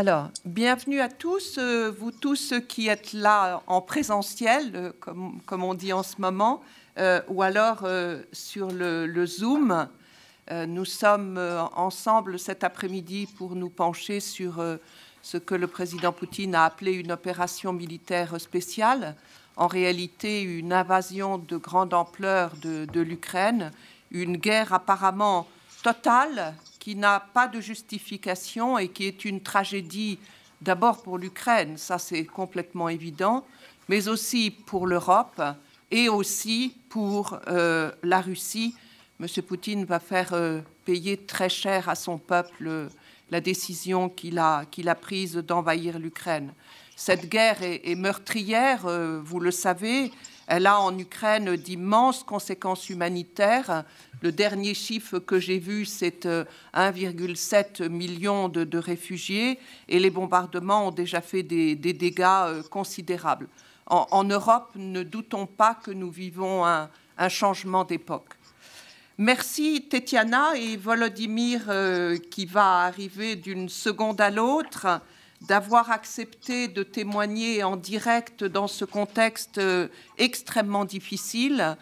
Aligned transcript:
Alors, 0.00 0.30
bienvenue 0.46 1.00
à 1.00 1.10
tous, 1.10 1.58
euh, 1.58 1.90
vous 1.90 2.10
tous 2.10 2.54
qui 2.66 2.88
êtes 2.88 3.12
là 3.12 3.62
en 3.66 3.82
présentiel, 3.82 4.72
euh, 4.74 4.92
comme, 4.98 5.62
on 5.62 5.74
dit 5.74 5.92
en 5.92 6.02
ce 6.02 6.18
moment, 6.22 6.62
euh, 6.96 7.20
ou 7.28 7.42
alors 7.42 7.86
sur 8.32 8.70
le, 8.70 9.26
Zoom. 9.26 9.88
nous 10.50 10.86
sommes 10.86 11.38
ensemble 11.76 12.38
cet 12.38 12.64
après-midi 12.64 13.28
pour 13.36 13.54
nous 13.54 13.68
pencher 13.68 14.20
sur 14.20 14.64
ce 15.20 15.36
que 15.36 15.54
le 15.54 15.66
président 15.66 16.12
Poutine 16.12 16.54
a 16.54 16.64
appelé 16.64 16.92
une 16.92 17.12
opération 17.12 17.74
militaire 17.74 18.40
spéciale, 18.40 19.16
en 19.56 19.66
réalité 19.66 20.40
une 20.40 20.72
invasion 20.72 21.36
de 21.36 21.58
grande 21.58 21.92
ampleur 21.92 22.54
de 22.62 23.00
l'Ukraine, 23.02 23.70
une 24.10 24.38
guerre 24.38 24.72
apparemment 24.72 25.46
totale 25.82 26.54
qui 26.80 26.96
n'a 26.96 27.20
pas 27.20 27.46
de 27.46 27.60
justification 27.60 28.78
et 28.78 28.88
qui 28.88 29.06
est 29.06 29.24
une 29.24 29.40
tragédie 29.40 30.18
d'abord 30.60 31.02
pour 31.02 31.18
l'Ukraine, 31.18 31.76
ça 31.76 31.98
c'est 31.98 32.24
complètement 32.24 32.88
évident, 32.88 33.46
mais 33.88 34.08
aussi 34.08 34.50
pour 34.50 34.86
l'Europe 34.86 35.40
et 35.90 36.08
aussi 36.08 36.76
pour 36.88 37.38
euh, 37.48 37.92
la 38.02 38.20
Russie. 38.20 38.74
Monsieur 39.18 39.42
Poutine 39.42 39.84
va 39.84 40.00
faire 40.00 40.32
euh, 40.32 40.60
payer 40.84 41.16
très 41.18 41.48
cher 41.48 41.88
à 41.88 41.94
son 41.94 42.18
peuple 42.18 42.66
euh, 42.66 42.88
la 43.30 43.40
décision 43.40 44.08
qu'il 44.08 44.38
a, 44.38 44.66
prise 45.00 45.36
d'envahir 45.36 45.98
l'Ukraine. 45.98 46.52
Cette 46.96 47.28
guerre 47.28 47.62
est 47.62 47.94
meurtrière, 47.94 48.86
vous 49.24 49.40
le 49.40 49.52
savez, 49.52 50.10
elle 50.50 50.66
a 50.66 50.80
en 50.80 50.98
Ukraine 50.98 51.54
d'immenses 51.54 52.24
conséquences 52.24 52.90
humanitaires. 52.90 53.84
Le 54.20 54.32
dernier 54.32 54.74
chiffre 54.74 55.20
que 55.20 55.38
j'ai 55.38 55.60
vu, 55.60 55.84
c'est 55.86 56.26
1,7 56.26 57.82
euh, 57.82 57.88
million 57.88 58.48
de, 58.48 58.78
réfugiés 58.78 59.60
et 59.88 60.00
les 60.00 60.10
bombardements 60.10 60.88
ont 60.88 60.90
déjà 60.90 61.20
fait 61.20 61.44
des, 61.44 61.76
dégâts 61.76 62.24
euh, 62.26 62.62
considérables. 62.64 63.48
En, 63.86 64.24
Europe, 64.24 64.70
ne 64.74 65.04
doutons 65.04 65.46
pas 65.46 65.74
que 65.74 65.92
nous 65.92 66.10
vivons 66.10 66.64
un, 66.64 66.88
changement 67.28 67.84
d'époque. 67.84 68.30
Merci 69.18 69.86
Tetiana 69.88 70.56
et 70.56 70.76
Volodymyr 70.76 71.62
euh, 71.68 72.16
qui 72.30 72.46
va 72.46 72.84
arriver 72.86 73.36
d'une 73.36 73.68
seconde 73.68 74.20
à 74.20 74.30
l'autre 74.30 75.00
d'avoir 75.40 75.90
accepté 75.90 76.68
de 76.68 76.82
témoigner 76.82 77.62
en 77.64 77.76
direct 77.76 78.44
dans 78.44 78.66
ce 78.66 78.84
contexte 78.84 79.58
euh, 79.58 79.88
extrêmement 80.18 80.84
difficile, 80.84 81.76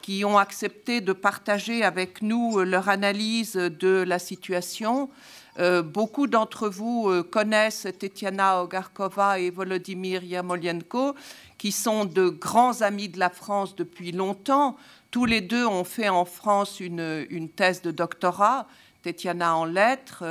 qui 0.00 0.24
ont 0.24 0.38
accepté 0.38 1.00
de 1.00 1.12
partager 1.12 1.84
avec 1.84 2.22
nous 2.22 2.58
euh, 2.58 2.64
leur 2.64 2.88
analyse 2.88 3.54
de 3.54 4.02
la 4.06 4.18
situation. 4.18 5.10
Euh, 5.58 5.82
beaucoup 5.82 6.26
d'entre 6.26 6.68
vous 6.68 7.22
connaissent 7.24 7.86
Tetiana 7.98 8.62
Ogarkova 8.62 9.38
et 9.38 9.50
Volodymyr 9.50 10.24
Yamolenko, 10.24 11.14
qui 11.58 11.70
sont 11.70 12.06
de 12.06 12.30
grands 12.30 12.80
amis 12.80 13.10
de 13.10 13.18
la 13.18 13.28
France 13.28 13.76
depuis 13.76 14.12
longtemps. 14.12 14.76
Tous 15.10 15.26
les 15.26 15.42
deux 15.42 15.66
ont 15.66 15.84
fait 15.84 16.08
en 16.08 16.24
France 16.24 16.80
une, 16.80 17.26
une 17.28 17.50
thèse 17.50 17.82
de 17.82 17.90
doctorat, 17.90 18.66
Tetiana 19.02 19.54
en 19.54 19.66
lettres. 19.66 20.24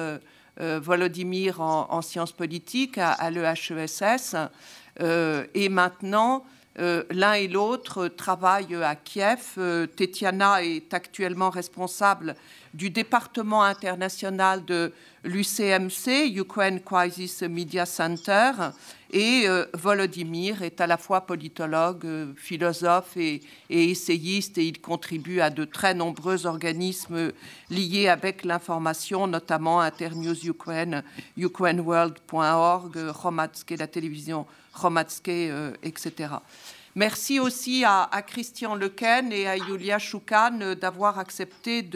Volodymyr 0.61 1.59
en, 1.61 2.01
sciences 2.01 2.31
politiques 2.31 2.97
à, 2.97 3.29
l'EHESS. 3.29 4.35
Euh, 4.99 5.45
et 5.53 5.69
maintenant, 5.69 6.43
euh, 6.79 7.03
l'un 7.09 7.33
et 7.33 7.47
l'autre 7.47 8.07
travaillent 8.07 8.75
à 8.75 8.95
Kiev. 8.95 9.57
Tetiana 9.95 10.63
est 10.63 10.93
actuellement 10.93 11.49
responsable 11.49 12.35
du 12.73 12.89
département 12.89 13.63
international 13.63 14.63
de 14.65 14.93
l'UCMC, 15.23 16.35
Ukraine 16.35 16.79
Crisis 16.81 17.41
Media 17.43 17.85
Center, 17.85 18.51
et 19.13 19.43
euh, 19.45 19.65
Volodymyr 19.73 20.61
est 20.61 20.79
à 20.79 20.87
la 20.87 20.97
fois 20.97 21.21
politologue, 21.21 22.05
euh, 22.05 22.33
philosophe 22.37 23.17
et, 23.17 23.41
essayiste, 23.69 24.57
et 24.57 24.65
il 24.65 24.79
contribue 24.79 25.41
à 25.41 25.49
de 25.49 25.65
très 25.65 25.93
nombreux 25.93 26.45
organismes 26.45 27.31
liés 27.69 28.07
avec 28.07 28.45
l'information, 28.45 29.27
notamment 29.27 29.81
Internews 29.81 30.45
Ukraine, 30.45 31.03
ukraineworld.org, 31.37 32.97
Romatske, 33.09 33.73
la 33.77 33.87
télévision 33.87 34.45
Romatske, 34.73 35.27
euh, 35.29 35.73
etc. 35.83 36.29
Merci 36.95 37.39
aussi 37.39 37.83
à, 37.85 38.09
Christian 38.27 38.75
Lequen 38.75 39.31
et 39.31 39.47
à 39.47 39.55
Yulia 39.55 39.97
Choukan 39.97 40.75
d'avoir 40.79 41.19
accepté 41.19 41.89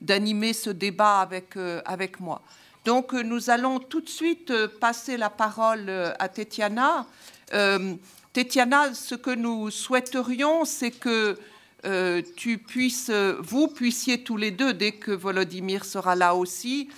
d'animer 0.00 0.52
ce 0.52 0.70
débat 0.70 1.20
avec, 1.20 1.56
avec 1.84 2.18
moi. 2.18 2.42
Donc 2.84 3.14
euh, 3.14 3.22
nous 3.22 3.50
allons 3.50 3.78
tout 3.78 4.00
de 4.00 4.08
suite 4.08 4.50
euh, 4.50 4.68
passer 4.68 5.16
la 5.16 5.30
parole 5.30 5.88
euh, 5.88 6.12
à 6.18 6.28
Tetiana. 6.28 7.06
Tetiana, 8.32 8.94
ce 8.94 9.14
que 9.14 9.30
nous 9.30 9.70
souhaiterions, 9.70 10.64
c'est 10.64 10.90
que 10.90 11.36
tu 12.36 12.56
puisses, 12.56 13.10
vous 13.10 13.68
puissiez 13.68 14.22
tous 14.22 14.38
les 14.38 14.50
deux, 14.50 14.72
dès 14.72 14.92
que 14.92 15.10
Volodymyr 15.10 15.84
sera 15.84 16.16
là 16.16 16.34
aussi, 16.34 16.88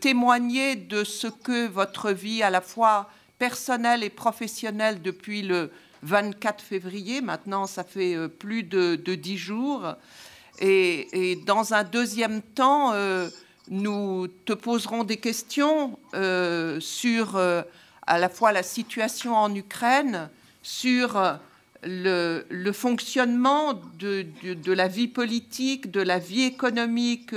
témoigner 0.00 0.76
de 0.76 1.02
ce 1.02 1.28
que 1.28 1.66
votre 1.66 2.10
vie, 2.10 2.42
à 2.42 2.50
la 2.50 2.60
fois 2.60 3.08
personnelle 3.38 4.04
et 4.04 4.10
professionnelle, 4.10 5.00
depuis 5.00 5.40
le 5.40 5.70
24 6.06 6.62
février, 6.62 7.20
maintenant 7.20 7.66
ça 7.66 7.84
fait 7.84 8.16
plus 8.28 8.62
de, 8.62 8.96
dix 9.14 9.36
jours, 9.36 9.94
et, 10.60 11.38
dans 11.46 11.74
un 11.74 11.84
deuxième 11.84 12.40
temps, 12.42 12.94
nous 13.68 14.28
te 14.44 14.52
poserons 14.52 15.04
des 15.04 15.16
questions 15.16 15.98
euh, 16.14 16.78
sur 16.80 17.36
euh, 17.36 17.62
à 18.06 18.18
la 18.18 18.28
fois 18.28 18.52
la 18.52 18.62
situation 18.62 19.34
en 19.34 19.52
Ukraine, 19.54 20.30
sur 20.62 21.16
euh, 21.16 22.42
le, 22.48 22.72
fonctionnement 22.72 23.74
de, 23.98 24.26
la 24.72 24.88
vie 24.88 25.08
politique, 25.08 25.90
de 25.90 26.00
la 26.00 26.18
vie 26.18 26.44
économique, 26.44 27.34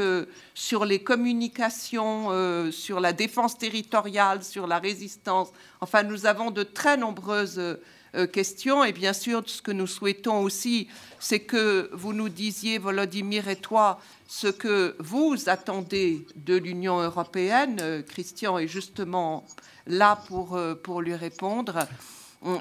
sur 0.54 0.86
les 0.86 1.00
communications, 1.00 2.72
sur 2.72 3.00
la 3.00 3.14
défense 3.14 3.58
territoriale, 3.58 4.44
sur 4.44 4.66
la 4.66 4.80
résistance. 4.80 5.50
Enfin, 5.82 6.04
nous 6.04 6.26
avons 6.26 6.52
de 6.52 6.64
très 6.64 6.98
nombreuses 6.98 7.60
questions. 7.60 7.80
Et 8.14 8.92
bien 8.92 9.14
sûr, 9.14 9.44
ce 9.46 9.62
que 9.62 9.72
nous 9.72 9.88
souhaitons 9.88 10.42
aussi, 10.42 10.88
c'est 11.20 11.42
que 11.42 11.90
vous 11.94 12.14
nous 12.14 12.30
disiez, 12.30 12.78
Volodymyr 12.80 13.48
et 13.50 13.56
toi, 13.56 14.00
ce 14.28 14.48
que 14.48 14.96
vous 15.00 15.36
attendez 15.48 16.26
de 16.36 16.56
l'Union 16.56 17.00
européenne. 17.00 17.78
Euh, 17.82 18.02
Christian 18.04 18.58
est 18.58 18.68
justement 18.68 19.46
là 19.88 20.22
pour, 20.28 20.56
euh, 20.56 20.76
pour 20.76 21.02
lui 21.02 21.16
répondre. 21.16 21.80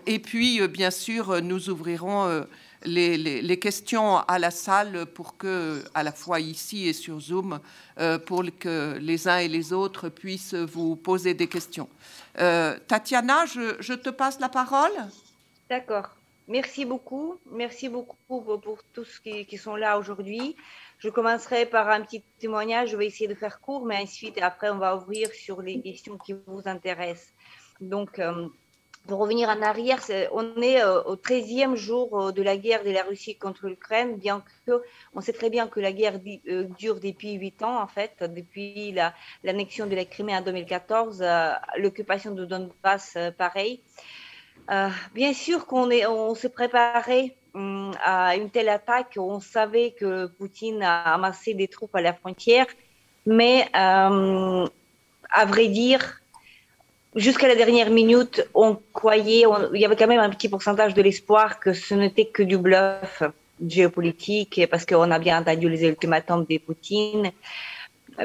Et 0.07 0.19
puis, 0.19 0.61
euh, 0.61 0.67
bien 0.67 0.91
sûr, 0.91 1.41
nous 1.43 1.71
ouvrirons 1.71 2.45
les, 2.85 3.59
questions 3.59 4.17
à 4.17 4.39
la 4.39 4.51
salle 4.51 5.07
pour 5.07 5.37
que, 5.37 5.85
à 5.95 6.03
la 6.03 6.13
fois 6.13 6.41
ici 6.41 6.89
et 6.89 6.93
sur 6.93 7.21
Zoom, 7.21 7.61
pour 8.27 8.45
que 8.59 8.99
les 9.01 9.29
uns 9.29 9.39
et 9.39 9.49
les 9.49 9.73
autres 9.73 10.09
puissent 10.09 10.55
vous 10.55 10.97
poser 10.97 11.35
des 11.35 11.49
questions. 11.49 11.89
Tatiana, 12.35 13.47
je, 13.47 13.93
te 13.95 14.11
passe 14.11 14.41
la 14.41 14.49
parole. 14.49 14.93
D'accord. 15.69 16.11
Merci 16.49 16.87
beaucoup. 16.87 17.39
Merci 17.51 17.91
beaucoup 17.91 18.17
pour, 18.27 18.83
tous 18.95 19.19
qui, 19.19 19.45
qui 19.45 19.59
sont 19.59 19.77
là 19.77 19.99
aujourd'hui. 19.99 20.57
Je 20.99 21.11
commencerai 21.11 21.67
par 21.67 21.91
un 21.91 22.01
petit 22.01 22.25
témoignage. 22.39 22.91
Je 22.91 22.97
vais 22.97 23.07
essayer 23.07 23.29
de 23.29 23.35
faire 23.35 23.61
court, 23.61 23.85
mais 23.85 23.99
ensuite, 23.99 24.39
après, 24.41 24.71
on 24.71 24.79
va 24.79 24.97
ouvrir 24.97 25.31
sur 25.31 25.61
les 25.61 25.83
questions 25.83 26.17
qui 26.17 26.35
vous 26.47 26.63
intéressent. 26.65 27.35
Donc, 27.83 28.19
euh, 28.19 28.49
pour 29.07 29.19
revenir 29.21 29.51
en 29.51 29.61
arrière, 29.61 30.01
on 30.33 30.61
est 30.63 30.83
euh, 30.83 31.03
au 31.03 31.17
13e 31.17 31.75
jour 31.75 32.19
euh, 32.19 32.33
de 32.33 32.41
la 32.41 32.57
guerre 32.57 32.83
de 32.83 32.91
la 32.91 33.03
Russie 33.03 33.37
contre 33.37 33.69
l'Ukraine, 33.69 34.17
bien 34.17 34.43
que 34.67 34.83
on 35.15 35.21
sait 35.21 35.35
très 35.35 35.51
bien 35.51 35.69
que 35.69 35.81
la 35.81 35.93
guerre 35.93 36.19
dure 36.19 36.99
depuis 36.99 37.35
huit 37.35 37.63
ans, 37.63 37.79
en 37.81 37.87
fait, 37.87 38.23
depuis 38.23 38.93
l'annexion 39.45 39.87
de 39.87 39.95
la 39.95 40.07
Crimée 40.07 40.35
en 40.35 40.43
2014, 40.43 41.23
l'occupation 41.77 42.33
de 42.33 42.47
Donbass, 42.47 43.19
pareil. 43.37 43.83
Bien 45.15 45.33
sûr 45.33 45.67
qu'on 45.67 45.91
on 45.91 46.35
se 46.35 46.47
préparait 46.47 47.35
Hum, 47.59 47.93
à 48.05 48.37
une 48.37 48.51
telle 48.51 48.69
attaque, 48.69 49.15
on 49.17 49.41
savait 49.41 49.93
que 49.99 50.27
Poutine 50.27 50.83
a 50.83 51.15
amassé 51.15 51.55
des 51.55 51.67
troupes 51.67 51.95
à 51.97 52.01
la 52.01 52.13
frontière, 52.13 52.67
mais 53.27 53.63
euh, 53.75 54.69
à 55.31 55.45
vrai 55.45 55.67
dire, 55.67 56.21
jusqu'à 57.17 57.49
la 57.49 57.57
dernière 57.57 57.91
minute, 57.91 58.47
on 58.55 58.79
croyait, 58.93 59.45
il 59.75 59.81
y 59.81 59.85
avait 59.85 59.97
quand 59.97 60.07
même 60.07 60.21
un 60.21 60.31
petit 60.31 60.49
pourcentage 60.49 60.95
de 60.95 61.03
l'espoir 61.03 61.59
que 61.59 61.73
ce 61.73 61.95
n'était 61.95 62.27
que 62.27 62.45
du 62.45 62.59
bluff 62.59 63.25
géopolitique, 63.67 64.61
parce 64.71 64.87
qu'on 64.87 65.11
a 65.11 65.19
bien 65.19 65.41
entendu 65.41 65.69
les 65.69 65.85
ultimatums 65.85 66.47
de 66.49 66.59
Poutine 66.59 67.33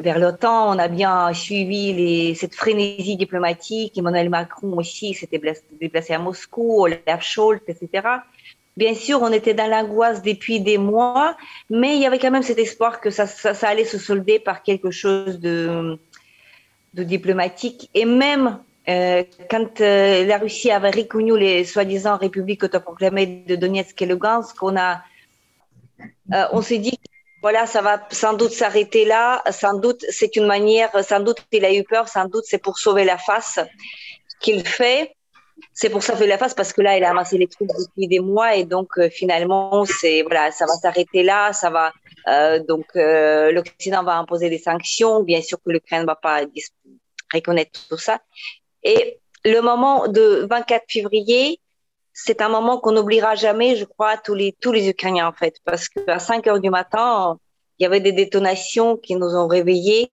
vers 0.01 0.19
l'OTAN, 0.19 0.75
on 0.75 0.79
a 0.79 0.87
bien 0.87 1.33
suivi 1.33 2.35
cette 2.35 2.55
frénésie 2.55 3.15
diplomatique, 3.15 3.97
Emmanuel 3.97 4.29
Macron 4.29 4.77
aussi 4.77 5.13
s'était 5.13 5.39
déplacé 5.79 6.13
à 6.13 6.19
Moscou, 6.19 6.83
Olaf 6.83 7.21
Scholz, 7.21 7.61
etc. 7.67 8.07
Bien 8.75 8.95
sûr, 8.95 9.21
on 9.21 9.31
était 9.31 9.53
dans 9.53 9.67
l'angoisse 9.67 10.23
depuis 10.23 10.59
des 10.59 10.79
mois, 10.79 11.37
mais 11.69 11.95
il 11.95 12.01
y 12.01 12.07
avait 12.07 12.17
quand 12.17 12.31
même 12.31 12.43
cet 12.43 12.57
espoir 12.57 13.01
que 13.01 13.11
ça, 13.11 13.27
allait 13.61 13.85
se 13.85 13.99
solder 13.99 14.39
par 14.39 14.63
quelque 14.63 14.89
chose 14.89 15.39
de, 15.39 15.99
diplomatique. 16.93 17.91
Et 17.93 18.05
même 18.05 18.59
quand 18.87 19.79
la 19.79 20.37
Russie 20.39 20.71
avait 20.71 20.89
reconnu 20.89 21.37
les 21.37 21.65
soi-disant 21.65 22.17
républiques 22.17 22.63
autoproclamées 22.63 23.43
de 23.47 23.55
Donetsk 23.55 24.01
et 24.01 24.07
Lugansk, 24.07 24.61
on 24.63 24.75
a, 24.75 25.03
on 26.51 26.63
s'est 26.63 26.79
dit 26.79 26.97
voilà, 27.43 27.67
ça 27.67 27.81
va 27.81 28.01
sans 28.09 28.33
doute 28.33 28.53
s'arrêter 28.53 29.03
là. 29.03 29.43
Sans 29.51 29.73
doute, 29.77 30.05
c'est 30.09 30.37
une 30.37 30.45
manière, 30.45 30.89
sans 31.03 31.19
doute, 31.19 31.39
il 31.51 31.65
a 31.65 31.73
eu 31.73 31.83
peur, 31.83 32.07
sans 32.07 32.25
doute, 32.25 32.45
c'est 32.47 32.57
pour 32.57 32.77
sauver 32.79 33.03
la 33.03 33.17
face 33.17 33.59
qu'il 34.39 34.65
fait. 34.65 35.13
C'est 35.73 35.89
pour 35.89 36.03
sauver 36.03 36.25
la 36.25 36.37
face 36.37 36.53
parce 36.53 36.71
que 36.71 36.81
là, 36.81 36.97
il 36.97 37.03
a 37.03 37.09
amassé 37.09 37.37
les 37.37 37.47
troupes 37.47 37.67
depuis 37.67 38.07
des 38.07 38.21
mois 38.21 38.55
et 38.55 38.63
donc 38.63 38.97
euh, 38.97 39.09
finalement, 39.09 39.83
c'est 39.85 40.21
voilà, 40.21 40.51
ça 40.51 40.65
va 40.65 40.73
s'arrêter 40.73 41.21
là. 41.21 41.51
Ça 41.51 41.69
va 41.69 41.91
euh, 42.29 42.59
donc 42.59 42.85
euh, 42.95 43.51
l'Occident 43.51 44.03
va 44.03 44.15
imposer 44.15 44.49
des 44.49 44.57
sanctions. 44.57 45.21
Bien 45.21 45.41
sûr 45.41 45.57
que 45.63 45.69
l'Ukraine 45.69 46.03
ne 46.03 46.07
va 46.07 46.15
pas 46.15 46.41
reconnaître 47.33 47.87
tout 47.89 47.97
ça. 47.97 48.21
Et 48.83 49.19
le 49.43 49.59
moment 49.59 50.07
de 50.07 50.47
24 50.49 50.85
février, 50.89 51.59
c'est 52.13 52.41
un 52.41 52.49
moment 52.49 52.79
qu'on 52.79 52.91
n'oubliera 52.91 53.35
jamais, 53.35 53.75
je 53.75 53.85
crois, 53.85 54.17
tous 54.17 54.35
les, 54.35 54.53
tous 54.53 54.71
les 54.71 54.87
Ukrainiens, 54.87 55.27
en 55.27 55.33
fait, 55.33 55.55
parce 55.65 55.89
qu'à 55.89 56.19
5 56.19 56.47
heures 56.47 56.59
du 56.59 56.69
matin, 56.69 57.39
il 57.79 57.83
y 57.83 57.85
avait 57.87 57.99
des 57.99 58.11
détonations 58.11 58.97
qui 58.97 59.15
nous 59.15 59.35
ont 59.35 59.47
réveillés. 59.47 60.11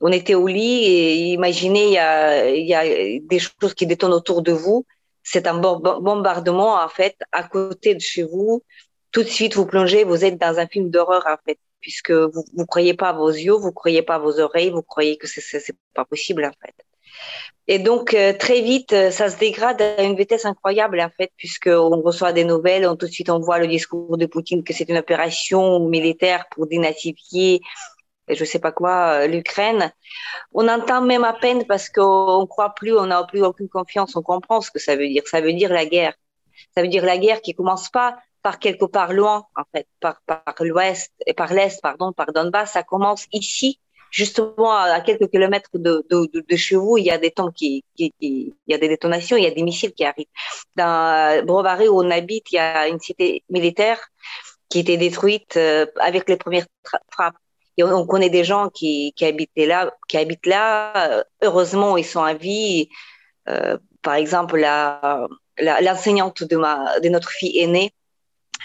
On 0.00 0.12
était 0.12 0.34
au 0.34 0.46
lit 0.48 0.84
et 0.84 1.14
imaginez, 1.32 1.86
il 1.86 1.92
y 1.92 1.98
a, 1.98 2.50
il 2.50 2.66
y 2.66 2.74
a 2.74 2.84
des 3.20 3.38
choses 3.38 3.74
qui 3.74 3.86
détonnent 3.86 4.12
autour 4.12 4.42
de 4.42 4.52
vous. 4.52 4.84
C'est 5.22 5.46
un 5.46 5.58
bombardement, 5.58 6.74
en 6.74 6.88
fait, 6.88 7.16
à 7.32 7.44
côté 7.44 7.94
de 7.94 8.00
chez 8.00 8.24
vous. 8.24 8.62
Tout 9.12 9.22
de 9.22 9.28
suite, 9.28 9.54
vous 9.54 9.66
plongez, 9.66 10.04
vous 10.04 10.24
êtes 10.24 10.38
dans 10.38 10.58
un 10.58 10.66
film 10.66 10.90
d'horreur, 10.90 11.24
en 11.26 11.36
fait, 11.46 11.58
puisque 11.80 12.10
vous 12.12 12.44
ne 12.54 12.64
croyez 12.64 12.94
pas 12.94 13.10
à 13.10 13.12
vos 13.12 13.30
yeux, 13.30 13.54
vous 13.54 13.68
ne 13.68 13.72
croyez 13.72 14.02
pas 14.02 14.16
à 14.16 14.18
vos 14.18 14.40
oreilles, 14.40 14.70
vous 14.70 14.82
croyez 14.82 15.16
que 15.16 15.28
c'est 15.28 15.76
pas 15.94 16.04
possible, 16.04 16.44
en 16.44 16.52
fait. 16.64 16.74
Et 17.68 17.78
donc, 17.80 18.14
euh, 18.14 18.32
très 18.32 18.60
vite, 18.60 18.92
euh, 18.92 19.10
ça 19.10 19.28
se 19.28 19.38
dégrade 19.38 19.82
à 19.82 20.02
une 20.02 20.16
vitesse 20.16 20.44
incroyable, 20.44 21.00
en 21.00 21.10
fait, 21.16 21.32
puisqu'on 21.36 22.00
reçoit 22.00 22.32
des 22.32 22.44
nouvelles, 22.44 22.86
on, 22.86 22.94
tout 22.94 23.06
de 23.06 23.10
suite, 23.10 23.28
on 23.28 23.40
voit 23.40 23.58
le 23.58 23.66
discours 23.66 24.16
de 24.16 24.26
Poutine 24.26 24.62
que 24.62 24.72
c'est 24.72 24.88
une 24.88 24.98
opération 24.98 25.80
militaire 25.88 26.46
pour 26.52 26.68
dénazifier, 26.68 27.60
je 28.28 28.44
sais 28.44 28.60
pas 28.60 28.72
quoi, 28.72 29.22
euh, 29.22 29.26
l'Ukraine. 29.26 29.92
On 30.52 30.68
entend 30.68 31.02
même 31.02 31.24
à 31.24 31.32
peine 31.32 31.64
parce 31.66 31.88
qu'on 31.88 32.46
croit 32.48 32.74
plus, 32.74 32.96
on 32.96 33.06
n'a 33.06 33.24
plus 33.24 33.42
aucune 33.42 33.68
confiance, 33.68 34.14
on 34.16 34.22
comprend 34.22 34.60
ce 34.60 34.70
que 34.70 34.78
ça 34.78 34.96
veut 34.96 35.08
dire. 35.08 35.22
Ça 35.26 35.40
veut 35.40 35.52
dire 35.52 35.72
la 35.72 35.86
guerre. 35.86 36.14
Ça 36.74 36.82
veut 36.82 36.88
dire 36.88 37.04
la 37.04 37.18
guerre 37.18 37.40
qui 37.40 37.54
commence 37.54 37.88
pas 37.88 38.16
par 38.42 38.60
quelque 38.60 38.84
part 38.84 39.12
loin, 39.12 39.44
en 39.56 39.64
fait, 39.74 39.88
par, 39.98 40.20
par 40.24 40.54
l'ouest, 40.60 41.12
par 41.36 41.52
l'est, 41.52 41.80
pardon, 41.82 42.12
par 42.12 42.32
Donbass, 42.32 42.72
ça 42.72 42.84
commence 42.84 43.26
ici, 43.32 43.80
justement 44.10 44.72
à 44.72 45.00
quelques 45.00 45.30
kilomètres 45.30 45.70
de, 45.74 46.04
de, 46.10 46.30
de, 46.48 46.56
chez 46.56 46.76
vous, 46.76 46.98
il 46.98 47.04
y 47.04 47.10
a 47.10 47.18
des 47.18 47.30
temps 47.30 47.50
qui, 47.50 47.84
qui, 47.96 48.14
il 48.20 48.54
y 48.68 48.74
a 48.74 48.78
des 48.78 48.88
détonations, 48.88 49.36
il 49.36 49.44
y 49.44 49.46
a 49.46 49.50
des 49.50 49.62
missiles 49.62 49.92
qui 49.92 50.04
arrivent. 50.04 50.26
Dans 50.76 51.44
Brovary 51.44 51.88
où 51.88 52.00
on 52.02 52.10
habite, 52.10 52.50
il 52.52 52.56
y 52.56 52.58
a 52.58 52.88
une 52.88 53.00
cité 53.00 53.42
militaire 53.50 54.00
qui 54.68 54.80
était 54.80 54.96
détruite 54.96 55.56
euh, 55.56 55.86
avec 56.00 56.28
les 56.28 56.36
premières 56.36 56.66
frappes. 57.10 57.36
Et 57.78 57.84
on, 57.84 58.06
connaît 58.06 58.30
des 58.30 58.42
gens 58.44 58.70
qui, 58.70 59.12
qui 59.16 59.26
habitaient 59.26 59.66
là, 59.66 59.92
qui 60.08 60.16
habitent 60.16 60.46
là. 60.46 61.24
heureusement, 61.42 61.98
ils 61.98 62.06
sont 62.06 62.22
à 62.22 62.32
vie. 62.32 62.88
Euh, 63.48 63.76
par 64.00 64.14
exemple, 64.14 64.58
la, 64.58 65.28
l'enseignante 65.58 66.42
de 66.42 66.56
ma, 66.56 66.98
de 67.00 67.08
notre 67.08 67.30
fille 67.30 67.58
aînée, 67.58 67.92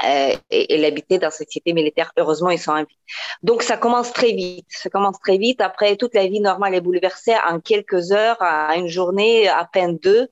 euh, 0.04 0.36
et, 0.50 0.74
elle 0.74 0.86
habitait 0.86 1.20
dans 1.20 1.32
cette 1.32 1.52
cité 1.52 1.74
militaire. 1.74 2.12
Heureusement, 2.18 2.50
ils 2.50 2.60
sont 2.60 2.72
en 2.72 2.84
vie. 2.84 2.98
Donc, 3.44 3.64
ça 3.64 3.78
commence 3.78 4.12
très 4.14 4.32
vite. 4.32 4.66
Ça 4.70 4.90
commence 4.90 5.20
très 5.20 5.38
vite. 5.38 5.62
Après, 5.62 5.96
toute 5.96 6.16
la 6.16 6.28
vie 6.28 6.40
normale 6.40 6.76
est 6.76 6.82
bouleversée 6.82 7.36
en 7.50 7.60
quelques 7.60 8.12
heures, 8.12 8.42
à 8.42 8.76
une 8.78 8.88
journée, 8.88 9.48
à 9.48 9.68
peine 9.72 9.98
deux 9.98 10.30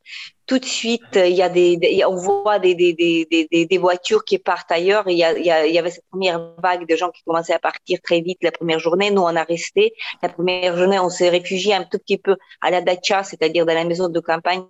tout 0.50 0.57
de 0.57 0.66
suite, 0.66 1.16
il 1.16 1.36
y 1.36 1.44
a 1.44 1.48
des, 1.48 2.04
on 2.07 2.16
voit 2.16 2.57
des, 2.57 2.74
des, 2.74 2.94
des, 2.96 3.66
des, 3.68 3.78
voitures 3.78 4.25
qui 4.25 4.40
partent 4.40 4.72
ailleurs. 4.72 5.04
Il 5.07 5.16
y, 5.16 5.24
a, 5.24 5.38
il 5.38 5.46
y, 5.46 5.78
avait 5.78 5.92
cette 5.92 6.07
première 6.10 6.56
vague 6.57 6.88
de 6.90 6.96
gens 6.96 7.12
qui 7.12 7.22
commençaient 7.22 7.54
à 7.54 7.60
partir 7.60 8.00
très 8.01 8.22
vite 8.22 8.40
la 8.42 8.51
première 8.51 8.80
journée. 8.80 9.12
Nous, 9.12 9.22
on 9.22 9.36
a 9.36 9.44
resté. 9.44 9.94
La 10.24 10.30
première 10.30 10.75
journée, 10.75 10.98
on 10.98 11.10
s'est 11.10 11.30
réfugié 11.30 11.75
un 11.75 11.84
tout 11.84 12.00
petit 12.00 12.18
peu 12.18 12.36
à 12.62 12.72
la 12.72 12.81
dacha, 12.81 13.24
c'est-à-dire 13.24 13.63
dans 13.68 13.75
la 13.75 13.84
maison 13.84 14.10
de 14.10 14.19
campagne 14.19 14.63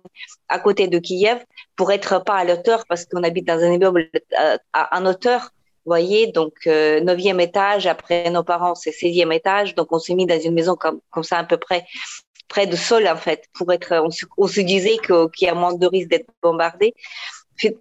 à 0.50 0.58
côté 0.58 0.86
de 0.86 0.98
Kiev, 0.98 1.42
pour 1.76 1.90
être 1.92 2.22
pas 2.24 2.34
à 2.34 2.44
l'auteur 2.44 2.84
parce 2.86 3.06
qu'on 3.06 3.22
habite 3.22 3.46
dans 3.46 3.58
un 3.58 3.72
immeuble 3.72 4.10
euh, 4.38 4.58
à, 4.74 5.00
en 5.00 5.06
hauteur. 5.06 5.48
Vous 5.86 5.92
voyez, 5.92 6.26
donc 6.26 6.52
euh, 6.66 7.00
neuvième 7.00 7.40
étage, 7.40 7.86
après 7.86 8.28
nos 8.28 8.44
parents, 8.44 8.74
c'est 8.74 8.90
16e 8.90 9.32
étage. 9.32 9.74
Donc, 9.76 9.90
on 9.92 9.98
s'est 9.98 10.14
mis 10.14 10.26
dans 10.26 10.38
une 10.38 10.52
maison 10.52 10.76
comme, 10.76 11.00
comme 11.10 11.24
ça 11.24 11.38
à 11.38 11.44
peu 11.44 11.56
près 11.56 11.86
près 12.50 12.66
de 12.66 12.76
sol 12.76 13.08
en 13.08 13.16
fait 13.16 13.44
pour 13.54 13.72
être 13.72 13.90
on 14.40 14.46
se, 14.46 14.60
disait 14.60 14.98
qu'il 14.98 15.46
y 15.46 15.48
a 15.48 15.54
moins 15.54 15.74
de 15.74 15.86
risque 15.86 16.08
d'être 16.08 16.28
bombardé. 16.42 16.94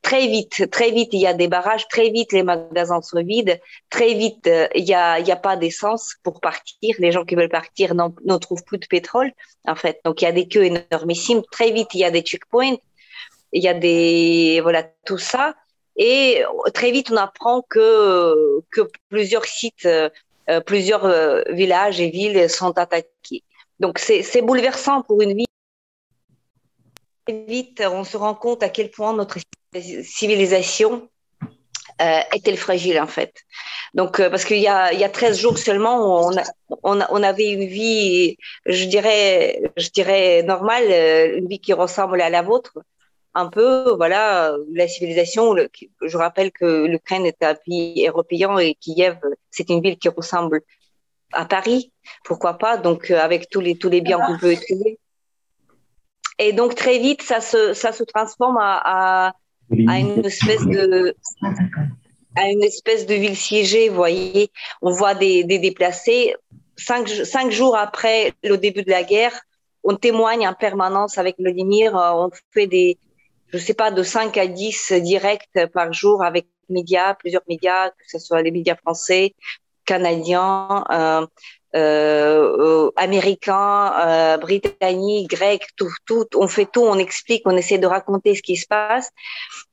Très 0.01 0.27
vite 0.27 0.69
très 0.71 0.91
vite 0.91 1.09
il 1.13 1.21
y 1.21 1.27
a 1.27 1.33
des 1.33 1.47
barrages 1.47 1.87
très 1.87 2.09
vite 2.09 2.33
les 2.33 2.43
magasins 2.43 3.01
sont 3.01 3.23
vides 3.23 3.59
très 3.89 4.13
vite 4.13 4.45
euh, 4.47 4.67
il 4.75 4.83
y 4.83 4.93
a 4.93 5.41
pas 5.47 5.55
d'essence 5.57 6.15
pour 6.23 6.39
partir. 6.39 6.95
Les 6.99 7.11
gens 7.11 7.25
qui 7.25 7.35
veulent 7.35 7.57
partir 7.61 7.95
ne 7.95 8.37
trouvent 8.37 8.63
plus 8.63 8.77
de 8.77 8.85
pétrole 8.85 9.31
en 9.65 9.75
fait. 9.75 9.99
Donc 10.05 10.21
il 10.21 10.25
y 10.25 10.27
a 10.27 10.33
des 10.33 10.47
queues 10.47 10.65
énormissimes. 10.65 11.41
Très 11.51 11.71
vite 11.71 11.89
il 11.93 12.01
y 12.01 12.05
a 12.05 12.11
des 12.11 12.21
checkpoints. 12.21 12.77
Il 13.53 13.63
y 13.63 13.69
a 13.69 13.73
des 13.73 14.59
voilà 14.61 14.83
tout 15.05 15.17
ça. 15.17 15.55
Et 15.95 16.43
très 16.73 16.91
vite 16.91 17.09
on 17.11 17.17
apprend 17.17 17.61
que 17.61 18.61
que 18.73 18.81
plusieurs 19.09 19.45
sites 19.45 19.85
euh, 19.85 20.09
euh, 20.49 20.59
plusieurs 20.61 21.05
villages 21.49 22.01
et 22.01 22.09
villes 22.09 22.49
sont 22.49 22.77
attaqués 22.77 23.43
donc 23.79 23.99
c'est 23.99 24.41
bouleversant 24.41 25.01
pour 25.03 25.21
une 25.21 25.35
vie. 25.35 25.45
Vite, 27.27 27.83
on 27.85 28.03
se 28.03 28.17
rend 28.17 28.33
compte 28.33 28.63
à 28.63 28.69
quel 28.69 28.89
point 28.89 29.13
notre 29.13 29.37
civilisation 30.03 31.07
euh, 32.01 32.21
est-elle 32.33 32.57
fragile 32.57 32.99
en 32.99 33.07
fait. 33.07 33.33
Donc 33.93 34.19
euh, 34.19 34.29
parce 34.29 34.45
qu'il 34.45 34.59
y 34.59 34.67
a, 34.67 34.93
y 34.93 35.03
a 35.03 35.09
13 35.09 35.37
jours 35.37 35.57
seulement, 35.57 36.29
on, 36.29 36.35
on, 36.83 36.99
on, 37.09 37.23
avait 37.23 37.51
une 37.51 37.67
vie, 37.67 38.37
je 38.65 38.85
dirais, 38.85 39.61
je 39.75 39.89
dirais 39.89 40.43
normale, 40.43 40.85
euh, 40.89 41.37
une 41.37 41.47
vie 41.47 41.59
qui 41.59 41.73
ressemble 41.73 42.21
à 42.21 42.29
la 42.29 42.41
vôtre. 42.41 42.79
Un 43.35 43.47
peu, 43.47 43.93
voilà, 43.95 44.55
la 44.73 44.87
civilisation. 44.87 45.55
je 46.01 46.17
rappelle 46.17 46.51
que 46.51 46.85
l'Ukraine 46.85 47.25
est 47.27 47.43
un 47.43 47.53
pays 47.53 48.07
européen 48.07 48.57
et 48.57 48.75
Kiev, 48.75 49.17
c'est 49.51 49.69
une 49.69 49.81
ville 49.81 49.99
qui 49.99 50.09
ressemble 50.09 50.61
à 51.33 51.45
Paris, 51.45 51.91
pourquoi 52.23 52.57
pas, 52.57 52.77
donc 52.77 53.11
euh, 53.11 53.19
avec 53.19 53.49
tous 53.49 53.61
les, 53.61 53.77
tous 53.77 53.89
les 53.89 54.01
biens 54.01 54.19
qu'on 54.19 54.37
peut 54.37 54.53
utiliser. 54.53 54.99
Et 56.37 56.53
donc 56.53 56.75
très 56.75 56.99
vite, 56.99 57.21
ça 57.21 57.41
se, 57.41 57.73
ça 57.73 57.91
se 57.91 58.03
transforme 58.03 58.57
à, 58.57 58.81
à, 58.83 59.33
à 59.87 59.99
une 59.99 60.25
espèce 60.25 60.65
de 60.65 61.15
à 62.35 62.49
une 62.49 62.63
espèce 62.63 63.05
de 63.05 63.15
ville 63.15 63.35
siégée, 63.35 63.89
vous 63.89 63.95
voyez. 63.95 64.49
On 64.81 64.91
voit 64.91 65.15
des, 65.15 65.43
des 65.43 65.59
déplacés. 65.59 66.35
Cinq, 66.77 67.09
cinq 67.09 67.51
jours 67.51 67.75
après 67.75 68.33
le 68.43 68.57
début 68.57 68.83
de 68.83 68.89
la 68.91 69.03
guerre, 69.03 69.37
on 69.83 69.95
témoigne 69.95 70.47
en 70.47 70.53
permanence 70.53 71.17
avec 71.17 71.37
Vladimir. 71.39 71.97
Euh, 71.97 72.11
on 72.13 72.29
fait 72.53 72.67
des, 72.67 72.97
je 73.47 73.57
sais 73.57 73.73
pas, 73.73 73.91
de 73.91 74.03
5 74.03 74.37
à 74.37 74.47
10 74.47 74.93
directs 75.01 75.49
par 75.73 75.91
jour 75.91 76.23
avec 76.23 76.47
médias, 76.69 77.15
plusieurs 77.15 77.41
médias, 77.49 77.89
que 77.89 78.05
ce 78.07 78.19
soit 78.19 78.41
les 78.41 78.51
médias 78.51 78.75
français, 78.75 79.35
canadiens, 79.89 80.83
euh, 80.91 81.25
euh, 81.75 82.91
américains, 82.95 83.91
euh, 84.05 84.37
britanniques, 84.37 85.31
grecs, 85.31 85.67
tout, 85.75 85.93
tout, 86.05 86.27
on 86.35 86.47
fait 86.47 86.67
tout, 86.71 86.83
on 86.83 86.99
explique, 86.99 87.41
on 87.45 87.57
essaie 87.57 87.79
de 87.79 87.87
raconter 87.87 88.35
ce 88.35 88.43
qui 88.43 88.55
se 88.55 88.67
passe. 88.67 89.09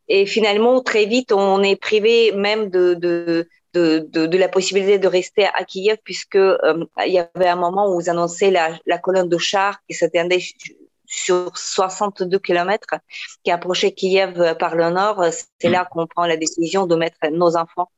Et 0.08 0.24
finalement, 0.24 0.80
très 0.82 1.04
vite, 1.04 1.32
on 1.32 1.62
est 1.62 1.76
privé 1.76 2.32
même 2.32 2.70
de, 2.70 2.94
de, 2.94 3.48
de, 3.74 3.98
de, 4.32 4.38
la 4.38 4.48
possibilité 4.48 4.98
de 4.98 5.08
rester 5.08 5.44
à 5.44 5.64
Kiev, 5.64 5.98
puisque 6.02 6.38
il 7.06 7.12
y 7.12 7.18
avait 7.18 7.48
un 7.48 7.60
moment 7.66 7.90
où 7.90 8.00
vous 8.00 8.08
annoncez 8.08 8.50
la, 8.50 8.78
la 8.86 8.98
colonne 8.98 9.28
de 9.28 9.38
chars 9.38 9.78
qui 9.86 9.94
s'attendait 9.94 10.44
sur 11.08 11.56
62 11.56 12.38
kilomètres 12.38 12.94
qui 13.44 13.50
approchait 13.50 13.92
Kiev 13.92 14.56
par 14.58 14.76
le 14.76 14.88
nord. 14.90 15.22
C'est 15.60 15.68
là 15.68 15.86
qu'on 15.90 16.06
prend 16.06 16.26
la 16.26 16.38
décision 16.38 16.86
de 16.86 16.96
mettre 16.96 17.18
nos 17.30 17.56
enfants 17.56 17.90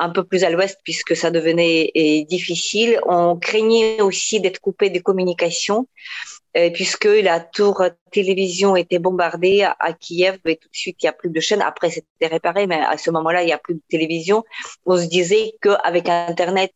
un 0.00 0.10
peu 0.10 0.24
plus 0.24 0.44
à 0.44 0.50
l'ouest 0.50 0.78
puisque 0.82 1.14
ça 1.14 1.30
devenait 1.30 1.92
difficile. 2.28 3.00
On 3.06 3.36
craignait 3.36 4.00
aussi 4.00 4.40
d'être 4.40 4.60
coupé 4.60 4.90
de 4.90 4.98
communication 4.98 5.86
eh, 6.54 6.72
puisque 6.72 7.04
la 7.04 7.38
tour 7.38 7.84
télévision 8.10 8.74
était 8.74 8.98
bombardée 8.98 9.62
à, 9.62 9.92
Kiev 9.92 10.38
et 10.46 10.56
tout 10.56 10.68
de 10.68 10.76
suite 10.76 10.96
il 11.02 11.06
y 11.06 11.08
a 11.08 11.12
plus 11.12 11.30
de 11.30 11.38
chaînes. 11.38 11.62
Après 11.62 11.90
c'était 11.90 12.26
réparé, 12.26 12.66
mais 12.66 12.80
à 12.80 12.96
ce 12.96 13.10
moment-là 13.10 13.42
il 13.42 13.48
y 13.48 13.52
a 13.52 13.58
plus 13.58 13.74
de 13.74 13.82
télévision. 13.88 14.42
On 14.86 14.96
se 14.96 15.06
disait 15.06 15.52
qu'avec 15.62 16.08
Internet 16.08 16.72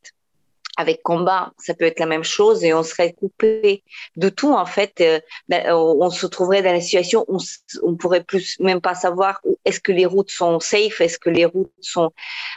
avec 0.76 1.02
combat, 1.02 1.52
ça 1.58 1.74
peut 1.74 1.84
être 1.84 2.00
la 2.00 2.06
même 2.06 2.24
chose 2.24 2.64
et 2.64 2.74
on 2.74 2.82
serait 2.82 3.12
coupé 3.12 3.82
de 4.16 4.28
tout 4.28 4.52
en 4.52 4.66
fait. 4.66 5.00
Euh, 5.00 5.20
ben, 5.48 5.72
on 5.72 6.10
se 6.10 6.26
trouverait 6.26 6.62
dans 6.62 6.72
la 6.72 6.80
situation 6.80 7.24
où 7.28 7.38
on 7.82 7.94
pourrait 7.96 8.24
plus 8.24 8.58
même 8.60 8.80
pas 8.80 8.94
savoir 8.94 9.40
est-ce 9.64 9.80
que 9.80 9.92
les 9.92 10.06
routes 10.06 10.30
sont 10.30 10.60
safe, 10.60 11.00
est-ce 11.00 11.18
que 11.18 11.30
les 11.30 11.44
routes 11.44 11.72
sont 11.80 12.10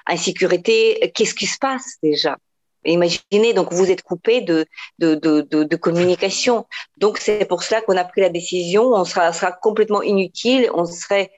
en 0.09 0.17
sécurité, 0.17 1.11
qu'est-ce 1.13 1.35
qui 1.35 1.47
se 1.47 1.59
passe 1.59 1.97
déjà? 2.01 2.37
Imaginez, 2.85 3.53
donc 3.53 3.73
vous 3.73 3.91
êtes 3.91 4.01
coupé 4.01 4.41
de, 4.41 4.65
de, 4.99 5.15
de, 5.15 5.41
de, 5.41 5.75
communication. 5.75 6.65
Donc 6.97 7.17
c'est 7.17 7.45
pour 7.45 7.63
cela 7.63 7.81
qu'on 7.81 7.97
a 7.97 8.05
pris 8.05 8.21
la 8.21 8.29
décision. 8.29 8.93
On 8.93 9.03
sera, 9.03 9.33
sera 9.33 9.51
complètement 9.51 10.01
inutile. 10.01 10.69
On 10.73 10.85
serait, 10.85 11.31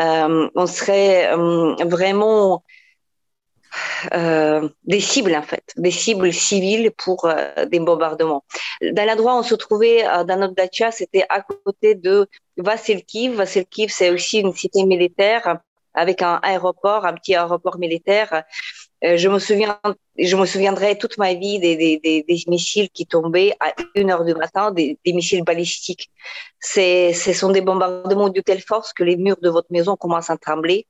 euh, 0.00 0.48
on 0.54 0.66
serait 0.66 1.32
euh, 1.32 1.76
vraiment 1.84 2.64
euh, 4.12 4.68
des 4.84 5.00
cibles 5.00 5.34
en 5.34 5.42
fait, 5.42 5.64
des 5.76 5.90
cibles 5.90 6.32
civiles 6.32 6.90
pour 6.92 7.24
euh, 7.24 7.64
des 7.66 7.80
bombardements. 7.80 8.44
Dans 8.82 9.06
l'endroit 9.06 9.34
où 9.34 9.38
on 9.38 9.42
se 9.42 9.54
trouvait 9.54 10.06
euh, 10.06 10.24
dans 10.24 10.36
notre 10.36 10.54
dacha, 10.54 10.90
c'était 10.90 11.24
à 11.28 11.40
côté 11.40 11.94
de 11.94 12.28
Vasilkiv. 12.56 13.34
Vasilkiv, 13.34 13.90
c'est 13.90 14.10
aussi 14.10 14.40
une 14.40 14.52
cité 14.52 14.84
militaire 14.84 15.58
avec 15.94 16.22
un 16.22 16.40
aéroport, 16.42 17.06
un 17.06 17.14
petit 17.14 17.34
aéroport 17.36 17.78
militaire. 17.78 18.42
je 19.00 19.28
me 19.28 19.38
souviens, 19.38 19.78
je 20.18 20.34
me 20.34 20.44
souviendrai 20.44 20.98
toute 20.98 21.18
ma 21.18 21.34
vie 21.34 21.60
des, 21.60 22.44
missiles 22.48 22.90
qui 22.90 23.06
tombaient 23.06 23.54
à 23.60 23.72
une 23.94 24.10
heure 24.10 24.24
du 24.24 24.34
matin, 24.34 24.72
des, 24.72 24.98
missiles 25.06 25.44
balistiques. 25.44 26.10
Ce 26.60 27.32
sont 27.32 27.52
des 27.52 27.60
bombardements 27.60 28.28
de 28.28 28.40
telle 28.40 28.60
force 28.60 28.92
que 28.92 29.04
les 29.04 29.16
murs 29.16 29.40
de 29.40 29.48
votre 29.50 29.68
maison 29.70 29.94
commencent 29.94 30.30
à 30.30 30.36
trembler 30.36 30.88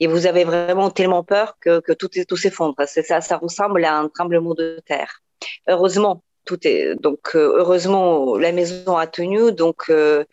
et 0.00 0.06
vous 0.06 0.26
avez 0.26 0.44
vraiment 0.44 0.90
tellement 0.90 1.24
peur 1.24 1.56
que, 1.60 1.80
que 1.80 1.92
tout, 1.92 2.08
tout 2.08 2.36
s'effondre. 2.36 2.74
Ça, 2.86 3.20
ça 3.20 3.36
ressemble 3.36 3.84
à 3.84 3.96
un 3.96 4.08
tremblement 4.08 4.54
de 4.54 4.80
terre. 4.86 5.20
Heureusement, 5.68 6.22
tout 6.48 6.66
est 6.66 6.94
donc 6.96 7.34
euh, 7.34 7.58
heureusement 7.58 8.36
la 8.36 8.52
maison 8.52 8.96
a 8.96 9.06
tenu. 9.06 9.52
Donc 9.52 9.84
euh, 9.90 10.24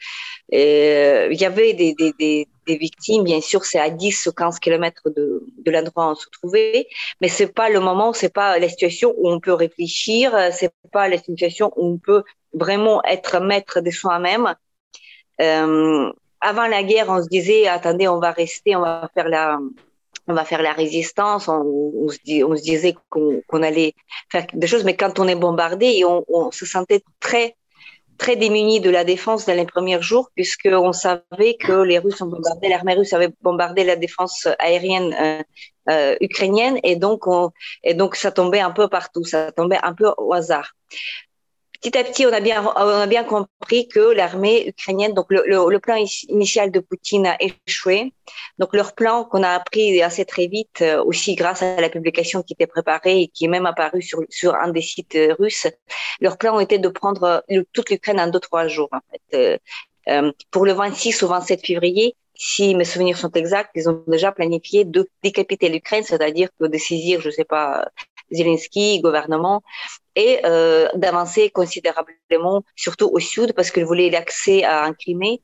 euh, 0.54 1.28
il 1.32 1.40
y 1.40 1.46
avait 1.46 1.74
des, 1.74 1.94
des, 1.94 2.14
des, 2.18 2.48
des, 2.68 2.78
victimes, 2.78 3.24
bien 3.24 3.42
sûr, 3.42 3.66
c'est 3.66 3.80
à 3.80 3.90
10 3.90 4.28
ou 4.28 4.32
15 4.32 4.60
kilomètres 4.60 5.10
de, 5.16 5.44
de 5.66 5.72
l'endroit 5.72 6.08
où 6.08 6.12
on 6.12 6.16
se 6.16 6.28
trouvait, 6.32 6.88
mais 7.22 7.28
c'est 7.28 7.54
pas 7.54 7.70
le 7.70 7.80
moment, 7.80 8.14
c'est 8.14 8.34
pas 8.34 8.58
la 8.60 8.70
situation 8.70 9.14
où 9.18 9.30
on 9.30 9.40
peut 9.40 9.54
réfléchir, 9.54 10.36
c'est 10.52 10.72
pas 10.92 11.08
la 11.10 11.18
situation 11.18 11.72
où 11.76 11.86
on 11.94 11.98
peut 11.98 12.24
vraiment 12.54 13.04
être 13.04 13.40
maître 13.40 13.82
de 13.82 13.92
soi-même. 13.92 14.56
Euh, 15.42 16.12
avant 16.46 16.68
la 16.68 16.84
guerre, 16.84 17.08
on 17.10 17.24
se 17.24 17.28
disait, 17.28 17.68
attendez, 17.68 18.08
on 18.08 18.20
va 18.20 18.32
rester, 18.32 18.76
on 18.76 18.82
va 18.82 19.10
faire 19.16 19.28
la, 19.28 19.60
on 20.28 20.34
va 20.34 20.46
faire 20.46 20.62
la 20.62 20.74
résistance. 20.74 21.48
On, 21.48 22.08
se, 22.10 22.62
disait 22.62 22.96
qu'on 23.10 23.64
allait 23.64 23.94
faire 24.32 24.46
des 24.54 24.68
choses, 24.68 24.84
mais 24.84 24.96
quand 24.96 25.20
on 25.20 25.28
est 25.28 25.36
bombardé, 25.36 26.04
on, 26.06 26.52
se 26.52 26.66
sentait 26.66 27.04
très 27.20 27.56
très 28.18 28.38
démunis 28.38 28.80
de 28.80 28.90
la 28.90 29.04
défense 29.04 29.46
dans 29.46 29.58
les 29.58 29.66
premiers 29.66 30.02
jours, 30.02 30.30
puisqu'on 30.36 30.94
savait 30.94 31.56
que 31.60 31.82
les 31.82 32.00
Russes 32.00 32.22
ont 32.22 32.28
bombardé, 32.28 32.70
l'armée 32.70 32.94
russe 32.94 33.12
avait 33.12 33.34
bombardé 33.42 33.84
la 33.84 33.98
défense 33.98 34.48
aérienne 34.58 35.14
euh, 35.22 35.44
euh, 35.90 36.16
ukrainienne, 36.22 36.80
et 36.84 36.96
donc, 36.96 37.28
on, 37.28 37.52
et 37.84 37.94
donc 37.94 38.16
ça 38.16 38.32
tombait 38.32 38.62
un 38.62 38.72
peu 38.72 38.88
partout, 38.88 39.26
ça 39.26 39.52
tombait 39.52 39.80
un 39.84 39.94
peu 39.94 40.14
au 40.18 40.32
hasard 40.32 40.72
petit 41.82 41.98
à 41.98 42.04
petit, 42.04 42.26
on 42.26 42.34
a 42.34 42.40
bien, 42.40 42.64
on 42.64 42.80
a 42.80 43.08
bien 43.08 43.24
compris 43.24 43.88
que 43.88 44.00
l'armée 44.00 44.68
ukrainienne, 44.68 45.14
donc 45.14 45.28
le, 45.30 45.44
le, 45.46 45.80
plan 45.80 45.96
initial 46.30 46.72
de 46.72 46.80
Poutine 46.80 47.28
a 47.28 47.38
échoué. 47.40 48.14
Donc 48.60 48.74
leur 48.74 48.94
plan 48.94 49.24
qu'on 49.24 49.44
a 49.44 49.50
appris 49.50 50.02
assez 50.02 50.26
très 50.26 50.48
vite, 50.48 50.82
euh, 50.82 51.04
aussi 51.04 51.36
grâce 51.36 51.62
à 51.62 51.80
la 51.82 51.90
publication 51.90 52.44
qui 52.44 52.54
était 52.54 52.68
préparée 52.68 53.22
et 53.22 53.28
qui 53.28 53.46
est 53.46 53.50
même 53.50 53.66
apparue 53.66 54.02
sur, 54.02 54.22
sur 54.30 54.56
un 54.56 54.70
des 54.70 54.82
sites 54.82 55.16
euh, 55.16 55.36
russes, 55.40 55.68
leur 56.20 56.38
plan 56.38 56.60
était 56.60 56.80
de 56.80 56.90
prendre 56.90 57.44
toute 57.74 57.90
l'Ukraine 57.90 58.20
en 58.20 58.28
deux, 58.28 58.40
trois 58.40 58.68
jours. 58.68 58.90
En 58.92 59.00
fait. 59.12 59.60
Euh, 60.08 60.32
pour 60.52 60.66
le 60.66 60.74
26 60.74 61.22
ou 61.24 61.28
27 61.28 61.66
février, 61.66 62.16
si 62.36 62.76
mes 62.76 62.84
souvenirs 62.84 63.18
sont 63.18 63.32
exacts, 63.32 63.72
ils 63.76 63.90
ont 63.90 64.04
déjà 64.08 64.32
planifié 64.32 64.86
de 64.86 65.10
décapiter 65.24 65.70
l'Ukraine, 65.70 66.04
c'est-à-dire 66.04 66.50
de 66.60 66.78
saisir, 66.78 67.22
je 67.22 67.30
sais 67.30 67.46
pas, 67.46 67.88
Zelensky, 68.32 69.00
gouvernement, 69.02 69.62
et 70.16 70.40
euh, 70.46 70.88
d'avancer 70.96 71.50
considérablement, 71.50 72.64
surtout 72.76 73.10
au 73.12 73.20
sud, 73.20 73.54
parce 73.54 73.72
qu'il 73.72 73.86
voulait 73.86 74.10
l'accès 74.10 74.64
à 74.64 74.84
un 74.84 74.94
Crimée. 74.94 75.42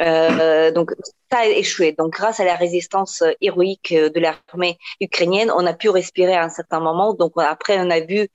Euh, 0.00 0.70
donc 0.70 0.92
ça 1.30 1.38
a 1.38 1.46
échoué. 1.46 1.92
Donc 1.92 2.12
grâce 2.12 2.40
à 2.40 2.44
la 2.44 2.54
résistance 2.54 3.22
héroïque 3.40 3.92
de 3.94 4.20
l'armée 4.20 4.78
ukrainienne, 5.00 5.50
on 5.56 5.66
a 5.66 5.74
pu 5.74 5.88
respirer 5.88 6.34
à 6.34 6.44
un 6.44 6.48
certain 6.48 6.80
moment. 6.80 7.14
Donc 7.14 7.32
après, 7.36 7.78
on 7.80 7.90
a 7.90 8.00
vu 8.00 8.28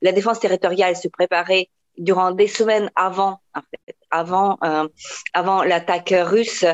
la 0.00 0.12
défense 0.12 0.40
territoriale 0.40 0.96
se 0.96 1.08
préparer 1.08 1.70
durant 1.98 2.30
des 2.30 2.48
semaines 2.48 2.90
avant, 2.96 3.40
avant, 4.10 4.58
euh, 4.64 4.88
avant 5.34 5.62
l'attaque 5.62 6.14
russe 6.16 6.64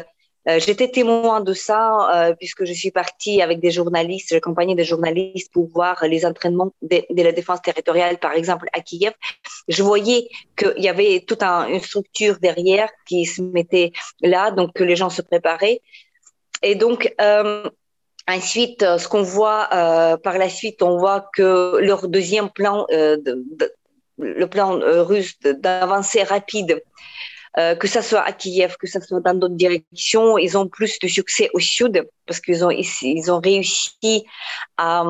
euh, 0.48 0.60
j'étais 0.60 0.88
témoin 0.88 1.40
de 1.40 1.52
ça 1.52 2.28
euh, 2.28 2.34
puisque 2.34 2.64
je 2.64 2.72
suis 2.72 2.92
partie 2.92 3.42
avec 3.42 3.58
des 3.58 3.72
journalistes, 3.72 4.28
j'accompagnais 4.30 4.76
des 4.76 4.84
journalistes 4.84 5.52
pour 5.52 5.68
voir 5.68 6.04
les 6.06 6.24
entraînements 6.24 6.72
de, 6.82 7.02
la 7.10 7.32
défense 7.32 7.62
territoriale, 7.62 8.18
par 8.18 8.32
exemple 8.32 8.68
à 8.72 8.80
Kiev. 8.80 9.12
Je 9.66 9.82
voyais 9.82 10.28
qu'il 10.56 10.82
y 10.84 10.88
avait 10.88 11.24
toute 11.26 11.42
une 11.42 11.80
structure 11.80 12.38
derrière 12.38 12.88
qui 13.08 13.24
se 13.24 13.42
mettait 13.42 13.92
là, 14.20 14.52
donc 14.52 14.72
que 14.72 14.84
les 14.84 14.94
gens 14.94 15.10
se 15.10 15.22
préparaient. 15.22 15.80
Et 16.62 16.74
donc, 16.74 17.12
euh, 17.20 17.68
Ensuite, 18.28 18.80
ce 18.80 19.06
qu'on 19.06 19.22
voit 19.22 19.68
par 20.24 20.36
la 20.36 20.48
suite, 20.48 20.82
on 20.82 20.98
voit 20.98 21.30
que 21.32 21.76
leur 21.76 22.08
deuxième 22.08 22.50
plan, 22.50 22.84
le 22.90 24.46
plan 24.46 24.80
russe 25.04 25.38
d'avancer 25.38 26.24
rapide 26.24 26.82
euh, 27.58 27.74
que 27.74 27.86
ça 27.88 28.02
soit 28.02 28.20
à 28.20 28.32
Kiev, 28.32 28.76
que 28.78 28.86
ça 28.86 29.00
soit 29.00 29.20
dans 29.20 29.32
d'autres 29.32 29.54
directions, 29.54 30.36
ils 30.36 30.58
ont 30.58 30.68
plus 30.68 30.98
de 30.98 31.08
succès 31.08 31.48
au 31.54 31.58
sud 31.58 32.06
parce 32.26 32.40
qu'ils 32.40 32.64
ont 32.66 32.70
ils 32.70 33.32
ont 33.32 33.40
réussi 33.40 34.26
à, 34.76 35.02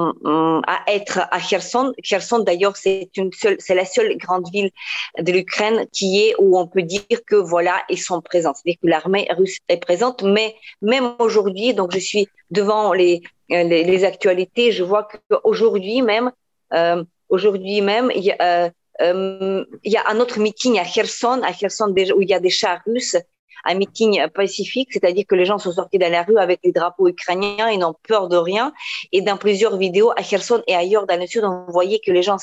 à 0.67 0.77
être 0.87 1.21
à 1.33 1.41
Kherson. 1.41 1.93
Kherson 2.05 2.41
d'ailleurs 2.41 2.77
c'est 2.77 3.11
une 3.17 3.33
seule 3.33 3.57
c'est 3.59 3.75
la 3.75 3.85
seule 3.85 4.17
grande 4.17 4.49
ville 4.53 4.71
de 5.19 5.33
l'Ukraine 5.33 5.87
qui 5.93 6.21
est 6.25 6.35
où 6.39 6.57
on 6.57 6.69
peut 6.69 6.83
dire 6.83 7.19
que 7.27 7.35
voilà 7.35 7.83
ils 7.89 8.01
sont 8.01 8.21
présents, 8.21 8.55
c'est-à-dire 8.55 8.79
que 8.81 8.89
l'armée 8.89 9.27
russe 9.37 9.59
est 9.69 9.79
présente. 9.79 10.23
Mais 10.23 10.55
même 10.83 11.15
aujourd'hui, 11.19 11.75
donc 11.75 11.93
je 11.93 11.99
suis 11.99 12.29
devant 12.53 12.93
les 12.93 13.23
les, 13.49 13.83
les 13.83 14.05
actualités, 14.05 14.71
je 14.71 14.85
vois 14.85 15.09
qu'aujourd'hui 15.09 16.03
même 16.03 16.31
euh, 16.75 17.03
aujourd'hui 17.29 17.81
même 17.81 18.13
il 18.15 18.23
y 18.23 18.31
a, 18.31 18.37
euh, 18.41 18.71
il 19.01 19.67
y 19.85 19.97
a 19.97 20.09
un 20.09 20.21
autre 20.21 20.39
meeting 20.41 20.79
à 20.79 20.85
Kherson, 20.85 21.41
à 21.43 21.53
Kherson 21.53 21.93
où 22.15 22.23
il 22.23 22.29
y 22.29 22.35
a 22.35 22.41
des 22.41 22.51
chars 22.51 22.81
russes, 22.87 23.17
un 23.65 23.75
meeting 23.75 24.27
pacifique, 24.29 24.91
c'est-à-dire 24.93 25.25
que 25.29 25.35
les 25.35 25.45
gens 25.45 25.59
sont 25.59 25.73
sortis 25.73 25.99
dans 25.99 26.11
la 26.11 26.23
rue 26.23 26.39
avec 26.39 26.61
les 26.65 26.73
drapeaux 26.73 27.09
ukrainiens 27.09 27.69
et 27.69 27.77
n'ont 27.77 27.97
peur 28.07 28.29
de 28.29 28.37
rien. 28.37 28.73
Et 29.13 29.23
dans 29.23 29.37
plusieurs 29.37 29.77
vidéos 29.77 30.13
à 30.13 30.23
Kherson 30.23 30.63
et 30.67 30.75
ailleurs 30.75 31.07
dans 31.07 31.19
le 31.19 31.27
sud, 31.27 31.45
on 31.45 31.67
voyait 31.71 32.01
que 32.05 32.13
les 32.13 32.23
gens 32.23 32.37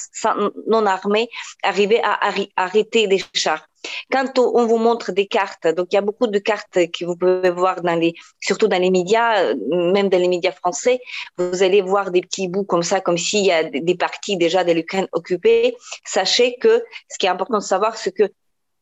non 0.68 0.86
armés 0.86 1.30
arrivaient 1.64 2.02
à 2.04 2.20
arrêter 2.56 3.08
des 3.08 3.22
chars. 3.34 3.68
Quand 4.12 4.38
on 4.40 4.66
vous 4.66 4.78
montre 4.78 5.12
des 5.12 5.28
cartes, 5.28 5.68
donc 5.68 5.88
il 5.92 5.96
y 5.96 5.98
a 5.98 6.02
beaucoup 6.02 6.28
de 6.28 6.40
cartes 6.40 6.80
que 6.92 7.06
vous 7.06 7.16
pouvez 7.16 7.50
voir 7.50 7.82
dans 7.82 7.96
les, 7.96 8.14
surtout 8.40 8.68
dans 8.68 8.80
les 8.80 8.92
médias, 8.92 9.54
même 9.72 10.10
dans 10.10 10.20
les 10.20 10.28
médias 10.28 10.52
français, 10.52 11.00
vous 11.38 11.64
allez 11.64 11.82
voir 11.82 12.12
des 12.12 12.22
petits 12.22 12.48
bouts 12.48 12.64
comme 12.64 12.84
ça, 12.84 13.02
comme 13.02 13.18
s'il 13.18 13.46
y 13.46 13.52
a 13.52 13.64
des 13.64 13.96
parties 13.96 14.38
déjà 14.38 14.64
de 14.64 14.72
l'Ukraine 14.72 15.08
occupées. 15.12 15.76
Sachez 16.06 16.56
que 16.60 16.84
ce 17.10 17.18
qui 17.18 17.26
est 17.26 17.30
important 17.30 17.58
de 17.58 17.64
savoir, 17.64 17.98
c'est 17.98 18.12
que 18.12 18.30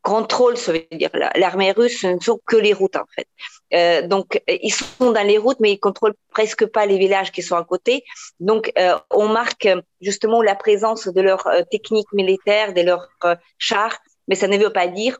contrôle, 0.02 0.56
ça 0.56 0.72
veut 0.72 0.84
dire 0.92 1.10
l'armée 1.36 1.72
russe, 1.72 2.00
ce 2.00 2.08
ne 2.08 2.20
sont 2.20 2.40
que 2.44 2.56
les 2.56 2.72
routes 2.72 2.96
en 2.96 3.06
fait. 3.14 3.28
Euh, 3.72 4.06
donc 4.06 4.42
ils 4.48 4.72
sont 4.72 5.12
dans 5.12 5.26
les 5.26 5.38
routes, 5.38 5.60
mais 5.60 5.72
ils 5.72 5.78
contrôlent 5.78 6.14
presque 6.30 6.66
pas 6.66 6.86
les 6.86 6.98
villages 6.98 7.30
qui 7.30 7.40
sont 7.40 7.56
à 7.56 7.64
côté. 7.64 8.04
Donc 8.40 8.72
euh, 8.78 8.98
on 9.10 9.28
marque 9.28 9.68
justement 10.00 10.42
la 10.42 10.56
présence 10.56 11.06
de 11.06 11.20
leurs 11.20 11.46
euh, 11.46 11.62
techniques 11.70 12.12
militaires, 12.12 12.74
de 12.74 12.82
leurs 12.82 13.08
euh, 13.24 13.36
chars 13.58 13.96
mais 14.28 14.34
ça 14.34 14.48
ne 14.48 14.56
veut 14.56 14.72
pas 14.72 14.86
dire 14.86 15.18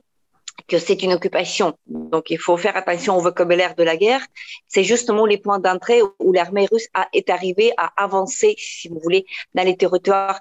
que 0.68 0.78
c'est 0.78 1.02
une 1.02 1.12
occupation. 1.12 1.76
Donc, 1.86 2.30
il 2.30 2.38
faut 2.38 2.56
faire 2.56 2.76
attention 2.76 3.16
au 3.16 3.20
vocabulaire 3.20 3.74
de 3.74 3.82
la 3.82 3.96
guerre. 3.96 4.24
C'est 4.68 4.84
justement 4.84 5.26
les 5.26 5.38
points 5.38 5.58
d'entrée 5.58 6.00
où 6.02 6.32
l'armée 6.32 6.68
russe 6.70 6.88
est 7.12 7.30
arrivée 7.30 7.72
à 7.78 7.92
avancer, 8.02 8.54
si 8.58 8.88
vous 8.88 9.00
voulez, 9.02 9.24
dans 9.54 9.64
les 9.64 9.76
territoires 9.76 10.40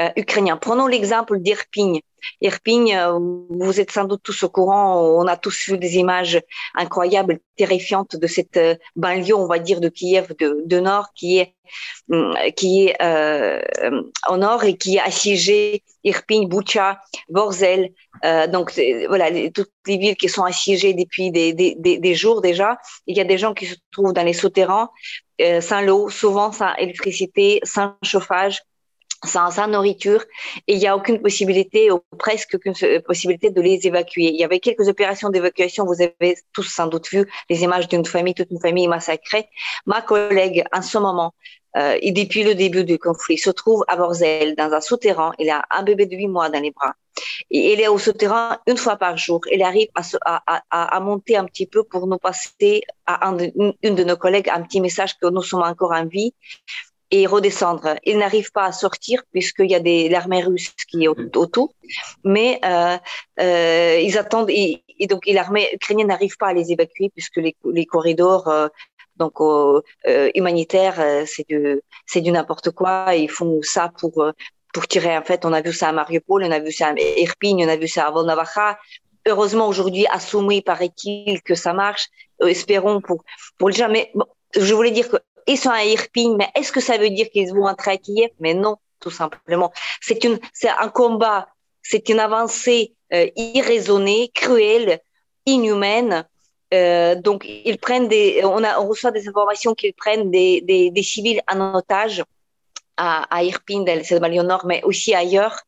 euh, 0.00 0.08
ukrainiens. 0.16 0.56
Prenons 0.56 0.86
l'exemple 0.86 1.38
d'Irpin. 1.38 2.00
Irpin, 2.40 2.86
euh, 2.88 3.18
vous 3.50 3.80
êtes 3.80 3.90
sans 3.90 4.04
doute 4.04 4.22
tous 4.22 4.42
au 4.42 4.48
courant, 4.48 5.00
on 5.00 5.26
a 5.26 5.36
tous 5.36 5.68
vu 5.68 5.78
des 5.78 5.96
images 5.96 6.40
incroyables, 6.74 7.40
terrifiantes 7.56 8.16
de 8.16 8.26
cette 8.26 8.56
euh, 8.56 8.74
banlieue, 8.96 9.34
on 9.34 9.46
va 9.46 9.58
dire, 9.58 9.80
de 9.80 9.88
Kiev 9.88 10.34
de, 10.38 10.62
de 10.64 10.80
nord, 10.80 11.08
qui 11.14 11.38
est, 11.38 11.54
hum, 12.10 12.34
qui 12.56 12.86
est 12.86 13.02
euh, 13.02 13.60
au 14.30 14.36
nord 14.36 14.64
et 14.64 14.76
qui 14.76 14.96
est 14.96 15.00
assiégé 15.00 15.82
Irpin, 16.04 16.44
Bucha, 16.46 17.00
Borzel. 17.28 17.90
Donc 18.50 18.72
voilà, 19.08 19.30
toutes 19.50 19.70
les 19.86 19.96
villes 19.96 20.16
qui 20.16 20.28
sont 20.28 20.42
assiégées 20.42 20.92
depuis 20.92 21.30
des, 21.30 21.52
des, 21.52 21.76
des, 21.78 21.98
des, 21.98 22.14
jours 22.14 22.40
déjà. 22.40 22.78
Il 23.06 23.16
y 23.16 23.20
a 23.20 23.24
des 23.24 23.38
gens 23.38 23.54
qui 23.54 23.66
se 23.66 23.76
trouvent 23.92 24.12
dans 24.12 24.24
les 24.24 24.32
souterrains, 24.32 24.90
sans 25.60 25.80
l'eau, 25.82 26.08
souvent 26.08 26.50
sans 26.50 26.74
électricité, 26.76 27.60
sans 27.62 27.94
chauffage 28.02 28.60
sans, 29.24 29.50
sans, 29.50 29.66
nourriture 29.66 30.22
et 30.66 30.74
il 30.74 30.78
n'y 30.78 30.86
a 30.86 30.96
aucune 30.96 31.20
possibilité 31.20 31.90
ou 31.90 32.00
presque 32.18 32.54
aucune 32.54 32.74
possibilité 33.02 33.50
de 33.50 33.60
les 33.60 33.86
évacuer. 33.86 34.30
Il 34.30 34.36
y 34.36 34.44
avait 34.44 34.60
quelques 34.60 34.88
opérations 34.88 35.28
d'évacuation, 35.30 35.84
vous 35.84 36.00
avez 36.00 36.36
tous 36.52 36.62
sans 36.62 36.86
doute 36.86 37.08
vu 37.08 37.28
les 37.50 37.62
images 37.62 37.88
d'une 37.88 38.04
famille, 38.04 38.34
toute 38.34 38.50
une 38.50 38.60
famille 38.60 38.88
massacrée. 38.88 39.48
Ma 39.86 40.02
collègue, 40.02 40.64
en 40.72 40.82
ce 40.82 40.98
moment, 40.98 41.34
et 42.00 42.12
depuis 42.12 42.44
le 42.44 42.54
début 42.54 42.84
du 42.84 42.98
conflit, 42.98 43.38
se 43.38 43.50
trouve 43.50 43.84
à 43.88 43.96
Borzel, 43.96 44.54
dans 44.56 44.72
un 44.72 44.80
souterrain. 44.80 45.32
Il 45.38 45.50
a 45.50 45.64
un 45.70 45.82
bébé 45.82 46.06
de 46.06 46.16
8 46.16 46.26
mois 46.28 46.48
dans 46.48 46.60
les 46.60 46.70
bras. 46.70 46.94
Et 47.50 47.72
elle 47.72 47.80
est 47.80 47.88
au 47.88 47.98
souterrain 47.98 48.58
une 48.66 48.76
fois 48.76 48.96
par 48.96 49.16
jour. 49.16 49.40
Elle 49.50 49.62
arrive 49.62 49.88
à, 49.94 50.02
à, 50.46 50.96
à, 50.96 51.00
monter 51.00 51.36
un 51.36 51.44
petit 51.44 51.66
peu 51.66 51.84
pour 51.84 52.06
nous 52.06 52.18
passer 52.18 52.82
à 53.06 53.32
une 53.82 53.94
de 53.94 54.04
nos 54.04 54.16
collègues 54.16 54.48
un 54.48 54.62
petit 54.62 54.80
message 54.80 55.18
que 55.18 55.28
nous 55.28 55.42
sommes 55.42 55.62
encore 55.62 55.92
en 55.92 56.06
vie 56.06 56.34
et 57.10 57.26
redescendre. 57.26 57.96
Ils 58.04 58.18
n'arrivent 58.18 58.52
pas 58.52 58.64
à 58.64 58.72
sortir 58.72 59.22
puisqu'il 59.32 59.70
y 59.70 59.74
a 59.74 59.80
des 59.80 60.08
l'armée 60.08 60.42
russe 60.42 60.72
qui 60.88 61.04
est 61.04 61.08
autour, 61.08 61.72
mais 62.24 62.60
euh, 62.64 62.98
euh, 63.40 64.00
ils 64.02 64.18
attendent 64.18 64.50
et, 64.50 64.82
donc 65.08 65.22
l'armée 65.26 65.68
ukrainienne 65.72 66.08
n'arrive 66.08 66.36
pas 66.36 66.48
à 66.48 66.52
les 66.52 66.72
évacuer 66.72 67.10
puisque 67.14 67.36
les, 67.36 67.56
les 67.64 67.86
corridors 67.86 68.48
euh, 68.48 68.68
donc 69.16 69.40
euh, 69.40 69.80
humanitaires 70.34 71.02
c'est 71.26 71.48
du 71.48 71.80
c'est 72.06 72.20
du 72.20 72.30
n'importe 72.30 72.70
quoi. 72.70 73.14
Ils 73.14 73.30
font 73.30 73.60
ça 73.62 73.90
pour 73.98 74.32
pour 74.72 74.86
tirer. 74.86 75.16
En 75.16 75.24
fait, 75.24 75.44
on 75.44 75.52
a 75.52 75.60
vu 75.60 75.72
ça 75.72 75.88
à 75.88 75.92
Mariupol, 75.92 76.44
on 76.44 76.50
a 76.50 76.60
vu 76.60 76.72
ça 76.72 76.88
à 76.88 76.94
Irpin, 77.16 77.56
on 77.60 77.68
a 77.68 77.76
vu 77.76 77.88
ça 77.88 78.06
à 78.06 78.10
Volnovakha. 78.10 78.78
Heureusement 79.26 79.66
aujourd'hui, 79.66 80.06
assumé 80.10 80.62
paraît-il 80.62 81.42
que 81.42 81.54
ça 81.54 81.72
marche. 81.72 82.08
espérons 82.46 83.00
pour 83.00 83.24
pour 83.58 83.70
jamais. 83.72 84.10
Bon, 84.14 84.26
je 84.56 84.72
voulais 84.72 84.92
dire 84.92 85.08
que 85.08 85.16
ils 85.48 85.58
sont 85.58 85.70
à 85.70 85.84
Irpin, 85.84 86.36
mais 86.36 86.48
est-ce 86.54 86.70
que 86.70 86.80
ça 86.80 86.98
veut 86.98 87.10
dire 87.10 87.28
qu'ils 87.30 87.52
vont 87.52 87.66
entrer 87.66 87.92
à 87.92 87.96
Kiev 87.96 88.30
Mais 88.38 88.54
non, 88.54 88.76
tout 89.00 89.10
simplement. 89.10 89.72
C'est 90.00 90.22
une, 90.24 90.38
c'est 90.52 90.68
un 90.68 90.88
combat, 90.88 91.48
c'est 91.82 92.08
une 92.08 92.20
avancée 92.20 92.94
euh, 93.12 93.26
irraisonnée, 93.36 94.30
cruelle, 94.34 95.00
inhumaine. 95.46 96.26
Euh, 96.74 97.14
donc 97.14 97.46
ils 97.46 97.78
prennent 97.78 98.08
des, 98.08 98.42
on, 98.44 98.62
a, 98.62 98.78
on 98.78 98.88
reçoit 98.88 99.10
des 99.10 99.26
informations 99.26 99.74
qu'ils 99.74 99.94
prennent 99.94 100.30
des, 100.30 100.60
des, 100.60 100.90
des, 100.90 101.02
civils 101.02 101.40
en 101.50 101.74
otage 101.74 102.22
à, 102.98 103.22
à 103.34 103.42
Irpin, 103.42 103.84
Mali 104.20 104.38
au 104.38 104.42
nord, 104.42 104.66
mais 104.66 104.82
aussi 104.84 105.14
ailleurs 105.14 105.62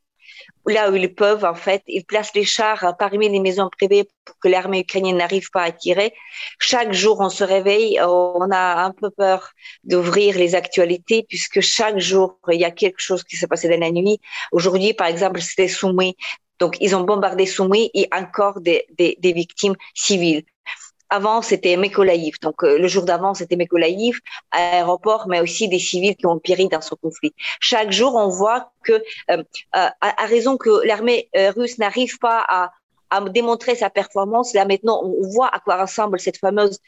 là 0.66 0.90
où 0.90 0.96
ils 0.96 1.14
peuvent, 1.14 1.44
en 1.44 1.54
fait, 1.54 1.82
ils 1.86 2.04
placent 2.04 2.34
les 2.34 2.44
chars 2.44 2.94
parmi 2.98 3.28
les 3.28 3.40
maisons 3.40 3.68
privées 3.70 4.08
pour 4.24 4.38
que 4.38 4.48
l'armée 4.48 4.80
ukrainienne 4.80 5.16
n'arrive 5.16 5.50
pas 5.50 5.62
à 5.62 5.72
tirer. 5.72 6.12
Chaque 6.58 6.92
jour, 6.92 7.20
on 7.20 7.30
se 7.30 7.44
réveille, 7.44 8.00
on 8.00 8.50
a 8.50 8.84
un 8.84 8.92
peu 8.92 9.10
peur 9.10 9.50
d'ouvrir 9.84 10.36
les 10.36 10.54
actualités 10.54 11.24
puisque 11.28 11.60
chaque 11.60 11.98
jour, 11.98 12.38
il 12.50 12.60
y 12.60 12.64
a 12.64 12.70
quelque 12.70 13.00
chose 13.00 13.24
qui 13.24 13.36
s'est 13.36 13.46
passé 13.46 13.68
dans 13.68 13.80
la 13.80 13.90
nuit. 13.90 14.20
Aujourd'hui, 14.52 14.92
par 14.94 15.06
exemple, 15.06 15.40
c'était 15.40 15.68
Soumy. 15.68 16.16
Donc, 16.58 16.76
ils 16.80 16.94
ont 16.94 17.00
bombardé 17.00 17.46
Soumy 17.46 17.90
et 17.94 18.08
encore 18.12 18.60
des, 18.60 18.84
des, 18.98 19.16
des 19.18 19.32
victimes 19.32 19.76
civiles. 19.94 20.44
Avant, 21.10 21.42
c'était 21.42 21.76
Mekolaïv. 21.76 22.38
Donc, 22.40 22.62
euh, 22.62 22.78
le 22.78 22.86
jour 22.86 23.04
d'avant, 23.04 23.34
c'était 23.34 23.56
Mekolaïv, 23.56 24.20
aéroport, 24.52 25.26
mais 25.28 25.40
aussi 25.40 25.68
des 25.68 25.80
civils 25.80 26.14
qui 26.16 26.26
ont 26.26 26.38
péri 26.38 26.68
dans 26.68 26.80
ce 26.80 26.94
conflit. 26.94 27.34
Chaque 27.58 27.90
jour, 27.90 28.14
on 28.14 28.28
voit 28.28 28.72
que, 28.84 28.92
euh, 28.92 29.42
euh 29.76 29.88
à, 30.00 30.26
raison 30.26 30.56
que 30.56 30.86
l'armée 30.86 31.28
euh, 31.36 31.50
russe 31.50 31.78
n'arrive 31.78 32.18
pas 32.18 32.44
à, 32.48 32.70
à 33.10 33.20
démontrer 33.28 33.74
sa 33.74 33.90
performance, 33.90 34.54
là 34.54 34.64
maintenant, 34.64 35.02
on 35.02 35.28
voit 35.28 35.48
à 35.48 35.58
quoi 35.58 35.82
ressemble 35.82 36.20
cette 36.20 36.38
fameuse 36.38 36.78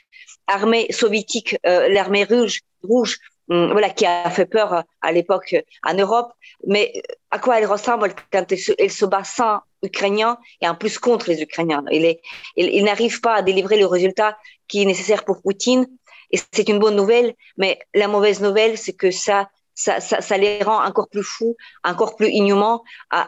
armée 0.46 0.86
soviétique, 0.92 1.56
l'armée 1.64 2.22
rouge, 2.24 2.60
rouge 2.84 3.18
voilà, 3.48 3.90
qui 3.90 4.06
a 4.06 4.30
fait 4.30 4.46
peur 4.46 4.84
à 5.00 5.12
l'époque 5.12 5.56
en 5.84 5.94
Europe, 5.94 6.32
mais 6.66 6.92
à 7.30 7.38
quoi 7.38 7.58
elle 7.58 7.66
ressemble 7.66 8.14
quand 8.32 8.44
elle 8.50 8.90
se, 8.90 9.04
bat 9.04 9.24
sans 9.24 9.60
Ukrainiens 9.82 10.38
et 10.60 10.68
en 10.68 10.74
plus 10.74 10.98
contre 10.98 11.28
les 11.28 11.42
Ukrainiens? 11.42 11.84
Il, 11.90 12.84
n'arrive 12.84 13.20
pas 13.20 13.34
à 13.34 13.42
délivrer 13.42 13.78
le 13.78 13.86
résultat 13.86 14.38
qui 14.68 14.82
est 14.82 14.86
nécessaire 14.86 15.24
pour 15.24 15.42
Poutine. 15.42 15.86
Et 16.30 16.38
c'est 16.52 16.68
une 16.68 16.78
bonne 16.78 16.96
nouvelle, 16.96 17.34
mais 17.58 17.78
la 17.94 18.08
mauvaise 18.08 18.40
nouvelle, 18.40 18.78
c'est 18.78 18.94
que 18.94 19.10
ça, 19.10 19.50
ça, 19.74 20.00
ça, 20.00 20.38
les 20.38 20.62
rend 20.62 20.82
encore 20.82 21.08
plus 21.10 21.22
fous, 21.22 21.56
encore 21.84 22.16
plus 22.16 22.28
inhumains, 22.28 22.80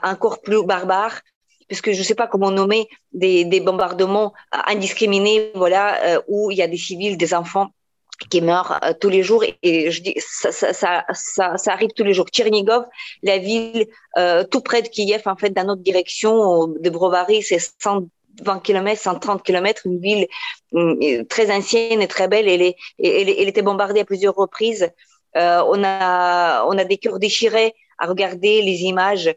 encore 0.03 0.41
plus 0.41 0.65
barbares, 0.65 1.21
puisque 1.69 1.93
je 1.93 1.99
ne 1.99 2.05
sais 2.05 2.15
pas 2.15 2.29
comment 2.29 2.51
nommer 2.51 2.89
des, 3.13 3.45
des 3.45 3.61
bombardements 3.61 4.33
indiscriminés, 4.53 5.51
voilà, 5.55 6.03
euh, 6.05 6.23
où 6.29 6.51
il 6.51 6.57
y 6.57 6.63
a 6.63 6.67
des 6.67 6.79
civils, 6.79 7.19
des 7.19 7.35
enfants 7.35 7.71
qui 8.17 8.41
meurent 8.41 8.81
tous 9.01 9.09
les 9.09 9.23
jours 9.23 9.45
et, 9.63 9.91
je 9.91 10.03
dis 10.03 10.15
ça, 10.19 10.53
ça, 10.53 10.73
ça, 10.73 11.57
ça, 11.57 11.73
arrive 11.73 11.91
tous 11.95 12.05
les 12.05 12.13
jours. 12.13 12.29
Tchernigov, 12.29 12.85
la 13.23 13.39
ville 13.39 13.87
euh, 14.19 14.45
tout 14.45 14.61
près 14.61 14.83
de 14.83 14.89
Kiev, 14.89 15.23
en 15.27 15.37
fait, 15.37 15.51
dans 15.51 15.65
notre 15.65 15.83
direction 15.83 16.69
de 16.69 16.91
Brovary, 16.91 17.43
c'est 17.43 17.59
120 17.83 18.61
km, 18.63 19.01
130 19.01 19.43
km, 19.43 19.83
une 19.87 20.01
ville 20.01 20.27
euh, 20.75 21.25
très 21.29 21.55
ancienne 21.55 22.03
et 22.03 22.09
très 22.09 22.29
belle. 22.29 22.49
Elle, 22.49 22.63
est, 22.63 22.77
elle, 23.03 23.49
était 23.49 23.63
bombardée 23.63 24.01
à 24.01 24.05
plusieurs 24.05 24.35
reprises. 24.35 24.89
Euh, 25.37 25.63
on 25.69 25.83
a 25.85 26.65
on 26.67 26.79
a 26.79 26.85
des 26.85 26.97
cœurs 26.97 27.19
déchirés 27.19 27.75
à 27.99 28.07
regarder 28.07 28.63
les 28.63 28.83
images. 28.83 29.35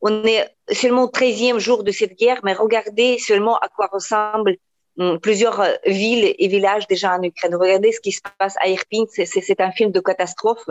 On 0.00 0.24
est 0.24 0.48
seulement 0.72 1.04
au 1.04 1.08
13e 1.08 1.58
jour 1.58 1.84
de 1.84 1.92
cette 1.92 2.18
guerre, 2.18 2.40
mais 2.42 2.52
regardez 2.52 3.18
seulement 3.18 3.56
à 3.58 3.68
quoi 3.68 3.88
ressemble 3.92 4.56
plusieurs 5.20 5.60
euh, 5.60 5.74
villes 5.86 6.34
et 6.38 6.48
villages 6.48 6.86
déjà 6.86 7.16
en 7.16 7.22
Ukraine. 7.22 7.54
Regardez 7.54 7.92
ce 7.92 8.00
qui 8.00 8.12
se 8.12 8.20
passe 8.38 8.54
à 8.60 8.68
Irpin, 8.68 9.04
c'est 9.08 9.60
un 9.60 9.70
film 9.70 9.90
de 9.92 10.00
catastrophe. 10.00 10.66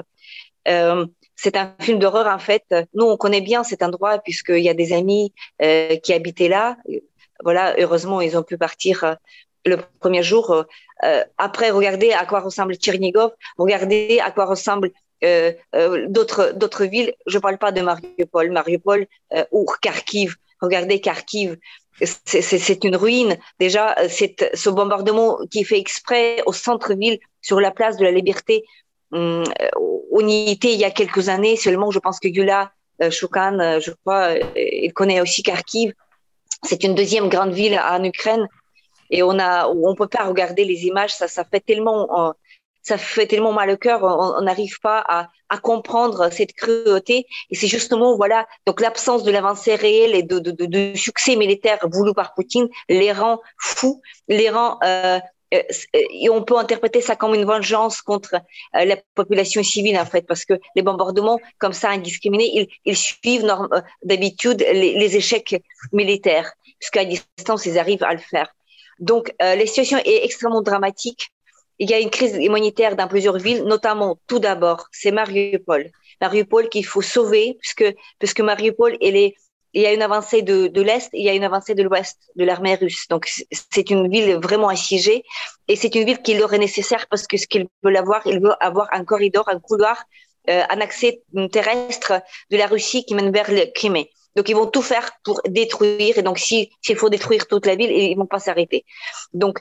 Euh, 0.68 1.06
c'est 1.36 1.58
un 1.58 1.76
film 1.80 2.00
d'horreur 2.00 2.28
en 2.28 2.40
fait. 2.40 2.64
Nous, 2.94 3.06
on 3.06 3.18
connaît 3.18 3.42
bien 3.42 3.64
cet 3.64 3.84
endroit 3.84 4.20
puisqu'il 4.20 4.64
y 4.64 4.70
a 4.70 4.74
des 4.74 4.94
amis 4.94 5.34
euh, 5.62 5.96
qui 5.98 6.14
habitaient 6.14 6.48
là. 6.48 6.78
Voilà, 7.44 7.76
heureusement, 7.78 8.22
ils 8.22 8.38
ont 8.38 8.44
pu 8.44 8.58
partir 8.58 9.18
le 9.66 9.78
premier 10.00 10.24
jour. 10.24 10.66
Après, 11.38 11.70
regardez 11.70 12.12
à 12.14 12.26
quoi 12.26 12.40
ressemble 12.40 12.76
Tchernigov. 12.76 13.32
Regardez 13.58 14.20
à 14.24 14.32
quoi 14.32 14.46
ressemble 14.46 14.92
d'autres 15.22 16.54
d'autres 16.54 16.86
villes. 16.86 17.14
Je 17.26 17.38
parle 17.40 17.58
pas 17.58 17.74
de 17.74 17.82
Mariupol, 17.82 18.52
Mariupol 18.52 19.06
ou 19.52 19.66
Kharkiv. 19.82 20.38
Regardez 20.62 21.02
Kharkiv 21.02 21.58
c'est 22.02 22.84
une 22.84 22.96
ruine. 22.96 23.38
Déjà, 23.60 23.96
c'est 24.10 24.52
ce 24.54 24.70
bombardement 24.70 25.40
qui 25.50 25.60
est 25.60 25.64
fait 25.64 25.80
exprès 25.80 26.42
au 26.46 26.54
centre-ville, 26.54 27.20
sur 27.42 27.62
la 27.62 27.72
place 27.72 27.98
de 27.98 28.04
la 28.04 28.12
Liberté. 28.12 28.64
Hum, 29.12 29.44
on 30.12 30.28
y 30.28 30.52
était 30.52 30.74
il 30.74 30.80
y 30.80 30.86
a 30.86 30.92
quelques 30.92 31.30
années 31.30 31.56
seulement. 31.56 31.92
Je 31.92 32.00
pense 32.00 32.20
que 32.20 32.28
Gula 32.28 32.72
euh, 33.02 33.12
Shoukan, 33.12 33.60
euh, 33.60 33.80
je 33.80 33.92
crois, 33.92 34.36
euh, 34.36 34.44
il 34.56 34.92
connaît 34.94 35.22
aussi 35.22 35.44
Kharkiv. 35.44 35.94
C'est 36.64 36.84
une 36.84 36.96
deuxième 36.96 37.30
grande 37.30 37.54
ville 37.54 37.80
en 37.80 38.04
Ukraine. 38.04 38.48
Et 39.12 39.22
on 39.22 39.38
a, 39.38 39.68
on 39.68 39.94
peut 39.94 40.08
pas 40.08 40.24
regarder 40.24 40.66
les 40.66 40.86
images. 40.86 41.14
Ça, 41.14 41.28
ça 41.28 41.44
fait 41.46 41.60
tellement, 41.60 42.34
ça 42.86 43.00
fait 43.00 43.26
tellement 43.26 43.52
mal 43.52 43.72
au 43.72 43.78
cœur, 43.78 44.04
on 44.04 44.42
n'arrive 44.42 44.80
pas 44.80 45.04
à, 45.08 45.30
à, 45.50 45.58
comprendre 45.58 46.32
cette 46.32 46.54
cruauté. 46.54 47.26
Et 47.50 47.56
c'est 47.56 47.68
justement, 47.68 48.16
voilà, 48.16 48.48
donc 48.68 48.80
l'absence 48.80 49.24
de 49.24 49.32
l'avancée 49.32 49.74
réelle 49.74 50.14
et 50.14 50.22
de, 50.22 50.38
de, 50.38 50.52
de, 50.52 50.96
succès 50.96 51.36
militaire 51.36 51.80
voulu 51.92 52.14
par 52.14 52.36
Poutine 52.36 52.68
les 52.88 53.12
rend 53.12 53.42
fous, 53.58 54.02
les 54.28 54.52
rend 54.52 54.78
euh, 54.84 55.20
euh 55.54 55.64
et 55.94 56.30
on 56.30 56.44
peut 56.44 56.58
interpréter 56.58 57.02
ça 57.02 57.16
comme 57.16 57.34
une 57.34 57.46
vengeance 57.46 58.04
contre 58.04 58.36
euh, 58.36 58.86
la 58.86 58.98
population 59.16 59.64
civile 59.64 59.98
en 59.98 60.06
fait, 60.06 60.22
parce 60.28 60.46
que 60.46 60.54
les 60.76 60.84
bombardements 60.84 61.40
comme 61.58 61.74
ça 61.74 61.90
indiscriminés, 61.90 62.52
ils, 62.54 62.68
ils 62.86 62.98
suivent 62.98 63.46
euh, 63.46 63.82
d'habitude 64.04 64.60
les, 64.60 64.94
les, 64.94 65.16
échecs 65.18 65.56
militaires, 65.92 66.52
puisqu'à 66.80 67.04
distance 67.04 67.66
ils 67.66 67.80
arrivent 67.80 68.04
à 68.04 68.14
le 68.14 68.20
faire. 68.20 68.50
Donc 69.00 69.34
la 69.42 69.66
situation 69.66 69.98
est 69.98 70.24
extrêmement 70.24 70.62
dramatique 70.62 71.30
il 71.80 71.90
y 71.90 71.94
a 71.94 72.00
une 72.00 72.10
crise 72.10 72.36
humanitaire 72.38 72.96
dans 72.96 73.08
plusieurs 73.08 73.38
villes, 73.38 73.64
notamment 73.64 74.18
tout 74.28 74.40
d'abord, 74.40 74.88
c'est 74.92 75.12
Mariupol. 75.12 75.92
Mariupol 76.22 76.70
qu'il 76.70 76.86
faut 76.86 77.02
sauver, 77.02 77.58
puisque, 77.60 77.94
puisque 78.20 78.42
Mariupol, 78.42 78.98
elle 79.02 79.18
est, 79.18 79.36
il 79.74 79.82
y 79.82 79.86
a 79.86 79.94
une 79.94 80.02
avancée 80.02 80.42
de, 80.42 80.68
de 80.68 80.82
l'Est, 80.82 81.10
il 81.14 81.24
y 81.24 81.30
a 81.30 81.34
une 81.34 81.44
avancée 81.44 81.76
de 81.76 81.84
l'Ouest 81.84 82.18
de 82.36 82.46
l'armée 82.46 82.76
russe. 82.76 83.08
Donc, 83.10 83.30
c'est 83.52 83.90
une 83.90 84.10
ville 84.10 84.38
vraiment 84.38 84.70
assiégée 84.70 85.24
et 85.68 85.76
c'est 85.76 85.94
une 85.96 86.06
ville 86.06 86.22
qui 86.22 86.36
leur 86.36 86.54
est 86.54 86.60
nécessaire 86.60 87.08
parce 87.10 87.28
que 87.28 87.36
ce 87.36 87.46
qu'ils 87.46 87.68
veulent 87.84 87.98
avoir, 87.98 88.26
ils 88.26 88.40
veulent 88.40 88.56
avoir 88.62 88.88
un 88.94 89.04
corridor, 89.04 89.50
un 89.50 89.60
couloir, 89.60 90.02
euh, 90.50 90.64
un 90.70 90.80
accès 90.80 91.24
terrestre 91.52 92.22
de 92.52 92.58
la 92.58 92.68
Russie 92.68 93.04
qui 93.04 93.16
mène 93.16 93.32
vers 93.34 93.52
le 93.52 93.66
Crimée. 93.74 94.12
Donc, 94.38 94.50
ils 94.50 94.56
vont 94.56 94.68
tout 94.68 94.82
faire 94.82 95.12
pour 95.24 95.42
détruire. 95.48 96.18
Et 96.18 96.22
donc, 96.22 96.40
s'il 96.40 96.70
faut 96.96 97.10
détruire 97.10 97.48
toute 97.48 97.66
la 97.66 97.76
ville, 97.76 97.92
ils 97.92 98.16
vont 98.16 98.26
pas 98.26 98.40
s'arrêter. 98.40 98.86
Donc, 99.34 99.60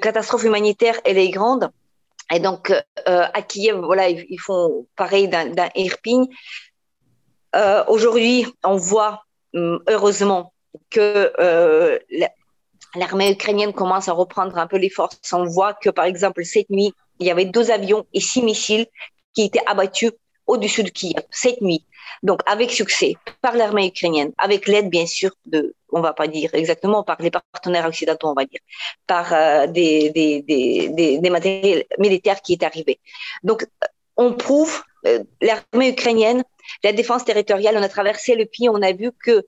catastrophe 0.00 0.44
humanitaire, 0.44 1.00
elle 1.04 1.18
est 1.18 1.30
grande. 1.30 1.70
Et 2.34 2.40
donc, 2.40 2.70
euh, 2.70 3.26
à 3.34 3.42
Kiev, 3.42 3.76
voilà, 3.76 4.08
ils, 4.08 4.40
font 4.40 4.86
pareil 4.96 5.28
dans, 5.28 5.70
Irpin. 5.74 6.24
Aujourd'hui, 7.88 8.46
on 8.64 8.76
voit 8.76 9.24
hum, 9.54 9.82
heureusement 9.88 10.52
que 10.90 11.32
l'armée 12.94 13.32
ukrainienne 13.32 13.72
commence 13.72 14.08
à 14.08 14.12
reprendre 14.12 14.56
un 14.58 14.66
peu 14.66 14.78
les 14.78 14.90
forces. 14.90 15.32
On 15.32 15.44
voit 15.44 15.74
que, 15.74 15.90
par 15.90 16.04
exemple, 16.04 16.44
cette 16.44 16.70
nuit, 16.70 16.92
il 17.18 17.26
y 17.26 17.30
avait 17.30 17.44
deux 17.44 17.70
avions 17.70 18.06
et 18.12 18.20
six 18.20 18.42
missiles 18.42 18.86
qui 19.34 19.42
étaient 19.42 19.64
abattus 19.66 20.12
au-dessus 20.46 20.82
de 20.82 20.90
Kiev 20.90 21.22
cette 21.30 21.60
nuit. 21.60 21.84
Donc, 22.22 22.40
avec 22.46 22.70
succès, 22.70 23.14
par 23.40 23.56
l'armée 23.56 23.88
ukrainienne, 23.88 24.32
avec 24.38 24.66
l'aide, 24.68 24.88
bien 24.90 25.06
sûr, 25.06 25.32
de, 25.46 25.74
on 25.90 26.00
va 26.00 26.12
pas 26.12 26.28
dire 26.28 26.50
exactement, 26.54 27.02
par 27.02 27.20
les 27.20 27.30
partenaires 27.30 27.86
occidentaux, 27.86 28.28
on 28.28 28.34
va 28.34 28.44
dire, 28.44 28.60
par 29.06 29.32
euh, 29.32 29.66
des, 29.66 30.10
des, 30.10 30.42
des, 30.42 31.18
des, 31.18 31.30
matériels 31.30 31.84
militaires 31.98 32.40
qui 32.40 32.52
est 32.54 32.62
arrivé. 32.62 33.00
Donc, 33.42 33.66
on 34.16 34.32
prouve, 34.34 34.82
euh, 35.06 35.24
l'armée 35.40 35.90
ukrainienne, 35.90 36.44
la 36.84 36.92
défense 36.92 37.24
territoriale, 37.24 37.76
on 37.76 37.82
a 37.82 37.88
traversé 37.88 38.34
le 38.34 38.46
pays, 38.46 38.68
on 38.68 38.82
a 38.82 38.92
vu 38.92 39.10
que 39.24 39.44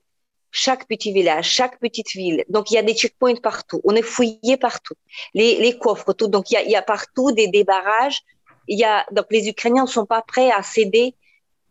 chaque 0.51 0.87
petit 0.87 1.11
village, 1.11 1.49
chaque 1.49 1.79
petite 1.79 2.11
ville. 2.13 2.45
Donc, 2.49 2.71
il 2.71 2.75
y 2.75 2.77
a 2.77 2.81
des 2.81 2.93
checkpoints 2.93 3.35
partout. 3.35 3.81
On 3.83 3.93
est 3.93 4.01
fouillé 4.01 4.55
partout. 4.57 4.95
Les, 5.33 5.57
les 5.57 5.77
coffres, 5.77 6.13
tout. 6.13 6.27
Donc, 6.29 6.49
il 6.49 6.53
y 6.53 6.57
a, 6.57 6.63
il 6.63 6.71
y 6.71 6.77
a 6.77 6.81
partout 6.81 7.31
des, 7.33 7.49
des 7.49 7.65
barrages. 7.65 8.21
Il 8.69 8.79
y 8.79 8.85
a, 8.85 9.05
donc, 9.11 9.25
les 9.31 9.49
Ukrainiens 9.49 9.83
ne 9.83 9.89
sont 9.89 10.05
pas 10.05 10.21
prêts 10.21 10.51
à 10.51 10.63
céder 10.63 11.13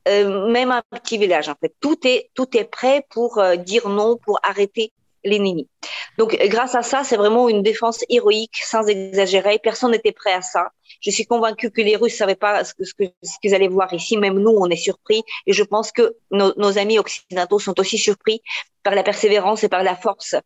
euh, 0.08 0.48
même 0.48 0.70
un 0.70 0.82
petit 0.90 1.18
village 1.18 1.48
en 1.48 1.54
fait. 1.60 1.74
Tout 1.80 1.98
est 2.06 2.30
tout 2.34 2.56
est 2.56 2.64
prêt 2.64 3.06
pour 3.10 3.38
euh, 3.38 3.56
dire 3.56 3.88
non, 3.88 4.16
pour 4.16 4.38
arrêter 4.42 4.92
l'ennemi. 5.24 5.68
Donc 6.18 6.36
grâce 6.48 6.74
à 6.74 6.82
ça, 6.82 7.02
c'est 7.02 7.16
vraiment 7.16 7.48
une 7.48 7.62
défense 7.62 8.04
héroïque, 8.08 8.60
sans 8.62 8.86
exagérer. 8.86 9.58
Personne 9.58 9.92
n'était 9.92 10.12
prêt 10.12 10.32
à 10.32 10.42
ça. 10.42 10.68
Je 11.00 11.10
suis 11.10 11.24
convaincue 11.24 11.70
que 11.70 11.80
les 11.80 11.96
Russes 11.96 12.16
savaient 12.16 12.36
pas 12.36 12.64
ce 12.64 12.74
que 12.74 12.84
ce 12.84 13.38
qu'ils 13.40 13.54
allaient 13.54 13.68
voir 13.68 13.92
ici. 13.92 14.16
Même 14.16 14.38
nous, 14.38 14.54
on 14.56 14.68
est 14.68 14.76
surpris. 14.76 15.22
Et 15.46 15.52
je 15.52 15.64
pense 15.64 15.92
que 15.92 16.14
nos, 16.30 16.52
nos 16.56 16.78
amis 16.78 16.98
occidentaux 16.98 17.58
sont 17.58 17.78
aussi 17.80 17.98
surpris 17.98 18.42
par 18.82 18.94
la 18.94 19.02
persévérance 19.02 19.64
et 19.64 19.68
par 19.68 19.82
la 19.82 19.96
force 19.96 20.36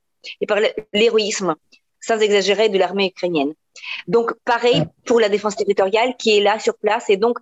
et 0.41 0.47
par 0.47 0.59
l'héroïsme, 0.93 1.55
sans 2.01 2.19
exagérer, 2.21 2.69
de 2.69 2.79
l'armée 2.79 3.09
ukrainienne. 3.09 3.53
Donc 4.07 4.33
pareil 4.45 4.85
pour 5.07 5.21
la 5.21 5.29
défense 5.29 5.57
territoriale 5.57 6.17
qui 6.17 6.37
est 6.37 6.41
là 6.41 6.59
sur 6.59 6.77
place. 6.77 7.11
Et 7.11 7.17
donc 7.17 7.39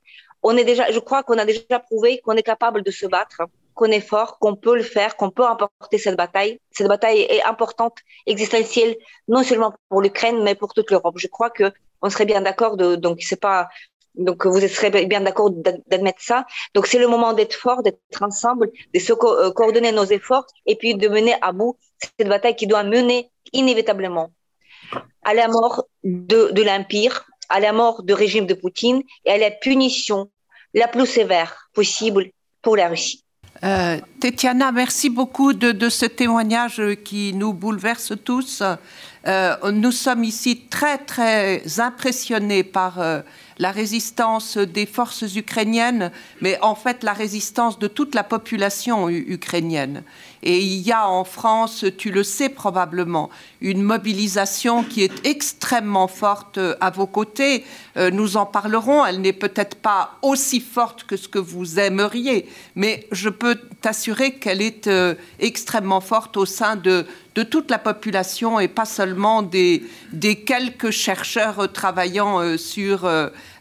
on 0.48 0.56
est 0.56 0.64
déjà, 0.64 0.90
je 0.92 1.00
crois 1.00 1.22
qu'on 1.24 1.38
a 1.38 1.44
déjà 1.44 1.78
prouvé 1.80 2.20
qu'on 2.22 2.36
est 2.40 2.48
capable 2.54 2.82
de 2.82 2.92
se 2.92 3.06
battre, 3.06 3.42
qu'on 3.74 3.90
est 3.98 4.06
fort, 4.12 4.38
qu'on 4.38 4.54
peut 4.54 4.76
le 4.76 4.82
faire, 4.82 5.16
qu'on 5.16 5.30
peut 5.30 5.44
emporter 5.44 5.98
cette 5.98 6.16
bataille. 6.16 6.60
Cette 6.70 6.86
bataille 6.86 7.20
est 7.36 7.42
importante, 7.42 7.96
existentielle, 8.26 8.96
non 9.26 9.42
seulement 9.42 9.72
pour 9.88 10.00
l'Ukraine, 10.02 10.42
mais 10.44 10.54
pour 10.54 10.72
toute 10.72 10.90
l'Europe. 10.92 11.16
Je 11.18 11.26
crois 11.26 11.50
que 11.50 11.72
on 12.00 12.10
serait 12.10 12.26
bien 12.26 12.42
d'accord 12.42 12.76
de, 12.76 12.94
donc 12.94 13.16
c'est 13.22 13.40
pas, 13.40 13.68
donc 14.14 14.46
vous 14.46 14.60
serez 14.60 14.90
bien 15.06 15.20
d'accord 15.20 15.50
d'admettre 15.50 16.22
ça. 16.22 16.46
Donc 16.74 16.86
c'est 16.86 16.98
le 16.98 17.08
moment 17.08 17.32
d'être 17.32 17.54
fort, 17.54 17.82
d'être 17.82 18.22
ensemble, 18.22 18.70
de 18.94 19.00
se 19.00 19.12
euh, 19.12 19.50
coordonner 19.50 19.90
nos 19.90 20.04
efforts 20.04 20.46
et 20.66 20.76
puis 20.76 20.94
de 20.94 21.08
mener 21.08 21.34
à 21.42 21.50
bout 21.52 21.76
cette 22.18 22.28
bataille 22.28 22.54
qui 22.54 22.68
doit 22.68 22.84
mener 22.84 23.30
inévitablement 23.52 24.30
à 25.24 25.34
la 25.34 25.48
mort 25.48 25.86
de, 26.04 26.50
de 26.52 26.62
l'Empire, 26.62 27.26
à 27.48 27.58
la 27.58 27.72
mort 27.72 28.04
du 28.04 28.12
régime 28.12 28.46
de 28.46 28.54
Poutine 28.54 29.02
et 29.24 29.32
à 29.32 29.38
la 29.38 29.50
punition 29.50 30.30
la 30.76 30.86
plus 30.86 31.06
sévère 31.06 31.68
possible 31.74 32.26
pour 32.62 32.76
la 32.76 32.88
Russie. 32.88 33.24
Euh, 33.64 33.98
Tetiana, 34.20 34.70
merci 34.70 35.08
beaucoup 35.08 35.54
de, 35.54 35.88
ce 35.88 36.04
témoignage 36.04 36.82
qui 37.04 37.32
nous 37.32 37.54
bouleverse 37.54 38.12
tous. 38.22 38.62
Euh, 39.26 39.56
nous 39.72 39.92
sommes 39.92 40.24
ici 40.24 40.66
très, 40.68 40.98
très 40.98 41.80
impressionnés 41.80 42.62
par 42.62 43.00
euh, 43.00 43.22
la 43.58 43.70
résistance 43.70 44.58
des 44.58 44.84
forces 44.84 45.34
ukrainiennes, 45.34 46.12
mais 46.42 46.58
en 46.60 46.74
fait 46.74 47.02
la 47.02 47.14
résistance 47.14 47.78
de 47.78 47.88
toute 47.88 48.14
la 48.14 48.22
population 48.22 49.08
ukrainienne. 49.08 50.02
Et 50.42 50.58
il 50.58 50.80
y 50.82 50.92
a 50.92 51.08
en 51.08 51.24
France, 51.24 51.84
tu 51.98 52.10
le 52.10 52.22
sais 52.22 52.48
probablement, 52.48 53.30
une 53.60 53.82
mobilisation 53.82 54.84
qui 54.84 55.02
est 55.02 55.26
extrêmement 55.26 56.08
forte 56.08 56.58
à 56.80 56.90
vos 56.90 57.06
côtés. 57.06 57.64
Euh, 57.96 58.10
nous 58.10 58.36
en 58.36 58.46
parlerons. 58.46 59.04
Elle 59.04 59.20
n'est 59.20 59.32
peut-être 59.32 59.76
pas 59.76 60.18
aussi 60.22 60.60
forte 60.60 61.04
que 61.04 61.16
ce 61.16 61.28
que 61.28 61.38
vous 61.38 61.78
aimeriez, 61.78 62.46
mais 62.74 63.06
je 63.12 63.28
peux 63.28 63.56
t'assurer 63.80 64.32
qu'elle 64.32 64.62
est 64.62 64.86
euh, 64.86 65.14
extrêmement 65.38 66.00
forte 66.00 66.36
au 66.36 66.46
sein 66.46 66.76
de, 66.76 67.06
toute 67.50 67.70
la 67.70 67.78
population 67.78 68.58
et 68.60 68.68
pas 68.68 68.86
seulement 68.86 69.42
des, 69.42 69.82
quelques 70.46 70.90
chercheurs 70.90 71.70
travaillant 71.70 72.40
euh, 72.40 72.56
sur 72.56 73.08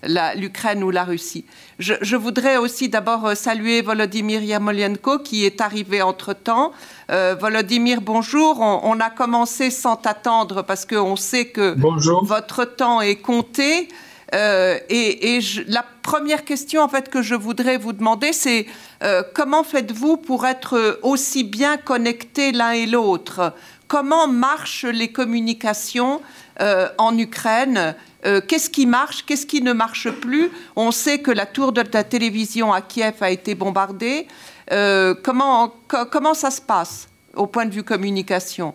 l'Ukraine 0.04 0.84
ou 0.84 0.92
la 0.92 1.04
Russie. 1.04 1.46
Je, 1.78 1.94
je 2.02 2.16
voudrais 2.16 2.56
aussi 2.56 2.88
d'abord 2.88 3.36
saluer 3.36 3.82
Volodymyr 3.82 4.42
Yamolenko 4.42 5.20
qui 5.20 5.46
est 5.46 5.60
arrivé 5.60 6.02
entre-temps. 6.02 6.72
Euh, 7.12 7.36
Volodymyr, 7.40 8.00
bonjour. 8.00 8.62
On, 8.62 8.80
on, 8.84 9.00
a 9.02 9.10
commencé 9.10 9.70
sans 9.70 9.98
t'attendre 9.98 10.62
parce 10.62 10.86
qu'on 10.86 11.18
sait 11.18 11.48
que 11.48 11.74
bonjour. 11.74 12.24
votre 12.24 12.64
temps 12.64 13.02
est 13.02 13.18
compté. 13.18 13.90
Euh, 14.34 14.78
et, 14.90 15.36
et 15.36 15.42
je, 15.42 15.64
la 15.68 15.86
première 16.02 16.46
question 16.46 16.82
en 16.82 16.88
fait 16.88 17.10
que 17.10 17.22
je 17.22 17.36
voudrais 17.36 17.78
vous 17.78 17.94
demander, 17.94 18.32
c'est 18.32 18.66
euh, 19.04 19.22
comment 19.34 19.64
faites-vous 19.64 20.18
pour 20.18 20.46
être 20.46 21.00
aussi 21.04 21.44
bien 21.44 21.78
connectés 21.78 22.52
l'un 22.52 22.72
et 22.72 22.86
l'autre? 22.86 23.54
Comment 23.88 24.28
marchent 24.28 24.86
les 24.86 25.10
communications 25.10 26.22
euh, 26.62 26.88
en 26.98 27.18
Ukraine? 27.18 27.96
Euh, 28.26 28.42
Qu'est-ce 28.42 28.70
qui 28.70 28.86
marche 28.86 29.26
Qu'est-ce 29.26 29.46
qui 29.46 29.62
ne 29.62 29.74
marche 29.74 30.10
plus 30.10 30.50
On 30.76 30.92
sait 30.92 31.20
que 31.20 31.32
la 31.32 31.46
tour 31.46 31.72
de 31.72 31.84
la 31.94 32.04
télévision 32.04 32.74
à 32.74 32.82
Kiev 32.82 33.16
a 33.22 33.30
été 33.30 33.56
bombardée. 33.56 34.28
Euh, 34.72 35.14
comment, 35.24 35.74
co 35.88 36.06
comment 36.12 36.34
ça 36.34 36.52
se 36.52 36.62
passe 36.62 37.08
au 37.36 37.48
point 37.48 37.66
de 37.66 37.74
vue 37.74 37.84
communication? 37.84 38.74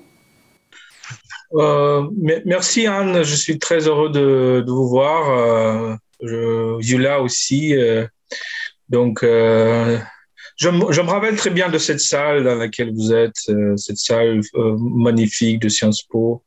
Euh, 1.55 2.07
merci 2.45 2.87
Anne, 2.87 3.25
je 3.25 3.35
suis 3.35 3.59
très 3.59 3.89
heureux 3.89 4.11
de, 4.11 4.65
vous 4.67 4.89
voir. 4.89 5.99
Yula 6.21 7.21
aussi. 7.21 7.75
Donc, 8.89 9.21
je, 9.23 9.89
je, 10.57 11.01
me 11.01 11.11
rappelle 11.11 11.37
très 11.37 11.51
bien 11.51 11.69
de 11.71 11.79
cette 11.79 12.01
salle 12.01 12.45
dans 12.45 12.55
laquelle 12.55 12.93
vous 12.95 13.13
êtes, 13.13 13.51
cette 13.77 13.97
salle 13.97 14.43
magnifique 14.55 15.61
de 15.61 15.69
Sciences 15.69 16.03
Po, 16.03 16.45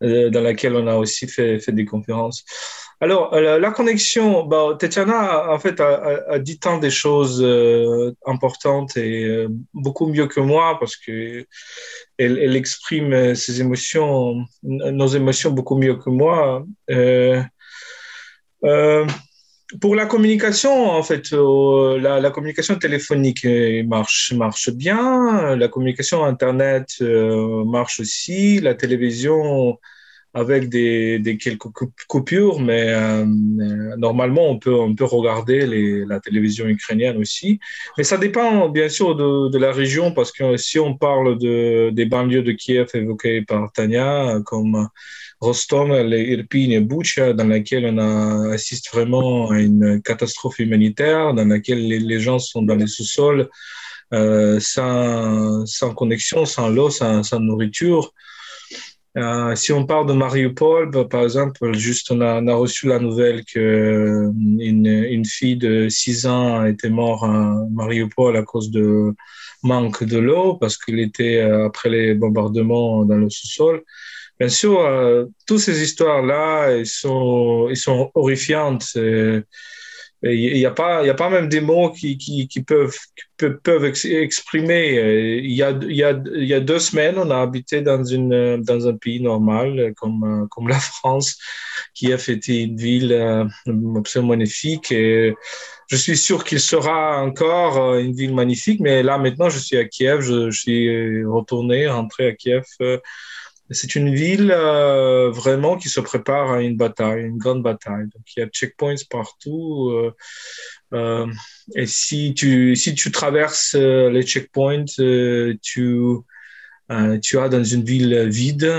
dans 0.00 0.42
laquelle 0.42 0.76
on 0.76 0.86
a 0.86 0.96
aussi 0.96 1.26
fait, 1.26 1.58
fait 1.60 1.72
des 1.72 1.84
conférences. 1.84 2.44
Alors, 3.02 3.32
euh, 3.32 3.58
la 3.58 3.70
connexion, 3.70 4.44
bah, 4.44 4.76
Tatiana, 4.78 5.50
en 5.50 5.58
fait, 5.58 5.80
a, 5.80 6.22
a, 6.28 6.38
dit 6.38 6.58
tant 6.58 6.76
des 6.76 6.90
choses 6.90 7.42
euh, 7.42 8.12
importantes 8.26 8.94
et 8.98 9.24
euh, 9.24 9.48
beaucoup 9.72 10.06
mieux 10.06 10.26
que 10.26 10.40
moi 10.40 10.78
parce 10.78 10.96
que 10.96 11.46
elle, 12.18 12.38
elle, 12.38 12.56
exprime 12.56 13.34
ses 13.34 13.62
émotions, 13.62 14.44
nos 14.62 15.06
émotions 15.06 15.50
beaucoup 15.50 15.78
mieux 15.78 15.96
que 15.96 16.10
moi. 16.10 16.66
Euh, 16.90 17.42
euh, 18.64 19.06
pour 19.80 19.94
la 19.94 20.06
communication, 20.06 20.90
en 20.90 21.02
fait, 21.02 21.30
la, 21.32 22.20
la, 22.20 22.30
communication 22.30 22.76
téléphonique 22.76 23.46
marche, 23.86 24.32
marche 24.32 24.70
bien, 24.70 25.56
la 25.56 25.68
communication 25.68 26.24
Internet 26.24 27.00
marche 27.00 28.00
aussi, 28.00 28.60
la 28.60 28.74
télévision 28.74 29.78
avec 30.32 30.68
des, 30.68 31.38
quelques 31.40 31.68
coupures, 32.08 32.60
mais 32.60 32.84
euh, 32.88 33.24
normalement, 33.96 34.48
on 34.48 34.58
peut, 34.58 34.74
on 34.74 34.94
peut 34.94 35.04
regarder 35.04 35.66
la 36.06 36.20
télévision 36.20 36.66
ukrainienne 36.66 37.16
aussi. 37.16 37.58
Mais 37.98 38.04
ça 38.04 38.16
dépend 38.16 38.68
bien 38.68 38.88
sûr 38.88 39.16
de, 39.16 39.58
la 39.58 39.72
région, 39.72 40.12
parce 40.12 40.30
que 40.30 40.56
si 40.56 40.78
on 40.78 40.96
parle 40.96 41.38
de, 41.38 41.90
des 41.90 42.04
banlieues 42.04 42.42
de 42.42 42.52
Kiev 42.52 42.88
évoquées 42.94 43.42
par 43.42 43.72
Tania, 43.72 44.40
comme 44.44 44.88
Rostom, 45.40 45.92
Irpin 45.92 46.70
et 46.70 46.80
Bucha, 46.80 47.32
dans 47.32 47.46
laquelle 47.46 47.86
on 47.86 48.50
assiste 48.50 48.90
vraiment 48.92 49.50
à 49.50 49.58
une 49.58 50.02
catastrophe 50.02 50.58
humanitaire, 50.58 51.32
dans 51.34 51.46
laquelle 51.46 51.86
les, 51.86 52.20
gens 52.20 52.38
sont 52.38 52.62
dans 52.62 52.74
les 52.74 52.86
sous-sols, 52.86 53.48
euh, 54.12 54.60
sans, 54.60 55.94
connexion, 55.94 56.44
sans 56.44 56.68
l'eau, 56.68 56.90
sans, 56.90 57.40
nourriture. 57.40 58.12
Euh, 59.16 59.56
si 59.56 59.72
on 59.72 59.86
parle 59.86 60.06
de 60.06 60.12
Mariupol, 60.12 60.90
bah, 60.90 61.04
par 61.04 61.22
exemple, 61.24 61.74
juste 61.74 62.12
on 62.12 62.20
a, 62.20 62.54
reçu 62.54 62.86
la 62.86 63.00
nouvelle 63.00 63.42
euh, 63.56 64.30
une, 64.58 65.24
fille 65.24 65.56
de 65.56 65.88
6 65.88 66.26
ans 66.26 66.64
été 66.64 66.90
morte 66.90 67.24
à 67.24 67.56
Mariupol 67.72 68.36
à 68.36 68.42
cause 68.42 68.70
de 68.70 69.14
manque 69.62 70.04
de 70.04 70.18
l'eau 70.18 70.54
parce 70.54 70.76
qu'il 70.78 71.00
était 71.00 71.38
euh, 71.38 71.66
après 71.66 71.88
les 71.88 72.14
bombardements 72.14 73.04
dans 73.04 73.16
le 73.16 73.28
sous-sol. 73.28 73.82
Bien 74.40 74.48
sûr, 74.48 74.80
euh, 74.80 75.26
toutes 75.46 75.60
ces 75.60 75.82
histoires-là, 75.82 76.76
ils 76.78 76.86
sont, 76.86 77.68
ils 77.70 77.76
sont 77.76 78.10
horrifiantes. 78.14 78.96
Et, 78.96 79.42
il 80.22 80.52
n'y 80.52 80.66
a 80.66 80.70
pas 80.70 81.02
y 81.02 81.08
a 81.08 81.14
pas 81.14 81.30
même 81.30 81.48
des 81.48 81.62
mots 81.62 81.90
qui, 81.92 82.18
qui, 82.18 82.46
qui 82.46 82.62
peuvent 82.62 82.94
peuvent 83.62 83.86
exprimer. 83.86 85.40
Il 85.42 85.50
y 85.50 85.62
a 85.62 85.70
y 85.70 86.02
a 86.02 86.22
y 86.26 86.52
a 86.52 86.60
deux 86.60 86.78
semaines 86.78 87.14
on 87.16 87.30
a 87.30 87.38
habité 87.38 87.80
dans 87.80 88.04
une 88.04 88.62
dans 88.62 88.86
un 88.86 88.96
pays 88.98 89.22
normal 89.22 89.94
comme 89.96 90.46
comme 90.50 90.68
la 90.68 90.78
France 90.78 91.38
qui 91.94 92.12
a 92.12 92.18
fêté 92.18 92.62
une 92.62 92.76
ville 92.76 93.12
euh, 93.12 93.44
absolument 93.96 94.30
magnifique. 94.30 94.92
Et 94.92 95.34
je 95.88 95.96
suis 95.96 96.16
sûr 96.16 96.44
qu'il 96.44 96.60
sera 96.60 97.22
encore 97.22 97.78
euh, 97.78 98.00
une 98.00 98.14
ville 98.14 98.34
magnifique. 98.34 98.80
Mais 98.80 99.02
là 99.02 99.18
maintenant 99.18 99.48
je 99.48 99.58
suis 99.58 99.76
à 99.78 99.84
Kiev. 99.86 100.20
Je, 100.20 100.50
je 100.50 100.60
suis 100.60 101.24
retourné 101.24 101.88
rentré 101.88 102.28
à 102.28 102.32
Kiev 102.34 102.64
euh, 102.82 102.98
c'est 103.70 103.94
une 103.94 104.12
ville 104.12 104.50
euh, 104.50 105.30
vraiment 105.30 105.76
qui 105.76 105.88
se 105.88 106.00
prépare 106.00 106.50
à 106.50 106.62
une 106.62 106.76
bataille, 106.76 107.22
une 107.22 107.38
grande 107.38 107.62
bataille. 107.62 108.04
Donc, 108.04 108.22
il 108.36 108.40
y 108.40 108.42
a 108.42 108.48
checkpoints 108.48 108.96
partout. 109.08 109.90
Euh, 109.90 110.12
euh, 110.92 111.26
et 111.76 111.86
si 111.86 112.34
tu, 112.34 112.74
si 112.74 112.94
tu 112.94 113.12
traverses 113.12 113.74
les 113.74 114.22
checkpoints, 114.22 114.86
tu, 115.62 116.16
tu 117.22 117.38
as 117.38 117.48
dans 117.48 117.64
une 117.64 117.84
ville 117.84 118.28
vide, 118.28 118.72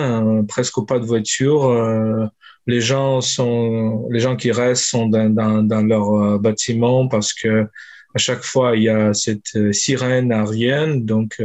presque 0.50 0.86
pas 0.86 1.00
de 1.00 1.06
voiture. 1.06 2.30
les 2.68 2.82
gens 2.82 3.22
sont, 3.22 4.08
les 4.12 4.20
gens 4.20 4.36
qui 4.36 4.52
restent 4.52 4.86
sont 4.86 5.08
dans, 5.08 5.30
dans, 5.30 5.64
dans 5.64 5.82
leur 5.82 6.38
bâtiment 6.40 7.08
parce 7.08 7.34
que 7.34 7.66
à 8.14 8.18
chaque 8.18 8.44
fois, 8.44 8.76
il 8.76 8.84
y 8.84 8.90
a 8.90 9.14
cette 9.14 9.72
sirène 9.72 10.34
aérienne, 10.34 11.06
donc 11.06 11.42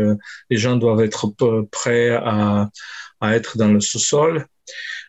les 0.50 0.56
gens 0.56 0.74
doivent 0.74 1.00
être 1.00 1.32
prêts 1.70 2.10
à, 2.10 2.70
à 3.20 3.34
être 3.34 3.58
dans 3.58 3.68
le 3.68 3.80
sous-sol. 3.80 4.46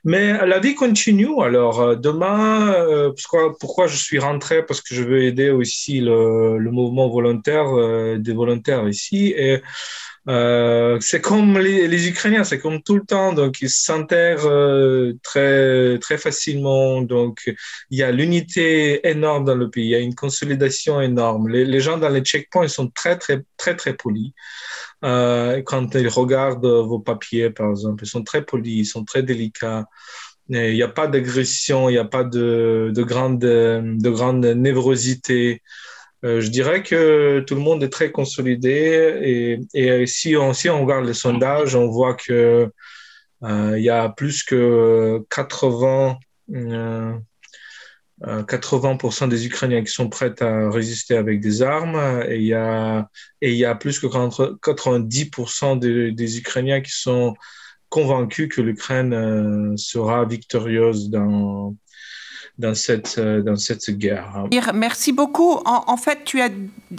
Mais 0.03 0.45
la 0.45 0.59
vie 0.59 0.75
continue. 0.75 1.41
Alors, 1.41 1.81
euh, 1.81 1.95
demain, 1.95 2.73
euh, 2.73 3.11
pourquoi, 3.59 3.87
je 3.87 3.97
suis 3.97 4.19
rentré? 4.19 4.65
Parce 4.65 4.81
que 4.81 4.95
je 4.95 5.03
veux 5.03 5.23
aider 5.23 5.49
aussi 5.49 5.99
le, 5.99 6.57
le 6.57 6.71
mouvement 6.71 7.09
volontaire 7.09 7.67
euh, 7.77 8.17
des 8.17 8.33
volontaires 8.33 8.87
ici. 8.87 9.33
Et 9.35 9.61
euh, 10.29 10.97
c'est 10.99 11.21
comme 11.21 11.57
les, 11.57 12.09
Ukrainiens, 12.09 12.43
c'est 12.43 12.59
comme 12.59 12.81
tout 12.83 12.95
le 12.95 13.05
temps, 13.05 13.31
donc 13.31 13.61
ils 13.61 13.69
s'enterrent 13.69 14.45
euh, 14.45 15.13
très 15.23 15.97
très 15.99 16.17
facilement. 16.17 17.01
Donc 17.01 17.43
il 17.89 17.97
y 17.97 18.03
a 18.03 18.11
l'unité 18.11 19.07
énorme 19.07 19.45
dans 19.45 19.55
le 19.55 19.69
pays, 19.69 19.85
il 19.85 19.89
y 19.91 19.95
a 19.95 19.99
une 19.99 20.15
consolidation 20.15 20.99
énorme. 20.99 21.47
Les, 21.47 21.79
gens 21.79 21.97
dans 21.97 22.09
les 22.09 22.21
checkpoints 22.21 22.67
sont 22.67 22.89
très 22.89 23.17
très 23.17 23.43
très 23.55 23.75
très 23.77 23.93
polis. 23.93 24.33
Euh, 25.05 25.61
quand 25.61 25.95
ils 25.95 26.09
regardent 26.09 26.65
vos 26.65 26.99
papiers, 26.99 27.49
par 27.49 27.69
exemple, 27.71 28.03
ils 28.03 28.09
sont 28.09 28.23
très 28.23 28.43
polis, 28.43 28.79
ils 28.79 28.85
sont 28.85 29.05
très 29.05 29.23
délicats. 29.23 29.85
Il 30.49 30.73
n'y 30.73 30.83
a 30.83 30.87
pas 30.89 31.07
d'agression, 31.07 31.89
il 31.89 31.93
n'y 31.93 31.97
a 31.99 32.05
pas 32.05 32.23
de 32.23 33.03
grande 33.03 33.39
de 33.39 34.09
grande 34.09 34.45
névrosité. 34.45 35.61
Euh, 36.25 36.41
je 36.41 36.49
dirais 36.49 36.81
que 36.83 37.41
tout 37.41 37.55
le 37.55 37.61
monde 37.61 37.83
est 37.83 37.89
très 37.89 38.11
consolidé 38.11 39.59
et, 39.73 40.07
si, 40.07 40.35
on, 40.35 40.51
regarde 40.51 41.05
les 41.05 41.13
sondages, 41.13 41.75
on 41.75 41.87
voit 41.87 42.15
que 42.15 42.71
euh, 43.43 43.77
il 43.77 43.83
y 43.83 43.89
a 43.89 44.09
plus 44.09 44.43
que 44.43 45.23
80, 45.29 46.17
euh, 46.55 47.13
80% 48.23 49.29
des 49.29 49.45
Ukrainiens 49.45 49.83
qui 49.83 49.91
sont 49.91 50.09
prêts 50.09 50.41
à 50.41 50.71
résister 50.71 51.15
avec 51.15 51.39
des 51.39 51.61
armes 51.61 52.23
et 52.27 52.37
il 52.37 52.45
y 52.45 52.53
a, 52.55 53.75
plus 53.75 53.99
que 53.99 54.07
90% 54.07 55.77
des, 55.77 56.37
Ukrainiens 56.39 56.81
qui 56.81 56.93
sont 56.93 57.35
convaincus 57.89 58.49
que 58.53 58.61
l'Ukraine 58.61 59.77
sera 59.77 60.25
victorieuse 60.25 61.11
dans, 61.11 61.75
dans 62.57 62.73
cette, 62.73 63.17
euh, 63.17 63.41
dans 63.41 63.55
cette 63.55 63.89
guerre. 63.91 64.45
Merci 64.73 65.11
beaucoup. 65.11 65.59
En, 65.65 65.97
fait, 65.97 66.23
tu 66.25 66.41
as 66.41 66.49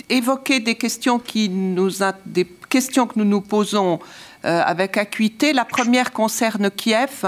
évoqué 0.08 0.60
des 0.60 0.76
questions, 0.76 1.18
qui 1.18 1.48
nous 1.48 2.02
a, 2.02 2.14
des 2.26 2.46
questions 2.68 3.06
que 3.06 3.18
nous 3.18 3.24
nous 3.24 3.40
posons 3.40 3.98
euh, 4.44 4.62
avec 4.64 4.96
acuité. 4.96 5.52
La 5.52 5.64
première 5.64 6.12
concerne 6.12 6.70
Kiev. 6.70 7.24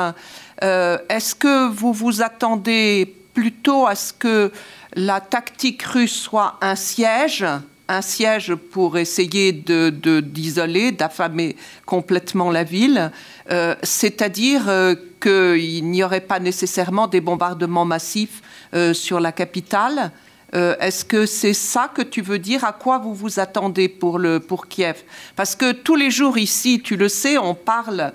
Euh, 0.62 0.98
est-ce 1.08 1.34
que 1.34 1.68
vous 1.68 1.92
vous 1.92 2.22
attendez 2.22 3.14
plutôt 3.34 3.86
à 3.86 3.94
ce 3.94 4.12
que 4.12 4.52
la 4.94 5.20
tactique 5.20 5.82
russe 5.82 6.14
soit 6.14 6.58
un 6.60 6.76
siège? 6.76 7.44
Un 7.90 8.02
siège 8.02 8.54
pour 8.54 8.98
essayer 8.98 9.52
d'isoler, 9.52 10.92
de, 10.92 10.96
d'affamer 10.96 11.56
complètement 11.84 12.50
la 12.50 12.62
ville, 12.62 13.10
euh, 13.50 13.74
c'est-à-dire 13.82 14.68
euh, 14.68 14.94
qu'il 15.20 15.90
n'y 15.90 16.04
aurait 16.04 16.20
pas 16.20 16.38
nécessairement 16.38 17.08
des 17.08 17.20
bombardements 17.20 17.84
massifs 17.84 18.42
euh, 18.74 18.94
sur 18.94 19.18
la 19.18 19.32
capitale. 19.32 20.12
Est-ce 20.52 21.04
que 21.04 21.26
c'est 21.26 21.54
ça 21.54 21.88
que 21.94 22.02
tu 22.02 22.22
veux 22.22 22.40
dire? 22.40 22.64
À 22.64 22.72
quoi 22.72 22.98
vous 22.98 23.14
vous 23.14 23.38
attendez 23.38 23.88
pour, 23.88 24.18
le, 24.18 24.40
pour 24.40 24.66
Kiev? 24.66 25.04
Parce 25.36 25.54
que 25.54 25.70
tous 25.70 25.94
les 25.94 26.10
jours 26.10 26.38
ici, 26.38 26.82
tu 26.82 26.96
le 26.96 27.08
sais, 27.08 27.38
on 27.38 27.54
parle 27.54 28.12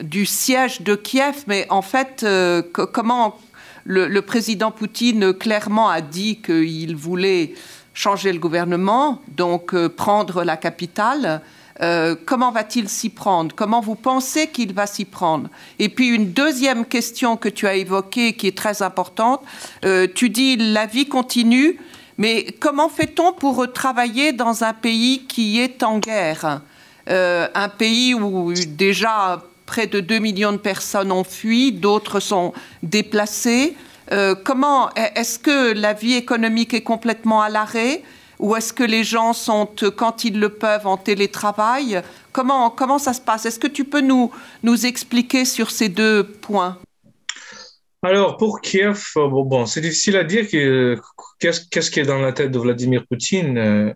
du 0.00 0.24
siège 0.24 0.80
de 0.80 0.94
Kiev, 0.94 1.44
mais 1.46 1.66
en 1.68 1.82
fait, 1.82 2.24
comment 2.72 3.38
le, 3.84 4.20
président 4.20 4.70
Poutine 4.70 5.34
clairement 5.34 5.90
a 5.90 6.00
dit 6.00 6.40
qu'il 6.40 6.96
voulait 6.96 7.52
changer 7.94 8.32
le 8.32 8.40
gouvernement, 8.40 9.22
donc 9.28 9.72
euh, 9.72 9.88
prendre 9.88 10.44
la 10.44 10.56
capitale. 10.56 11.40
Euh, 11.80 12.14
comment 12.26 12.50
va-t-il 12.50 12.88
s'y 12.88 13.08
prendre? 13.08 13.54
Comment 13.54 13.80
vous 13.80 13.94
pensez 13.94 14.48
qu'il 14.48 14.74
va 14.74 14.86
s'y 14.86 15.04
prendre? 15.04 15.48
Et 15.78 15.88
puis 15.88 16.08
une 16.08 16.32
deuxième 16.32 16.84
question 16.84 17.36
que 17.36 17.48
tu 17.48 17.66
as 17.66 17.76
évoquée, 17.76 18.34
qui 18.34 18.48
est 18.48 18.56
très 18.56 18.82
importante, 18.82 19.42
euh, 19.84 20.06
tu 20.12 20.28
dis 20.28 20.56
la 20.56 20.86
vie 20.86 21.06
continue, 21.06 21.78
mais 22.18 22.46
comment 22.60 22.88
fait-on 22.88 23.32
pour 23.32 23.72
travailler 23.72 24.32
dans 24.32 24.64
un 24.64 24.72
pays 24.72 25.24
qui 25.26 25.58
est 25.60 25.82
en 25.82 25.98
guerre? 25.98 26.60
Un 27.06 27.68
pays 27.68 28.14
où 28.14 28.54
déjà 28.54 29.42
près 29.66 29.86
de 29.86 30.00
2 30.00 30.20
millions 30.20 30.52
de 30.52 30.58
personnes 30.58 31.12
ont 31.12 31.24
fui, 31.24 31.72
d'autres 31.72 32.20
sont 32.20 32.52
déplacées. 32.82 33.74
Euh, 34.12 34.34
comment 34.34 34.90
est-ce 34.94 35.38
que 35.38 35.72
la 35.72 35.92
vie 35.92 36.14
économique 36.14 36.74
est 36.74 36.82
complètement 36.82 37.42
à 37.42 37.48
l'arrêt 37.48 38.02
ou 38.38 38.56
est-ce 38.56 38.72
que 38.72 38.82
les 38.82 39.04
gens 39.04 39.32
sont, 39.32 39.68
quand 39.96 40.24
ils 40.24 40.38
le 40.38 40.48
peuvent, 40.48 40.86
en 40.86 40.96
télétravail? 40.96 42.02
Comment, 42.32 42.68
comment 42.70 42.98
ça 42.98 43.12
se 43.12 43.20
passe? 43.20 43.46
Est-ce 43.46 43.58
que 43.58 43.68
tu 43.68 43.84
peux 43.84 44.00
nous, 44.00 44.30
nous 44.62 44.86
expliquer 44.86 45.44
sur 45.44 45.70
ces 45.70 45.88
deux 45.88 46.24
points? 46.24 46.78
Alors, 48.02 48.36
pour 48.36 48.60
Kiev, 48.60 49.02
euh, 49.16 49.28
bon, 49.28 49.64
c'est 49.64 49.80
difficile 49.80 50.16
à 50.16 50.24
dire 50.24 50.46
qu'est-ce 51.40 51.90
qui 51.90 52.00
est 52.00 52.04
dans 52.04 52.18
la 52.18 52.32
tête 52.32 52.50
de 52.50 52.58
Vladimir 52.58 53.04
Poutine. 53.08 53.56
Euh, 53.56 53.92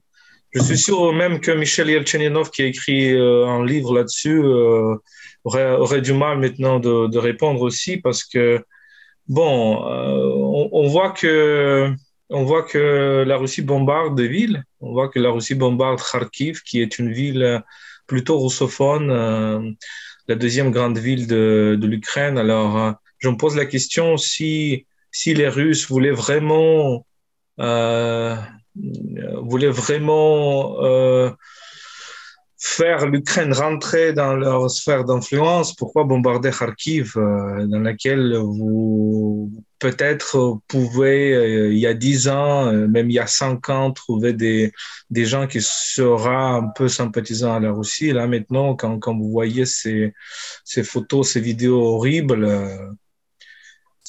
je 0.53 0.63
suis 0.63 0.79
sûr 0.79 1.13
même 1.13 1.41
que 1.41 1.51
Michel 1.51 1.91
Yelcheninov, 1.91 2.51
qui 2.51 2.63
a 2.63 2.67
écrit 2.67 3.11
un 3.13 3.67
livre 3.67 3.95
là-dessus, 3.95 4.43
aurait, 5.45 6.01
du 6.01 6.13
mal 6.13 6.39
maintenant 6.39 6.79
de, 6.79 7.19
répondre 7.19 7.63
aussi 7.63 7.99
parce 7.99 8.25
que 8.25 8.65
Bon, 9.29 9.87
euh, 9.87 10.69
on, 10.73 10.89
voit 10.89 11.11
que 11.11 11.93
on 12.31 12.45
voit 12.45 12.63
que 12.63 13.25
la 13.27 13.37
Russie 13.37 13.63
bombarde 13.63 14.17
des 14.17 14.29
villes. 14.29 14.65
On 14.81 14.93
voit 14.93 15.09
que 15.09 15.19
la 15.19 15.31
Russie 15.31 15.55
bombarde 15.55 16.01
Kharkiv, 16.01 16.63
qui 16.63 16.81
est 16.81 16.99
une 16.99 17.13
ville 17.13 17.63
plutôt 18.07 18.39
russophone, 18.41 19.11
euh, 19.11 19.71
la 20.29 20.35
deuxième 20.35 20.71
grande 20.71 20.97
ville 20.99 21.27
de, 21.27 21.79
l'Ukraine. 21.83 22.39
Alors, 22.39 22.79
euh, 22.79 22.93
je 23.19 23.29
me 23.29 23.37
pose 23.37 23.57
la 23.57 23.67
question 23.67 24.17
si 24.17 24.87
si 25.11 25.35
les 25.35 25.49
Russes 25.49 25.89
voulaient 25.89 26.11
vraiment 26.11 27.07
voulaient 29.43 29.69
vraiment 29.69 30.77
faire 32.59 33.07
l'Ukraine 33.07 33.53
rentrer 33.53 34.13
dans 34.13 34.35
leur 34.35 34.69
sphère 34.71 35.05
d'influence, 35.05 35.75
pourquoi 35.75 36.03
bombarder 36.05 36.51
Kharkiv, 36.51 37.13
euh, 37.17 37.67
dans 37.67 37.79
laquelle 37.79 38.37
vous 38.37 39.53
peut-être 39.79 40.59
pouvez, 40.67 41.35
euh, 41.35 41.73
il 41.73 41.79
y 41.79 41.87
a 41.87 41.95
dix 41.95 42.29
ans, 42.29 42.67
euh, 42.67 42.89
même 42.89 43.11
il 43.11 43.15
y 43.15 43.21
a 43.21 43.29
cinq 43.29 43.69
ans, 43.69 43.93
trouver 43.93 44.33
des, 44.33 44.73
des 45.09 45.25
gens 45.25 45.47
qui 45.47 45.61
seraient 45.63 46.35
un 46.35 46.69
peu 46.75 46.89
sympathisants 46.89 47.55
à 47.55 47.61
la 47.61 47.71
Russie. 47.71 48.13
Là, 48.13 48.27
maintenant, 48.27 48.75
quand, 48.75 48.99
quand 48.99 49.17
vous 49.17 49.31
voyez 49.31 49.65
ces, 49.65 50.13
ces 50.65 50.83
photos, 50.83 51.31
ces 51.31 51.41
vidéos 51.41 51.81
horribles, 51.81 52.45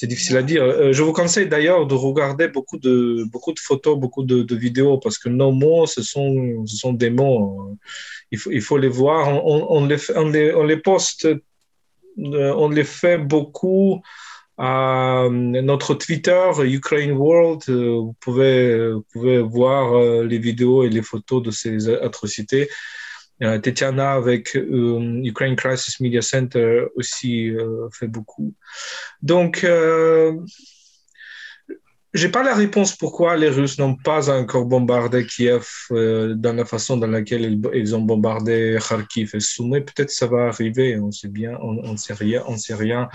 c'est 0.00 0.06
difficile 0.06 0.38
à 0.38 0.42
dire. 0.42 0.62
Euh, 0.62 0.94
je 0.94 1.02
vous 1.02 1.12
conseille 1.12 1.46
d'ailleurs 1.46 1.86
de 1.86 1.94
regarder 1.94 2.48
beaucoup 2.48 2.78
de, 2.78 3.24
beaucoup 3.30 3.52
de 3.52 3.58
photos, 3.58 3.98
beaucoup 3.98 4.22
de, 4.22 4.56
vidéos, 4.56 4.96
parce 4.96 5.18
que 5.18 5.28
nos 5.28 5.52
mots, 5.52 5.84
ce 5.86 6.02
sont, 6.02 6.64
ce 6.64 6.74
sont 6.74 6.94
des 6.94 7.10
mots. 7.10 7.76
Il 8.30 8.38
faut, 8.38 8.50
il 8.50 8.62
faut 8.62 8.78
les 8.78 8.88
voir. 8.88 9.44
On, 9.44 9.84
les, 9.84 9.98
on, 10.16 10.30
les, 10.30 10.54
on 10.54 10.64
les 10.64 10.78
poste, 10.78 11.26
euh, 11.26 12.54
on 12.56 12.70
les 12.70 12.84
fait 12.84 13.18
beaucoup 13.18 14.00
à 14.56 15.28
notre 15.30 15.92
Twitter, 15.92 16.50
Ukraine 16.64 17.12
World. 17.12 17.64
Euh, 17.68 17.98
vous 17.98 18.16
pouvez, 18.20 18.92
vous 18.92 19.04
pouvez 19.12 19.42
voir 19.42 20.22
les 20.22 20.38
vidéos 20.38 20.82
et 20.82 20.88
les 20.88 21.02
photos 21.02 21.42
de 21.42 21.50
ces 21.50 21.90
atrocités. 21.90 22.70
Euh, 23.42 23.58
Tetiana 23.58 24.12
avec 24.12 24.54
euh, 24.54 25.20
Ukraine 25.24 25.56
Crisis 25.56 25.98
Media 26.00 26.20
Center 26.20 26.84
aussi 26.94 27.48
euh, 27.50 27.88
fait 27.90 28.06
beaucoup. 28.06 28.54
Donc, 29.22 29.66
j'ai 32.12 32.28
pas 32.28 32.42
la 32.42 32.54
réponse 32.54 32.96
pourquoi 32.96 33.36
les 33.36 33.48
Russes 33.48 33.78
n'ont 33.78 33.94
pas 33.94 34.30
encore 34.30 34.64
bombardé 34.64 35.24
Kiev 35.26 35.68
euh, 35.92 36.34
dans 36.34 36.52
la 36.52 36.64
façon 36.64 36.96
dans 36.96 37.06
laquelle 37.06 37.60
ils, 37.72 37.94
ont 37.94 38.00
bombardé 38.00 38.78
Kharkiv 38.86 39.30
et 39.34 39.40
Soumy. 39.40 39.80
Peut-être 39.80 40.10
ça 40.10 40.26
va 40.26 40.48
arriver, 40.48 40.98
on 40.98 41.12
sait 41.12 41.28
bien, 41.28 41.56
on, 41.62 41.78
on 41.84 41.96
sait 41.96 42.14
rien, 42.14 42.42
on 42.48 42.56
sait 42.56 42.74
rien. 42.74 43.08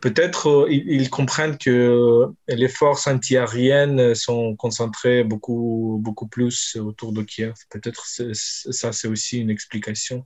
Peut-être 0.00 0.48
euh, 0.48 0.66
ils, 0.70 1.10
comprennent 1.10 1.58
que 1.58 2.26
les 2.48 2.68
forces 2.68 3.06
antiaériennes 3.06 4.14
sont 4.14 4.56
concentrées 4.56 5.24
beaucoup 5.24 6.00
beaucoup 6.02 6.26
plus 6.26 6.76
autour 6.76 7.12
de 7.12 7.22
Kiev. 7.22 7.52
Peut-être 7.70 8.06
ça 8.06 8.92
c'est 8.92 9.08
aussi 9.08 9.40
une 9.40 9.50
explication. 9.50 10.24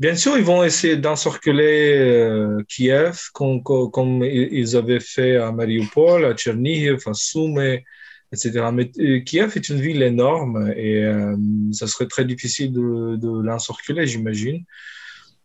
Bien 0.00 0.16
sûr, 0.16 0.36
ils 0.36 0.44
vont 0.44 0.64
essayer 0.64 0.96
d'encercler 0.96 2.56
Kiev, 2.68 3.20
comme, 3.32 4.24
ils 4.24 4.76
avaient 4.76 5.00
fait 5.00 5.36
à 5.36 5.52
Mariupol, 5.52 6.24
à 6.24 6.34
Tchernihiv, 6.34 7.06
Etc. 8.32 8.70
Mais 8.72 8.90
Kiev 9.22 9.52
est 9.56 9.68
une 9.68 9.80
ville 9.80 10.02
énorme 10.02 10.72
et 10.76 11.04
ça 11.72 11.86
serait 11.86 12.08
très 12.08 12.24
difficile 12.24 12.72
de, 12.72 13.16
de 13.16 14.04
j'imagine. 14.04 14.64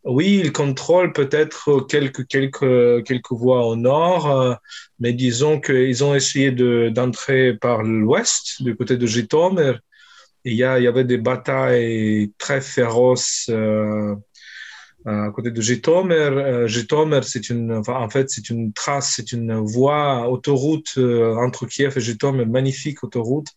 Oui, 0.04 0.42
ils 0.44 0.52
contrôlent 0.52 1.14
peut-être 1.14 1.82
quelques, 1.88 2.26
quelques, 2.26 3.04
quelques 3.04 3.32
voies 3.32 3.68
au 3.68 3.76
nord, 3.76 4.32
euh, 4.32 4.56
mais 5.00 5.14
disons 5.14 5.60
qu'ils 5.62 6.04
ont 6.04 6.16
essayé 6.16 6.52
d'entrer 6.92 7.54
par 7.54 7.84
l'ouest, 7.84 8.64
du 8.64 8.76
côté 8.76 8.98
de 8.98 9.06
Jitomer. 9.06 9.74
Il 10.44 10.54
y, 10.54 10.56
il 10.56 10.84
y 10.84 10.88
avait 10.88 11.04
des 11.04 11.20
batailles 11.20 12.34
très 12.40 12.62
féroces 12.62 13.48
euh, 13.50 14.16
à 15.06 15.30
côté 15.32 15.52
de 15.52 15.62
Jitomer. 15.62 16.16
Euh, 16.16 16.68
Jitomer, 16.68 17.22
c'est 17.24 17.50
une, 17.50 17.82
en 17.88 18.10
fait, 18.10 18.30
c'est 18.30 18.50
une 18.50 18.74
trace, 18.74 19.14
c'est 19.16 19.32
une 19.32 19.54
voie, 19.54 20.30
autoroute 20.30 20.98
entre 20.98 21.66
Kiev 21.66 21.98
et 21.98 22.02
Jitomer, 22.02 22.46
magnifique 22.46 23.04
autoroute 23.04 23.48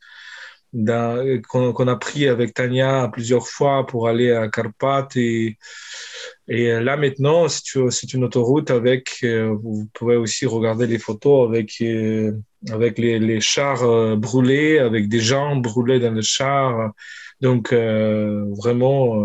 qu'on 1.48 1.86
a 1.86 1.96
pris 1.96 2.26
avec 2.26 2.52
Tania 2.52 3.08
plusieurs 3.12 3.46
fois 3.46 3.86
pour 3.86 4.08
aller 4.08 4.32
à 4.32 4.48
Carpath 4.48 5.16
et 5.16 6.72
là 6.80 6.96
maintenant, 6.96 7.48
c'est 7.48 8.12
une 8.12 8.24
autoroute 8.24 8.70
avec, 8.70 9.20
euh, 9.24 9.56
vous 9.62 9.88
pouvez 9.94 10.16
aussi 10.16 10.44
regarder 10.44 10.86
les 10.86 10.98
photos 10.98 11.48
avec, 11.48 11.76
euh, 11.80 12.32
avec 12.70 12.98
les, 12.98 13.18
les 13.18 13.40
chars 13.40 13.82
euh, 13.82 14.16
brûlés, 14.16 14.78
avec 14.78 15.08
des 15.08 15.20
gens 15.20 15.56
brûlés 15.56 16.00
dans 16.00 16.12
le 16.12 16.20
char. 16.20 16.92
Donc 17.40 17.72
vraiment 17.72 19.16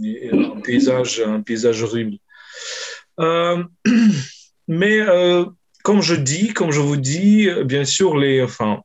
un 0.00 0.60
paysage, 0.60 1.20
un 1.20 1.42
paysage 1.42 1.82
horrible. 1.82 2.18
mais 4.68 5.00
comme 5.82 6.02
je 6.02 6.14
dis, 6.14 6.52
comme 6.52 6.70
je 6.70 6.80
vous 6.80 6.96
dis, 6.96 7.48
bien 7.64 7.84
sûr, 7.84 8.16
les, 8.16 8.42
enfin, 8.42 8.82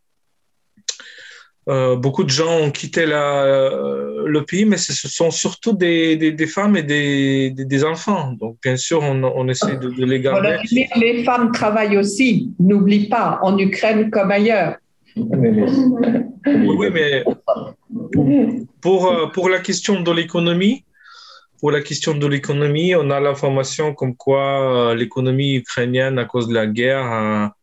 euh, 1.70 1.96
beaucoup 1.96 2.26
de 2.26 2.30
gens 2.30 2.60
ont 2.60 2.72
quitté 2.72 3.06
la, 3.06 3.44
euh, 3.46 4.24
le 4.28 4.44
pays, 4.44 4.66
mais 4.66 4.76
ce 4.76 5.08
sont 5.08 5.32
surtout 5.32 5.72
des, 5.72 6.18
des, 6.18 6.34
des 6.34 6.48
femmes 6.48 6.76
et 6.76 6.84
des, 6.84 7.52
des, 7.52 7.84
enfants. 7.86 8.34
Donc, 8.34 8.58
bien 8.62 8.76
sûr, 8.76 9.02
on, 9.02 9.24
on 9.24 9.48
essaie 9.48 9.78
de, 9.78 9.88
les 10.04 10.20
garder. 10.20 10.58
Les, 10.72 11.24
femmes 11.24 11.52
travaillent 11.54 11.98
aussi, 11.98 12.52
n'oublie 12.60 13.08
pas, 13.08 13.40
en 13.44 13.58
Ukraine 13.58 14.10
comme 14.10 14.32
ailleurs. 14.32 14.76
Oui, 15.16 16.90
mais 16.92 17.24
pour, 18.82 19.08
euh, 19.08 19.28
pour 19.28 19.50
la 19.50 19.60
question 19.60 20.02
de 20.02 20.12
l'économie, 20.12 20.84
pour 21.64 21.72
la 21.72 21.80
question 21.80 22.14
de 22.14 22.28
l'économie, 22.28 22.94
on 22.94 23.10
a 23.10 23.22
l'information 23.22 23.94
comme 23.96 24.18
quoi 24.18 24.94
l'économie 24.96 25.56
ukrainienne, 25.56 26.20
à 26.20 26.26
cause 26.26 26.50
de 26.50 26.54
la 26.54 26.68
guerre, 26.68 27.54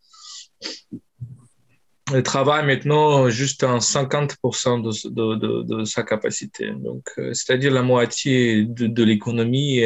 elle 2.10 2.22
travaille 2.22 2.64
maintenant 2.64 3.28
juste 3.28 3.62
en 3.62 3.76
50% 3.76 4.80
de, 4.80 5.64
de, 5.64 5.84
sa 5.84 6.02
capacité. 6.02 6.70
Donc, 6.70 7.10
euh, 7.18 7.34
c'est-à-dire 7.34 7.72
la 7.72 7.82
moitié 7.82 8.64
de, 8.64 9.04
l'économie, 9.04 9.82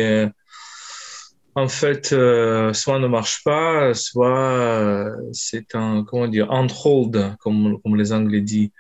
en 1.57 1.67
fait, 1.67 2.13
euh, 2.13 2.73
soit 2.73 3.01
ne 3.01 3.09
marche 3.09 3.43
pas, 3.43 3.95
soit 3.95 4.51
euh, 4.51 5.11
c'est 5.33 5.75
un, 5.75 6.05
comment 6.05 6.29
dire, 6.29 6.47
on 6.51 6.69
hold, 6.85 7.35
comme 7.41 7.97
les 7.97 8.13
Anglais 8.13 8.43
disent. 8.43 8.71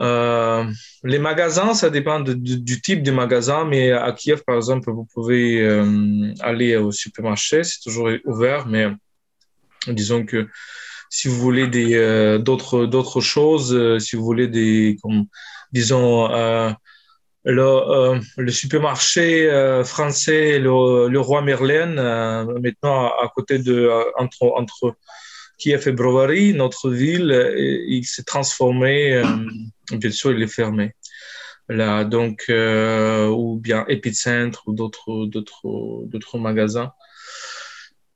Les 0.00 1.18
magasins, 1.18 1.74
ça 1.74 1.90
dépend 1.90 2.20
du 2.20 2.80
type 2.80 3.02
de 3.02 3.10
magasin, 3.10 3.64
mais 3.64 3.92
à 3.92 4.12
Kiev, 4.12 4.42
par 4.46 4.56
exemple, 4.56 4.90
vous 4.90 5.06
pouvez 5.12 5.62
aller 6.40 6.76
au 6.76 6.90
supermarché, 6.90 7.64
c'est 7.64 7.80
toujours 7.82 8.08
ouvert, 8.24 8.66
mais 8.66 8.88
disons 9.88 10.24
que 10.24 10.48
si 11.10 11.26
vous 11.26 11.36
voulez 11.36 11.66
des 11.66 11.94
euh, 11.96 12.38
d'autres 12.38 12.86
d'autres 12.86 13.20
choses, 13.20 13.74
euh, 13.74 13.98
si 13.98 14.14
vous 14.16 14.24
voulez 14.24 14.46
des 14.46 14.96
disons 15.72 16.30
euh, 16.32 16.70
le, 17.44 18.20
le, 18.36 18.52
supermarché 18.52 19.48
français, 19.84 20.58
le, 20.58 21.08
le, 21.08 21.20
roi 21.20 21.40
Merlin, 21.40 22.44
maintenant 22.60 23.06
à, 23.06 23.30
côté 23.34 23.58
de 23.58 23.90
entre 24.18 24.42
entre 24.42 24.94
Kiev 25.58 25.88
et 25.88 25.92
Brovary, 25.92 26.52
notre 26.52 26.90
ville, 26.90 27.32
il 27.88 28.04
s'est 28.04 28.24
transformé. 28.24 29.22
Bien 29.92 30.10
sûr, 30.10 30.32
il 30.32 30.42
est 30.42 30.46
fermé. 30.46 30.94
Là, 31.68 32.04
donc, 32.04 32.46
ou 32.48 33.58
bien 33.60 33.84
Epicenter 33.88 34.58
ou 34.66 34.74
d'autres 34.74 36.38
magasins. 36.38 36.92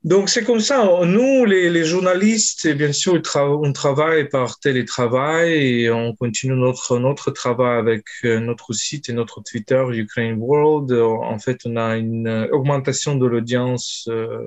Donc 0.05 0.29
c'est 0.29 0.43
comme 0.43 0.59
ça. 0.59 0.87
Nous, 1.03 1.45
les, 1.45 1.83
journalistes, 1.83 2.67
bien 2.67 2.93
sûr, 2.93 3.19
on 3.35 3.73
travaille 3.73 4.29
par 4.29 4.59
télétravail 4.59 5.81
et 5.81 5.89
on 5.89 6.13
continue 6.13 6.55
notre, 6.55 6.99
notre 6.99 7.31
travail 7.31 7.79
avec 7.79 8.05
euh, 8.23 8.39
notre 8.39 8.71
site 8.71 9.09
et 9.09 9.13
notre 9.13 9.41
Twitter, 9.41 9.83
Ukraine 9.93 10.37
World. 10.37 10.91
En 10.91 11.39
fait, 11.39 11.61
on 11.65 11.75
a 11.75 11.97
une 11.97 12.47
augmentation 12.51 13.15
de 13.15 13.25
l'audience 13.25 14.07
euh, 14.07 14.37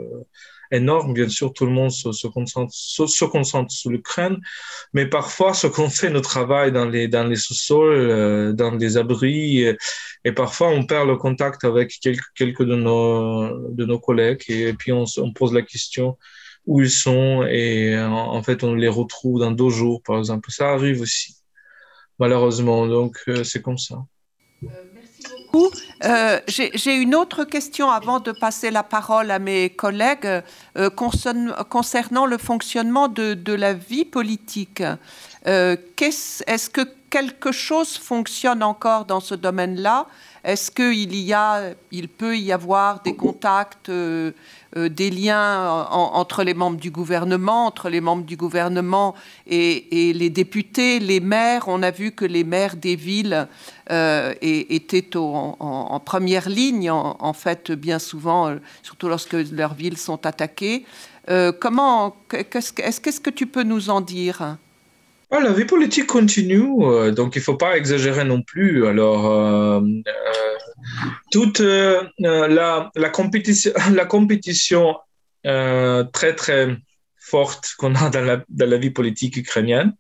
énorme. 0.71 1.15
Bien 1.15 1.29
sûr, 1.29 1.53
tout 1.53 1.67
le 1.67 1.73
monde 1.73 1.91
se, 1.91 2.27
concentre, 2.27 2.73
se, 2.73 3.07
sur 3.07 3.91
l'Ukraine, 3.91 4.39
mais 4.93 5.07
parfois, 5.07 5.55
ce 5.55 5.67
qu'on 5.67 5.91
fait 5.91 6.11
notre 6.11 6.29
travail 6.29 6.73
dans 6.73 6.85
les, 6.85 7.37
sous-sols, 7.37 7.93
euh, 7.93 8.53
dans 8.53 8.73
des 8.73 8.97
abris, 8.97 9.65
et, 10.25 10.33
parfois, 10.33 10.69
on 10.69 10.85
perd 10.85 11.09
le 11.09 11.17
contact 11.17 11.65
avec 11.65 11.99
quelques, 12.01 12.33
quelques 12.35 12.65
de, 12.65 12.75
nos, 12.75 13.99
collègues, 14.01 14.43
et, 14.49 14.73
puis 14.73 14.93
on, 14.93 15.05
on, 15.19 15.33
pose 15.33 15.53
la 15.53 15.63
question 15.63 16.17
où 16.67 16.83
ils 16.83 16.91
sont, 16.91 17.45
et 17.49 17.99
en, 17.99 18.43
fait, 18.43 18.63
on 18.63 18.75
les 18.75 18.89
retrouve 18.89 19.41
dans 19.41 19.51
deux 19.51 19.71
jours, 19.71 20.03
par 20.03 20.19
exemple. 20.19 20.51
Ça 20.51 20.71
arrive 20.71 21.01
aussi, 21.01 21.37
malheureusement, 22.19 22.87
donc 22.87 23.17
euh, 23.29 23.43
c'est 23.43 23.63
comme 23.63 23.79
ça. 23.79 23.97
Euh, 24.65 24.67
j'ai 26.47 26.95
une 26.95 27.15
autre 27.15 27.45
question 27.45 27.91
avant 27.91 28.21
de 28.21 28.33
passer 28.33 28.71
la 28.71 28.83
parole 28.83 29.31
à 29.31 29.39
mes 29.39 29.71
collègues 29.71 30.43
euh, 30.77 30.91
concernant 30.91 32.27
le 32.27 32.39
fonctionnement 32.39 33.09
de, 33.09 33.53
la 33.53 33.73
vie 33.73 34.05
politique. 34.05 34.83
Euh, 35.47 35.77
Est-ce 36.01 36.71
que 36.71 36.83
quelque 37.11 37.53
chose 37.53 37.97
fonctionne 37.97 38.63
encore 38.63 39.05
dans 39.07 39.21
ce 39.21 39.35
domaine-là? 39.35 40.07
Est-ce 40.45 40.71
qu'il 40.71 42.09
peut 42.09 42.39
y 42.39 42.53
avoir 42.53 43.03
des 43.03 43.15
contacts 43.15 43.89
euh, 43.89 44.33
euh, 44.77 44.89
des 44.89 45.11
liens 45.11 45.87
entre 45.91 46.45
les 46.45 46.55
membres 46.55 46.79
du 46.79 46.91
gouvernement, 46.91 47.67
entre 47.67 47.89
les 47.89 48.01
membres 48.01 48.25
du 48.25 48.37
gouvernement 48.37 49.15
et, 49.47 50.13
les 50.15 50.31
députés, 50.31 51.01
les 51.01 51.21
maires? 51.21 51.65
On 51.67 51.83
a 51.83 51.91
vu 51.91 52.13
que 52.13 52.25
les 52.25 52.45
maires 52.45 52.77
des 52.77 52.97
villes 52.97 53.49
euh, 53.91 54.35
étaient 54.41 55.17
en, 55.17 56.01
première 56.05 56.49
ligne, 56.49 56.91
en, 56.91 57.33
fait, 57.33 57.73
bien 57.73 57.99
souvent, 57.99 58.55
surtout 58.83 59.09
lorsque 59.09 59.33
leurs 59.33 59.75
villes 59.75 59.99
sont 59.99 60.25
attaquées. 60.27 60.85
comment, 61.61 62.17
qu'est-ce 62.29 63.21
que 63.21 63.31
tu 63.31 63.47
peux 63.47 63.65
nous 63.65 63.91
en 63.91 64.01
dire? 64.01 64.57
Ah, 65.31 65.41
la 65.41 65.53
vie 65.53 65.67
politique 65.67 66.07
continue, 66.07 67.13
donc 67.13 67.37
il 67.37 67.39
ne 67.39 67.45
faut 67.45 67.57
pas 67.57 67.77
exagérer 67.77 68.25
non 68.25 68.43
plus. 68.43 68.87
Alors, 68.87 69.83
toute 71.31 71.61
euh, 71.61 72.03
la, 72.19 72.91
la, 72.95 73.11
compétition, 73.11 73.73
la 73.93 74.05
compétition 74.05 74.97
euh, 75.47 76.05
très 76.05 76.35
très 76.35 76.77
forte 77.17 77.75
qu'on 77.79 77.95
a 77.95 78.11
dans 78.11 78.23
la, 78.23 78.45
dans 78.49 78.69
la, 78.69 78.79
vie 78.79 78.91
politique 78.91 79.37
ukrainienne. 79.37 79.93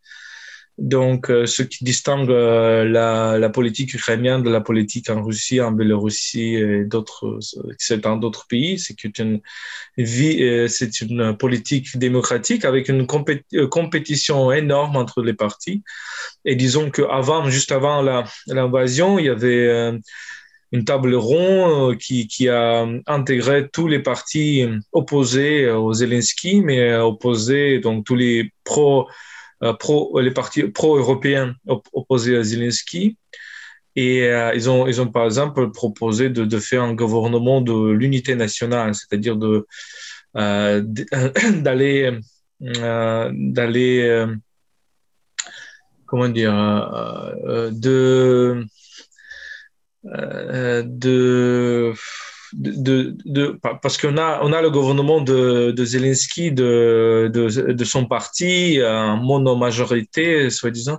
Donc, 0.78 1.28
euh, 1.28 1.44
ce 1.44 1.62
qui 1.62 1.82
distingue 1.82 2.28
la, 2.28 3.36
la, 3.36 3.48
politique 3.50 3.94
ukrainienne 3.94 4.44
de 4.44 4.50
la 4.50 4.60
politique 4.60 5.10
en 5.10 5.22
Russie, 5.22 5.60
en 5.60 5.72
Biélorussie 5.72 6.54
et 6.54 6.84
d'autres, 6.84 7.40
dans 8.02 8.16
d'autres 8.16 8.46
pays, 8.46 8.78
c'est 8.78 8.94
que 8.94 9.08
une 9.20 9.40
vie, 9.96 10.68
c'est 10.68 11.00
une 11.00 11.36
politique 11.36 11.98
démocratique 11.98 12.64
avec 12.64 12.88
une 12.88 13.06
compétition 13.06 14.52
énorme 14.52 14.96
entre 14.96 15.22
les 15.22 15.34
partis. 15.34 15.82
Et 16.44 16.54
disons 16.54 16.90
qu'avant, 16.90 17.50
juste 17.50 17.72
avant 17.72 18.02
l'invasion, 18.46 19.18
il 19.18 19.26
y 19.26 19.30
avait 19.30 19.98
une 20.72 20.84
table 20.84 21.14
ronde 21.14 21.92
euh, 21.92 21.96
qui, 21.96 22.26
qui, 22.26 22.48
a 22.48 22.86
intégré 23.06 23.68
tous 23.68 23.88
les 23.88 24.00
partis 24.00 24.66
opposés 24.92 25.70
au 25.70 25.92
Zelensky, 25.92 26.60
mais 26.60 26.94
opposés, 26.96 27.78
donc 27.78 28.04
tous 28.04 28.14
les 28.14 28.52
pro, 28.64 29.08
euh, 29.08 29.12
pro 29.78 30.20
les 30.20 30.30
partis 30.30 30.64
pro-européens 30.64 31.54
opposés 31.92 32.36
à 32.36 32.42
Zelensky. 32.42 33.16
Et 33.96 34.22
euh, 34.28 34.54
ils, 34.54 34.70
ont, 34.70 34.86
ils 34.86 35.00
ont 35.00 35.08
par 35.08 35.24
exemple 35.24 35.72
proposé 35.72 36.30
de, 36.30 36.44
de 36.44 36.58
faire 36.58 36.82
un 36.82 36.94
gouvernement 36.94 37.60
de 37.60 37.90
l'unité 37.90 38.36
nationale, 38.36 38.94
c'est-à-dire 38.94 39.36
de, 39.36 39.66
d'aller 41.62 42.18
d'aller 42.60 44.26
comment 46.06 46.28
dire 46.28 46.52
de 47.72 48.64
de, 50.04 51.92
de, 52.54 53.58
parce 53.82 53.98
qu'on 53.98 54.16
a, 54.16 54.40
on 54.42 54.52
a 54.52 54.62
le 54.62 54.70
gouvernement 54.70 55.20
de, 55.20 55.74
Zelensky, 55.84 56.52
de, 56.52 57.30
de, 57.32 57.84
son 57.84 58.06
parti, 58.06 58.80
en 58.82 59.16
monomajorité, 59.16 60.50
soi-disant. 60.50 60.98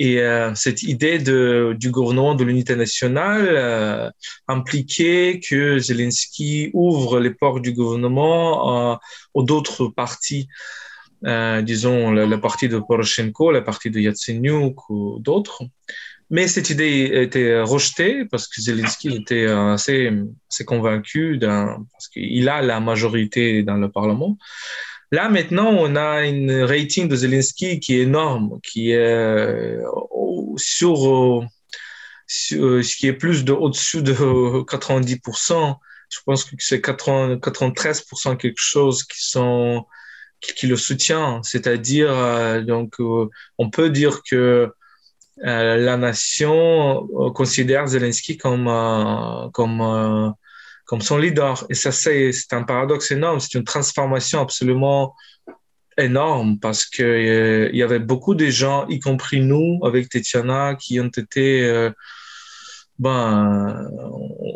Et 0.00 0.20
euh, 0.20 0.54
cette 0.54 0.84
idée 0.84 1.18
de, 1.18 1.74
du 1.76 1.90
gouvernement 1.90 2.36
de 2.36 2.44
l'unité 2.44 2.76
nationale 2.76 3.48
euh, 3.50 4.10
impliquait 4.46 5.40
que 5.40 5.78
Zelensky 5.80 6.70
ouvre 6.72 7.18
les 7.18 7.30
portes 7.30 7.62
du 7.62 7.72
gouvernement 7.72 8.92
euh, 8.92 8.96
aux 9.34 9.42
d'autres 9.42 9.88
partis, 9.88 10.48
euh, 11.26 11.62
disons 11.62 12.12
le, 12.12 12.26
le, 12.26 12.40
parti 12.40 12.68
de 12.68 12.78
Poroshenko, 12.78 13.50
le 13.50 13.64
parti 13.64 13.90
de 13.90 13.98
Yatsenyuk 13.98 14.88
ou 14.88 15.18
d'autres. 15.18 15.64
Mais 16.30 16.46
cette 16.46 16.70
idée 16.70 17.10
était 17.14 17.60
rejetée 17.60 18.24
parce 18.26 18.48
que 18.48 18.60
Zelensky 18.60 19.16
était 19.16 19.46
assez, 19.46 20.12
assez 20.50 20.64
convaincu 20.64 21.38
parce 21.40 22.08
qu'il 22.08 22.48
a 22.48 22.60
la 22.60 22.80
majorité 22.80 23.62
dans 23.62 23.76
le 23.76 23.90
Parlement. 23.90 24.36
Là, 25.10 25.30
maintenant, 25.30 25.70
on 25.70 25.96
a 25.96 26.26
une 26.26 26.52
rating 26.64 27.08
de 27.08 27.16
Zelensky 27.16 27.80
qui 27.80 27.96
est 27.96 28.02
énorme, 28.02 28.60
qui 28.62 28.90
est 28.90 28.96
euh, 28.96 29.82
sur, 30.56 31.46
sur, 32.26 32.84
ce 32.84 32.96
qui 32.96 33.06
est 33.06 33.14
plus 33.14 33.44
de 33.44 33.52
au-dessus 33.52 34.02
de 34.02 34.12
90%. 34.12 35.76
Je 36.10 36.18
pense 36.26 36.44
que 36.44 36.56
c'est 36.58 36.84
93% 36.84 38.36
quelque 38.36 38.60
chose 38.60 39.02
qui 39.04 39.26
sont 39.26 39.86
qui, 40.40 40.66
le 40.66 40.76
soutient. 40.76 41.42
C'est-à-dire, 41.42 42.10
euh, 42.12 42.60
donc, 42.60 43.00
euh, 43.00 43.28
on 43.58 43.70
peut 43.70 43.90
dire 43.90 44.22
que 44.28 44.72
la 45.42 45.96
nation 45.96 47.06
considère 47.34 47.86
Zelensky 47.86 48.36
comme 48.36 48.66
comme 49.52 50.34
comme 50.88 51.02
son 51.02 51.18
leader. 51.18 51.64
Et 51.68 51.74
ça, 51.74 51.92
c'est 51.92 52.32
un 52.52 52.62
paradoxe 52.62 53.10
énorme, 53.10 53.40
c'est 53.40 53.58
une 53.58 53.64
transformation 53.64 54.40
absolument 54.40 55.14
énorme 55.98 56.58
parce 56.58 56.86
que 56.86 57.02
euh, 57.02 57.70
il 57.72 57.78
y 57.78 57.82
avait 57.82 57.98
beaucoup 57.98 58.34
de 58.34 58.46
gens, 58.46 58.86
y 58.88 58.98
compris 58.98 59.40
nous, 59.40 59.80
avec 59.84 60.08
Tetiana, 60.08 60.76
qui 60.76 60.98
ont 60.98 61.10
été 61.14 61.62
euh, 61.64 61.90
ben, 62.98 63.88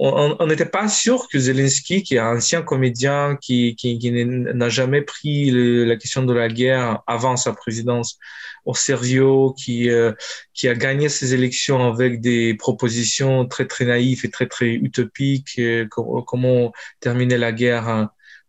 on 0.05 0.47
n'était 0.47 0.67
pas 0.67 0.89
sûr 0.89 1.29
que 1.29 1.39
Zelensky, 1.39 2.03
qui 2.03 2.17
est 2.17 2.19
un 2.19 2.37
ancien 2.37 2.63
comédien, 2.63 3.37
qui, 3.41 3.77
qui, 3.77 3.99
qui 3.99 4.11
n'a 4.11 4.69
jamais 4.69 5.03
pris 5.03 5.51
la 5.87 5.97
question 5.97 6.25
de 6.25 6.33
la 6.33 6.49
guerre 6.49 7.03
avant 7.07 7.37
sa 7.37 7.53
présidence 7.53 8.19
au 8.65 8.75
sérieux, 8.75 9.53
qui, 9.57 9.91
euh, 9.91 10.13
qui 10.55 10.69
a 10.69 10.75
gagné 10.75 11.09
ses 11.09 11.35
élections 11.35 11.87
avec 11.87 12.21
des 12.21 12.55
propositions 12.55 13.47
très 13.47 13.67
très 13.67 13.85
naïves 13.85 14.25
et 14.25 14.31
très 14.31 14.47
très 14.47 14.73
utopiques, 14.75 15.59
euh, 15.59 15.87
comment 16.27 16.73
terminer 17.01 17.39
la 17.39 17.53
guerre 17.53 18.09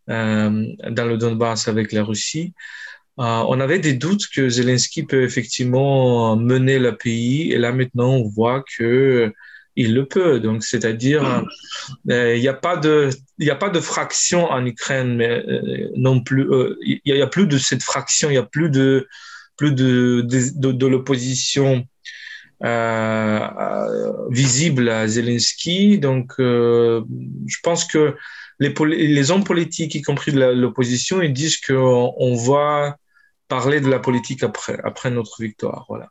euh, 0.09 0.65
dans 0.89 1.05
le 1.05 1.17
Donbass 1.17 1.67
avec 1.67 1.91
la 1.91 2.03
Russie. 2.03 2.53
on 3.17 3.59
avait 3.59 3.79
des 3.79 3.93
doutes 3.93 4.27
que 4.35 4.49
Zelensky 4.49 5.03
peut 5.03 5.23
effectivement 5.23 6.35
mener 6.35 6.79
le 6.79 6.97
pays, 6.97 7.51
et 7.51 7.57
là 7.59 7.71
maintenant 7.71 8.09
on 8.15 8.27
voit 8.27 8.63
que 8.77 9.31
il 9.75 9.93
le 9.93 10.05
peut. 10.05 10.39
Donc, 10.39 10.63
c'est-à-dire, 10.63 11.43
euh, 12.09 12.35
il 12.35 12.41
n'y 12.41 12.47
a 12.47 12.53
pas 12.53 12.77
de, 12.77 13.09
a 13.47 13.55
pas 13.55 13.69
de 13.69 13.79
fraction 13.79 14.45
en 14.45 14.65
Ukraine, 14.65 15.15
mais 15.15 15.29
euh, 15.29 15.89
non 15.95 16.21
plus. 16.21 16.49
Euh, 16.51 16.77
il 16.81 17.01
n'y 17.05 17.21
a, 17.21 17.27
plus 17.27 17.47
de 17.47 17.57
cette 17.57 17.83
fraction. 17.83 18.29
Il 18.29 18.33
n'y 18.33 18.37
a 18.37 18.43
plus 18.43 18.69
de, 18.69 19.07
plus 19.57 19.71
de, 19.71 20.21
de, 20.21 20.87
l'opposition 20.87 21.87
visible 24.29 24.89
à 24.89 25.07
Zelensky. 25.07 25.99
Donc, 25.99 26.33
je 26.37 27.57
pense 27.63 27.85
que 27.85 28.15
les, 28.59 28.73
les 28.87 29.31
hommes 29.31 29.43
politiques, 29.43 29.95
y 29.95 30.01
compris 30.01 30.31
de 30.31 30.39
l'opposition, 30.39 31.21
ils 31.21 31.33
disent 31.33 31.57
qu'on 31.57 32.13
on 32.17 32.35
va 32.35 32.97
parler 33.49 33.81
de 33.81 33.89
la 33.89 33.99
politique 33.99 34.43
après, 34.43 34.79
après 34.83 35.11
notre 35.11 35.41
victoire. 35.41 35.85
Voilà. 35.89 36.09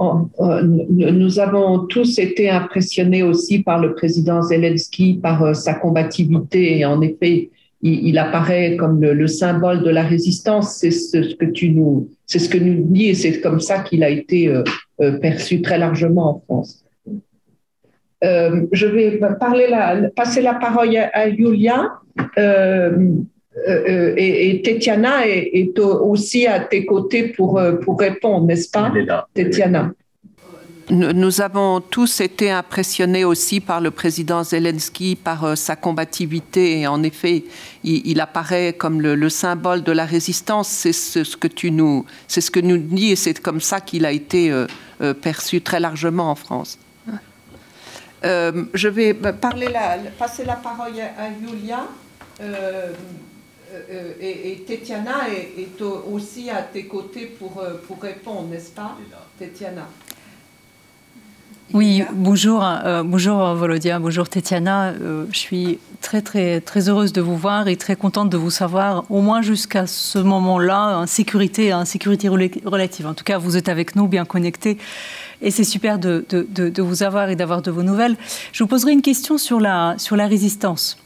Euh, 0.00 0.62
nous 0.62 1.40
avons 1.40 1.86
tous 1.86 2.18
été 2.18 2.48
impressionnés 2.50 3.22
aussi 3.22 3.62
par 3.62 3.80
le 3.80 3.94
président 3.94 4.42
Zelensky, 4.42 5.14
par 5.14 5.42
euh, 5.42 5.54
sa 5.54 5.74
combativité. 5.74 6.78
Et 6.78 6.84
en 6.84 7.00
effet, 7.00 7.50
il, 7.82 8.18
apparaît 8.18 8.76
comme 8.76 9.00
le, 9.00 9.26
symbole 9.26 9.82
de 9.82 9.90
la 9.90 10.02
résistance. 10.02 10.76
C'est 10.76 10.90
ce 10.90 11.34
que 11.34 11.46
tu 11.46 11.70
nous, 11.70 12.08
c'est 12.26 12.38
ce 12.38 12.48
que 12.48 12.58
nous 12.58 12.84
dis, 12.84 13.08
et 13.08 13.14
c'est 13.14 13.40
comme 13.40 13.60
ça 13.60 13.80
qu'il 13.80 14.02
a 14.02 14.10
été 14.10 14.48
euh, 14.48 15.12
perçu 15.18 15.62
très 15.62 15.78
largement 15.78 16.30
en 16.30 16.40
France. 16.40 16.84
je 18.22 18.86
vais 18.86 19.20
passer 20.16 20.42
la 20.42 20.54
parole 20.54 20.96
à, 20.96 21.30
Julia. 21.30 21.92
Et, 23.66 24.50
et, 24.50 24.62
Tetiana 24.62 25.26
est, 25.26 25.78
aussi 25.78 26.46
à 26.46 26.60
tes 26.60 26.84
côtés 26.84 27.28
pour, 27.28 27.60
pour 27.82 27.98
répondre, 27.98 28.46
n'est-ce 28.46 28.70
pas, 28.70 28.92
Tetiana 29.34 29.92
nous 30.90 31.40
avons 31.40 31.80
tous 31.80 32.20
été 32.20 32.50
impressionnés 32.50 33.24
aussi 33.24 33.60
par 33.60 33.80
le 33.80 33.90
président 33.90 34.42
Zelensky, 34.42 35.16
par 35.16 35.44
euh, 35.44 35.54
sa 35.54 35.76
combativité. 35.76 36.80
Et 36.80 36.86
en 36.86 37.02
effet, 37.02 37.44
il, 37.84 38.20
apparaît 38.20 38.72
comme 38.72 39.02
le, 39.02 39.28
symbole 39.28 39.82
de 39.82 39.92
la 39.92 40.06
résistance. 40.06 40.68
C'est 40.68 40.92
ce, 40.92 41.36
que 41.36 41.48
tu 41.48 41.70
nous, 41.70 42.06
c'est 42.26 42.40
ce 42.40 42.50
que 42.50 42.60
nous 42.60 42.78
dis, 42.78 43.12
et 43.12 43.16
c'est 43.16 43.38
comme 43.40 43.60
ça 43.60 43.80
qu'il 43.80 44.06
a 44.06 44.12
été 44.12 44.50
euh, 44.50 44.66
euh, 45.02 45.12
perçu 45.12 45.60
très 45.60 45.80
largement 45.80 46.30
en 46.30 46.34
France. 46.34 46.78
je 48.22 48.88
vais 48.88 49.14
parler 49.14 49.68
passer 50.18 50.44
la 50.44 50.56
parole 50.56 50.92
à, 51.18 51.28
Julia. 51.38 51.86
Et, 54.20 54.52
et, 54.52 54.56
Tetiana 54.66 55.28
est, 55.28 55.60
est, 55.60 55.82
aussi 55.82 56.50
à 56.50 56.62
tes 56.62 56.86
côtés 56.86 57.26
pour, 57.26 57.62
pour 57.86 58.02
répondre, 58.02 58.48
n'est-ce 58.48 58.70
pas, 58.70 58.96
Tetiana 59.38 59.88
oui, 61.74 62.02
bonjour, 62.12 62.64
euh, 62.64 63.02
bonjour 63.02 63.36
Volodia, 63.54 63.98
bonjour 63.98 64.26
Tetiana. 64.26 64.86
Euh, 64.86 65.26
je 65.30 65.38
suis 65.38 65.78
très 66.00 66.22
très 66.22 66.62
très 66.62 66.88
heureuse 66.88 67.12
de 67.12 67.20
vous 67.20 67.36
voir 67.36 67.68
et 67.68 67.76
très 67.76 67.94
contente 67.94 68.30
de 68.30 68.38
vous 68.38 68.50
savoir, 68.50 69.04
au 69.10 69.20
moins 69.20 69.42
jusqu'à 69.42 69.86
ce 69.86 70.18
moment-là, 70.18 71.00
en 71.00 71.06
sécurité, 71.06 71.74
en 71.74 71.84
sécurité 71.84 72.28
relative. 72.30 73.06
En 73.06 73.12
tout 73.12 73.24
cas, 73.24 73.36
vous 73.36 73.58
êtes 73.58 73.68
avec 73.68 73.96
nous, 73.96 74.08
bien 74.08 74.24
connectés, 74.24 74.78
et 75.42 75.50
c'est 75.50 75.62
super 75.62 75.98
de, 75.98 76.24
de, 76.30 76.46
de, 76.48 76.70
de, 76.70 76.82
vous 76.82 77.02
avoir 77.02 77.28
et 77.28 77.36
d'avoir 77.36 77.60
de 77.60 77.70
vos 77.70 77.82
nouvelles. 77.82 78.16
Je 78.52 78.64
vous 78.64 78.68
poserai 78.68 78.92
une 78.92 79.02
question 79.02 79.36
sur 79.36 79.60
la 79.60 79.94
sur 79.98 80.16
la 80.16 80.26
résistance. 80.26 80.96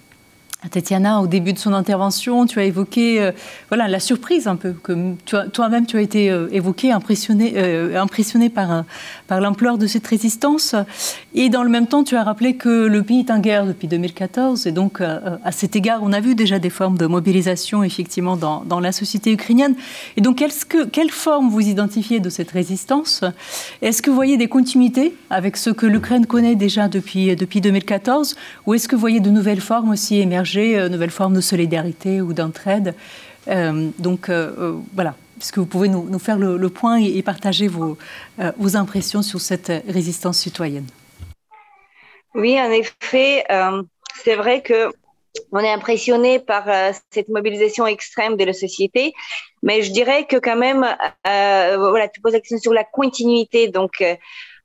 Tatiana, 0.70 1.20
au 1.20 1.26
début 1.26 1.52
de 1.52 1.58
son 1.58 1.72
intervention, 1.72 2.46
tu 2.46 2.60
as 2.60 2.64
évoqué 2.64 3.20
euh, 3.20 3.32
voilà, 3.68 3.88
la 3.88 3.98
surprise 3.98 4.46
un 4.46 4.54
peu, 4.54 4.72
que 4.72 5.14
toi-même 5.48 5.86
tu 5.86 5.96
as 5.96 6.00
été 6.00 6.30
euh, 6.30 6.46
évoqué, 6.52 6.92
impressionné, 6.92 7.54
euh, 7.56 8.00
impressionné 8.00 8.48
par, 8.48 8.84
par 9.26 9.40
l'ampleur 9.40 9.76
de 9.76 9.88
cette 9.88 10.06
résistance. 10.06 10.76
Et 11.34 11.48
dans 11.48 11.64
le 11.64 11.68
même 11.68 11.88
temps, 11.88 12.04
tu 12.04 12.14
as 12.14 12.22
rappelé 12.22 12.54
que 12.54 12.86
le 12.86 13.02
pays 13.02 13.20
est 13.20 13.30
en 13.32 13.40
guerre 13.40 13.66
depuis 13.66 13.88
2014. 13.88 14.66
Et 14.66 14.72
donc, 14.72 15.00
à 15.00 15.52
cet 15.52 15.74
égard, 15.74 16.00
on 16.02 16.12
a 16.12 16.20
vu 16.20 16.34
déjà 16.34 16.58
des 16.58 16.70
formes 16.70 16.98
de 16.98 17.06
mobilisation, 17.06 17.82
effectivement, 17.82 18.36
dans, 18.36 18.62
dans 18.64 18.80
la 18.80 18.92
société 18.92 19.32
ukrainienne. 19.32 19.74
Et 20.16 20.20
donc, 20.20 20.42
est-ce 20.42 20.64
que, 20.64 20.88
vous 21.50 21.60
identifiez 21.60 22.20
de 22.20 22.28
cette 22.28 22.50
résistance? 22.50 23.24
Est-ce 23.80 24.02
que 24.02 24.10
vous 24.10 24.16
voyez 24.16 24.36
des 24.36 24.48
continuités 24.48 25.14
avec 25.30 25.56
ce 25.56 25.70
que 25.70 25.86
l'Ukraine 25.86 26.26
connaît 26.26 26.54
déjà 26.54 26.88
depuis, 26.88 27.34
depuis 27.34 27.60
2014 27.60 28.36
Ou 28.66 28.74
est-ce 28.74 28.88
que 28.88 28.94
vous 28.94 29.00
voyez 29.00 29.20
de 29.20 29.30
nouvelles 29.30 29.60
formes 29.60 29.90
aussi 29.90 30.18
émerger 30.18 30.51
euh, 30.60 30.88
nouvelles 30.88 31.10
formes 31.10 31.34
de 31.34 31.40
solidarité 31.40 32.20
ou 32.20 32.32
d'entraide. 32.32 32.94
Euh, 33.48 33.90
donc 33.98 34.28
euh, 34.28 34.78
voilà, 34.94 35.14
est-ce 35.40 35.52
que 35.52 35.60
vous 35.60 35.66
pouvez 35.66 35.88
nous, 35.88 36.18
faire 36.18 36.38
le, 36.38 36.68
point 36.68 36.98
et, 36.98 37.22
partager 37.22 37.68
vos, 37.68 37.98
impressions 38.74 39.22
sur 39.22 39.40
cette 39.40 39.72
résistance 39.88 40.38
citoyenne? 40.38 40.86
Oui, 42.34 42.58
en 42.58 42.70
effet, 42.70 43.44
c'est 44.24 44.36
vrai 44.36 44.62
que 44.62 44.90
on 45.50 45.58
est 45.58 45.72
impressionné 45.72 46.38
par 46.38 46.64
cette 47.10 47.28
mobilisation 47.30 47.86
extrême 47.86 48.36
de 48.36 48.44
la 48.44 48.52
société, 48.52 49.14
mais 49.62 49.82
je 49.82 49.90
dirais 49.90 50.26
que 50.26 50.36
quand 50.36 50.56
même, 50.56 50.86
voilà, 51.24 52.08
tu 52.08 52.20
poses 52.20 52.34
la 52.34 52.40
question 52.40 52.58
sur 52.58 52.72
la 52.72 52.84
continuité, 52.84 53.68
donc 53.68 54.04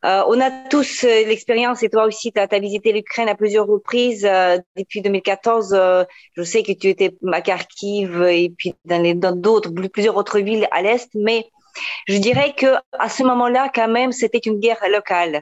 on 0.04 0.40
a 0.40 0.52
tous 0.70 1.04
euh, 1.04 1.26
l'expérience, 1.26 1.84
et 1.84 1.90
toi 1.90 2.06
aussi, 2.06 2.32
tu 2.32 2.40
as, 2.40 2.60
visité 2.60 2.92
l'Ukraine 2.92 3.30
à 3.30 3.36
plusieurs 3.36 3.66
reprises 3.66 4.26
euh, 4.26 4.58
depuis 4.76 5.02
2014. 5.02 5.76
je 6.36 6.44
sais 6.44 6.64
que 6.64 6.72
tu 6.72 6.90
étais 6.90 7.16
à 7.32 7.42
Kharkiv 7.42 8.22
et 8.24 8.54
puis 8.56 8.74
dans 8.86 9.36
d'autres, 9.36 9.72
plusieurs 9.90 10.16
autres 10.18 10.40
villes 10.40 10.68
à 10.72 10.82
l'Est, 10.82 11.10
mais 11.16 11.46
je 12.08 12.18
dirais 12.18 12.54
que 12.56 12.76
à 12.98 13.10
ce 13.10 13.24
moment-là, 13.24 13.70
quand 13.74 13.88
même, 13.88 14.12
c'était 14.12 14.40
une 14.40 14.60
guerre 14.60 14.84
locale. 14.90 15.42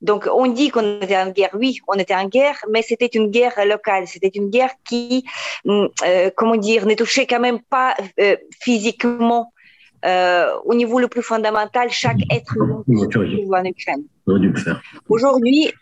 Donc, 0.00 0.28
on 0.30 0.46
dit 0.46 0.68
qu'on 0.68 1.00
était 1.00 1.16
en 1.16 1.30
guerre. 1.30 1.50
Oui, 1.54 1.78
on 1.88 1.94
était 1.94 2.14
en 2.14 2.26
guerre, 2.26 2.62
mais 2.70 2.82
c'était 2.82 3.06
une 3.06 3.30
guerre 3.30 3.64
locale. 3.64 4.06
C'était 4.06 4.28
une 4.28 4.50
guerre 4.50 4.72
qui, 4.86 5.24
hum, 5.64 5.88
comment 6.36 6.56
dire, 6.56 6.84
ne 6.86 6.94
touchait 6.94 7.26
quand 7.26 7.40
même 7.40 7.60
pas 7.62 7.96
physiquement 8.60 9.53
au 10.04 10.74
niveau 10.74 10.98
le 11.00 11.08
plus 11.08 11.22
fondamental, 11.22 11.90
chaque 11.90 12.20
être 12.30 12.56
humain 12.56 12.84
en 12.86 13.64
Ukraine. 13.64 14.04
Aujourd'hui, 15.08 15.72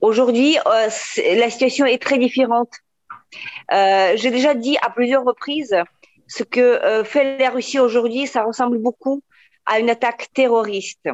aujourd'hui, 0.00 0.56
la 0.64 1.50
situation 1.50 1.86
est 1.86 2.02
très 2.02 2.18
différente. 2.18 2.72
J'ai 3.70 4.30
déjà 4.30 4.54
dit 4.54 4.76
à 4.82 4.90
plusieurs 4.90 5.24
reprises 5.24 5.76
ce 6.26 6.42
que 6.42 7.02
fait 7.04 7.38
la 7.38 7.50
Russie 7.50 7.78
aujourd'hui, 7.78 8.26
ça 8.26 8.44
ressemble 8.44 8.78
beaucoup 8.78 9.22
à 9.66 9.78
une 9.78 9.90
attaque 9.90 10.28
terroriste. 10.32 11.08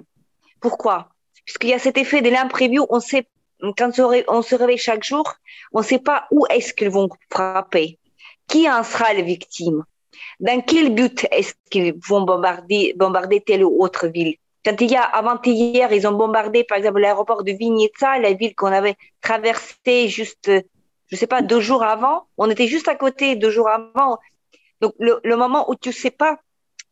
Pourquoi? 0.60 1.08
Puisqu'il 1.44 1.70
y 1.70 1.74
a 1.74 1.78
cet 1.78 1.98
effet 1.98 2.22
de 2.22 2.30
l'imprévu, 2.30 2.80
on 2.90 3.00
sait, 3.00 3.26
quand 3.76 3.90
on 4.28 4.42
se 4.42 4.54
réveille 4.54 4.78
chaque 4.78 5.02
jour, 5.02 5.34
on 5.72 5.80
ne 5.80 5.84
sait 5.84 5.98
pas 5.98 6.26
où 6.30 6.46
est-ce 6.48 6.72
qu'ils 6.72 6.90
vont 6.90 7.08
frapper. 7.30 7.98
Qui 8.46 8.70
en 8.70 8.84
sera 8.84 9.12
la 9.14 9.22
victime 9.22 9.84
Dans 10.40 10.60
quel 10.62 10.94
but 10.94 11.26
est-ce 11.30 11.54
qu'ils 11.70 11.94
vont 12.08 12.22
bombarder, 12.22 12.94
bombarder 12.96 13.40
telle 13.40 13.64
ou 13.64 13.82
autre 13.82 14.06
ville? 14.08 14.36
Quand 14.64 14.78
il 14.80 14.90
y 14.90 14.96
a 14.96 15.02
avant-hier, 15.02 15.92
ils 15.92 16.06
ont 16.06 16.12
bombardé, 16.12 16.64
par 16.64 16.78
exemple, 16.78 17.00
l'aéroport 17.00 17.44
de 17.44 17.52
Vignitsa, 17.52 18.18
la 18.18 18.32
ville 18.32 18.54
qu'on 18.54 18.72
avait 18.72 18.96
traversée 19.20 20.08
juste, 20.08 20.50
je 21.08 21.16
sais 21.16 21.26
pas, 21.26 21.40
deux 21.42 21.60
jours 21.60 21.82
avant. 21.82 22.26
On 22.36 22.50
était 22.50 22.66
juste 22.66 22.88
à 22.88 22.94
côté 22.94 23.36
deux 23.36 23.50
jours 23.50 23.68
avant. 23.68 24.18
Donc, 24.80 24.94
le, 24.98 25.20
le 25.24 25.36
moment 25.36 25.70
où 25.70 25.74
tu 25.76 25.92
sais 25.92 26.10
pas 26.10 26.38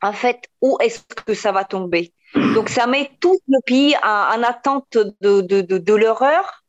en 0.03 0.13
fait, 0.13 0.49
où 0.61 0.79
est-ce 0.81 1.01
que 1.27 1.35
ça 1.35 1.53
va 1.53 1.65
tomber? 1.65 2.13
Donc, 2.55 2.69
ça 2.69 2.87
met 2.87 3.11
tout 3.21 3.39
le 3.49 3.59
pays 3.65 3.97
en, 4.03 4.43
attente 4.43 4.99
de, 5.21 5.41
de, 5.41 5.61
de, 5.63 5.79
de 5.79 5.95
l'horreur 5.95 6.63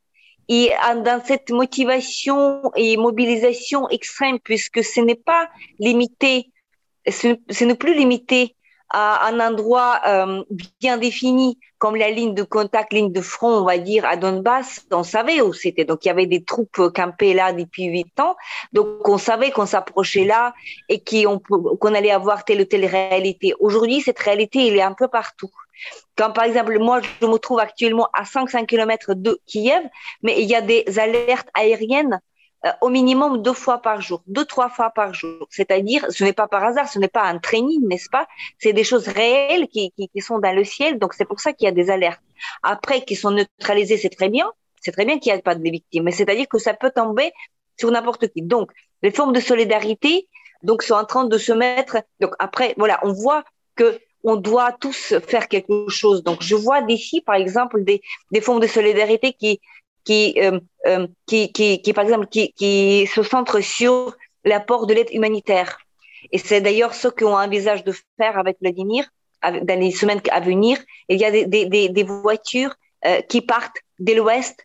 et 0.48 0.72
dans 1.04 1.22
cette 1.24 1.50
motivation 1.50 2.72
et 2.74 2.96
mobilisation 2.96 3.88
extrême, 3.88 4.40
puisque 4.40 4.82
ce 4.82 5.00
n'est 5.00 5.14
pas 5.14 5.48
limité, 5.78 6.49
ce 7.10 7.64
n'est 7.64 7.74
plus 7.74 7.94
limité 7.94 8.56
à 8.90 9.28
un 9.28 9.38
endroit 9.38 10.00
euh, 10.06 10.42
bien 10.80 10.98
défini, 10.98 11.58
comme 11.78 11.94
la 11.94 12.10
ligne 12.10 12.34
de 12.34 12.42
contact, 12.42 12.92
ligne 12.92 13.12
de 13.12 13.20
front, 13.20 13.60
on 13.60 13.64
va 13.64 13.78
dire, 13.78 14.04
à 14.04 14.16
Donbass, 14.16 14.84
on 14.90 15.04
savait 15.04 15.40
où 15.40 15.52
c'était. 15.52 15.84
Donc, 15.84 16.04
il 16.04 16.08
y 16.08 16.10
avait 16.10 16.26
des 16.26 16.42
troupes 16.42 16.90
campées 16.94 17.32
là 17.32 17.52
depuis 17.52 17.84
huit 17.84 18.18
ans. 18.18 18.36
Donc, 18.72 19.08
on 19.08 19.16
savait 19.16 19.52
qu'on 19.52 19.66
s'approchait 19.66 20.24
là 20.24 20.54
et 20.88 21.02
qu'on 21.04 21.94
allait 21.94 22.10
avoir 22.10 22.44
telle 22.44 22.62
ou 22.62 22.64
telle 22.64 22.84
réalité. 22.84 23.54
Aujourd'hui, 23.60 24.00
cette 24.00 24.18
réalité, 24.18 24.66
elle 24.66 24.76
est 24.76 24.82
un 24.82 24.94
peu 24.94 25.06
partout. 25.06 25.50
Quand, 26.16 26.32
par 26.32 26.44
exemple, 26.44 26.76
moi, 26.80 27.00
je 27.22 27.26
me 27.26 27.38
trouve 27.38 27.60
actuellement 27.60 28.08
à 28.12 28.24
500 28.24 28.66
km 28.66 29.14
de 29.14 29.40
Kiev, 29.46 29.82
mais 30.22 30.42
il 30.42 30.48
y 30.48 30.54
a 30.56 30.60
des 30.60 30.84
alertes 30.98 31.48
aériennes 31.54 32.14
euh, 32.14 32.29
au 32.80 32.88
minimum 32.90 33.42
deux 33.42 33.54
fois 33.54 33.78
par 33.78 34.00
jour, 34.00 34.22
deux, 34.26 34.44
trois 34.44 34.68
fois 34.68 34.90
par 34.90 35.14
jour. 35.14 35.46
C'est-à-dire, 35.50 36.04
ce 36.10 36.24
n'est 36.24 36.32
pas 36.32 36.46
par 36.46 36.62
hasard, 36.64 36.88
ce 36.88 36.98
n'est 36.98 37.08
pas 37.08 37.22
un 37.22 37.38
training, 37.38 37.86
n'est-ce 37.88 38.10
pas? 38.10 38.26
C'est 38.58 38.72
des 38.72 38.84
choses 38.84 39.08
réelles 39.08 39.66
qui, 39.68 39.92
qui, 39.92 40.08
qui, 40.08 40.20
sont 40.20 40.38
dans 40.38 40.54
le 40.54 40.64
ciel, 40.64 40.98
donc 40.98 41.14
c'est 41.14 41.24
pour 41.24 41.40
ça 41.40 41.52
qu'il 41.52 41.64
y 41.64 41.68
a 41.68 41.72
des 41.72 41.90
alertes. 41.90 42.20
Après, 42.62 43.04
qui 43.04 43.16
sont 43.16 43.30
neutralisées, 43.30 43.96
c'est 43.96 44.10
très 44.10 44.28
bien, 44.28 44.50
c'est 44.80 44.92
très 44.92 45.04
bien 45.04 45.18
qu'il 45.18 45.32
n'y 45.32 45.38
ait 45.38 45.42
pas 45.42 45.54
de 45.54 45.62
victimes, 45.62 46.04
mais 46.04 46.12
c'est-à-dire 46.12 46.48
que 46.48 46.58
ça 46.58 46.74
peut 46.74 46.90
tomber 46.90 47.32
sur 47.78 47.90
n'importe 47.90 48.28
qui. 48.28 48.42
Donc, 48.42 48.70
les 49.02 49.10
formes 49.10 49.32
de 49.32 49.40
solidarité, 49.40 50.28
donc, 50.62 50.82
sont 50.82 50.94
en 50.94 51.06
train 51.06 51.24
de 51.24 51.38
se 51.38 51.52
mettre. 51.52 51.96
Donc, 52.20 52.34
après, 52.38 52.74
voilà, 52.76 53.00
on 53.02 53.12
voit 53.12 53.44
que 53.76 53.98
on 54.22 54.36
doit 54.36 54.72
tous 54.72 55.14
faire 55.26 55.48
quelque 55.48 55.88
chose. 55.88 56.22
Donc, 56.22 56.42
je 56.42 56.54
vois 56.54 56.82
d'ici, 56.82 57.22
par 57.22 57.36
exemple, 57.36 57.82
des, 57.84 58.02
des 58.32 58.42
formes 58.42 58.60
de 58.60 58.66
solidarité 58.66 59.32
qui, 59.32 59.60
qui, 60.10 60.34
euh, 60.38 60.58
euh, 60.88 61.06
qui, 61.28 61.52
qui, 61.52 61.80
qui, 61.82 61.92
par 61.92 62.02
exemple, 62.02 62.26
qui, 62.26 62.52
qui 62.58 63.06
se 63.14 63.22
centre 63.22 63.60
sur 63.60 64.16
l'apport 64.44 64.88
de 64.88 64.94
l'aide 64.94 65.12
humanitaire. 65.12 65.78
Et 66.32 66.38
c'est 66.38 66.60
d'ailleurs 66.60 66.94
ce 66.94 67.06
qu'on 67.06 67.34
envisage 67.46 67.84
de 67.84 67.92
faire 68.18 68.36
avec 68.36 68.56
Vladimir 68.60 69.04
dans 69.68 69.78
les 69.78 69.92
semaines 69.92 70.20
à 70.32 70.40
venir. 70.40 70.78
Il 71.08 71.18
y 71.20 71.24
a 71.24 71.30
des, 71.30 71.46
des, 71.46 71.88
des 71.88 72.02
voitures 72.02 72.74
euh, 73.06 73.20
qui 73.30 73.40
partent 73.40 73.80
de 74.00 74.12
l'ouest 74.14 74.56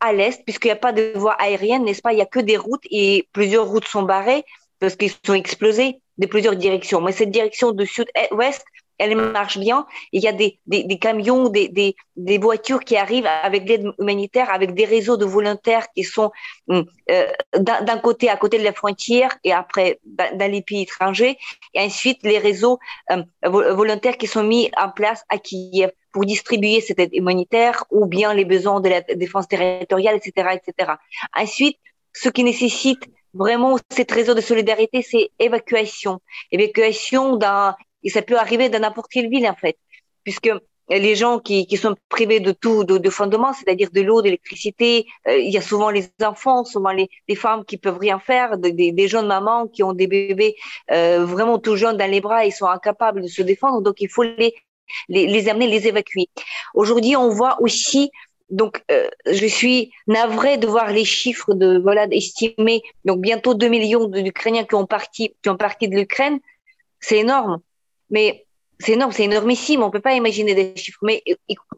à 0.00 0.12
l'est, 0.12 0.42
puisqu'il 0.44 0.68
n'y 0.68 0.72
a 0.72 0.76
pas 0.76 0.92
de 0.92 1.12
voie 1.14 1.34
aérienne, 1.34 1.84
n'est-ce 1.84 2.02
pas? 2.02 2.12
Il 2.12 2.16
n'y 2.16 2.22
a 2.22 2.26
que 2.36 2.40
des 2.40 2.56
routes 2.56 2.86
et 2.90 3.28
plusieurs 3.32 3.66
routes 3.68 3.86
sont 3.86 4.02
barrées 4.02 4.44
parce 4.80 4.96
qu'ils 4.96 5.12
sont 5.24 5.34
explosés 5.34 6.00
de 6.18 6.26
plusieurs 6.26 6.56
directions. 6.56 7.00
Mais 7.00 7.12
cette 7.12 7.30
direction 7.30 7.70
de 7.70 7.84
sud-ouest 7.84 8.64
elle 9.00 9.16
marche 9.16 9.58
bien. 9.58 9.86
Il 10.12 10.22
y 10.22 10.28
a 10.28 10.32
des, 10.32 10.58
camions, 11.00 11.48
des, 11.48 11.94
voitures 12.38 12.80
qui 12.80 12.96
arrivent 12.96 13.26
avec 13.26 13.66
l'aide 13.66 13.86
humanitaire, 13.98 14.50
avec 14.52 14.74
des 14.74 14.84
réseaux 14.84 15.16
de 15.16 15.24
volontaires 15.24 15.86
qui 15.94 16.04
sont 16.04 16.30
hum, 16.68 16.84
euh, 17.10 17.26
d'un 17.58 17.98
côté 17.98 18.28
à 18.28 18.36
côté 18.36 18.58
de 18.58 18.64
la 18.64 18.74
frontière 18.74 19.30
et 19.42 19.52
après 19.52 20.00
dans 20.04 20.50
les 20.50 20.62
pays 20.62 20.82
étrangers. 20.82 21.38
Et 21.74 21.80
ensuite, 21.80 22.18
les 22.22 22.38
réseaux 22.38 22.78
hum, 23.08 23.24
volontaires 23.42 24.18
qui 24.18 24.26
sont 24.26 24.44
mis 24.44 24.70
en 24.76 24.90
place 24.90 25.24
à 25.30 25.38
Kiev 25.38 25.90
pour 26.12 26.26
distribuer 26.26 26.80
cette 26.80 26.98
aide 26.98 27.14
humanitaire 27.14 27.84
ou 27.90 28.04
bien 28.04 28.34
les 28.34 28.44
besoins 28.44 28.80
de 28.80 28.90
la 28.90 29.00
défense 29.00 29.48
territoriale, 29.48 30.16
etc., 30.16 30.58
etc. 30.58 30.92
Ensuite, 31.34 31.78
ce 32.12 32.28
qui 32.28 32.44
nécessite 32.44 33.04
vraiment 33.32 33.76
cette 33.90 34.10
réseau 34.10 34.34
de 34.34 34.40
solidarité, 34.40 35.02
c'est 35.02 35.30
évacuation. 35.38 36.20
Évacuation 36.50 37.36
d'un 37.36 37.76
et 38.02 38.10
ça 38.10 38.22
peut 38.22 38.38
arriver 38.38 38.68
dans 38.68 38.80
n'importe 38.80 39.10
quelle 39.10 39.28
ville, 39.28 39.46
en 39.46 39.56
fait, 39.56 39.76
puisque 40.24 40.50
les 40.98 41.14
gens 41.14 41.38
qui, 41.38 41.66
qui 41.66 41.76
sont 41.76 41.94
privés 42.08 42.40
de 42.40 42.52
tout, 42.52 42.82
de, 42.84 42.98
de 42.98 43.10
fondement, 43.10 43.52
c'est-à-dire 43.52 43.90
de 43.92 44.00
l'eau, 44.00 44.22
d'électricité, 44.22 45.06
euh, 45.28 45.38
il 45.38 45.50
y 45.50 45.56
a 45.56 45.62
souvent 45.62 45.90
les 45.90 46.10
enfants, 46.22 46.64
souvent 46.64 46.90
les, 46.90 47.08
les 47.28 47.36
femmes 47.36 47.64
qui 47.64 47.76
peuvent 47.76 47.98
rien 47.98 48.18
faire, 48.18 48.58
des, 48.58 48.72
des 48.72 49.08
jeunes 49.08 49.28
mamans 49.28 49.68
qui 49.68 49.82
ont 49.84 49.92
des 49.92 50.08
bébés 50.08 50.56
euh, 50.90 51.24
vraiment 51.24 51.58
tout 51.58 51.76
jeunes 51.76 51.96
dans 51.96 52.10
les 52.10 52.20
bras, 52.20 52.44
ils 52.44 52.52
sont 52.52 52.66
incapables 52.66 53.22
de 53.22 53.28
se 53.28 53.42
défendre, 53.42 53.82
donc 53.82 54.00
il 54.00 54.08
faut 54.08 54.24
les, 54.24 54.54
les, 55.08 55.26
les 55.26 55.48
amener, 55.48 55.68
les 55.68 55.86
évacuer. 55.86 56.28
Aujourd'hui, 56.74 57.14
on 57.16 57.28
voit 57.28 57.60
aussi 57.62 58.10
donc, 58.50 58.82
euh, 58.90 59.08
je 59.26 59.46
suis 59.46 59.92
navrée 60.08 60.58
de 60.58 60.66
voir 60.66 60.90
les 60.90 61.04
chiffres 61.04 61.54
de 61.54 61.78
voilà 61.78 62.08
estimés. 62.10 62.82
Donc, 63.04 63.20
bientôt 63.20 63.54
2 63.54 63.68
millions 63.68 64.06
d'Ukrainiens 64.06 64.64
qui 64.64 64.74
ont 64.74 64.86
parti, 64.86 65.36
qui 65.40 65.48
ont 65.48 65.56
parti 65.56 65.86
de 65.88 65.94
l'Ukraine. 65.94 66.40
C'est 66.98 67.18
énorme. 67.18 67.60
Mais 68.10 68.46
c'est 68.78 68.92
énorme, 68.92 69.12
c'est 69.12 69.24
énormissime. 69.24 69.82
On 69.82 69.86
ne 69.86 69.92
peut 69.92 70.00
pas 70.00 70.14
imaginer 70.14 70.54
des 70.54 70.74
chiffres. 70.76 71.00
Mais, 71.02 71.22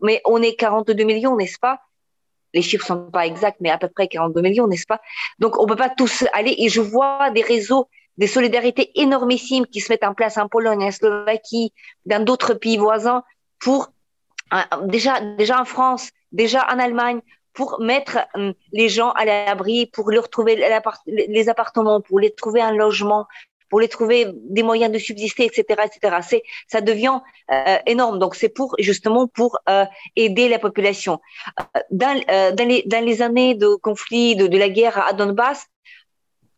mais 0.03 0.20
on 0.24 0.41
est 0.43 0.55
42 0.55 1.05
millions, 1.05 1.37
n'est-ce 1.37 1.59
pas? 1.59 1.80
Les 2.55 2.62
chiffres 2.62 2.93
ne 2.93 2.99
sont 2.99 3.11
pas 3.11 3.26
exacts, 3.26 3.59
mais 3.61 3.70
à 3.70 3.78
peu 3.78 3.89
près 3.89 4.09
42 4.09 4.41
millions, 4.41 4.66
n'est-ce 4.66 4.87
pas? 4.87 5.01
Donc, 5.39 5.59
on 5.59 5.64
ne 5.64 5.68
peut 5.68 5.76
pas 5.76 5.89
tous 5.89 6.24
aller. 6.33 6.55
Et 6.59 6.68
je 6.68 6.80
vois 6.80 7.30
des 7.30 7.43
réseaux, 7.43 7.89
des 8.18 8.26
solidarités 8.26 8.91
énormissimes 9.01 9.66
qui 9.66 9.80
se 9.80 9.91
mettent 9.91 10.05
en 10.05 10.14
place 10.14 10.37
en 10.37 10.49
Pologne, 10.49 10.83
en 10.83 10.91
Slovaquie, 10.91 11.72
dans 12.05 12.22
d'autres 12.22 12.55
pays 12.55 12.76
voisins, 12.76 13.22
pour 13.59 13.89
euh, 14.53 14.59
déjà, 14.85 15.20
déjà 15.20 15.61
en 15.61 15.64
France, 15.64 16.11
déjà 16.30 16.66
en 16.70 16.78
Allemagne, 16.78 17.20
pour 17.55 17.80
mettre 17.80 18.18
hum, 18.35 18.55
les 18.72 18.89
gens 18.89 19.11
à 19.12 19.24
l'abri, 19.24 19.87
pour 19.87 20.11
leur 20.11 20.28
trouver 20.28 20.57
les 21.07 21.49
appartements, 21.49 22.01
pour 22.01 22.18
les 22.18 22.33
trouver 22.33 22.61
un 22.61 22.74
logement, 22.74 23.26
pour 23.73 23.81
les 23.81 23.89
trouver 23.89 24.27
des 24.35 24.62
moyens 24.62 24.93
de 24.93 24.99
subsister, 24.99 25.47
etc., 25.47 25.64
etc. 25.87 26.16
C'est, 26.20 26.43
ça 26.68 26.83
devient 26.83 27.20
euh, 27.51 27.79
énorme. 27.87 28.18
Donc 28.18 28.35
c'est 28.35 28.51
pour 28.51 28.75
justement 28.79 29.27
pour 29.27 29.57
euh, 29.66 29.87
aider 30.14 30.51
la 30.51 30.59
population. 30.59 31.20
Euh, 31.59 31.81
dans, 31.91 32.14
dans, 32.55 32.68
les, 32.68 32.83
dans 32.83 33.03
les 33.03 33.23
années 33.23 33.55
de 33.55 33.68
conflit, 33.77 34.37
de, 34.37 34.47
de 34.47 34.59
la 34.59 34.68
guerre 34.68 34.99
à 35.09 35.14
Donbass, 35.14 35.68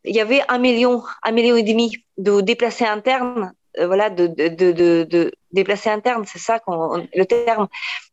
il 0.02 0.16
y 0.16 0.20
avait 0.20 0.42
un 0.48 0.58
million, 0.58 1.04
un 1.22 1.30
million 1.30 1.54
et 1.54 1.62
demi 1.62 1.98
de 2.18 2.40
déplacés 2.40 2.84
internes 2.84 3.52
voilà, 3.76 4.10
de, 4.10 4.26
de, 4.26 4.48
de, 4.48 5.04
de, 5.04 5.32
déplacés 5.52 5.90
internes, 5.90 6.24
c'est 6.26 6.38
ça 6.38 6.58
qu'on, 6.58 7.06
le 7.14 7.24
terme. 7.24 7.66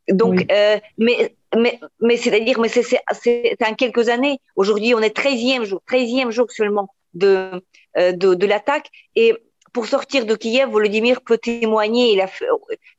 Donc, 0.10 0.46
euh, 0.52 0.80
mais, 0.98 1.36
mais, 1.56 1.80
mais 2.00 2.18
c'est-à-dire, 2.18 2.60
mais 2.60 2.68
c'est, 2.68 2.84
c'est, 2.84 3.56
en 3.68 3.74
quelques 3.76 4.10
années. 4.10 4.40
Aujourd'hui, 4.56 4.94
on 4.96 5.00
est 5.02 5.16
13e 5.16 5.64
jour, 5.64 5.82
13e 5.88 6.32
jour 6.32 6.52
seulement 6.52 6.88
de, 7.14 7.64
euh, 7.98 8.12
de, 8.12 8.34
de 8.34 8.46
l'attaque. 8.46 8.90
Et 9.16 9.36
pour 9.74 9.86
sortir 9.88 10.26
de 10.26 10.36
Kiev, 10.36 10.70
Volodymyr 10.70 11.22
peut 11.22 11.38
témoigner. 11.38 12.14
Il 12.14 12.22
a, 12.22 12.30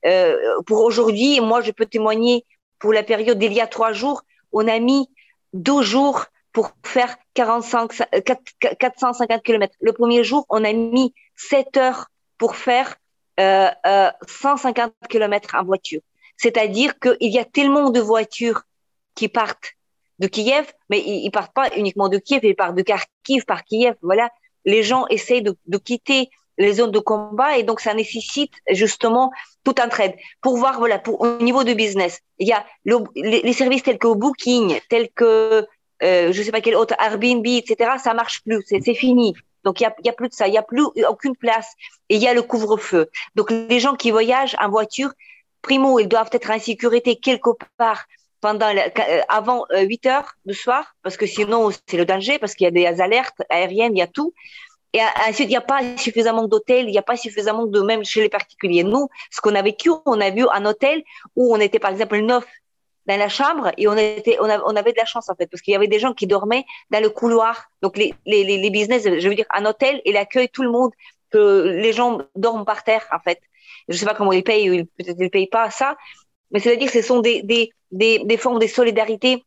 euh, 0.07 0.63
pour 0.67 0.81
aujourd'hui, 0.83 1.41
moi, 1.41 1.61
je 1.61 1.71
peux 1.71 1.87
témoigner 1.87 2.45
pour 2.79 2.93
la 2.93 3.03
période 3.03 3.39
d'il 3.39 3.53
y 3.53 3.61
a 3.61 3.67
trois 3.67 3.93
jours. 3.93 4.23
On 4.53 4.67
a 4.69 4.79
mis 4.79 5.09
deux 5.53 5.83
jours 5.83 6.27
pour 6.53 6.73
faire 6.85 7.17
45, 7.35 7.93
450 8.79 9.43
km. 9.43 9.75
Le 9.81 9.93
premier 9.93 10.25
jour, 10.25 10.47
on 10.49 10.65
a 10.65 10.73
mis 10.73 11.15
7 11.37 11.77
heures 11.77 12.07
pour 12.39 12.57
faire 12.57 12.97
euh, 13.41 13.71
euh, 13.87 14.11
150 14.27 14.93
km 15.09 15.55
en 15.55 15.65
voiture. 15.65 16.01
C'est-à-dire 16.37 16.99
qu'il 16.99 17.33
y 17.33 17.39
a 17.39 17.45
tellement 17.45 17.91
de 17.91 18.01
voitures 18.01 18.63
qui 19.15 19.29
partent 19.29 19.73
de 20.19 20.27
Kiev, 20.27 20.73
mais 20.89 21.01
ils, 21.01 21.27
ne 21.27 21.31
partent 21.31 21.55
pas 21.55 21.69
uniquement 21.77 22.09
de 22.09 22.19
Kiev, 22.19 22.41
ils 22.45 22.55
partent 22.55 22.77
de 22.77 22.83
Kharkiv 22.83 23.45
par 23.45 23.65
Kiev. 23.65 23.95
Voilà, 24.03 24.31
les 24.65 24.83
gens 24.83 25.07
essayent 25.09 25.43
de, 25.43 25.57
de 25.67 25.79
quitter 25.79 26.31
les 26.59 26.75
zones 26.75 26.91
de 26.91 26.99
combat 26.99 27.59
et 27.59 27.63
donc 27.63 27.81
ça 27.81 27.95
nécessite 27.95 28.53
justement 28.71 29.31
toute 29.65 29.81
entraide. 29.81 30.15
Pour 30.41 30.57
voir, 30.57 30.79
voilà, 30.79 30.99
pour, 30.99 31.21
au 31.21 31.39
niveau 31.39 31.65
du 31.65 31.75
business, 31.75 32.21
il 32.39 32.49
y 32.49 32.53
a 32.53 32.65
les, 32.85 33.53
services 33.53 33.83
tels 33.83 33.99
que 33.99 34.13
Booking, 34.13 34.81
tels 34.89 35.11
que, 35.11 35.67
euh, 36.03 36.33
je 36.33 36.43
sais 36.43 36.53
pas 36.53 36.61
quel 36.61 36.77
autre, 36.77 36.95
Airbnb, 37.01 37.47
etc., 37.47 37.93
ça 38.03 38.15
marche 38.15 38.43
plus, 38.43 38.63
c'est 38.67 38.95
fini. 38.95 39.35
Donc, 39.65 39.81
il 39.81 39.85
n'y 40.03 40.09
a, 40.09 40.13
a, 40.13 40.15
plus 40.15 40.29
de 40.29 40.35
ça. 40.35 40.49
Il 40.49 40.51
n'y 40.51 40.59
a 40.59 40.63
plus 40.63 40.83
aucune 41.09 41.37
place. 41.37 41.73
Et 42.09 42.17
il 42.17 42.23
y 42.23 42.27
a 42.27 42.35
le 42.35 42.43
couvre-feu. 42.43 43.09
Donc, 43.37 43.51
les 43.51 43.79
gens 43.79 43.95
qui 43.95 44.11
voyagent 44.11 44.57
en 44.61 44.69
voiture, 44.69 45.13
primo, 45.63 46.01
ils 46.01 46.09
doivent 46.09 46.31
être 46.33 46.51
en 46.51 46.59
sécurité 46.59 47.15
quelque 47.15 47.51
part 47.77 48.05
pendant 48.43 48.69
euh, 48.69 49.21
avant 49.29 49.65
8 49.75 50.07
heures 50.07 50.35
du 50.45 50.53
soir, 50.53 50.95
parce 51.03 51.17
que 51.17 51.25
sinon, 51.25 51.71
c'est 51.87 51.97
le 51.97 52.05
danger, 52.05 52.39
parce 52.39 52.55
qu'il 52.55 52.67
y 52.67 52.69
a 52.69 52.71
des 52.71 53.01
alertes 53.01 53.41
aériennes, 53.49 53.97
il 53.97 54.01
y 54.01 54.03
a 54.03 54.07
tout. 54.07 54.35
Et 54.93 55.01
ensuite, 55.27 55.47
il 55.47 55.55
n'y 55.57 55.57
a 55.57 55.63
pas 55.63 55.97
suffisamment 55.97 56.47
d'hôtels, 56.47 56.87
il 56.87 56.91
n'y 56.91 56.99
a 56.99 57.03
pas 57.03 57.17
suffisamment 57.17 57.65
de 57.67 57.81
même 57.81 58.05
chez 58.05 58.21
les 58.21 58.29
particuliers. 58.29 58.85
Nous, 58.85 59.09
ce 59.31 59.41
qu'on 59.41 59.55
a 59.55 59.63
vécu, 59.63 59.91
on 60.05 60.21
a 60.21 60.29
vu 60.29 60.45
un 60.53 60.67
hôtel 60.67 61.03
où 61.35 61.55
on 61.55 61.61
était 61.61 61.79
par 61.79 61.93
exemple 61.93 62.19
neuf 62.19 62.45
dans 63.07 63.17
la 63.19 63.31
chambre 63.31 63.73
et 63.79 63.89
on 63.89 63.97
était, 63.97 64.37
on, 64.39 64.49
on 64.67 64.77
avait 64.77 64.93
de 64.93 64.99
la 64.99 65.07
chance 65.07 65.31
en 65.31 65.35
fait 65.35 65.47
parce 65.47 65.63
qu'il 65.63 65.73
y 65.73 65.77
avait 65.77 65.89
des 65.89 65.99
gens 65.99 66.13
qui 66.13 66.27
dormaient 66.27 66.67
dans 66.91 67.01
le 67.01 67.09
couloir. 67.09 67.71
Donc 67.81 67.97
les, 67.97 68.15
les, 68.27 68.45
les 68.45 68.71
business, 68.71 69.05
je 69.05 69.29
veux 69.29 69.35
dire, 69.35 69.47
un 69.55 69.65
hôtel, 69.65 70.03
il 70.05 70.17
accueille 70.19 70.51
tout 70.51 70.63
le 70.63 70.71
monde, 70.71 70.93
que 71.31 71.69
les 71.69 71.93
gens 71.93 72.19
dorment 72.37 72.67
par 72.67 72.85
terre 72.85 73.07
en 73.13 73.19
fait. 73.19 73.41
Je 73.89 73.97
sais 73.97 74.05
pas 74.05 74.15
comment 74.15 74.33
ils 74.33 74.45
payent, 74.45 74.85
peut-être 74.85 75.17
ils 75.19 75.31
payent 75.31 75.49
pas 75.49 75.71
ça, 75.71 75.97
mais 76.53 76.61
c'est-à-dire 76.61 76.91
que 76.91 77.01
ce 77.01 77.07
sont 77.07 77.21
des, 77.21 77.43
des, 77.43 77.71
des, 77.91 78.21
des 78.25 78.37
formes 78.37 78.59
de 78.59 78.67
solidarité 78.67 79.45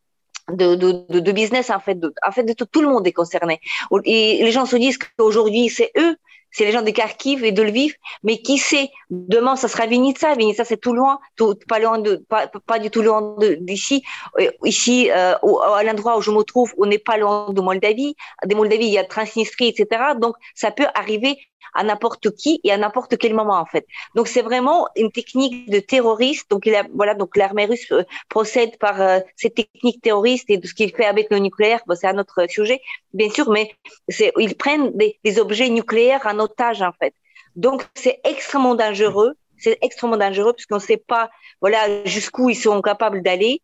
de, 0.50 0.76
de, 0.76 1.20
de, 1.20 1.32
business 1.32 1.70
en 1.70 1.80
fait 1.80 1.98
en 2.24 2.30
fait 2.30 2.54
tout, 2.54 2.80
le 2.80 2.88
monde 2.88 3.06
est 3.06 3.12
concerné 3.12 3.60
et 4.04 4.38
les 4.42 4.52
gens 4.52 4.64
se 4.64 4.76
disent 4.76 4.98
qu'aujourd'hui 4.98 5.68
c'est 5.68 5.90
eux 5.98 6.16
c'est 6.56 6.64
les 6.64 6.72
gens 6.72 6.80
de 6.80 6.90
Kharkiv 6.90 7.44
et 7.44 7.52
de 7.52 7.62
Lviv, 7.62 7.94
mais 8.22 8.38
qui 8.38 8.56
sait, 8.56 8.88
demain, 9.10 9.56
ça 9.56 9.68
sera 9.68 9.84
Vinitsa. 9.84 10.34
Vinitsa, 10.36 10.64
c'est 10.64 10.78
tout 10.78 10.94
loin, 10.94 11.18
tout, 11.36 11.54
pas 11.68 11.78
loin 11.78 11.98
de, 11.98 12.16
pas, 12.30 12.46
pas 12.46 12.78
du 12.78 12.90
tout 12.90 13.02
loin 13.02 13.36
d'ici. 13.60 14.02
Euh, 14.40 14.50
ici, 14.64 15.10
euh, 15.10 15.34
à 15.74 15.82
l'endroit 15.82 16.16
où 16.16 16.22
je 16.22 16.30
me 16.30 16.42
trouve, 16.44 16.72
on 16.78 16.86
n'est 16.86 16.98
pas 16.98 17.18
loin 17.18 17.52
de 17.52 17.60
Moldavie. 17.60 18.16
Des 18.46 18.54
Moldavie, 18.54 18.86
il 18.86 18.92
y 18.92 18.98
a 18.98 19.04
Transnistrie, 19.04 19.68
etc. 19.68 20.14
Donc, 20.18 20.34
ça 20.54 20.70
peut 20.70 20.86
arriver 20.94 21.36
à 21.74 21.84
n'importe 21.84 22.34
qui 22.34 22.60
et 22.64 22.72
à 22.72 22.78
n'importe 22.78 23.16
quel 23.18 23.34
moment 23.34 23.58
en 23.58 23.66
fait. 23.66 23.86
Donc 24.14 24.28
c'est 24.28 24.42
vraiment 24.42 24.88
une 24.96 25.12
technique 25.12 25.70
de 25.70 25.78
terroriste. 25.78 26.50
Donc 26.50 26.66
il 26.66 26.74
a, 26.74 26.84
voilà, 26.94 27.14
donc 27.14 27.36
l'armée 27.36 27.66
russe 27.66 27.90
euh, 27.92 28.02
procède 28.28 28.78
par 28.78 29.00
euh, 29.00 29.20
cette 29.36 29.54
technique 29.54 30.00
terroriste 30.02 30.48
et 30.48 30.58
de 30.58 30.66
ce 30.66 30.74
qu'il 30.74 30.94
fait 30.94 31.04
avec 31.04 31.30
le 31.30 31.38
nucléaire, 31.38 31.80
bon, 31.86 31.94
c'est 31.94 32.06
un 32.06 32.18
autre 32.18 32.46
sujet 32.48 32.80
bien 33.12 33.30
sûr, 33.30 33.50
mais 33.50 33.70
c'est 34.08 34.32
ils 34.38 34.56
prennent 34.56 34.96
des, 34.96 35.18
des, 35.24 35.38
objets 35.38 35.68
nucléaires 35.68 36.22
en 36.24 36.38
otage 36.38 36.82
en 36.82 36.92
fait. 36.92 37.14
Donc 37.56 37.86
c'est 37.94 38.20
extrêmement 38.24 38.74
dangereux. 38.74 39.34
C'est 39.58 39.78
extrêmement 39.80 40.18
dangereux 40.18 40.52
parce 40.52 40.66
qu'on 40.66 40.76
ne 40.76 40.80
sait 40.80 40.98
pas 40.98 41.30
voilà 41.60 42.04
jusqu'où 42.04 42.50
ils 42.50 42.56
sont 42.56 42.82
capables 42.82 43.22
d'aller 43.22 43.62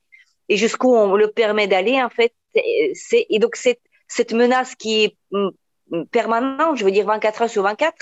et 0.49 0.57
jusqu'où 0.57 0.95
on 0.95 1.14
le 1.16 1.28
permet 1.28 1.66
d'aller 1.66 2.03
en 2.03 2.09
fait. 2.09 2.32
C'est 2.95 3.26
et 3.28 3.38
donc 3.38 3.57
cette 3.57 3.80
cette 4.09 4.32
menace 4.32 4.74
qui 4.74 5.05
est 5.05 5.16
mm, 5.30 5.49
permanent, 6.11 6.74
je 6.74 6.84
veux 6.84 6.90
dire 6.90 7.07
24 7.07 7.43
heures 7.43 7.51
sur 7.51 7.62
24. 7.62 7.95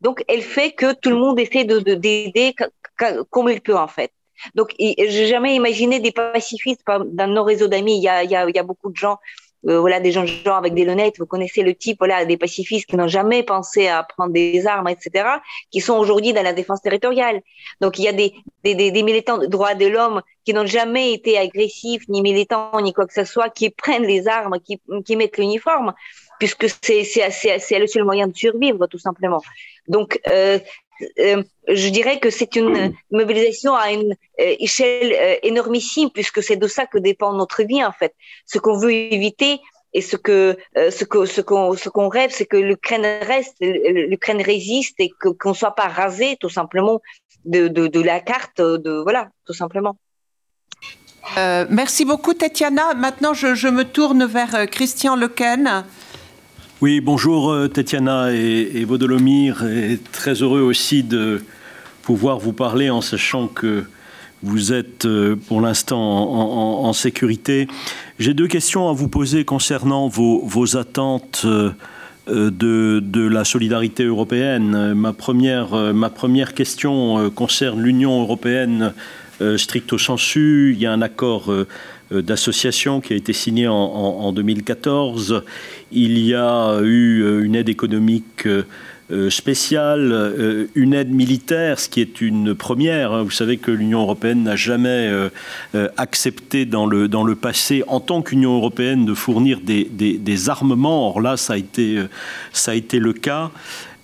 Donc, 0.00 0.24
elle 0.28 0.42
fait 0.42 0.72
que 0.72 0.92
tout 0.92 1.10
le 1.10 1.16
monde 1.16 1.40
essaie 1.40 1.64
de 1.64 1.80
d'aider 1.80 2.54
comme 3.30 3.48
il 3.48 3.60
peut 3.60 3.76
en 3.76 3.88
fait. 3.88 4.12
Donc, 4.54 4.72
j'ai 4.78 5.26
jamais 5.26 5.54
imaginé 5.56 5.98
des 5.98 6.12
pacifistes 6.12 6.82
dans 6.86 7.26
nos 7.26 7.42
réseaux 7.42 7.66
d'amis. 7.66 7.96
Il 7.98 8.02
y 8.02 8.08
a, 8.08 8.22
y, 8.22 8.36
a, 8.36 8.48
y 8.48 8.58
a 8.58 8.62
beaucoup 8.62 8.90
de 8.90 8.96
gens 8.96 9.18
euh, 9.66 9.80
voilà, 9.80 9.98
des 9.98 10.12
gens 10.12 10.24
avec 10.56 10.74
des 10.74 10.84
lunettes, 10.84 11.18
vous 11.18 11.26
connaissez 11.26 11.62
le 11.62 11.74
type, 11.74 11.98
voilà, 11.98 12.24
des 12.24 12.36
pacifistes 12.36 12.86
qui 12.86 12.96
n'ont 12.96 13.08
jamais 13.08 13.42
pensé 13.42 13.88
à 13.88 14.04
prendre 14.04 14.32
des 14.32 14.68
armes, 14.68 14.88
etc., 14.88 15.28
qui 15.72 15.80
sont 15.80 15.94
aujourd'hui 15.94 16.32
dans 16.32 16.44
la 16.44 16.52
défense 16.52 16.80
territoriale. 16.80 17.40
Donc 17.80 17.98
il 17.98 18.04
y 18.04 18.08
a 18.08 18.12
des, 18.12 18.34
des, 18.62 18.76
des, 18.76 19.02
militants 19.02 19.38
de 19.38 19.46
droits 19.46 19.74
de 19.74 19.86
l'homme 19.86 20.22
qui 20.44 20.54
n'ont 20.54 20.66
jamais 20.66 21.12
été 21.12 21.36
agressifs, 21.38 22.08
ni 22.08 22.22
militants, 22.22 22.80
ni 22.80 22.92
quoi 22.92 23.06
que 23.06 23.12
ce 23.12 23.24
soit, 23.24 23.50
qui 23.50 23.70
prennent 23.70 24.04
les 24.04 24.28
armes, 24.28 24.60
qui, 24.60 24.80
qui 25.04 25.16
mettent 25.16 25.38
l'uniforme, 25.38 25.92
puisque 26.38 26.66
c'est 26.82 27.78
le 27.78 27.86
seul 27.86 28.04
moyen 28.04 28.28
de 28.28 28.36
survivre, 28.36 28.86
tout 28.86 28.98
simplement. 28.98 29.42
Donc 29.88 30.20
euh, 30.28 30.58
euh, 31.18 31.42
je 31.68 31.88
dirais 31.88 32.18
que 32.18 32.30
c'est 32.30 32.56
une 32.56 32.94
mobilisation 33.10 33.74
à 33.74 33.90
une 33.92 34.12
euh, 34.12 34.56
échelle 34.58 35.38
énormissime, 35.42 36.10
puisque 36.10 36.42
c'est 36.42 36.56
de 36.56 36.66
ça 36.66 36.86
que 36.86 36.98
dépend 36.98 37.32
notre 37.32 37.62
vie, 37.62 37.84
en 37.84 37.92
fait. 37.92 38.14
Ce 38.46 38.58
qu'on 38.58 38.76
veut 38.76 38.92
éviter 38.92 39.60
et 39.94 40.02
ce 40.02 40.16
que 40.16 40.56
ce 40.74 41.04
que 41.04 41.24
ce 41.24 41.40
qu'on 41.40 41.74
ce 41.74 41.88
qu'on 41.88 42.08
rêve, 42.08 42.30
c'est 42.30 42.46
que 42.46 42.58
l'Ukraine 42.58 43.06
reste, 43.22 43.56
l'Ukraine 43.60 44.42
résiste 44.42 44.96
et 44.98 45.10
que 45.18 45.28
qu'on 45.30 45.54
soit 45.54 45.74
pas 45.74 45.88
rasé, 45.88 46.36
tout 46.38 46.50
simplement, 46.50 47.00
de, 47.46 47.68
de, 47.68 48.00
la 48.00 48.20
carte, 48.20 48.60
de 48.60 49.00
voilà, 49.02 49.30
tout 49.46 49.54
simplement. 49.54 49.96
Merci 51.36 52.04
beaucoup, 52.04 52.34
Tatiana. 52.34 52.92
Maintenant, 52.94 53.32
je, 53.32 53.54
je, 53.54 53.68
me 53.68 53.84
tourne 53.84 54.26
vers 54.26 54.68
Christian 54.70 55.16
Lequen. 55.16 55.84
Oui, 56.80 57.00
bonjour 57.00 57.50
euh, 57.50 57.66
Tatiana 57.66 58.32
et, 58.32 58.70
et 58.72 59.98
très 60.12 60.34
heureux 60.34 60.60
aussi 60.60 61.02
de 61.02 61.42
pouvoir 62.02 62.38
vous 62.38 62.52
parler 62.52 62.88
en 62.88 63.00
sachant 63.00 63.48
que 63.48 63.82
vous 64.44 64.72
êtes 64.72 65.04
euh, 65.04 65.34
pour 65.48 65.60
l'instant 65.60 65.98
en, 65.98 66.92
sécurité. 66.92 67.66
J'ai 68.20 68.32
deux 68.32 68.46
questions 68.46 68.88
à 68.88 68.92
vous 68.92 69.08
poser 69.08 69.44
concernant 69.44 70.06
vos, 70.06 70.76
attentes 70.76 71.42
euh, 71.46 71.72
de, 72.28 73.26
la 73.26 73.42
solidarité 73.44 74.04
européenne. 74.04 74.94
Ma 74.94 75.12
première 75.12 76.54
question 76.54 77.28
concerne 77.30 77.82
l'Union 77.82 78.22
européenne 78.22 78.92
stricto 79.56 79.98
sensu. 79.98 80.74
Il 80.76 80.80
y 80.80 80.86
a 80.86 80.92
un 80.92 81.02
accord 81.02 81.52
d'association 82.10 83.00
qui 83.00 83.12
a 83.12 83.16
été 83.16 83.32
signé 83.32 83.68
en, 83.68 83.74
en 83.74 84.32
2014 84.32 85.42
il 85.92 86.18
y 86.18 86.34
a 86.34 86.80
eu 86.82 87.22
euh, 87.22 87.44
une 87.44 87.54
aide 87.54 87.68
économique 87.68 88.46
euh, 88.46 88.64
euh, 89.10 89.30
spéciale, 89.30 90.68
une 90.74 90.92
aide 90.92 91.10
militaire, 91.10 91.80
ce 91.80 91.88
qui 91.88 92.02
est 92.02 92.20
une 92.20 92.54
première. 92.54 93.12
Hein. 93.12 93.22
Vous 93.22 93.30
savez 93.30 93.56
que 93.56 93.70
l'Union 93.70 94.02
européenne 94.02 94.42
n'a 94.42 94.54
jamais 94.54 95.10
accepté 95.96 96.66
dans 96.66 96.84
le, 96.84 97.08
dans 97.08 97.24
le 97.24 97.34
passé, 97.34 97.82
en 97.86 98.00
tant 98.00 98.20
qu'Union 98.20 98.54
européenne, 98.54 99.06
de 99.06 99.14
fournir 99.14 99.60
des, 99.60 99.84
des, 99.84 100.18
des, 100.18 100.50
armements. 100.50 101.08
Or 101.08 101.22
là, 101.22 101.38
ça 101.38 101.54
a 101.54 101.56
été, 101.56 102.02
ça 102.52 102.72
a 102.72 102.74
été 102.74 102.98
le 102.98 103.14
cas. 103.14 103.50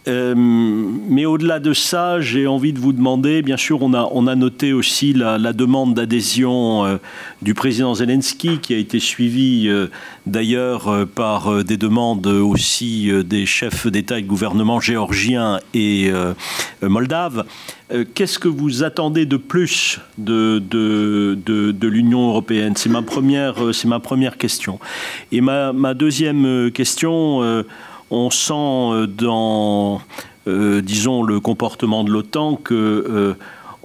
Euh, 0.07 0.35
mais 0.37 1.25
au-delà 1.25 1.61
de 1.61 1.73
ça, 1.73 2.21
j'ai 2.21 2.47
envie 2.47 2.73
de 2.73 2.79
vous 2.79 2.93
demander, 2.93 3.43
bien 3.43 3.57
sûr, 3.57 3.83
on 3.83 3.95
a, 3.95 4.09
on 4.13 4.27
a 4.27 4.35
noté 4.35 4.73
aussi 4.73 5.13
la, 5.15 5.39
demande 5.53 5.95
d'adhésion 5.95 6.85
euh, 6.85 6.97
du 7.43 7.55
président 7.55 7.95
Zelensky, 7.95 8.59
qui 8.59 8.75
a 8.75 8.77
été 8.77 9.01
suivie 9.01 9.69
euh, 9.69 9.87
d'ailleurs 10.27 11.07
par 11.15 11.65
des 11.65 11.77
demandes 11.77 12.27
aussi 12.27 13.11
des 13.25 13.47
chefs 13.47 13.87
d'État 13.87 14.19
et 14.19 14.23
de 14.23 14.27
gouvernement 14.27 14.81
géorgiens 14.81 15.61
et 15.73 16.11
moldaves. 16.83 17.45
Qu'est-ce 18.15 18.39
que 18.39 18.49
vous 18.49 18.83
attendez 18.83 19.27
de 19.27 19.37
plus 19.37 20.01
de, 20.17 20.63
de, 20.71 21.39
de, 21.45 21.73
de 21.73 21.89
l'Union 21.89 22.29
européenne? 22.29 22.75
C'est 22.77 22.89
ma, 22.89 23.03
première, 23.03 23.57
ma 23.85 24.01
première 24.01 24.39
question. 24.39 24.81
Et 25.31 25.41
ma, 25.41 25.73
ma 25.73 25.93
deuxième 25.95 26.71
question 26.73 27.65
on 28.11 28.31
sent 28.31 28.53
euh, 28.55 29.07
dans, 29.07 30.01
euh, 30.47 30.81
disons, 30.81 31.23
le 31.23 31.41
comportement 31.41 32.05
de 32.05 32.11
l'OTAN 32.11 32.57
que 32.57 32.75
euh, 32.75 33.35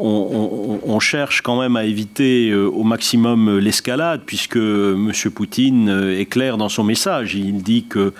on, 0.01 0.99
cherche 1.01 1.41
quand 1.41 1.59
même 1.59 1.75
à 1.75 1.83
éviter 1.83 2.53
au 2.53 2.83
maximum 2.83 3.57
l'escalade, 3.57 4.21
puisque 4.25 4.55
M. 4.55 5.11
Poutine 5.35 5.89
est 6.17 6.25
clair 6.25 6.55
dans 6.55 6.69
son 6.69 6.85
message. 6.85 7.35
Il 7.35 7.61
dit 7.63 7.83
que 7.83 8.13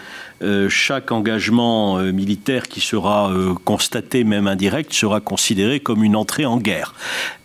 chaque 0.68 1.14
engagement 1.14 2.00
militaire 2.00 2.68
qui 2.68 2.82
sera 2.82 3.32
constaté, 3.64 4.26
même 4.26 4.47
indirect, 4.47 4.91
sera 4.91 5.22
considéré 5.22 5.80
comme 5.80 6.04
une 6.04 6.18
entrée 6.18 6.45
en 6.45 6.58
guerre. 6.58 6.93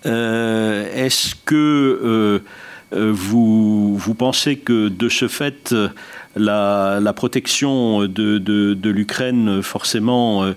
Est-ce 0.05 1.37
que 1.45 2.43
vous, 2.95 3.97
vous 3.97 4.15
pensez 4.15 4.57
que 4.57 4.89
de 4.89 5.09
ce 5.09 5.29
fait, 5.29 5.75
la, 6.37 6.99
la 7.01 7.13
protection 7.13 8.07
de, 8.07 8.91
l'Ukraine, 8.91 9.63
forcément, 9.63 10.45
euh, 10.45 10.53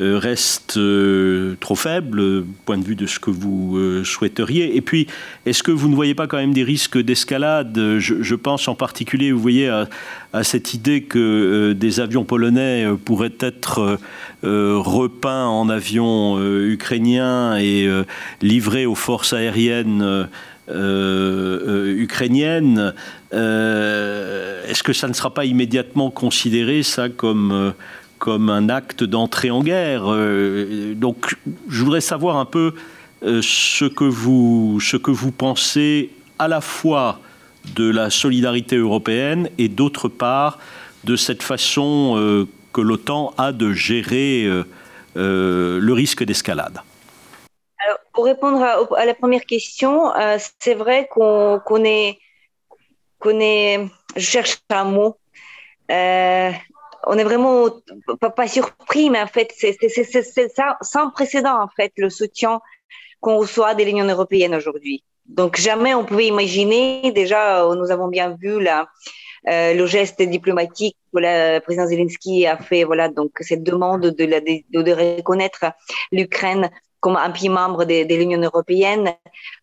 euh, 0.00 0.16
reste 0.16 0.76
euh, 0.76 1.56
trop 1.60 1.74
faible, 1.74 2.44
point 2.64 2.78
de 2.78 2.84
vue 2.84 2.94
de 2.94 3.06
ce 3.06 3.18
que 3.18 3.30
vous 3.30 4.04
souhaiteriez? 4.04 4.76
Et 4.76 4.80
puis, 4.80 5.06
est-ce 5.44 5.62
que 5.62 5.72
vous 5.72 5.88
ne 5.88 5.94
voyez 5.94 6.14
pas 6.14 6.26
quand 6.26 6.36
même 6.36 6.54
des 6.54 6.62
risques 6.62 6.98
d'escalade? 6.98 7.98
Je, 7.98 8.34
pense 8.34 8.68
en 8.68 8.74
particulier, 8.74 9.32
vous 9.32 9.40
voyez, 9.40 9.68
à, 9.68 9.88
à 10.32 10.44
cette 10.44 10.72
idée 10.72 11.02
que 11.02 11.72
des 11.72 12.00
avions 12.00 12.24
polonais 12.24 12.86
pourraient 13.04 13.36
être 13.40 13.98
repeints 14.42 15.46
en 15.46 15.68
avions 15.68 16.40
ukrainiens 16.40 17.58
et 17.58 17.88
livrés 18.40 18.86
aux 18.86 18.94
forces 18.94 19.32
aériennes 19.32 20.02
euh, 20.02 20.24
euh, 20.24 20.26
ukrainienne, 20.68 22.94
euh, 23.32 24.66
est-ce 24.66 24.82
que 24.82 24.92
ça 24.92 25.08
ne 25.08 25.12
sera 25.12 25.32
pas 25.32 25.44
immédiatement 25.44 26.10
considéré 26.10 26.82
ça 26.82 27.08
comme 27.08 27.74
comme 28.18 28.50
un 28.50 28.68
acte 28.68 29.04
d'entrée 29.04 29.52
en 29.52 29.62
guerre. 29.62 30.06
donc, 30.96 31.36
je 31.68 31.84
voudrais 31.84 32.00
savoir 32.00 32.36
un 32.36 32.46
peu 32.46 32.74
ce 33.22 33.84
que 33.84 34.02
vous 34.02 34.80
ce 34.80 34.96
que 34.96 35.12
vous 35.12 35.30
pensez 35.30 36.10
à 36.40 36.48
la 36.48 36.60
fois 36.60 37.20
de 37.76 37.88
la 37.88 38.10
solidarité 38.10 38.74
européenne 38.74 39.48
et 39.56 39.68
d'autre 39.68 40.08
part 40.08 40.58
de 41.04 41.14
cette 41.14 41.44
façon 41.44 42.46
que 42.72 42.80
l'OTAN 42.80 43.34
a 43.38 43.52
de 43.52 43.72
gérer 43.72 44.50
le 45.14 45.92
risque 45.92 46.24
d'escalade 46.24 46.80
Alors, 47.84 47.98
pour 48.12 48.24
répondre 48.24 48.62
à, 48.62 49.04
la 49.04 49.14
première 49.14 49.44
question, 49.44 50.12
c'est 50.58 50.74
vrai 50.74 51.08
qu'on 51.10 51.84
est, 51.84 52.18
qu'on 53.18 53.40
est, 53.40 53.86
je 54.16 54.20
cherche 54.20 54.58
un 54.70 54.84
mot, 54.84 55.16
on 55.88 57.16
est 57.16 57.24
vraiment 57.24 57.68
pas, 58.36 58.48
surpris, 58.48 59.10
mais 59.10 59.20
en 59.20 59.26
fait, 59.26 59.52
c'est 59.56 59.76
sans 60.82 61.10
précédent, 61.10 61.62
en 61.62 61.68
fait, 61.68 61.92
le 61.96 62.10
soutien 62.10 62.60
qu'on 63.20 63.38
reçoit 63.38 63.74
de 63.74 63.84
l'Union 63.84 64.04
européenne 64.04 64.54
aujourd'hui. 64.54 65.04
Donc, 65.26 65.56
jamais 65.56 65.94
on 65.94 66.04
pouvait 66.04 66.26
imaginer, 66.26 67.12
déjà, 67.12 67.64
euh, 67.64 67.74
nous 67.74 67.90
avons 67.90 68.08
bien 68.08 68.36
vu 68.40 68.62
là, 68.62 68.88
euh, 69.48 69.74
le 69.74 69.86
geste 69.86 70.22
diplomatique 70.22 70.96
que 71.12 71.20
le 71.20 71.58
président 71.60 71.86
Zelensky 71.86 72.46
a 72.46 72.56
fait, 72.56 72.84
voilà, 72.84 73.08
donc 73.08 73.32
cette 73.40 73.62
demande 73.62 74.06
de, 74.06 74.24
la, 74.24 74.40
de, 74.40 74.82
de 74.82 74.92
reconnaître 74.92 75.66
l'Ukraine 76.12 76.70
comme 77.00 77.16
un 77.16 77.30
pays 77.30 77.48
membre 77.48 77.84
de, 77.84 78.04
de 78.04 78.14
l'Union 78.14 78.40
européenne. 78.40 79.14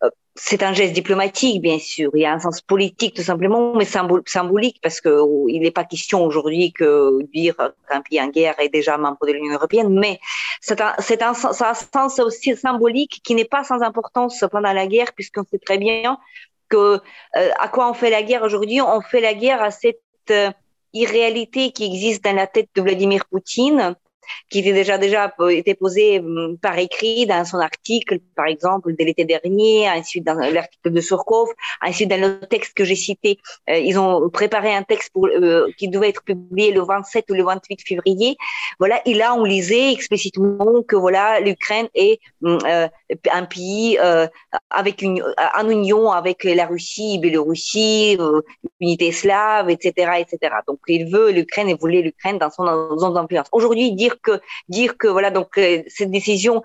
Euh, 0.02 0.10
c'est 0.38 0.62
un 0.62 0.74
geste 0.74 0.92
diplomatique, 0.92 1.62
bien 1.62 1.78
sûr. 1.78 2.10
Il 2.14 2.20
y 2.20 2.26
a 2.26 2.32
un 2.32 2.38
sens 2.38 2.60
politique, 2.60 3.16
tout 3.16 3.22
simplement, 3.22 3.74
mais 3.74 3.86
symbolique, 3.86 4.78
parce 4.82 5.00
que 5.00 5.08
oh, 5.08 5.46
n'est 5.48 5.70
pas 5.70 5.84
question 5.84 6.24
aujourd'hui 6.24 6.72
que 6.72 7.22
dire 7.32 7.56
qu'un 7.88 8.02
pays 8.02 8.20
en 8.20 8.28
guerre 8.28 8.54
est 8.60 8.68
déjà 8.68 8.98
membre 8.98 9.26
de 9.26 9.32
l'Union 9.32 9.54
européenne, 9.54 9.98
mais 9.98 10.20
c'est 10.60 10.80
un, 10.82 10.94
un, 10.98 11.30
un, 11.30 11.74
sens 11.74 12.18
aussi 12.18 12.54
symbolique 12.54 13.22
qui 13.24 13.34
n'est 13.34 13.46
pas 13.46 13.64
sans 13.64 13.80
importance 13.80 14.44
pendant 14.52 14.72
la 14.72 14.86
guerre, 14.86 15.14
puisqu'on 15.14 15.44
sait 15.50 15.58
très 15.58 15.78
bien 15.78 16.18
que 16.68 17.00
euh, 17.36 17.50
à 17.58 17.68
quoi 17.68 17.90
on 17.90 17.94
fait 17.94 18.10
la 18.10 18.22
guerre 18.22 18.42
aujourd'hui? 18.42 18.80
On 18.82 19.00
fait 19.00 19.20
la 19.20 19.32
guerre 19.32 19.62
à 19.62 19.70
cette 19.70 20.00
euh, 20.30 20.50
irréalité 20.92 21.72
qui 21.72 21.84
existe 21.84 22.24
dans 22.24 22.34
la 22.34 22.46
tête 22.46 22.68
de 22.74 22.82
Vladimir 22.82 23.24
Poutine, 23.30 23.96
qui 24.50 24.60
était 24.60 24.72
déjà 24.72 24.98
déjà 24.98 25.32
été 25.50 25.74
posé 25.74 26.20
hum, 26.20 26.56
par 26.60 26.78
écrit 26.78 27.26
dans 27.26 27.44
son 27.44 27.58
article, 27.58 28.18
par 28.34 28.46
exemple, 28.46 28.94
de 28.94 29.04
l'été 29.04 29.24
dernier, 29.24 29.88
ensuite 29.90 30.24
dans 30.24 30.34
l'article 30.34 30.90
de 30.90 31.00
Surkov, 31.00 31.48
ensuite 31.82 32.08
dans 32.08 32.20
le 32.20 32.40
texte 32.46 32.74
que 32.74 32.84
j'ai 32.84 32.96
cité, 32.96 33.38
euh, 33.70 33.78
ils 33.78 33.98
ont 33.98 34.28
préparé 34.30 34.74
un 34.74 34.82
texte 34.82 35.10
euh, 35.16 35.68
qui 35.78 35.88
devait 35.88 36.08
être 36.08 36.22
publié 36.22 36.72
le 36.72 36.82
27 36.82 37.30
ou 37.30 37.34
le 37.34 37.44
28 37.44 37.80
février. 37.86 38.36
Voilà, 38.78 39.00
et 39.06 39.14
là 39.14 39.34
on 39.34 39.44
lisait 39.44 39.92
explicitement 39.92 40.82
que 40.86 40.96
voilà 40.96 41.40
l'Ukraine 41.40 41.88
est 41.94 42.20
euh, 42.44 42.88
un 43.32 43.44
pays 43.44 43.98
avec 44.70 45.02
une 45.02 45.22
en 45.56 45.68
union 45.68 46.10
avec 46.10 46.44
la 46.44 46.66
Russie, 46.66 47.18
Biélorussie, 47.18 48.18
unité 48.80 49.12
slave, 49.12 49.70
etc., 49.70 50.12
etc. 50.18 50.54
Donc 50.66 50.78
il 50.88 51.10
veut 51.10 51.30
l'Ukraine 51.30 51.68
et 51.68 51.74
voulait 51.74 52.02
l'Ukraine 52.02 52.38
dans 52.38 52.50
son 52.50 52.64
zone 52.98 53.14
d'influence. 53.14 53.48
Aujourd'hui, 53.52 53.92
dire 53.92 54.15
que 54.22 54.40
dire 54.68 54.96
que 54.96 55.08
voilà 55.08 55.30
donc 55.30 55.58
euh, 55.58 55.82
cette 55.88 56.10
décision 56.10 56.62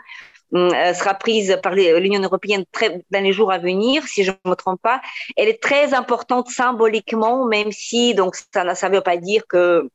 hum, 0.53 0.71
euh, 0.73 0.93
sera 0.93 1.13
prise 1.13 1.57
par 1.63 1.73
l'Union 1.75 2.21
européenne 2.21 2.65
dans 3.11 3.23
les 3.23 3.33
jours 3.33 3.51
à 3.51 3.57
venir, 3.57 4.03
si 4.07 4.23
je 4.23 4.31
ne 4.31 4.49
me 4.51 4.55
trompe 4.55 4.81
pas. 4.81 5.01
Elle 5.37 5.49
est 5.49 5.61
très 5.61 5.93
importante 5.93 6.49
symboliquement, 6.49 7.45
même 7.45 7.71
si 7.71 8.13
donc 8.13 8.35
ça 8.35 8.63
ne 8.63 8.95
veut 8.95 9.01
pas 9.01 9.17
dire 9.17 9.45
que 9.47 9.89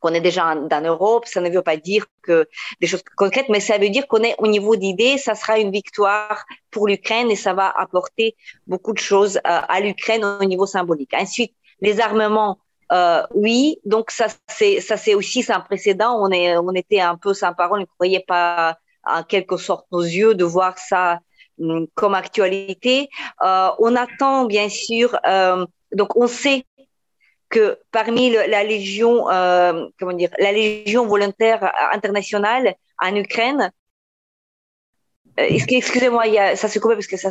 qu'on 0.00 0.14
est 0.14 0.20
déjà 0.20 0.54
dans 0.54 0.82
l'Europe, 0.82 1.26
ça 1.26 1.40
ne 1.40 1.50
veut 1.50 1.62
pas 1.62 1.76
dire 1.76 2.06
que 2.22 2.48
des 2.80 2.86
choses 2.86 3.02
concrètes, 3.16 3.48
mais 3.48 3.60
ça 3.60 3.78
veut 3.78 3.88
dire 3.88 4.06
qu'on 4.06 4.22
est 4.22 4.36
au 4.38 4.46
niveau 4.46 4.76
d'idées, 4.76 5.18
ça 5.18 5.34
sera 5.34 5.58
une 5.58 5.72
victoire 5.72 6.44
pour 6.70 6.86
l'Ukraine 6.86 7.30
et 7.30 7.36
ça 7.36 7.52
va 7.52 7.68
apporter 7.68 8.36
beaucoup 8.66 8.92
de 8.92 8.98
choses 8.98 9.38
euh, 9.38 9.40
à 9.44 9.80
l'Ukraine 9.80 10.24
au 10.24 10.44
niveau 10.44 10.66
symbolique. 10.66 11.14
Ensuite, 11.14 11.52
les 11.80 12.00
armements, 12.00 12.58
euh, 12.92 13.22
oui, 13.34 13.78
donc 13.84 14.10
ça 14.10 14.26
c'est 14.48 14.80
ça 14.80 14.96
c'est 14.96 15.14
aussi 15.14 15.44
un 15.48 15.60
précédent. 15.60 16.18
On 16.20 16.30
est 16.30 16.56
on 16.56 16.72
était 16.72 17.00
un 17.00 17.16
peu 17.16 17.34
sans 17.34 17.52
parole, 17.54 17.80
on 17.80 17.82
ne 17.82 17.86
croyait 17.86 18.24
pas 18.26 18.78
en 19.04 19.22
quelque 19.22 19.56
sorte 19.56 19.86
nos 19.92 20.02
yeux 20.02 20.34
de 20.34 20.44
voir 20.44 20.78
ça 20.78 21.20
hum, 21.60 21.86
comme 21.94 22.14
actualité. 22.14 23.08
Euh, 23.42 23.68
on 23.78 23.96
attend 23.96 24.44
bien 24.44 24.68
sûr, 24.68 25.18
euh, 25.26 25.66
donc 25.92 26.16
on 26.16 26.26
sait 26.26 26.64
que 27.50 27.78
parmi 27.90 28.30
la 28.30 28.62
légion, 28.62 29.30
euh, 29.30 29.86
comment 29.98 30.12
dire, 30.12 30.28
la 30.38 30.52
légion 30.52 31.06
volontaire 31.06 31.72
internationale 31.92 32.74
en 33.02 33.14
Ukraine, 33.16 33.72
excusez-moi, 35.38 36.56
ça 36.56 36.68
se 36.68 36.78
coupe 36.78 36.94
parce 36.94 37.06
que 37.06 37.16
ça, 37.16 37.30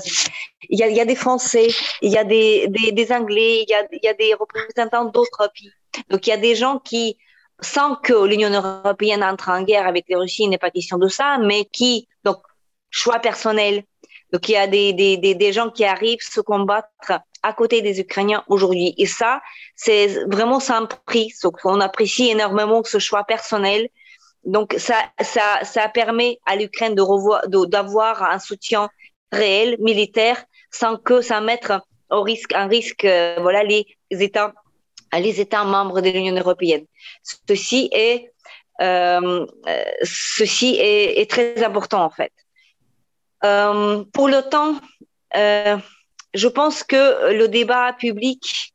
il 0.69 0.79
y 0.79 0.83
a, 0.83 0.87
y 0.87 0.99
a 0.99 1.05
des 1.05 1.15
Français, 1.15 1.67
il 2.01 2.11
y 2.11 2.17
a 2.17 2.23
des, 2.23 3.07
Anglais, 3.11 3.65
il 3.67 3.69
y 3.69 4.07
a, 4.07 4.13
des 4.13 4.33
représentants 4.33 5.05
d'autres 5.05 5.51
pays. 5.53 5.71
Donc 6.09 6.25
il 6.27 6.29
y 6.29 6.33
a 6.33 6.37
des 6.37 6.55
gens 6.55 6.79
qui, 6.79 7.17
sans 7.59 7.95
que 7.95 8.25
l'Union 8.25 8.49
européenne 8.49 9.23
entre 9.23 9.49
en 9.49 9.63
guerre 9.63 9.87
avec 9.87 10.05
la 10.09 10.19
Russie, 10.19 10.43
il 10.43 10.49
n'est 10.49 10.57
pas 10.57 10.71
question 10.71 10.97
de 10.97 11.07
ça, 11.07 11.37
mais 11.37 11.65
qui, 11.65 12.07
donc, 12.23 12.41
choix 12.89 13.19
personnel. 13.19 13.83
Donc 14.31 14.47
il 14.49 14.53
y 14.53 14.57
a 14.57 14.67
des, 14.67 14.93
des, 14.93 15.53
gens 15.53 15.69
qui 15.69 15.85
arrivent 15.85 16.21
se 16.21 16.41
combattre 16.41 17.21
à 17.43 17.53
côté 17.53 17.81
des 17.81 17.99
Ukrainiens 17.99 18.43
aujourd'hui. 18.47 18.93
Et 18.97 19.05
ça, 19.05 19.41
c'est 19.75 20.07
vraiment 20.25 20.59
sans 20.59 20.85
prix. 21.05 21.33
On 21.63 21.79
apprécie 21.79 22.29
énormément 22.29 22.83
ce 22.83 22.99
choix 22.99 23.23
personnel 23.23 23.89
donc, 24.47 24.75
ça, 24.77 24.95
ça, 25.21 25.59
ça 25.63 25.89
permet 25.89 26.39
à 26.45 26.55
l'Ukraine 26.55 26.95
de 26.95 27.65
d'avoir 27.65 28.23
un 28.23 28.39
soutien 28.39 28.89
réel, 29.31 29.75
militaire, 29.79 30.41
sans 30.71 30.95
que 30.95 31.19
ça 31.19 31.41
mette 31.41 31.71
au 32.09 32.21
risque, 32.21 32.53
un 32.53 32.67
risque, 32.67 33.03
euh, 33.03 33.35
voilà, 33.41 33.63
les 33.63 33.85
États, 34.09 34.53
les 35.13 35.41
États 35.41 35.65
membres 35.65 35.99
de 35.99 36.09
l'Union 36.09 36.33
européenne. 36.33 36.85
Ceci 37.23 37.89
est, 37.91 38.31
euh, 38.81 39.45
ceci 40.03 40.77
est, 40.79 41.29
très 41.29 41.61
important, 41.61 42.05
en 42.05 42.09
fait. 42.09 42.31
Euh, 43.43 44.05
pour 44.13 44.29
l'OTAN, 44.29 44.75
euh, 45.35 45.77
je 46.33 46.47
pense 46.47 46.83
que 46.83 47.33
le 47.33 47.49
débat 47.49 47.91
public 47.99 48.73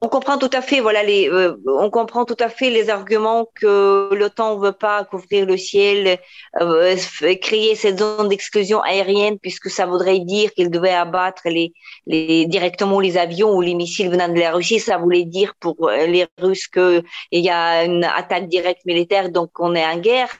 on 0.00 0.08
comprend 0.08 0.38
tout 0.38 0.50
à 0.52 0.62
fait, 0.62 0.80
voilà, 0.80 1.02
les, 1.02 1.28
euh, 1.28 1.56
on 1.66 1.90
comprend 1.90 2.24
tout 2.24 2.36
à 2.38 2.48
fait 2.48 2.70
les 2.70 2.90
arguments 2.90 3.46
que 3.54 4.08
l'OTAN 4.12 4.56
ne 4.56 4.64
veut 4.64 4.72
pas 4.72 5.04
couvrir 5.04 5.46
le 5.46 5.56
ciel, 5.56 6.18
euh, 6.60 6.96
créer 7.40 7.74
cette 7.74 7.98
zone 7.98 8.28
d'exclusion 8.28 8.80
aérienne, 8.82 9.38
puisque 9.38 9.70
ça 9.70 9.86
voudrait 9.86 10.20
dire 10.20 10.52
qu'il 10.52 10.70
devait 10.70 10.92
abattre 10.94 11.42
les, 11.46 11.72
les, 12.06 12.46
directement 12.46 13.00
les 13.00 13.16
avions 13.16 13.54
ou 13.54 13.60
les 13.60 13.74
missiles 13.74 14.10
venant 14.10 14.28
de 14.28 14.38
la 14.38 14.52
Russie. 14.52 14.80
Ça 14.80 14.98
voulait 14.98 15.24
dire 15.24 15.54
pour 15.60 15.76
euh, 15.88 16.06
les 16.06 16.26
Russes 16.38 16.66
qu'il 16.66 17.04
y 17.32 17.50
a 17.50 17.84
une 17.84 18.04
attaque 18.04 18.48
directe 18.48 18.84
militaire, 18.84 19.30
donc 19.30 19.50
on 19.58 19.74
est 19.74 19.86
en 19.86 19.98
guerre. 19.98 20.30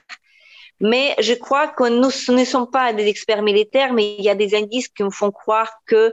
Mais 0.79 1.15
je 1.19 1.33
crois 1.33 1.67
que 1.67 1.87
nous 1.87 2.35
ne 2.37 2.45
sommes 2.45 2.69
pas 2.69 2.91
des 2.91 3.07
experts 3.07 3.41
militaires, 3.41 3.93
mais 3.93 4.15
il 4.17 4.23
y 4.23 4.29
a 4.29 4.35
des 4.35 4.53
indices 4.53 4.89
qui 4.89 5.03
me 5.03 5.11
font 5.11 5.31
croire 5.31 5.71
que 5.85 6.11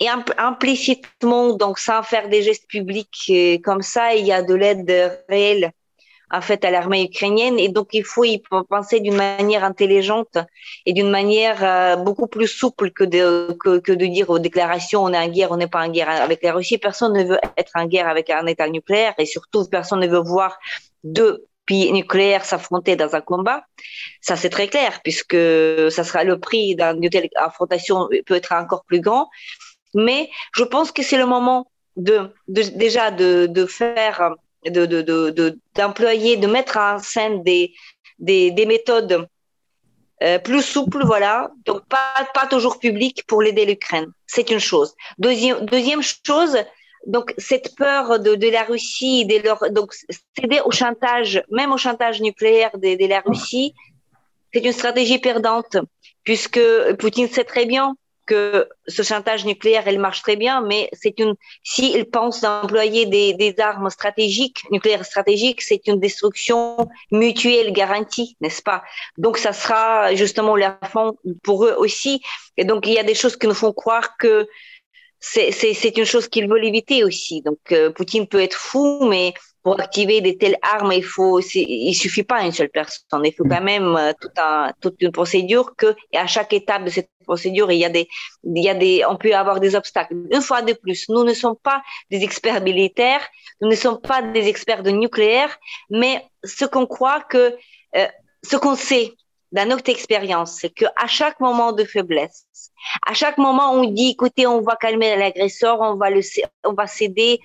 et 0.00 0.08
implicitement, 0.08 1.54
donc 1.54 1.78
sans 1.78 2.02
faire 2.02 2.28
des 2.28 2.42
gestes 2.42 2.66
publics 2.68 3.30
euh, 3.30 3.58
comme 3.62 3.82
ça, 3.82 4.14
il 4.14 4.26
y 4.26 4.32
a 4.32 4.42
de 4.42 4.54
l'aide 4.54 5.24
réelle 5.28 5.72
en 6.30 6.40
fait 6.40 6.64
à 6.64 6.70
l'armée 6.70 7.04
ukrainienne. 7.04 7.58
Et 7.58 7.68
donc 7.68 7.88
il 7.92 8.04
faut 8.04 8.24
y 8.24 8.42
penser 8.68 9.00
d'une 9.00 9.14
manière 9.14 9.64
intelligente 9.64 10.36
et 10.84 10.92
d'une 10.92 11.10
manière 11.10 11.62
euh, 11.62 11.96
beaucoup 11.96 12.26
plus 12.26 12.48
souple 12.48 12.90
que 12.90 13.04
de 13.04 13.56
que, 13.60 13.78
que, 13.78 13.92
de 13.92 14.06
dire 14.06 14.30
aux 14.30 14.38
déclarations 14.38 15.04
on 15.04 15.12
est 15.12 15.18
en 15.18 15.28
guerre 15.28 15.52
on 15.52 15.56
n'est 15.56 15.68
pas 15.68 15.84
en 15.84 15.90
guerre 15.90 16.08
avec 16.08 16.42
la 16.42 16.52
Russie. 16.52 16.78
Personne 16.78 17.12
ne 17.12 17.24
veut 17.24 17.38
être 17.56 17.72
en 17.74 17.86
guerre 17.86 18.08
avec 18.08 18.30
un 18.30 18.46
État 18.46 18.68
nucléaire 18.68 19.14
et 19.18 19.26
surtout 19.26 19.64
personne 19.68 20.00
ne 20.00 20.08
veut 20.08 20.22
voir 20.22 20.58
deux 21.04 21.46
pays 21.66 21.90
nucléaires 21.92 22.44
s'affronter 22.44 22.96
dans 22.96 23.14
un 23.14 23.20
combat. 23.20 23.64
Ça 24.20 24.34
c'est 24.36 24.50
très 24.50 24.68
clair 24.68 25.00
puisque 25.04 25.36
ça 25.90 26.04
sera 26.04 26.24
le 26.24 26.40
prix 26.40 26.74
d'une 26.74 27.10
telle 27.10 27.28
affrontation 27.36 28.08
peut 28.26 28.34
être 28.34 28.52
encore 28.52 28.84
plus 28.84 29.00
grand 29.00 29.28
mais 29.94 30.30
je 30.52 30.64
pense 30.64 30.92
que 30.92 31.02
c'est 31.02 31.18
le 31.18 31.26
moment 31.26 31.70
de, 31.96 32.30
déjà 32.48 33.10
de, 33.10 33.66
faire, 33.66 34.34
de, 34.64 34.86
de, 34.86 35.58
d'employer, 35.74 36.36
de, 36.36 36.46
mettre 36.46 36.76
en 36.76 36.98
scène 36.98 37.42
des, 37.42 37.72
des, 38.18 38.50
des 38.50 38.66
méthodes 38.66 39.26
euh, 40.22 40.38
plus 40.38 40.62
souples, 40.62 41.04
voilà. 41.04 41.50
Donc 41.64 41.82
pas, 41.86 42.46
toujours 42.48 42.78
publiques 42.78 43.24
pour 43.26 43.42
l'aider 43.42 43.64
l'Ukraine. 43.66 44.12
C'est 44.26 44.50
une 44.50 44.60
chose. 44.60 44.94
Deuxième, 45.18 46.02
chose, 46.02 46.56
donc 47.06 47.34
cette 47.36 47.74
peur 47.76 48.20
de, 48.20 48.34
de 48.34 48.48
la 48.48 48.62
Russie, 48.62 49.26
de 49.26 49.38
leur, 49.44 49.70
donc 49.70 49.92
céder 50.36 50.60
au 50.64 50.70
chantage, 50.70 51.42
même 51.50 51.72
au 51.72 51.78
chantage 51.78 52.20
nucléaire 52.20 52.70
de, 52.78 52.96
de 52.96 53.06
la 53.06 53.20
Russie, 53.20 53.74
c'est 54.52 54.64
une 54.64 54.72
stratégie 54.72 55.18
perdante, 55.18 55.76
puisque 56.22 56.60
Poutine 56.98 57.28
sait 57.28 57.44
très 57.44 57.66
bien 57.66 57.96
que 58.26 58.68
ce 58.86 59.02
chantage 59.02 59.44
nucléaire, 59.44 59.84
elle 59.86 59.98
marche 59.98 60.22
très 60.22 60.36
bien, 60.36 60.60
mais 60.62 60.88
c'est 60.92 61.18
une, 61.18 61.34
s'il 61.62 62.04
pense 62.06 62.40
d'employer 62.40 63.06
des, 63.06 63.34
des, 63.34 63.54
armes 63.60 63.90
stratégiques, 63.90 64.62
nucléaires 64.70 65.04
stratégiques, 65.04 65.62
c'est 65.62 65.86
une 65.86 66.00
destruction 66.00 66.76
mutuelle 67.10 67.72
garantie, 67.72 68.36
n'est-ce 68.40 68.62
pas? 68.62 68.82
Donc, 69.18 69.38
ça 69.38 69.52
sera 69.52 70.14
justement 70.14 70.56
la 70.56 70.78
fin 70.90 71.12
pour 71.42 71.64
eux 71.64 71.74
aussi. 71.78 72.22
Et 72.56 72.64
donc, 72.64 72.86
il 72.86 72.94
y 72.94 72.98
a 72.98 73.04
des 73.04 73.14
choses 73.14 73.36
qui 73.36 73.46
nous 73.46 73.54
font 73.54 73.72
croire 73.72 74.16
que 74.16 74.46
c'est 75.20 75.96
une 75.96 76.04
chose 76.04 76.28
qu'ils 76.28 76.48
veulent 76.48 76.66
éviter 76.66 77.02
aussi. 77.02 77.40
Donc, 77.42 77.58
euh, 77.72 77.90
Poutine 77.90 78.26
peut 78.26 78.40
être 78.40 78.56
fou, 78.58 79.06
mais 79.08 79.32
pour 79.64 79.80
activer 79.80 80.20
des 80.20 80.36
telles 80.36 80.58
armes, 80.60 80.92
il 80.92 81.02
faut, 81.02 81.40
il 81.40 81.94
suffit 81.94 82.22
pas 82.22 82.42
une 82.42 82.52
seule 82.52 82.68
personne. 82.68 83.22
Il 83.24 83.32
faut 83.32 83.44
quand 83.44 83.62
même 83.62 83.96
euh, 83.96 84.12
un, 84.36 84.70
toute 84.82 85.00
une 85.00 85.10
procédure 85.10 85.74
que, 85.74 85.96
et 86.12 86.18
à 86.18 86.26
chaque 86.26 86.52
étape 86.52 86.84
de 86.84 86.90
cette 86.90 87.08
procédure, 87.24 87.72
il 87.72 87.78
y 87.78 87.84
a 87.86 87.88
des, 87.88 88.06
il 88.44 88.62
y 88.62 88.68
a 88.68 88.74
des, 88.74 89.04
on 89.08 89.16
peut 89.16 89.34
avoir 89.34 89.60
des 89.60 89.74
obstacles. 89.74 90.16
Une 90.30 90.42
fois 90.42 90.60
de 90.60 90.74
plus, 90.74 91.08
nous 91.08 91.24
ne 91.24 91.32
sommes 91.32 91.56
pas 91.56 91.82
des 92.10 92.22
experts 92.22 92.62
militaires, 92.62 93.26
nous 93.62 93.70
ne 93.70 93.74
sommes 93.74 94.00
pas 94.02 94.20
des 94.20 94.46
experts 94.48 94.82
de 94.82 94.90
nucléaire, 94.90 95.56
mais 95.88 96.22
ce 96.44 96.66
qu'on 96.66 96.86
croit 96.86 97.22
que, 97.22 97.56
euh, 97.96 98.06
ce 98.42 98.56
qu'on 98.56 98.76
sait 98.76 99.14
dans 99.54 99.68
notre 99.68 99.88
expérience, 99.88 100.58
c'est 100.60 100.70
que 100.70 100.84
à 100.96 101.06
chaque 101.06 101.38
moment 101.38 101.70
de 101.70 101.84
faiblesse, 101.84 102.46
à 103.06 103.14
chaque 103.14 103.38
moment 103.38 103.72
on 103.72 103.84
dit, 103.84 104.10
écoutez, 104.10 104.48
on 104.48 104.60
va 104.62 104.74
calmer 104.74 105.14
l'agresseur, 105.14 105.80
on 105.80 105.94
va 105.94 106.10
le, 106.10 106.22
on 106.64 106.72
va 106.72 106.88
céder 106.88 107.38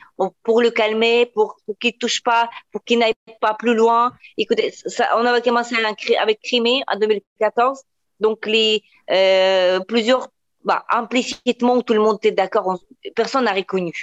pour 0.43 0.63
le 0.63 0.71
calmer, 0.71 1.27
pour, 1.27 1.57
pour 1.67 1.77
qu'il 1.77 1.95
touche 1.99 2.23
pas, 2.23 2.49
pour 2.71 2.83
qu'il 2.83 2.97
n'aille 2.97 3.13
pas 3.39 3.53
plus 3.53 3.75
loin. 3.75 4.11
Écoutez, 4.39 4.71
ça, 4.71 5.07
on 5.17 5.25
avait 5.27 5.43
commencé 5.43 5.75
avec 6.19 6.41
Crimée 6.41 6.81
en 6.91 6.97
2014, 6.97 7.83
donc 8.19 8.47
les 8.47 8.81
euh, 9.11 9.79
plusieurs, 9.81 10.29
bah, 10.63 10.85
implicitement 10.89 11.79
tout 11.83 11.93
le 11.93 11.99
monde 11.99 12.17
était 12.17 12.31
d'accord, 12.31 12.79
personne 13.15 13.43
n'a 13.45 13.53
reconnu 13.53 13.93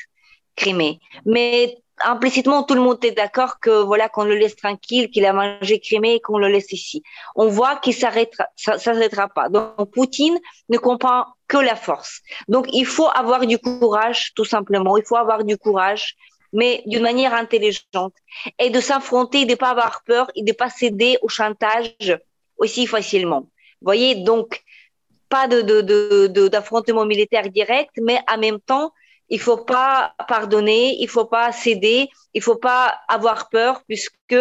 Crimée, 0.55 1.01
mais 1.25 1.77
implicitement, 2.05 2.63
tout 2.63 2.75
le 2.75 2.81
monde 2.81 3.03
est 3.05 3.13
d'accord 3.13 3.59
que 3.61 3.83
voilà 3.83 4.09
qu'on 4.09 4.25
le 4.25 4.35
laisse 4.35 4.57
tranquille, 4.57 5.11
qu'il 5.11 5.25
a 5.25 5.33
mangé 5.33 5.81
Crimée, 5.81 6.21
qu'on 6.21 6.39
le 6.39 6.49
laisse 6.49 6.73
ici. 6.73 7.03
On 7.35 7.49
voit 7.49 7.77
qu'il 7.77 7.95
s'arrêtera, 7.95 8.47
ça, 8.57 8.79
s'arrêtera 8.79 9.29
pas. 9.29 9.49
Donc 9.49 9.91
Poutine 9.93 10.39
ne 10.69 10.79
comprend 10.79 11.27
que 11.49 11.57
la 11.57 11.77
force. 11.77 12.21
Donc 12.49 12.67
il 12.73 12.87
faut 12.87 13.09
avoir 13.15 13.47
du 13.47 13.59
courage, 13.59 14.33
tout 14.35 14.45
simplement. 14.45 14.97
Il 14.97 15.05
faut 15.05 15.17
avoir 15.17 15.45
du 15.45 15.57
courage, 15.57 16.17
mais 16.53 16.83
d'une 16.87 17.03
manière 17.03 17.35
intelligente 17.35 18.15
et 18.59 18.71
de 18.71 18.81
s'affronter, 18.81 19.45
de 19.47 19.55
pas 19.55 19.71
avoir 19.71 20.03
peur 20.05 20.31
et 20.35 20.43
de 20.43 20.53
pas 20.53 20.71
céder 20.71 21.19
au 21.23 21.29
chantage 21.29 22.19
aussi 22.59 22.87
facilement. 22.87 23.49
Voyez, 23.81 24.17
donc 24.17 24.63
pas 25.29 25.49
de, 25.49 26.49
d'affrontement 26.49 27.05
militaire 27.05 27.49
direct, 27.51 27.91
mais 28.01 28.19
en 28.29 28.39
même 28.39 28.61
temps 28.61 28.93
il 29.29 29.41
faut 29.41 29.59
pas 29.59 30.15
pardonner, 30.29 30.97
il 31.01 31.09
faut 31.09 31.25
pas 31.25 31.53
céder, 31.53 32.09
il 32.35 32.43
faut 32.43 32.57
pas 32.57 32.95
avoir 33.09 33.49
peur 33.49 33.83
puisque 33.87 34.37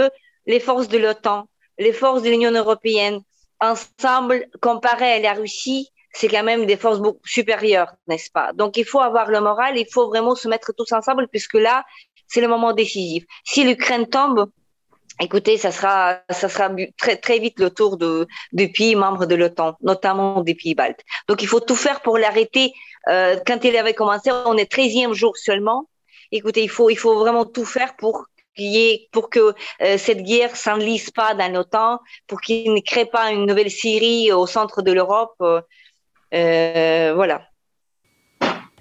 les 0.46 0.60
forces 0.60 0.88
de 0.88 0.98
l'OTAN, 0.98 1.48
les 1.78 1.94
forces 1.94 2.22
de 2.22 2.30
l'Union 2.30 2.52
européenne, 2.52 3.22
ensemble, 3.60 4.48
comparées 4.62 5.14
à 5.14 5.20
la 5.20 5.34
Russie, 5.34 5.90
c'est 6.14 6.28
quand 6.28 6.44
même 6.44 6.66
des 6.66 6.78
forces 6.78 7.02
supérieures, 7.26 7.94
n'est-ce 8.08 8.32
pas? 8.32 8.54
Donc 8.54 8.78
il 8.78 8.86
faut 8.86 9.02
avoir 9.02 9.30
le 9.30 9.42
moral, 9.42 9.78
il 9.78 9.88
faut 9.92 10.08
vraiment 10.08 10.36
se 10.36 10.48
mettre 10.48 10.72
tous 10.74 10.92
ensemble 10.92 11.28
puisque 11.28 11.56
là, 11.56 11.84
c'est 12.28 12.42
le 12.42 12.48
moment 12.48 12.74
décisif. 12.74 13.26
Si 13.44 13.64
l'Ukraine 13.64 14.08
tombe, 14.08 14.50
Écoutez, 15.22 15.58
ça 15.58 15.72
sera, 15.72 16.20
ça 16.30 16.50
sera 16.50 16.70
très, 16.98 17.16
très 17.16 17.40
vite 17.40 17.58
le 17.62 17.70
tour 17.70 17.96
de, 17.96 18.28
des 18.52 18.68
pays 18.68 18.96
membres 18.96 19.26
de 19.26 19.36
l'OTAN, 19.36 19.78
notamment 19.82 20.42
des 20.42 20.56
pays 20.56 20.76
baltes. 20.76 21.00
Donc, 21.30 21.42
il 21.42 21.48
faut 21.48 21.62
tout 21.62 21.76
faire 21.76 22.02
pour 22.02 22.18
l'arrêter. 22.18 22.74
Euh, 23.10 23.38
quand 23.46 23.64
il 23.64 23.76
avait 23.78 23.94
commencé, 23.94 24.32
on 24.32 24.58
est 24.58 24.72
13e 24.72 25.14
jour 25.14 25.38
seulement. 25.38 25.88
Écoutez, 26.32 26.64
il 26.64 26.70
faut, 26.70 26.90
il 26.90 26.98
faut 26.98 27.16
vraiment 27.16 27.46
tout 27.46 27.66
faire 27.66 27.96
pour 27.96 28.26
pour 29.12 29.30
que 29.30 29.54
euh, 29.82 29.98
cette 29.98 30.24
guerre 30.24 30.56
s'enlise 30.56 31.12
pas 31.12 31.34
dans 31.34 31.52
l'OTAN, 31.52 32.00
pour 32.26 32.40
qu'il 32.40 32.74
ne 32.74 32.80
crée 32.80 33.06
pas 33.06 33.32
une 33.32 33.46
nouvelle 33.46 33.70
Syrie 33.70 34.32
au 34.32 34.48
centre 34.48 34.82
de 34.82 34.94
l'Europe. 34.94 35.36
Euh, 36.34 37.14
voilà. 37.14 37.42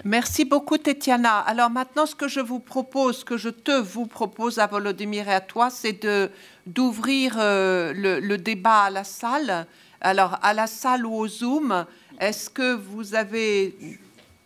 Merci 0.05 0.45
beaucoup, 0.45 0.79
Tetiana. 0.79 1.41
Alors 1.41 1.71
maintenant, 1.71 2.07
ce 2.07 2.15
que 2.15 2.29
je 2.29 2.39
vous 2.39 2.61
propose, 2.61 3.19
ce 3.19 3.25
que 3.25 3.37
je 3.37 3.49
te 3.49 3.73
vous 3.73 4.07
propose 4.07 4.61
à 4.61 4.69
Volodymyr 4.69 5.29
et 5.29 5.35
à 5.35 5.41
toi, 5.41 5.71
c'est 5.71 6.05
de 6.05 6.31
d'ouvrir 6.67 7.35
le, 7.39 8.37
débat 8.37 8.83
à 8.83 8.91
la 8.91 9.03
salle. 9.03 9.67
Alors, 10.01 10.39
à 10.43 10.55
la 10.55 10.67
salle 10.67 11.05
ou 11.05 11.17
au 11.17 11.27
Zoom, 11.27 11.85
est-ce 12.21 12.51
que 12.51 12.75
vous 12.75 13.15
avez 13.15 13.75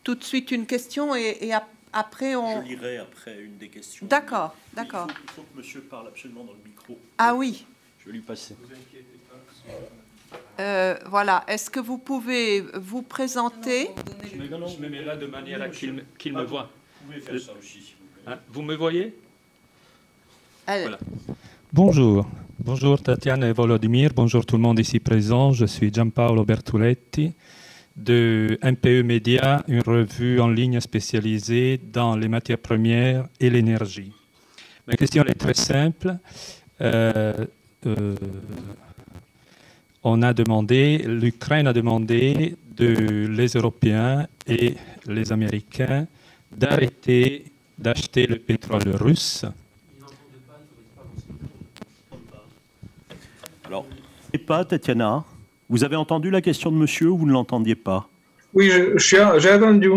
tout 0.05 0.15
de 0.15 0.25
suite 0.25 0.51
une 0.51 0.67
question 0.67 1.15
et, 1.15 1.53
après 1.93 2.35
on... 2.37 2.63
Je 2.63 2.69
lirai 2.69 2.99
après 2.99 3.41
une 3.41 3.57
des 3.57 3.69
questions. 3.69 4.07
D'accord, 4.07 4.55
d'accord. 4.75 5.07
Il, 5.11 5.31
faut 5.31 5.43
que 5.43 5.59
monsieur 5.59 5.81
parle 5.81 6.09
absolument 6.09 6.45
dans 6.45 6.53
le 6.53 6.59
micro. 6.65 6.99
Ah 7.17 7.35
oui. 7.35 7.65
Je 8.01 8.07
vais 8.07 8.13
lui 8.13 8.21
passer. 8.21 8.57
Euh, 10.61 10.97
voilà. 11.07 11.45
Est-ce 11.47 11.71
que 11.71 11.81
vous 11.81 11.99
pouvez 11.99 12.61
vous 12.75 13.03
présenter? 13.03 13.91
Non, 14.51 14.59
non, 14.59 14.67
je 14.67 14.79
me 14.81 14.89
mets 14.89 15.03
là 15.03 15.17
de 15.17 15.27
manière 15.27 15.63
à 15.63 15.69
qu'il 15.69 15.93
me 15.93 16.03
ah, 16.37 16.45
voit. 16.45 16.71
Vous 17.01 17.13
pouvez 17.13 17.21
faire 17.21 17.41
ça 17.41 17.53
aussi, 17.59 17.95
hein, 18.27 18.39
vous 18.49 18.63
me 18.63 18.75
voyez? 18.75 19.15
Voilà. 20.67 20.99
Bonjour. 21.73 22.29
Bonjour 22.59 23.01
Tatiana 23.01 23.49
et 23.49 23.53
Volodymyr. 23.53 24.11
Bonjour 24.15 24.45
tout 24.45 24.57
le 24.57 24.63
monde 24.63 24.79
ici 24.79 25.01
présent. 25.01 25.53
Je 25.53 25.65
suis 25.65 25.93
Gianpaolo 25.93 26.45
Bertuletti 26.45 27.33
de 27.99 28.59
MPE 28.63 29.03
Media, 29.05 29.65
une 29.69 29.83
revue 29.83 30.41
en 30.41 30.49
ligne 30.49 30.81
spécialisée 30.81 31.81
dans 31.93 32.17
les 32.17 32.29
matières 32.29 32.59
premières 32.59 33.27
et 33.41 33.51
l'énergie. 33.51 34.13
Ma 34.87 34.95
question 34.95 35.25
est 35.25 35.35
très 35.35 35.55
simple. 35.55 36.17
Euh, 36.81 37.47
euh, 37.87 38.15
on 40.05 40.23
a 40.23 40.33
demandé, 40.33 40.99
l'Ukraine 40.99 41.67
a 41.67 41.73
demandé 41.73 42.57
de 42.77 43.27
les 43.27 43.49
Européens 43.49 44.27
et 44.47 44.75
les 45.07 45.33
Américains 45.33 46.07
d'arrêter 46.57 47.45
d'acheter 47.77 48.27
le 48.27 48.37
pétrole 48.37 48.89
russe. 48.95 49.45
Alors, 53.67 53.87
pas, 54.47 54.65
Tatiana, 54.65 55.25
vous 55.69 55.85
avez 55.85 55.97
entendu 55.97 56.31
la 56.31 56.41
question 56.41 56.71
de 56.71 56.77
monsieur 56.77 57.09
ou 57.11 57.19
vous 57.19 57.27
ne 57.27 57.33
l'entendiez 57.33 57.75
pas? 57.75 58.09
Oui, 58.55 58.71
j'ai 58.97 59.21
entendu. 59.21 59.91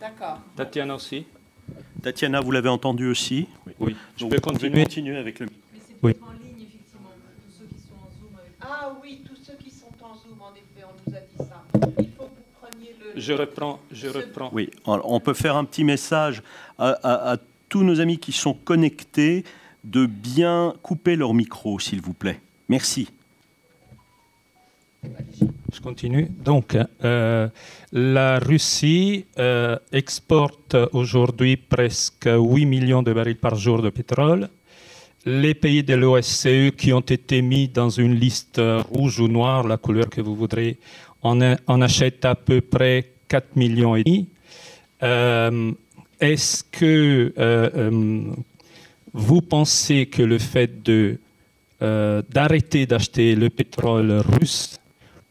D'accord. 0.00 0.40
Tatiana 0.56 0.94
aussi 0.94 1.26
Tatiana, 2.02 2.40
vous 2.40 2.50
l'avez 2.50 2.70
entendu 2.70 3.06
aussi? 3.08 3.46
Oui. 3.78 3.94
Je 4.16 4.26
peux 4.26 4.40
continuer. 4.40 4.82
continuer 4.82 5.16
avec 5.16 5.40
le. 5.40 5.46
Oui. 6.02 6.14
Ah 8.62 8.96
oui, 9.02 9.22
tous 9.26 9.36
ceux 9.42 9.54
qui 9.62 9.70
sont 9.70 9.86
en 10.02 10.14
Zoom, 10.14 10.40
en 10.40 10.52
effet, 10.52 10.86
on 10.86 11.10
nous 11.10 11.16
a 11.16 11.20
dit 11.20 11.48
ça. 11.50 11.64
Il 11.98 12.08
faut 12.16 12.24
que 12.24 12.28
vous 12.28 12.60
preniez 12.60 12.94
le... 12.98 13.20
Je 13.20 13.32
reprends, 13.34 13.80
je 13.92 14.08
reprends. 14.08 14.50
Oui, 14.52 14.70
on 14.86 15.20
peut 15.20 15.34
faire 15.34 15.56
un 15.56 15.64
petit 15.64 15.84
message 15.84 16.42
à, 16.78 17.36
tous 17.68 17.84
nos 17.84 18.00
amis 18.00 18.18
qui 18.18 18.32
sont 18.32 18.54
connectés 18.54 19.44
de 19.84 20.06
bien 20.06 20.74
couper 20.82 21.16
leur 21.16 21.34
micro, 21.34 21.78
s'il 21.78 22.00
vous 22.00 22.14
plaît. 22.14 22.40
Merci. 22.68 23.08
Je 25.72 25.80
continue. 25.80 26.28
Donc, 26.44 26.76
euh, 27.04 27.48
la 27.92 28.38
Russie 28.38 29.24
euh, 29.38 29.78
exporte 29.92 30.76
aujourd'hui 30.92 31.56
presque 31.56 32.28
8 32.28 32.66
millions 32.66 33.02
de 33.02 33.12
barils 33.12 33.36
par 33.36 33.54
jour 33.54 33.82
de 33.82 33.90
pétrole 33.90 34.48
les 35.26 35.54
pays 35.54 35.82
de 35.82 35.94
l'OSCE 35.94 36.74
qui 36.76 36.94
ont 36.94 37.00
été 37.00 37.42
mis 37.42 37.68
dans 37.68 37.90
une 37.90 38.14
liste 38.14 38.58
rouge 38.90 39.20
ou 39.20 39.28
noire, 39.28 39.68
la 39.68 39.76
couleur 39.76 40.08
que 40.08 40.22
vous 40.22 40.34
voudrez, 40.34 40.78
en, 41.22 41.42
achètent 41.82 42.24
à 42.24 42.34
peu 42.34 42.62
près 42.62 43.12
4 43.28 43.54
millions 43.54 43.96
et 43.96 44.02
demi. 44.02 44.28
Euh, 45.02 45.72
est-ce 46.20 46.64
que 46.64 47.34
vous 49.12 49.42
pensez 49.42 50.06
que 50.06 50.22
le 50.22 50.38
fait 50.38 50.70
d'arrêter 51.80 52.86
d'acheter 52.86 53.34
le 53.34 53.50
pétrole 53.50 54.22
russe 54.26 54.79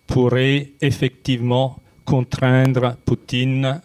pourrait 0.09 0.71
effectivement 0.81 1.79
contraindre 2.03 2.97
Poutine 3.05 3.81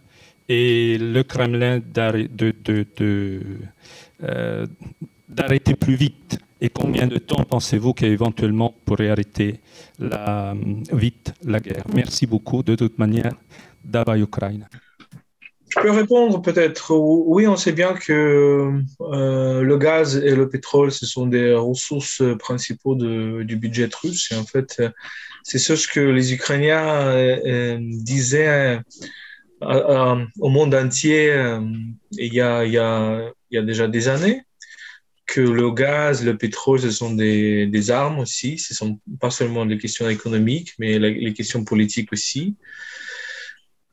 et 0.48 0.96
le 0.98 1.22
Kremlin 1.22 1.80
de 1.80 2.74
d'arrêter 5.28 5.74
plus 5.74 5.96
vite 5.96 6.38
Et 6.60 6.70
combien 6.70 7.06
de 7.06 7.18
temps 7.18 7.44
pensez-vous 7.44 7.92
qu'éventuellement 7.92 8.74
pourrait 8.86 9.10
arrêter 9.10 9.60
la, 9.98 10.54
vite 10.92 11.34
la 11.44 11.60
guerre? 11.60 11.84
Merci 11.94 12.26
beaucoup. 12.26 12.62
De 12.62 12.74
toute 12.74 12.98
manière, 12.98 13.32
Dava 13.84 14.16
Ukraine. 14.18 14.66
Je 15.68 15.80
peux 15.80 15.90
répondre 15.90 16.40
peut-être. 16.40 16.94
Oui, 16.94 17.46
on 17.46 17.56
sait 17.56 17.72
bien 17.72 17.94
que 17.94 18.70
euh, 19.00 19.62
le 19.62 19.76
gaz 19.78 20.16
et 20.16 20.34
le 20.34 20.48
pétrole, 20.48 20.92
ce 20.92 21.04
sont 21.04 21.26
des 21.26 21.52
ressources 21.52 22.22
principaux 22.38 22.94
du 22.94 23.56
budget 23.56 23.90
russe. 24.02 24.30
Et 24.32 24.36
en 24.36 24.44
fait, 24.44 24.80
c'est 25.44 25.58
ce 25.58 25.86
que 25.86 26.00
les 26.00 26.32
Ukrainiens 26.32 26.88
euh, 26.88 27.38
euh, 27.46 27.78
disaient 27.80 28.80
au 29.60 30.48
monde 30.48 30.74
entier 30.74 31.32
il 32.10 32.34
y, 32.34 32.40
a, 32.40 32.64
il, 32.64 32.72
y 32.72 32.78
a, 32.78 33.30
il 33.50 33.54
y 33.54 33.58
a 33.58 33.62
déjà 33.62 33.86
des 33.86 34.08
années 34.08 34.42
que 35.26 35.40
le 35.40 35.70
gaz, 35.70 36.24
le 36.24 36.36
pétrole, 36.36 36.80
ce 36.80 36.90
sont 36.90 37.14
des, 37.14 37.66
des 37.66 37.90
armes 37.90 38.18
aussi. 38.18 38.58
Ce 38.58 38.74
sont 38.74 39.00
pas 39.20 39.30
seulement 39.30 39.64
des 39.64 39.78
questions 39.78 40.08
économiques, 40.08 40.74
mais 40.78 40.98
les 40.98 41.32
questions 41.32 41.64
politiques 41.64 42.12
aussi. 42.12 42.56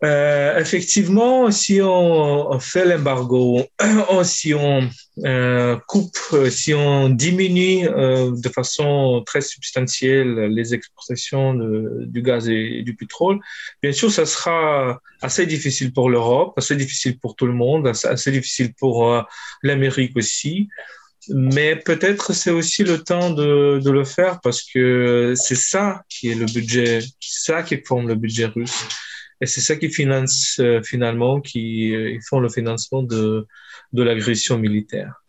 Euh, 0.04 0.58
effectivement, 0.58 1.52
si 1.52 1.80
on, 1.82 2.60
fait 2.60 2.86
l'embargo, 2.86 3.64
si 4.24 4.54
on 4.56 4.90
euh, 5.26 5.78
coupe, 5.88 6.18
si 6.50 6.74
on 6.74 7.10
diminue 7.10 7.88
euh, 7.88 8.32
de 8.36 8.50
façon 8.50 9.22
très 9.28 9.42
substantielle 9.42 10.48
les 10.56 10.74
exportations 10.74 11.54
du 11.54 12.22
gaz 12.24 12.50
et 12.50 12.82
du 12.82 12.96
pétrole, 12.96 13.40
bien 13.84 13.92
sûr, 13.92 14.12
ça 14.12 14.26
sera 14.26 15.00
assez 15.22 15.46
difficile 15.46 15.94
pour 15.94 16.10
l'Europe, 16.10 16.54
assez 16.58 16.76
difficile 16.76 17.20
pour 17.20 17.36
tout 17.36 17.46
le 17.46 17.54
monde, 17.54 17.88
assez, 17.88 18.32
difficile 18.32 18.74
pour 18.74 19.24
l'Amérique 19.62 20.18
aussi. 20.18 20.68
Mais 21.30 21.76
peut-être 21.76 22.34
c'est 22.34 22.50
aussi 22.50 22.84
le 22.84 23.04
temps 23.04 23.30
de, 23.30 23.80
de, 23.84 23.92
le 23.92 24.04
faire 24.04 24.40
parce 24.42 24.64
que 24.64 25.36
c'est 25.36 25.56
ça 25.56 26.02
qui 26.10 26.32
est 26.32 26.36
le 26.36 26.48
budget, 26.48 27.02
ça 27.20 27.62
qui 27.62 27.78
forme 27.86 28.08
le 28.08 28.16
budget 28.16 28.46
russe. 28.46 28.88
Et 29.42 29.48
c'est 29.48 29.62
ça 29.62 29.76
qui 29.76 29.90
finance 29.90 30.58
euh, 30.60 30.82
finalement, 30.84 31.42
qui 31.42 31.96
euh, 31.96 32.18
font 32.30 32.40
le 32.40 32.48
financement 32.48 33.02
de, 33.02 33.48
l'agression 33.92 34.60
militaire. 34.60 35.24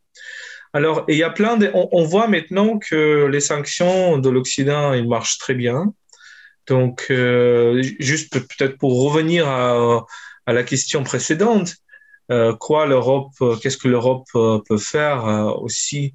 Alors, 0.75 1.05
il 1.09 1.17
y 1.17 1.23
a 1.23 1.31
plein 1.31 1.57
de, 1.57 1.71
on, 1.75 2.05
voit 2.05 2.29
maintenant 2.29 2.79
que 2.79 3.27
les 3.27 3.41
sanctions 3.41 4.19
de 4.19 4.29
l'Occident, 4.31 4.93
ils 4.93 5.09
marchent 5.09 5.39
très 5.39 5.55
bien. 5.55 5.93
Donc, 6.67 7.07
euh, 7.11 7.83
juste 7.99 8.33
peut-être 8.33 8.79
pour 8.79 9.03
revenir 9.03 9.49
à, 9.49 10.05
la 10.47 10.63
question 10.63 11.03
précédente, 11.03 11.77
quoi 12.59 12.87
l'Europe, 12.87 13.33
qu'est-ce 13.61 13.77
que 13.77 13.89
l'Europe 13.89 14.27
peut 14.33 14.79
faire 14.79 15.25
aussi? 15.61 16.15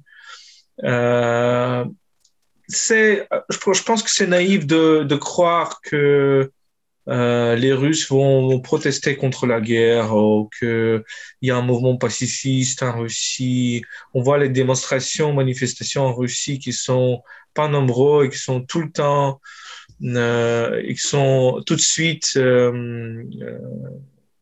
C'est, 2.68 3.28
je, 3.48 3.82
pense 3.84 4.02
que 4.02 4.10
c'est 4.10 4.26
naïf 4.26 4.66
de 4.66 5.16
croire 5.16 5.80
que 5.82 6.50
euh, 7.08 7.56
les 7.56 7.72
Russes 7.72 8.08
vont, 8.10 8.60
protester 8.60 9.16
contre 9.16 9.46
la 9.46 9.60
guerre, 9.60 10.14
ou 10.14 10.48
qu'il 10.58 11.02
y 11.42 11.50
a 11.50 11.56
un 11.56 11.62
mouvement 11.62 11.96
pacifiste 11.96 12.82
en 12.82 13.00
Russie. 13.00 13.82
On 14.14 14.22
voit 14.22 14.38
les 14.38 14.48
démonstrations, 14.50 15.32
manifestations 15.32 16.06
en 16.06 16.14
Russie 16.14 16.58
qui 16.58 16.72
sont 16.72 17.22
pas 17.54 17.68
nombreux 17.68 18.26
et 18.26 18.30
qui 18.30 18.38
sont 18.38 18.60
tout 18.60 18.80
le 18.80 18.90
temps, 18.90 19.40
euh, 20.02 20.82
qui 20.86 20.98
sont 20.98 21.62
tout 21.66 21.76
de 21.76 21.80
suite, 21.80 22.34
euh, 22.36 23.24
euh 23.42 23.58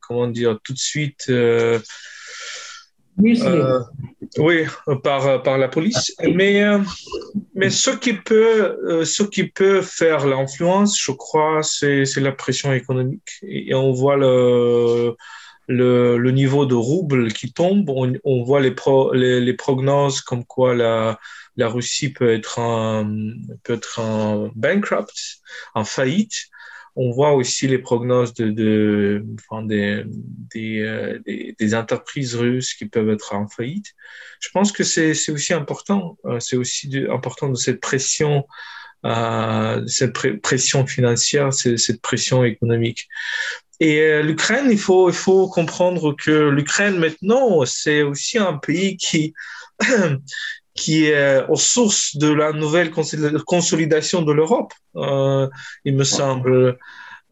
comment 0.00 0.28
dire, 0.28 0.58
tout 0.62 0.72
de 0.72 0.78
suite 0.78 1.30
euh, 3.24 3.80
oui, 4.38 4.64
par, 5.02 5.42
par 5.42 5.58
la 5.58 5.68
police. 5.68 6.14
Mais, 6.34 6.62
euh, 6.62 6.80
mais 7.54 7.70
ce, 7.70 7.90
qui 7.90 8.12
peut, 8.12 8.76
euh, 8.84 9.04
ce 9.04 9.22
qui 9.22 9.44
peut 9.44 9.80
faire 9.82 10.26
l'influence, 10.26 11.00
je 11.00 11.12
crois, 11.12 11.62
c'est 11.62 12.04
la 12.16 12.32
pression 12.32 12.72
économique. 12.72 13.40
Et, 13.42 13.74
on 13.74 13.92
voit 13.92 14.16
le, 14.16 15.16
le, 15.66 16.18
le, 16.18 16.30
niveau 16.30 16.66
de 16.66 16.74
rouble 16.74 17.32
qui 17.32 17.52
tombe. 17.52 17.88
On, 17.88 18.12
on 18.24 18.44
voit 18.44 18.60
les, 18.60 18.72
pro, 18.72 19.12
les, 19.12 19.40
les, 19.40 19.56
comme 19.56 20.44
quoi 20.44 20.74
la, 20.74 21.18
la 21.56 21.68
Russie 21.68 22.12
peut 22.12 22.30
être 22.30 22.58
un, 22.58 23.32
peut 23.64 23.80
bankrupt, 24.54 25.38
en 25.74 25.84
faillite 25.84 26.50
on 26.96 27.10
voit 27.10 27.34
aussi 27.34 27.68
les 27.68 27.78
prognoses 27.78 28.32
de, 28.34 28.50
de 28.50 29.22
euh, 30.56 31.18
des, 31.58 31.74
entreprises 31.74 32.34
russes 32.34 32.74
qui 32.74 32.86
peuvent 32.86 33.10
être 33.10 33.34
en 33.34 33.46
faillite. 33.48 33.92
Je 34.40 34.48
pense 34.52 34.72
que 34.72 34.82
c'est 34.82 35.12
aussi 35.30 35.52
important. 35.52 36.16
Euh, 36.24 36.40
c'est 36.40 36.56
aussi 36.56 36.90
important 37.10 37.50
de 37.50 37.54
cette 37.56 37.80
pression, 37.80 38.46
euh, 39.04 39.86
cette 39.86 40.40
pression 40.40 40.86
financière, 40.86 41.52
cette 41.52 42.00
pression 42.00 42.44
économique. 42.44 43.06
Et 43.78 44.22
l'Ukraine, 44.22 44.68
il 44.70 44.78
faut, 44.78 45.10
il 45.10 45.14
faut 45.14 45.48
comprendre 45.48 46.16
que 46.16 46.48
l'Ukraine 46.48 46.96
maintenant, 46.96 47.62
c'est 47.66 48.00
aussi 48.00 48.38
un 48.38 48.54
pays 48.54 48.96
qui 48.96 49.34
qui 50.76 51.06
est 51.06 51.44
aux 51.48 51.56
sources 51.56 52.16
de 52.16 52.32
la 52.32 52.52
nouvelle 52.52 52.90
consolidation 52.90 54.22
de 54.22 54.32
l'Europe, 54.32 54.72
euh, 54.96 55.48
il 55.84 55.96
me 55.96 56.04
semble. 56.04 56.78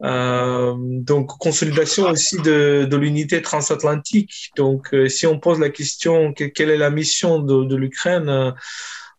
Euh, 0.03 0.73
donc, 0.77 1.27
consolidation 1.39 2.09
aussi 2.09 2.37
de, 2.41 2.85
de 2.89 2.97
l'unité 2.97 3.41
transatlantique. 3.41 4.51
Donc, 4.57 4.93
euh, 4.93 5.07
si 5.07 5.25
on 5.25 5.39
pose 5.39 5.59
la 5.59 5.69
question 5.69 6.33
quelle 6.33 6.69
est 6.69 6.77
la 6.77 6.89
mission 6.89 7.39
de, 7.39 7.63
de 7.63 7.75
l'Ukraine 7.77 8.53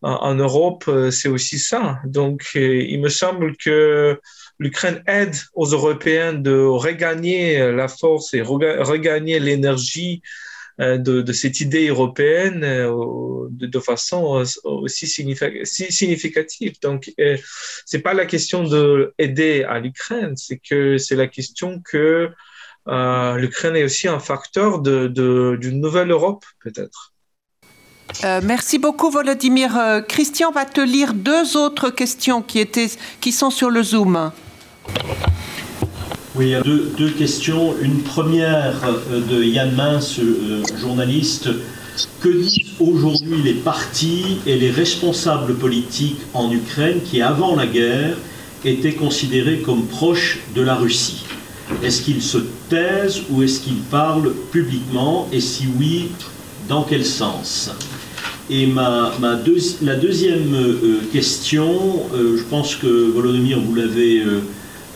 en 0.03 0.35
Europe, 0.35 0.85
c'est 1.11 1.29
aussi 1.29 1.59
ça. 1.59 1.99
Donc, 2.05 2.51
il 2.55 3.01
me 3.01 3.09
semble 3.09 3.57
que 3.57 4.21
l'Ukraine 4.59 5.03
aide 5.07 5.35
aux 5.55 5.67
Européens 5.67 6.35
de 6.35 6.59
regagner 6.59 7.73
la 7.73 7.89
force 7.89 8.35
et 8.35 8.43
regagner 8.43 9.41
l'énergie 9.41 10.23
de, 10.79 11.23
de, 11.23 11.33
cette 11.33 11.61
idée 11.61 11.89
européenne 11.89 12.63
euh, 12.65 13.49
de, 13.51 13.79
façon 13.81 14.45
aussi 14.65 15.07
significative. 15.07 16.75
Donc, 16.83 17.13
euh, 17.19 17.37
c'est 17.85 18.01
pas 18.01 18.15
la 18.15 18.27
question 18.27 18.65
de 18.65 19.15
aider 19.19 19.65
à 19.65 19.81
l'Ukraine, 19.81 20.37
c'est 20.37 20.59
que 20.59 20.99
c'est 20.99 21.17
la 21.17 21.29
question 21.29 21.81
que 21.81 22.31
euh, 22.89 23.37
l'Ukraine 23.37 23.77
est 23.77 23.85
aussi 23.85 24.07
un 24.09 24.21
facteur 24.21 24.81
d'une 24.81 25.09
de, 25.09 25.71
nouvelle 25.71 26.11
Europe, 26.11 26.45
peut-être. 26.63 27.13
Euh, 28.25 28.41
merci 28.43 28.79
beaucoup, 28.79 29.11
Volodymyr. 29.11 29.77
Euh, 29.77 30.01
Christian 30.01 30.53
va 30.53 30.65
te 30.65 30.81
lire 30.81 31.13
deux 31.13 31.57
autres 31.57 31.91
questions 31.91 32.41
qui, 32.43 32.61
étaient, 32.61 32.89
qui 33.21 33.33
sont 33.33 33.51
sur 33.51 33.71
le 33.71 33.83
Zoom. 33.83 34.31
Oui, 36.39 36.53
deux, 36.65 37.09
questions. 37.11 37.75
Une 37.81 38.03
première 38.03 38.75
euh, 39.11 39.21
de 39.27 39.43
Yann 39.43 39.75
Mince, 39.75 40.19
euh, 40.19 40.63
journaliste. 40.79 41.49
Que 42.21 42.29
disent 42.29 42.73
aujourd'hui 42.79 43.41
les 43.43 43.55
partis 43.55 44.37
et 44.47 44.57
les 44.57 44.71
responsables 44.71 45.55
politiques 45.55 46.19
en 46.35 46.53
Ukraine 46.53 46.99
qui, 47.03 47.23
avant 47.23 47.57
la 47.57 47.67
guerre, 47.67 48.19
étaient 48.67 48.93
considérés 48.93 49.61
comme 49.61 49.87
proches 49.87 50.41
de 50.55 50.61
la 50.61 50.75
Russie? 50.75 51.25
Est-ce 51.83 52.03
qu'ils 52.03 52.21
se 52.21 52.39
taisent 52.69 53.23
ou 53.31 53.43
est-ce 53.43 53.61
qu'ils 53.61 53.81
parlent 53.91 54.35
publiquement? 54.53 55.29
Et 55.33 55.41
si 55.41 55.65
oui, 55.79 56.09
dans 56.69 56.83
quel 56.83 57.07
sens? 57.07 57.71
Et 58.51 58.67
ma, 58.67 59.15
ma 59.21 59.37
deux, 59.37 59.57
la 59.81 59.95
deuxième 59.95 60.55
euh, 60.55 60.99
question, 61.13 62.03
je 62.13 62.43
pense 62.43 62.77
que 62.77 62.87
Volodymyr, 62.87 63.59
vous 63.59 63.75
l'avez 63.75 64.23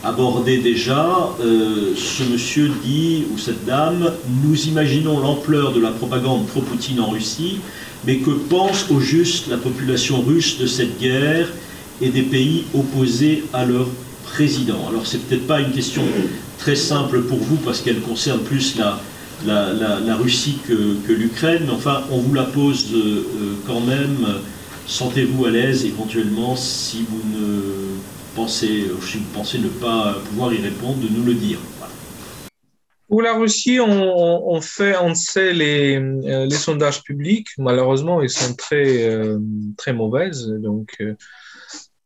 abordé 0.03 0.57
déjà, 0.57 1.29
euh, 1.41 1.93
ce 1.95 2.23
monsieur 2.23 2.71
dit, 2.83 3.25
ou 3.33 3.37
cette 3.37 3.65
dame, 3.65 4.11
nous 4.43 4.67
imaginons 4.67 5.19
l'ampleur 5.19 5.73
de 5.73 5.79
la 5.79 5.91
propagande 5.91 6.47
pro-Poutine 6.47 6.99
en 6.99 7.09
Russie, 7.09 7.59
mais 8.05 8.17
que 8.17 8.31
pense 8.31 8.89
au 8.89 8.99
juste 8.99 9.47
la 9.47 9.57
population 9.57 10.21
russe 10.21 10.57
de 10.57 10.65
cette 10.65 10.99
guerre 10.99 11.47
et 12.01 12.09
des 12.09 12.23
pays 12.23 12.63
opposés 12.73 13.43
à 13.53 13.65
leur 13.65 13.87
président? 14.23 14.87
Alors 14.89 15.05
c'est 15.05 15.19
peut-être 15.19 15.45
pas 15.45 15.61
une 15.61 15.71
question 15.71 16.01
très 16.57 16.75
simple 16.75 17.21
pour 17.21 17.37
vous 17.37 17.57
parce 17.57 17.81
qu'elle 17.81 18.01
concerne 18.01 18.39
plus 18.39 18.77
la, 18.77 18.99
la, 19.45 20.15
Russie 20.15 20.57
que, 20.67 21.13
l'Ukraine, 21.13 21.63
mais 21.67 21.73
enfin 21.73 22.01
on 22.11 22.17
vous 22.17 22.33
la 22.33 22.43
pose 22.43 22.87
euh, 22.93 23.23
quand 23.67 23.81
même. 23.81 24.17
Sentez-vous 24.87 25.45
à 25.45 25.51
l'aise 25.51 25.85
éventuellement 25.85 26.55
si 26.55 27.05
vous 27.07 27.21
ne 27.37 27.90
pensez, 28.35 28.87
si 29.01 29.17
vous 29.17 29.29
pensez 29.33 29.59
ne 29.59 29.69
pas 29.69 30.15
pouvoir 30.29 30.53
y 30.53 30.61
répondre, 30.61 30.97
de 30.97 31.07
nous 31.09 31.23
le 31.23 31.33
dire. 31.33 31.59
Pour 33.11 33.21
la 33.21 33.33
Russie, 33.33 33.77
on, 33.81 34.61
fait, 34.61 34.95
on 34.95 35.13
sait 35.13 35.51
les, 35.51 35.97
euh, 35.97 36.45
les 36.45 36.55
sondages 36.55 37.03
publics. 37.03 37.49
Malheureusement, 37.57 38.21
ils 38.21 38.29
sont 38.29 38.55
très, 38.55 39.03
euh, 39.03 39.37
très 39.77 39.91
mauvaises. 39.91 40.47
Donc, 40.47 40.95
euh, 41.01 41.15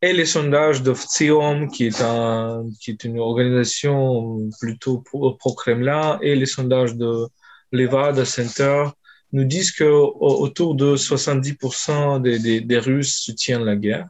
et 0.02 0.12
les 0.12 0.26
sondages 0.26 0.82
d'Oftsiom, 0.82 1.70
qui 1.70 1.86
est 1.86 2.00
un, 2.00 2.64
qui 2.80 2.90
est 2.90 3.04
une 3.04 3.20
organisation 3.20 4.50
plutôt 4.60 5.04
pro-Kremlin, 5.38 6.18
et 6.22 6.34
les 6.34 6.46
sondages 6.46 6.96
de 6.96 7.28
Levada 7.70 8.24
Center 8.24 8.86
nous 9.32 9.44
disent 9.44 9.70
que 9.70 9.84
autour 9.84 10.74
de 10.74 10.96
70% 10.96 12.20
des, 12.20 12.40
des, 12.40 12.60
des 12.60 12.78
Russes 12.78 13.16
soutiennent 13.16 13.64
la 13.64 13.76
guerre. 13.76 14.08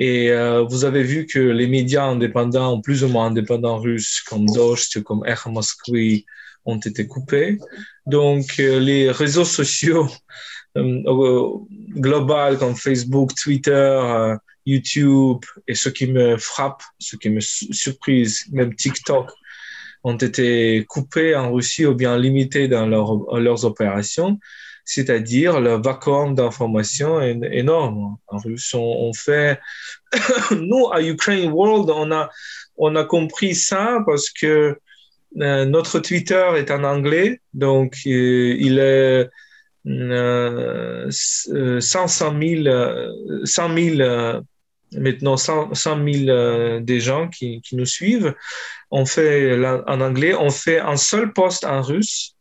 Et 0.00 0.30
euh, 0.30 0.62
vous 0.62 0.84
avez 0.84 1.02
vu 1.02 1.26
que 1.26 1.40
les 1.40 1.66
médias 1.66 2.04
indépendants, 2.04 2.80
plus 2.80 3.02
ou 3.02 3.08
moins 3.08 3.26
indépendants 3.26 3.78
russes, 3.78 4.20
comme 4.20 4.46
Dost, 4.46 5.02
comme 5.02 5.26
Echo 5.26 5.50
Moskvi, 5.50 6.24
ont 6.64 6.78
été 6.78 7.08
coupés. 7.08 7.58
Donc, 8.06 8.60
euh, 8.60 8.78
les 8.78 9.10
réseaux 9.10 9.44
sociaux 9.44 10.06
euh, 10.76 11.48
globaux 11.96 12.56
comme 12.60 12.76
Facebook, 12.76 13.34
Twitter, 13.34 13.72
euh, 13.72 14.36
YouTube, 14.64 15.44
et 15.66 15.74
ce 15.74 15.88
qui 15.88 16.06
me 16.06 16.36
frappe, 16.36 16.82
ce 17.00 17.16
qui 17.16 17.30
me 17.30 17.40
surprise, 17.40 18.44
même 18.52 18.76
TikTok, 18.76 19.32
ont 20.04 20.16
été 20.16 20.84
coupés 20.88 21.34
en 21.34 21.52
Russie 21.52 21.86
ou 21.86 21.94
bien 21.96 22.16
limités 22.16 22.68
dans 22.68 22.86
leur, 22.86 23.40
leurs 23.40 23.64
opérations 23.64 24.38
c'est-à-dire 24.88 25.60
le 25.60 25.74
vacuum 25.74 26.34
d'information 26.34 27.20
est 27.20 27.38
énorme. 27.52 28.16
En 28.26 28.38
russe, 28.38 28.72
on, 28.72 29.12
fait, 29.12 29.60
nous 30.50 30.88
à 30.90 31.02
Ukraine 31.02 31.52
World, 31.52 31.90
on 31.90 32.10
a, 32.10 32.30
on 32.78 32.96
a 32.96 33.04
compris 33.04 33.54
ça 33.54 33.98
parce 34.06 34.30
que 34.30 34.78
notre 35.36 35.98
Twitter 35.98 36.52
est 36.56 36.70
en 36.70 36.84
anglais, 36.84 37.42
donc 37.52 37.98
il 38.06 38.78
est 38.78 39.28
500 41.10 42.34
000, 42.40 43.44
100 43.44 43.76
000 43.76 44.42
maintenant 44.92 45.36
100, 45.36 45.74
000 45.74 46.80
des 46.80 47.00
gens 47.00 47.28
qui, 47.28 47.60
qui, 47.60 47.76
nous 47.76 47.84
suivent. 47.84 48.34
On 48.90 49.04
fait 49.04 49.62
en 49.86 50.00
anglais, 50.00 50.32
on 50.32 50.48
fait 50.48 50.80
un 50.80 50.96
seul 50.96 51.34
post 51.34 51.66
en 51.66 51.82
russe, 51.82 52.37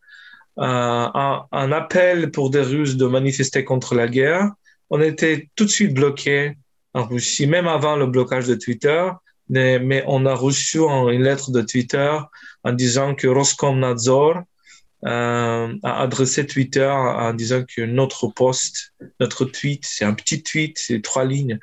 un, 0.57 1.45
un, 1.51 1.71
appel 1.71 2.31
pour 2.31 2.49
des 2.49 2.61
Russes 2.61 2.97
de 2.97 3.05
manifester 3.05 3.63
contre 3.63 3.95
la 3.95 4.07
guerre. 4.07 4.51
On 4.89 5.01
était 5.01 5.49
tout 5.55 5.65
de 5.65 5.69
suite 5.69 5.93
bloqué 5.93 6.57
en 6.93 7.05
Russie, 7.05 7.47
même 7.47 7.67
avant 7.67 7.95
le 7.95 8.07
blocage 8.07 8.47
de 8.47 8.55
Twitter. 8.55 9.09
Mais, 9.49 9.79
mais 9.79 10.03
on 10.07 10.25
a 10.25 10.33
reçu 10.33 10.79
une 10.79 11.23
lettre 11.23 11.51
de 11.51 11.61
Twitter 11.61 12.17
en 12.63 12.73
disant 12.73 13.15
que 13.15 13.27
Roskomnadzor 13.27 14.41
euh, 15.05 15.73
a 15.83 16.01
adressé 16.01 16.45
Twitter 16.45 16.89
en 16.89 17.33
disant 17.33 17.63
que 17.63 17.81
notre 17.81 18.27
post, 18.27 18.93
notre 19.19 19.45
tweet, 19.45 19.85
c'est 19.85 20.03
un 20.03 20.13
petit 20.13 20.43
tweet, 20.43 20.77
c'est 20.77 21.01
trois 21.01 21.23
lignes, 21.23 21.59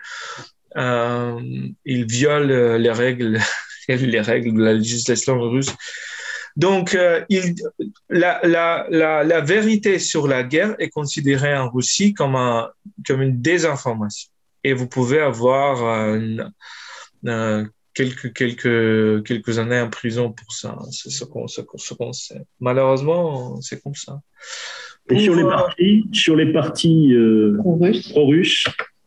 euh, 0.76 1.40
il 1.84 2.06
viole 2.06 2.76
les 2.76 2.90
règles, 2.90 3.38
les 3.88 4.20
règles 4.20 4.56
de 4.56 4.62
la 4.62 4.72
législation 4.72 5.38
russe. 5.40 5.74
Donc, 6.56 6.94
euh, 6.94 7.24
il, 7.28 7.54
la, 8.08 8.40
la, 8.44 8.86
la, 8.88 9.24
la, 9.24 9.40
vérité 9.40 9.98
sur 9.98 10.28
la 10.28 10.44
guerre 10.44 10.76
est 10.78 10.88
considérée 10.88 11.56
en 11.56 11.68
Russie 11.68 12.14
comme, 12.14 12.36
un, 12.36 12.70
comme 13.06 13.22
une 13.22 13.40
désinformation. 13.40 14.30
Et 14.62 14.72
vous 14.72 14.86
pouvez 14.86 15.18
avoir 15.18 16.14
une, 16.14 16.52
euh, 17.26 17.64
quelques, 17.92 18.32
quelques, 18.32 19.24
quelques 19.26 19.58
années 19.58 19.80
en 19.80 19.90
prison 19.90 20.32
pour 20.32 20.52
ça. 20.52 20.78
C'est 20.90 21.10
ce 21.10 21.24
qu'on 21.24 21.48
ce 21.48 21.62
sait. 22.12 22.42
Malheureusement, 22.60 23.60
c'est 23.60 23.82
comme 23.82 23.94
ça. 23.94 24.20
Et 25.10 25.18
sur 25.18 25.34
les 25.34 25.42
partis, 25.42 26.04
sur 26.12 26.36
les 26.36 26.52
partis 26.52 27.12
euh, 27.12 27.56
pro-russes 27.58 28.66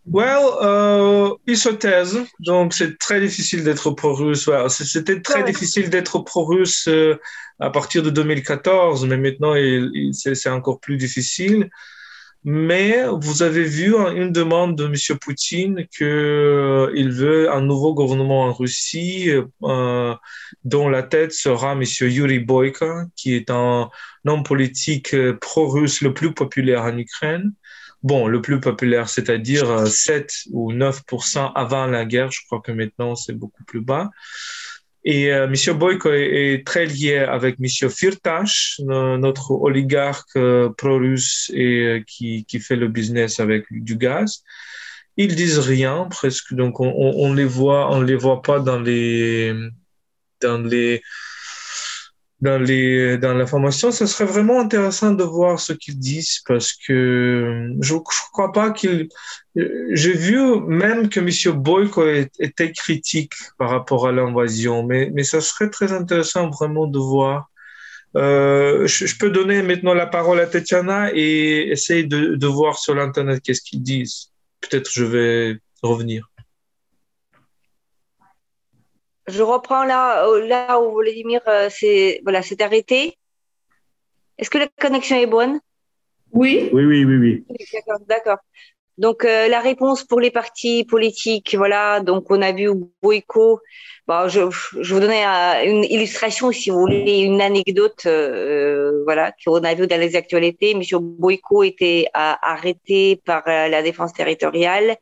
Well, 0.09 0.45
euh, 0.61 1.35
ils 1.47 1.57
se 1.57 1.67
taisent, 1.67 2.23
donc 2.39 2.73
c'est 2.73 2.97
très 2.97 3.19
difficile 3.19 3.65
d'être 3.65 3.91
pro-russe. 3.91 4.49
C'était 4.69 5.21
très 5.21 5.43
difficile 5.43 5.89
d'être 5.89 6.19
pro-russe 6.19 6.87
euh, 6.87 7.19
à 7.59 7.69
partir 7.71 8.03
de 8.03 8.09
2014, 8.09 9.05
mais 9.05 9.17
maintenant 9.17 9.53
c'est 10.13 10.49
encore 10.49 10.79
plus 10.79 10.95
difficile. 10.95 11.69
Mais 12.45 13.03
vous 13.19 13.43
avez 13.43 13.65
vu 13.65 13.93
une 13.93 14.31
demande 14.31 14.77
de 14.77 14.85
M. 14.85 15.17
Poutine 15.19 15.85
qu'il 15.87 16.07
euh, 16.07 17.09
veut 17.09 17.51
un 17.51 17.59
nouveau 17.59 17.93
gouvernement 17.93 18.43
en 18.43 18.53
Russie 18.53 19.29
euh, 19.63 20.15
dont 20.63 20.87
la 20.87 21.03
tête 21.03 21.33
sera 21.33 21.73
M. 21.73 21.83
Yuri 21.83 22.39
Boyka, 22.39 23.07
qui 23.17 23.35
est 23.35 23.49
un 23.49 23.89
homme 24.25 24.43
politique 24.43 25.13
pro-russe 25.41 26.01
le 26.01 26.13
plus 26.13 26.33
populaire 26.33 26.83
en 26.83 26.97
Ukraine. 26.97 27.51
Bon, 28.03 28.27
le 28.27 28.41
plus 28.41 28.59
populaire, 28.59 29.09
c'est-à-dire 29.09 29.87
7 29.87 30.31
ou 30.51 30.71
9% 30.71 31.51
avant 31.55 31.87
la 31.87 32.05
guerre. 32.05 32.31
Je 32.31 32.41
crois 32.45 32.61
que 32.61 32.71
maintenant, 32.71 33.15
c'est 33.15 33.33
beaucoup 33.33 33.63
plus 33.63 33.81
bas. 33.81 34.09
Et 35.09 35.31
euh, 35.31 35.47
M. 35.47 35.77
Boyko 35.77 36.11
est, 36.11 36.65
très 36.65 36.85
lié 36.85 37.19
avec 37.19 37.55
M. 37.61 37.89
Firtash, 37.89 38.81
notre 38.83 39.51
oligarque 39.51 40.35
euh, 40.35 40.69
pro-russe 40.69 41.49
et 41.53 41.79
euh, 41.85 42.03
qui, 42.05 42.43
qui, 42.43 42.59
fait 42.59 42.75
le 42.75 42.89
business 42.89 43.39
avec 43.39 43.65
du 43.71 43.95
gaz. 43.95 44.43
Ils 45.15 45.35
disent 45.35 45.59
rien 45.59 46.07
presque, 46.09 46.53
donc 46.53 46.81
on, 46.81 46.93
on, 46.93 47.33
les 47.33 47.45
voit, 47.45 47.89
on 47.95 48.01
les 48.01 48.17
voit 48.17 48.41
pas 48.41 48.59
dans 48.59 48.81
les 48.81 49.55
dans 50.41 50.61
les 50.61 51.01
dans 52.41 52.59
les 52.59 53.17
dans 53.17 53.33
l'information. 53.33 53.91
Ce 53.91 54.05
serait 54.05 54.25
vraiment 54.25 54.59
intéressant 54.59 55.11
de 55.11 55.23
voir 55.23 55.59
ce 55.59 55.73
qu'ils 55.73 55.99
disent 55.99 56.41
parce 56.47 56.73
que 56.73 57.73
je 57.81 57.93
ne 57.93 57.99
crois 58.31 58.51
pas 58.51 58.71
qu'ils 58.71 59.09
j'ai 59.91 60.13
vu 60.13 60.39
même 60.67 61.09
que 61.09 61.19
M. 61.19 61.55
Boyko 61.57 62.05
était 62.39 62.71
critique 62.71 63.33
par 63.57 63.69
rapport 63.71 64.07
à 64.07 64.11
l'invasion, 64.11 64.83
mais, 64.83 65.09
mais 65.13 65.23
ça 65.23 65.41
serait 65.41 65.69
très 65.69 65.91
intéressant 65.93 66.49
vraiment 66.49 66.87
de 66.87 66.99
voir. 66.99 67.49
Euh, 68.15 68.87
je, 68.87 69.17
peux 69.17 69.29
donner 69.29 69.61
maintenant 69.63 69.93
la 69.93 70.07
parole 70.07 70.39
à 70.39 70.47
Tetiana 70.47 71.11
et 71.13 71.69
essayer 71.71 72.03
de, 72.03 72.35
de 72.35 72.47
voir 72.47 72.77
sur 72.77 72.95
l'Internet 72.95 73.41
qu'est-ce 73.43 73.61
qu'ils 73.61 73.83
disent. 73.83 74.31
Peut-être 74.61 74.89
je 74.91 75.03
vais 75.03 75.59
revenir. 75.81 76.29
Je 79.27 79.43
reprends 79.43 79.83
là, 79.83 80.25
là 80.39 80.79
où 80.79 80.97
Vladimir 80.99 81.41
euh, 81.47 81.69
s'est 81.69 82.21
voilà, 82.23 82.41
arrêté. 82.61 83.17
Est-ce 84.37 84.49
que 84.49 84.57
la 84.57 84.67
connexion 84.79 85.17
est 85.17 85.25
bonne? 85.25 85.59
Oui. 86.31 86.69
Oui, 86.71 86.85
oui, 86.85 87.05
oui, 87.05 87.17
oui. 87.17 87.45
D'accord, 87.73 87.99
d'accord. 88.07 88.37
Donc 88.97 89.25
euh, 89.25 89.47
la 89.47 89.59
réponse 89.59 90.03
pour 90.03 90.19
les 90.19 90.31
partis 90.31 90.83
politiques, 90.85 91.55
voilà. 91.55 91.99
Donc 91.99 92.31
on 92.31 92.41
a 92.41 92.51
vu 92.51 92.69
Boyko. 93.01 93.59
Bon, 94.07 94.27
je, 94.29 94.39
je 94.79 94.95
vous 94.95 95.01
euh, 95.01 95.63
une 95.65 95.83
illustration, 95.83 96.51
si 96.51 96.69
vous 96.69 96.79
voulez, 96.79 97.19
une 97.19 97.41
anecdote, 97.41 98.05
euh, 98.05 99.03
voilà, 99.03 99.33
qu'on 99.43 99.63
a 99.63 99.73
vu 99.75 99.85
dans 99.85 99.99
les 99.99 100.15
actualités. 100.15 100.73
Monsieur 100.73 100.99
Boyko 100.99 101.63
était 101.63 102.07
arrêté 102.13 103.21
par 103.25 103.43
la 103.45 103.83
défense 103.83 104.13
territoriale 104.13 104.95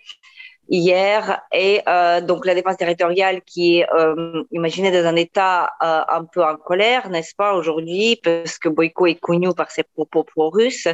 hier 0.69 1.41
et 1.51 1.81
euh, 1.87 2.21
donc 2.21 2.45
la 2.45 2.55
défense 2.55 2.77
territoriale 2.77 3.41
qui 3.43 3.77
est 3.77 3.89
euh, 3.93 4.43
imaginée 4.51 4.91
dans 4.91 5.07
un 5.07 5.15
état 5.15 5.71
euh, 5.81 6.01
un 6.07 6.23
peu 6.25 6.43
en 6.43 6.55
colère, 6.57 7.09
n'est-ce 7.09 7.35
pas, 7.35 7.53
aujourd'hui, 7.53 8.19
parce 8.23 8.57
que 8.57 8.69
Boyko 8.69 9.07
est 9.07 9.19
connu 9.19 9.53
par 9.53 9.71
ses 9.71 9.83
propos 9.83 10.23
pro-russes. 10.23 10.87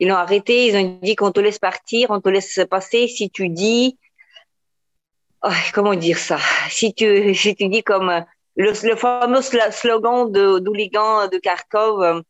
Ils 0.00 0.08
l'ont 0.08 0.16
arrêté, 0.16 0.66
ils 0.66 0.76
ont 0.76 0.98
dit 1.02 1.16
qu'on 1.16 1.32
te 1.32 1.40
laisse 1.40 1.58
partir, 1.58 2.10
on 2.10 2.20
te 2.20 2.28
laisse 2.28 2.60
passer 2.68 3.08
si 3.08 3.30
tu 3.30 3.48
dis, 3.48 3.98
oh, 5.42 5.48
comment 5.72 5.94
dire 5.94 6.18
ça, 6.18 6.38
si 6.68 6.94
tu, 6.94 7.34
si 7.34 7.54
tu 7.54 7.68
dis 7.68 7.82
comme 7.82 8.24
le, 8.56 8.72
le 8.88 8.96
fameux 8.96 9.42
slogan 9.42 10.30
de 10.30 10.58
d'Ouligan 10.58 11.28
de 11.28 11.38
Kharkov, 11.38 12.22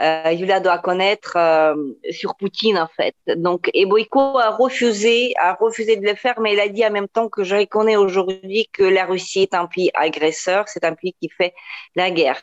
euh, 0.00 0.32
Yulia 0.32 0.60
doit 0.60 0.78
connaître 0.78 1.36
euh, 1.36 1.74
sur 2.10 2.36
Poutine 2.36 2.78
en 2.78 2.88
fait. 2.88 3.14
Donc, 3.36 3.70
et 3.74 3.84
Boyko 3.84 4.38
a 4.38 4.50
refusé, 4.50 5.34
a 5.38 5.54
refusé 5.54 5.96
de 5.96 6.06
le 6.06 6.14
faire, 6.14 6.40
mais 6.40 6.52
il 6.52 6.60
a 6.60 6.68
dit 6.68 6.86
en 6.86 6.90
même 6.90 7.08
temps 7.08 7.28
que 7.28 7.42
je 7.42 7.56
reconnais 7.56 7.96
aujourd'hui 7.96 8.68
que 8.72 8.84
la 8.84 9.06
Russie 9.06 9.42
est 9.42 9.54
un 9.54 9.66
pays 9.66 9.90
agresseur, 9.94 10.68
c'est 10.68 10.84
un 10.84 10.94
pays 10.94 11.14
qui 11.20 11.28
fait 11.28 11.54
la 11.96 12.10
guerre. 12.10 12.40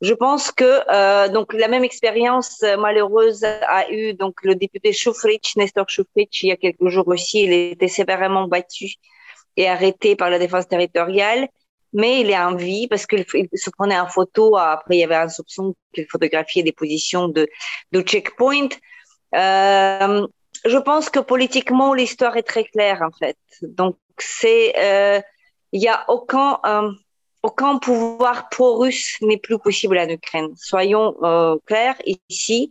Je 0.00 0.14
pense 0.14 0.50
que 0.52 0.80
euh, 0.90 1.28
donc 1.28 1.52
la 1.52 1.68
même 1.68 1.84
expérience 1.84 2.62
malheureuse 2.78 3.44
a 3.44 3.90
eu 3.90 4.14
donc 4.14 4.42
le 4.42 4.54
député 4.54 4.92
Shufrich, 4.92 5.54
Nestor 5.56 5.88
Shufrich, 5.88 6.42
il 6.42 6.48
y 6.48 6.52
a 6.52 6.56
quelques 6.56 6.88
jours 6.88 7.08
aussi, 7.08 7.44
il 7.44 7.52
était 7.52 7.88
sévèrement 7.88 8.48
battu 8.48 8.94
et 9.58 9.68
arrêté 9.68 10.16
par 10.16 10.30
la 10.30 10.38
défense 10.38 10.66
territoriale 10.66 11.48
mais 11.96 12.20
il 12.20 12.30
est 12.30 12.38
en 12.38 12.54
vie 12.54 12.86
parce 12.88 13.06
qu'il 13.06 13.24
se 13.54 13.70
prenait 13.70 13.98
en 13.98 14.06
photo. 14.06 14.56
Après, 14.56 14.96
il 14.96 15.00
y 15.00 15.04
avait 15.04 15.16
un 15.16 15.30
soupçon 15.30 15.74
qu'il 15.94 16.06
photographiait 16.06 16.62
des 16.62 16.72
positions 16.72 17.28
de, 17.28 17.48
de 17.92 18.00
checkpoint. 18.02 18.68
Euh, 19.34 20.26
je 20.66 20.76
pense 20.76 21.08
que 21.08 21.20
politiquement, 21.20 21.94
l'histoire 21.94 22.36
est 22.36 22.42
très 22.42 22.64
claire, 22.64 23.00
en 23.00 23.10
fait. 23.18 23.38
Donc, 23.62 23.96
c'est, 24.18 24.74
euh, 24.78 25.20
il 25.72 25.80
n'y 25.80 25.88
a 25.88 26.04
aucun, 26.08 26.58
euh, 26.66 26.92
aucun 27.42 27.78
pouvoir 27.78 28.50
pro-russe 28.50 29.16
n'est 29.22 29.38
plus 29.38 29.58
possible 29.58 29.98
en 29.98 30.08
Ukraine. 30.08 30.52
Soyons 30.56 31.14
euh, 31.22 31.56
clairs 31.64 31.96
ici. 32.28 32.70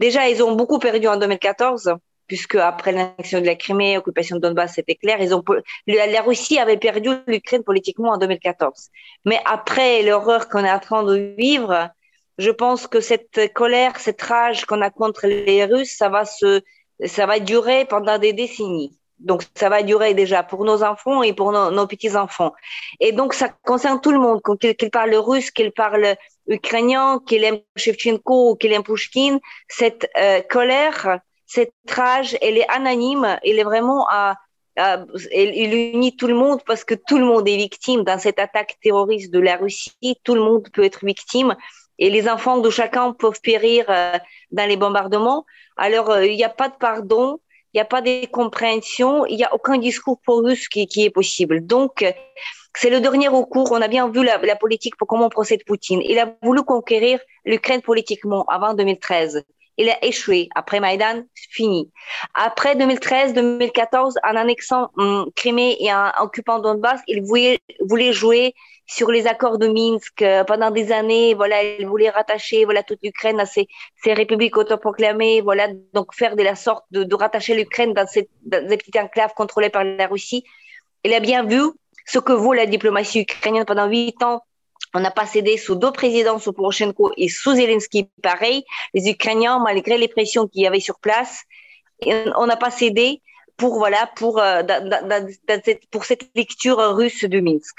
Déjà, 0.00 0.28
ils 0.28 0.42
ont 0.42 0.54
beaucoup 0.54 0.78
perdu 0.78 1.08
en 1.08 1.16
2014 1.16 1.94
puisque 2.26 2.56
après 2.56 2.92
l'annexion 2.92 3.40
de 3.40 3.46
la 3.46 3.54
Crimée, 3.54 3.94
l'occupation 3.94 4.36
de 4.36 4.40
Donbass, 4.40 4.74
c'était 4.74 4.94
clair. 4.94 5.18
Ils 5.20 5.34
ont, 5.34 5.42
la 5.86 6.22
Russie 6.22 6.58
avait 6.58 6.76
perdu 6.76 7.10
l'Ukraine 7.26 7.62
politiquement 7.62 8.10
en 8.10 8.18
2014. 8.18 8.90
Mais 9.24 9.40
après 9.44 10.02
l'horreur 10.02 10.48
qu'on 10.48 10.64
est 10.64 10.70
en 10.70 10.80
train 10.80 11.02
de 11.04 11.34
vivre, 11.38 11.90
je 12.38 12.50
pense 12.50 12.86
que 12.86 13.00
cette 13.00 13.52
colère, 13.54 13.98
cette 13.98 14.20
rage 14.22 14.64
qu'on 14.66 14.82
a 14.82 14.90
contre 14.90 15.26
les 15.26 15.64
Russes, 15.64 15.96
ça 15.96 16.08
va 16.08 16.24
se, 16.24 16.62
ça 17.04 17.26
va 17.26 17.38
durer 17.40 17.84
pendant 17.86 18.18
des 18.18 18.32
décennies. 18.32 18.98
Donc, 19.18 19.42
ça 19.54 19.70
va 19.70 19.82
durer 19.82 20.12
déjà 20.12 20.42
pour 20.42 20.64
nos 20.64 20.82
enfants 20.82 21.22
et 21.22 21.32
pour 21.32 21.50
nos, 21.50 21.86
petits-enfants. 21.86 22.52
Et 23.00 23.12
donc, 23.12 23.32
ça 23.32 23.48
concerne 23.64 24.00
tout 24.00 24.12
le 24.12 24.18
monde, 24.18 24.42
qu'ils 24.60 24.90
parlent 24.90 25.14
russe, 25.14 25.50
qu'ils 25.50 25.72
parlent 25.72 26.16
ukrainien, 26.46 27.20
qu'ils 27.26 27.44
aiment 27.44 27.60
Shevchenko 27.76 28.50
ou 28.50 28.56
qu'ils 28.56 28.72
aiment 28.72 28.82
Pushkin. 28.82 29.38
Cette 29.68 30.10
euh, 30.18 30.42
colère, 30.42 31.20
cette 31.46 31.72
rage, 31.88 32.36
elle 32.42 32.58
est 32.58 32.68
anonyme, 32.68 33.38
elle 33.42 33.58
est 33.58 33.64
vraiment 33.64 34.06
à, 34.10 34.36
elle, 34.76 35.74
unit 35.74 36.16
tout 36.16 36.26
le 36.26 36.34
monde 36.34 36.60
parce 36.66 36.84
que 36.84 36.94
tout 36.94 37.18
le 37.18 37.24
monde 37.24 37.48
est 37.48 37.56
victime 37.56 38.02
dans 38.02 38.18
cette 38.18 38.38
attaque 38.38 38.76
terroriste 38.82 39.32
de 39.32 39.38
la 39.38 39.56
Russie. 39.56 40.16
Tout 40.22 40.34
le 40.34 40.42
monde 40.42 40.68
peut 40.72 40.84
être 40.84 41.04
victime 41.04 41.56
et 41.98 42.10
les 42.10 42.28
enfants 42.28 42.58
de 42.58 42.70
chacun 42.70 43.12
peuvent 43.12 43.40
périr 43.40 43.86
euh, 43.88 44.18
dans 44.50 44.68
les 44.68 44.76
bombardements. 44.76 45.46
Alors, 45.76 46.10
euh, 46.10 46.26
il 46.26 46.36
n'y 46.36 46.44
a 46.44 46.50
pas 46.50 46.68
de 46.68 46.74
pardon, 46.78 47.38
il 47.72 47.78
n'y 47.78 47.80
a 47.80 47.86
pas 47.86 48.02
de 48.02 48.26
compréhension, 48.26 49.24
il 49.26 49.36
n'y 49.36 49.44
a 49.44 49.54
aucun 49.54 49.78
discours 49.78 50.20
pour 50.24 50.42
russe 50.42 50.68
qui, 50.68 50.86
qui, 50.86 51.04
est 51.04 51.10
possible. 51.10 51.64
Donc, 51.64 52.04
c'est 52.74 52.90
le 52.90 53.00
dernier 53.00 53.28
recours. 53.28 53.72
On 53.72 53.80
a 53.80 53.88
bien 53.88 54.08
vu 54.08 54.24
la, 54.24 54.38
la, 54.38 54.56
politique 54.56 54.96
pour 54.96 55.08
comment 55.08 55.30
procède 55.30 55.64
Poutine. 55.64 56.02
Il 56.02 56.18
a 56.18 56.34
voulu 56.42 56.62
conquérir 56.62 57.18
l'Ukraine 57.46 57.80
politiquement 57.80 58.44
avant 58.44 58.74
2013. 58.74 59.42
Il 59.78 59.88
a 59.90 60.04
échoué. 60.04 60.48
Après 60.54 60.80
Maïdan, 60.80 61.24
fini. 61.34 61.90
Après 62.34 62.74
2013-2014, 62.76 64.14
en 64.24 64.36
annexant 64.36 64.90
hum, 64.96 65.30
Crimée 65.34 65.76
et 65.80 65.92
en 65.92 66.10
occupant 66.20 66.58
Donbass, 66.58 67.00
il 67.06 67.22
voulait, 67.22 67.58
voulait 67.80 68.12
jouer 68.12 68.54
sur 68.86 69.10
les 69.10 69.26
accords 69.26 69.58
de 69.58 69.68
Minsk 69.68 70.22
euh, 70.22 70.44
pendant 70.44 70.70
des 70.70 70.92
années. 70.92 71.34
Voilà, 71.34 71.62
il 71.62 71.86
voulait 71.86 72.10
rattacher 72.10 72.64
voilà 72.64 72.82
toute 72.82 73.00
l'Ukraine 73.02 73.40
à 73.40 73.46
ces, 73.46 73.68
ces 74.02 74.14
républiques 74.14 74.56
autoproclamées. 74.56 75.40
Voilà, 75.40 75.68
donc 75.92 76.14
faire 76.14 76.36
de 76.36 76.42
la 76.42 76.54
sorte 76.54 76.84
de, 76.90 77.04
de 77.04 77.14
rattacher 77.14 77.54
l'Ukraine 77.54 77.92
dans, 77.92 78.06
ces, 78.06 78.28
dans 78.44 78.66
ces 78.68 78.76
petites 78.76 78.96
enclaves 78.96 79.34
contrôlées 79.34 79.70
par 79.70 79.84
la 79.84 80.06
Russie. 80.06 80.44
Il 81.04 81.12
a 81.12 81.20
bien 81.20 81.44
vu 81.44 81.60
ce 82.06 82.18
que 82.18 82.32
vaut 82.32 82.52
la 82.52 82.66
diplomatie 82.66 83.20
ukrainienne 83.20 83.64
pendant 83.64 83.86
huit 83.86 84.22
ans. 84.22 84.42
On 84.96 85.00
n'a 85.00 85.10
pas 85.10 85.26
cédé 85.26 85.58
sous 85.58 85.74
deux 85.74 85.92
présidents, 85.92 86.38
sous 86.38 86.54
Poroshenko 86.54 87.12
et 87.18 87.28
sous 87.28 87.54
Zelensky, 87.54 88.08
pareil. 88.22 88.64
Les 88.94 89.10
Ukrainiens, 89.10 89.58
malgré 89.58 89.98
les 89.98 90.08
pressions 90.08 90.48
qu'il 90.48 90.62
y 90.62 90.66
avait 90.66 90.80
sur 90.80 90.98
place, 91.00 91.42
on 92.02 92.46
n'a 92.46 92.56
pas 92.56 92.70
cédé 92.70 93.20
pour 93.58 93.76
voilà 93.76 94.10
pour 94.16 94.38
euh, 94.38 94.62
pour 95.90 96.06
cette 96.06 96.24
lecture 96.34 96.78
russe 96.96 97.24
de 97.24 97.40
Minsk. 97.40 97.76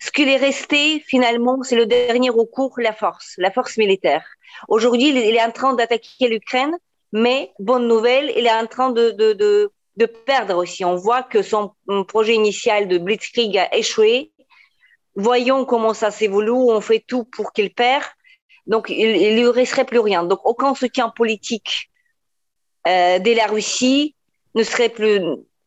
Ce 0.00 0.10
qu'il 0.10 0.28
est 0.28 0.36
resté 0.36 1.02
finalement, 1.12 1.62
c'est 1.62 1.76
le 1.76 1.86
dernier 1.86 2.28
recours, 2.28 2.74
la 2.78 2.92
force, 2.92 3.28
la 3.38 3.50
force 3.50 3.78
militaire. 3.78 4.24
Aujourd'hui, 4.68 5.08
il 5.08 5.16
est 5.16 5.42
en 5.42 5.52
train 5.52 5.72
d'attaquer 5.72 6.28
l'Ukraine, 6.28 6.76
mais 7.12 7.52
bonne 7.58 7.88
nouvelle, 7.88 8.34
il 8.36 8.46
est 8.46 8.52
en 8.52 8.66
train 8.66 8.90
de, 8.90 9.12
de, 9.12 9.32
de, 9.32 9.72
de 9.96 10.06
perdre 10.06 10.56
aussi. 10.56 10.84
On 10.84 10.96
voit 10.96 11.22
que 11.22 11.40
son 11.40 11.72
projet 12.06 12.34
initial 12.34 12.86
de 12.86 12.98
Blitzkrieg 12.98 13.56
a 13.56 13.74
échoué. 13.74 14.32
Voyons 15.16 15.64
comment 15.64 15.94
ça 15.94 16.10
s'évolue. 16.10 16.50
On 16.50 16.80
fait 16.80 17.04
tout 17.06 17.24
pour 17.24 17.52
qu'il 17.52 17.72
perde. 17.72 18.04
Donc, 18.66 18.86
il 18.88 19.06
ne 19.06 19.40
lui 19.40 19.48
resterait 19.48 19.84
plus 19.84 19.98
rien. 19.98 20.24
Donc, 20.24 20.40
aucun 20.44 20.74
soutien 20.74 21.08
politique 21.08 21.90
euh, 22.86 23.18
de 23.18 23.32
la 23.32 23.46
Russie 23.46 24.14
ne 24.54 24.62
serait 24.62 24.88
plus, 24.88 25.20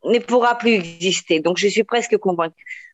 ne 0.06 0.20
pourra 0.20 0.57
plus 0.57 0.74
exister. 0.74 1.40
Donc, 1.40 1.57
je 1.57 1.68
suis 1.68 1.84
presque 1.84 2.18
convaincue. 2.18 2.94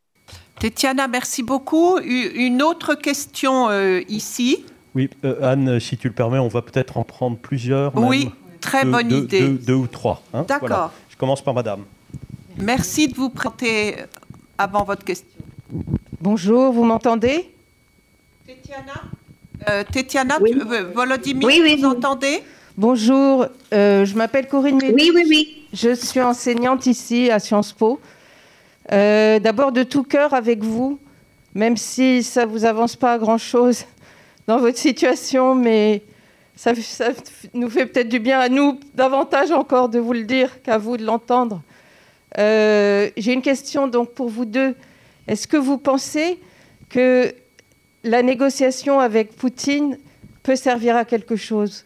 Tetiana, 0.59 1.07
merci 1.07 1.43
beaucoup. 1.43 1.99
Une 1.99 2.61
autre 2.61 2.95
question 2.95 3.69
euh, 3.69 4.01
ici. 4.09 4.65
Oui, 4.95 5.09
euh, 5.23 5.41
Anne, 5.41 5.79
si 5.79 5.97
tu 5.97 6.07
le 6.07 6.13
permets, 6.13 6.39
on 6.39 6.47
va 6.47 6.61
peut-être 6.61 6.97
en 6.97 7.03
prendre 7.03 7.37
plusieurs. 7.37 7.95
Oui, 7.95 8.31
très 8.59 8.83
bonne 8.83 9.11
idée. 9.11 9.47
Deux, 9.47 9.75
ou 9.75 9.87
trois. 9.87 10.21
Hein. 10.33 10.43
D'accord. 10.47 10.91
Je 11.09 11.15
commence 11.15 11.41
par 11.41 11.53
Madame. 11.53 11.85
Merci 12.57 13.07
de 13.07 13.15
vous 13.15 13.29
prêter 13.29 13.95
avant 14.57 14.83
votre 14.83 15.05
question. 15.05 15.27
Bonjour, 16.21 16.71
vous 16.71 16.83
m'entendez? 16.83 17.49
Tetiana? 18.45 18.93
Euh, 19.69 19.83
Tetiana, 19.91 20.37
Volodymyr, 20.93 21.47
oui, 21.47 21.77
vous 21.77 21.85
entendez? 21.85 22.41
Bonjour, 22.77 23.45
je 23.71 24.15
m'appelle 24.15 24.47
Corinne 24.47 24.79
Oui, 24.81 25.11
oui, 25.13 25.23
oui. 25.27 25.59
Je 25.73 25.93
suis 25.93 26.21
enseignante 26.21 26.87
ici 26.87 27.29
à 27.29 27.39
Sciences 27.39 27.73
Po. 27.73 27.99
Euh, 28.91 29.37
d'abord 29.39 29.71
de 29.71 29.83
tout 29.83 30.03
cœur 30.03 30.33
avec 30.33 30.63
vous, 30.63 30.97
même 31.53 31.77
si 31.77 32.23
ça 32.23 32.45
ne 32.45 32.51
vous 32.51 32.65
avance 32.65 32.95
pas 32.95 33.19
grand-chose 33.19 33.85
dans 34.47 34.57
votre 34.57 34.77
situation, 34.77 35.53
mais 35.53 36.01
ça, 36.55 36.71
nous 37.53 37.69
fait 37.69 37.85
peut-être 37.85 38.09
du 38.09 38.19
bien 38.19 38.39
à 38.39 38.49
nous, 38.49 38.79
davantage 38.95 39.51
encore 39.51 39.89
de 39.89 39.99
vous 39.99 40.13
le 40.13 40.23
dire 40.23 40.61
qu'à 40.63 40.79
vous 40.79 40.97
de 40.97 41.05
l'entendre. 41.05 41.61
Euh, 42.39 43.09
j'ai 43.15 43.33
une 43.33 43.41
question 43.41 43.87
donc 43.87 44.11
pour 44.11 44.29
vous 44.29 44.45
deux. 44.45 44.75
Est-ce 45.29 45.47
que 45.47 45.57
vous 45.57 45.77
pensez 45.77 46.39
que 46.89 47.31
la 48.03 48.23
négociation 48.23 48.99
avec 48.99 49.35
Poutine 49.35 49.99
peut 50.41 50.55
servir 50.55 50.95
à 50.95 51.05
quelque 51.05 51.35
chose? 51.35 51.85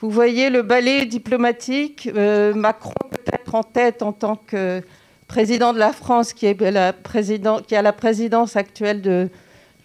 Vous 0.00 0.08
voyez 0.08 0.48
le 0.48 0.62
ballet 0.62 1.04
diplomatique, 1.04 2.08
euh, 2.16 2.54
Macron 2.54 2.94
peut-être 3.10 3.54
en 3.54 3.62
tête 3.62 4.02
en 4.02 4.12
tant 4.12 4.36
que 4.36 4.82
président 5.26 5.74
de 5.74 5.78
la 5.78 5.92
France 5.92 6.32
qui, 6.32 6.46
a 6.46 7.82
la 7.82 7.92
présidence 7.92 8.56
actuelle 8.56 9.02
de 9.02 9.28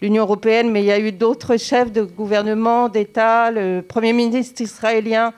l'Union 0.00 0.22
européenne, 0.22 0.70
mais 0.70 0.80
il 0.80 0.86
y 0.86 0.92
a 0.92 0.98
eu 0.98 1.12
d'autres 1.12 1.58
chefs 1.58 1.92
de 1.92 2.04
gouvernement, 2.04 2.88
d'État, 2.88 3.50
le 3.50 3.82
Premier 3.82 4.14
ministre 4.14 4.62
israélien 4.62 5.34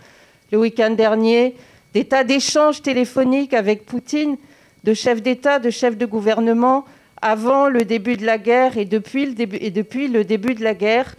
le 0.52 0.58
week-end 0.58 0.90
dernier, 0.90 1.56
des 1.94 2.04
tas 2.04 2.22
d'échanges 2.22 2.80
téléphoniques 2.80 3.54
avec 3.54 3.86
Poutine, 3.86 4.36
de 4.84 4.94
chefs 4.94 5.20
d'État, 5.20 5.58
de 5.58 5.70
chefs 5.70 5.96
de 5.96 6.06
gouvernement, 6.06 6.84
avant 7.22 7.68
le 7.68 7.84
début 7.84 8.16
de 8.16 8.26
la 8.26 8.38
guerre 8.38 8.76
et 8.76 8.84
depuis 8.84 9.26
le 9.26 9.32
début, 9.32 9.58
et 9.60 9.70
depuis 9.70 10.08
le 10.08 10.24
début 10.24 10.54
de 10.54 10.62
la 10.62 10.74
guerre. 10.74 11.14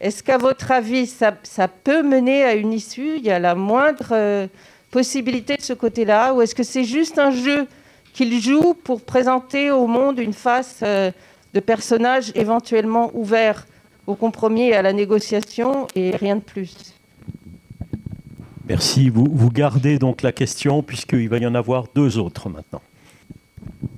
Est-ce 0.00 0.22
qu'à 0.22 0.36
votre 0.36 0.70
avis, 0.72 1.06
ça, 1.06 1.32
peut 1.68 2.02
mener 2.02 2.44
à 2.44 2.54
une 2.54 2.72
issue? 2.72 3.16
Il 3.16 3.24
y 3.24 3.30
a 3.30 3.38
la 3.38 3.54
moindre 3.54 4.08
euh, 4.12 4.46
possibilité 4.90 5.56
de 5.56 5.62
ce 5.62 5.72
côté-là? 5.72 6.34
Ou 6.34 6.42
est-ce 6.42 6.54
que 6.54 6.62
c'est 6.62 6.84
juste 6.84 7.18
un 7.18 7.30
jeu 7.30 7.66
qu'il 8.12 8.38
joue 8.40 8.74
pour 8.74 9.00
présenter 9.00 9.70
au 9.70 9.86
monde 9.86 10.18
une 10.18 10.34
face 10.34 10.80
euh, 10.82 11.10
de 11.54 11.60
personnage 11.60 12.30
éventuellement 12.34 13.10
ouvert 13.14 13.66
au 14.06 14.14
compromis 14.14 14.68
et 14.68 14.74
à 14.74 14.82
la 14.82 14.92
négociation 14.92 15.86
et 15.94 16.14
rien 16.14 16.36
de 16.36 16.42
plus? 16.42 16.94
Merci. 18.68 19.08
Vous 19.08 19.50
gardez 19.50 19.98
donc 19.98 20.22
la 20.22 20.32
question 20.32 20.82
puisqu'il 20.82 21.28
va 21.28 21.38
y 21.38 21.46
en 21.46 21.54
avoir 21.54 21.84
deux 21.94 22.18
autres 22.18 22.50
maintenant. 22.50 22.82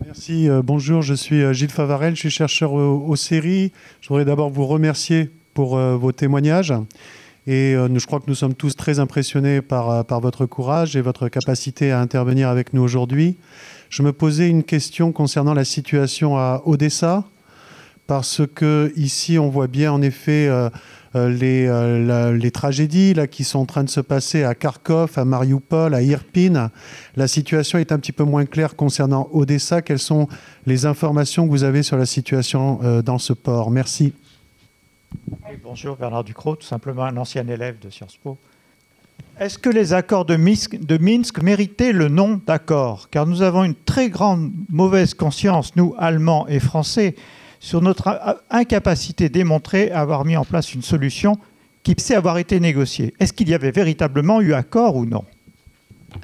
Merci. 0.09 0.48
Euh, 0.48 0.62
bonjour, 0.64 1.02
je 1.02 1.12
suis 1.12 1.43
euh, 1.43 1.52
Gilles 1.52 1.68
Favarel, 1.68 2.14
je 2.14 2.20
suis 2.20 2.30
chercheur 2.30 2.72
au, 2.72 3.14
séries. 3.14 3.72
Je 4.01 4.09
voudrais 4.09 4.24
d'abord 4.24 4.48
vous 4.48 4.66
remercier 4.66 5.28
pour 5.52 5.76
vos 5.76 6.12
témoignages. 6.12 6.72
Et 7.47 7.74
je 7.74 8.06
crois 8.06 8.18
que 8.18 8.24
nous 8.28 8.35
sommes 8.35 8.55
tous 8.55 8.74
très 8.74 9.01
impressionnés 9.01 9.60
par, 9.60 10.06
par 10.06 10.20
votre 10.20 10.47
courage 10.47 10.97
et 10.97 11.02
votre 11.02 11.28
capacité 11.28 11.93
à 11.93 12.01
intervenir 12.01 12.48
avec 12.48 12.72
nous 12.72 12.80
aujourd'hui. 12.80 13.36
Je 13.90 14.02
me 14.02 14.14
posais 14.14 14.48
une 14.48 14.64
question 14.64 15.12
concernant 15.12 15.52
la 15.52 15.66
situation 15.66 16.39
à 16.39 16.62
Odessa, 16.64 17.24
parce 18.09 18.40
que 18.55 18.90
ici 18.97 19.39
on 19.39 19.51
voit 19.51 19.68
bien 19.68 19.93
en 19.93 20.02
effet 20.02 20.48
euh, 20.48 20.66
euh, 20.66 20.70
les, 21.14 21.66
euh, 21.66 22.36
les, 22.36 22.51
tragédies 22.51 23.14
là, 23.14 23.26
qui 23.26 23.44
sont 23.44 23.60
en 23.60 23.66
train 23.66 23.85
de 23.85 23.89
se 23.89 24.01
passer 24.01 24.44
à 24.44 24.55
Kharkov, 24.55 25.12
à 25.16 25.24
Mariupol, 25.24 25.94
à 25.94 26.02
Irpin. 26.02 26.70
La 27.16 27.28
situation 27.28 27.78
est 27.78 27.93
un 27.93 27.98
petit 27.98 28.12
peu 28.12 28.24
moins 28.24 28.47
claire 28.47 28.76
concernant 28.76 29.28
Odessa. 29.32 29.82
Quelles 29.82 29.98
sont 29.98 30.28
les 30.66 30.86
informations 30.86 31.47
que 31.47 31.51
vous 31.51 31.64
avez 31.64 31.82
sur 31.82 31.97
la 31.97 32.06
situation 32.06 33.02
dans 33.02 33.18
ce 33.18 33.32
port? 33.32 33.70
Merci. 33.70 34.12
bonjour, 35.62 35.97
Bernard 35.97 36.24
Ducrot, 36.24 36.56
tout 36.56 36.66
simplement 36.66 37.05
un 37.05 37.16
ancien 37.16 37.47
élève 37.48 37.78
de 37.78 37.90
Sciences 37.90 38.16
Po. 38.16 38.39
Est-ce 39.40 39.56
que 39.56 39.70
les 39.70 39.93
accords 39.93 40.24
de 40.24 40.35
Minsk, 40.35 40.80
de 40.80 40.98
Minsk 40.98 41.43
méritaient 41.43 41.93
le 41.93 42.09
nom 42.09 42.40
d'accord? 42.44 43.09
Car 43.09 43.24
nous 43.24 43.43
avons 43.43 43.62
une 43.62 43.76
très 43.76 44.10
grande 44.10 44.51
mauvaise 44.68 45.14
conscience, 45.14 45.76
nous, 45.76 45.94
Allemands 45.97 46.48
et 46.48 46.59
Français, 46.59 47.14
sur 47.60 47.80
notre 47.80 48.40
incapacité 48.51 49.28
démontrée 49.28 49.90
à 49.90 50.01
avoir 50.01 50.24
mis 50.24 50.36
en 50.36 50.44
place 50.44 50.74
une 50.74 50.82
solution 50.82 51.39
qui 51.82 51.94
sait 51.98 52.14
avoir 52.14 52.39
été 52.39 52.60
négociée. 52.60 53.14
Est-ce 53.18 53.32
qu'il 53.32 53.48
y 53.48 53.55
avait 53.55 53.70
véritablement 53.70 54.40
eu 54.40 54.52
accord 54.52 54.97
ou 54.97 55.06
non? 55.06 55.24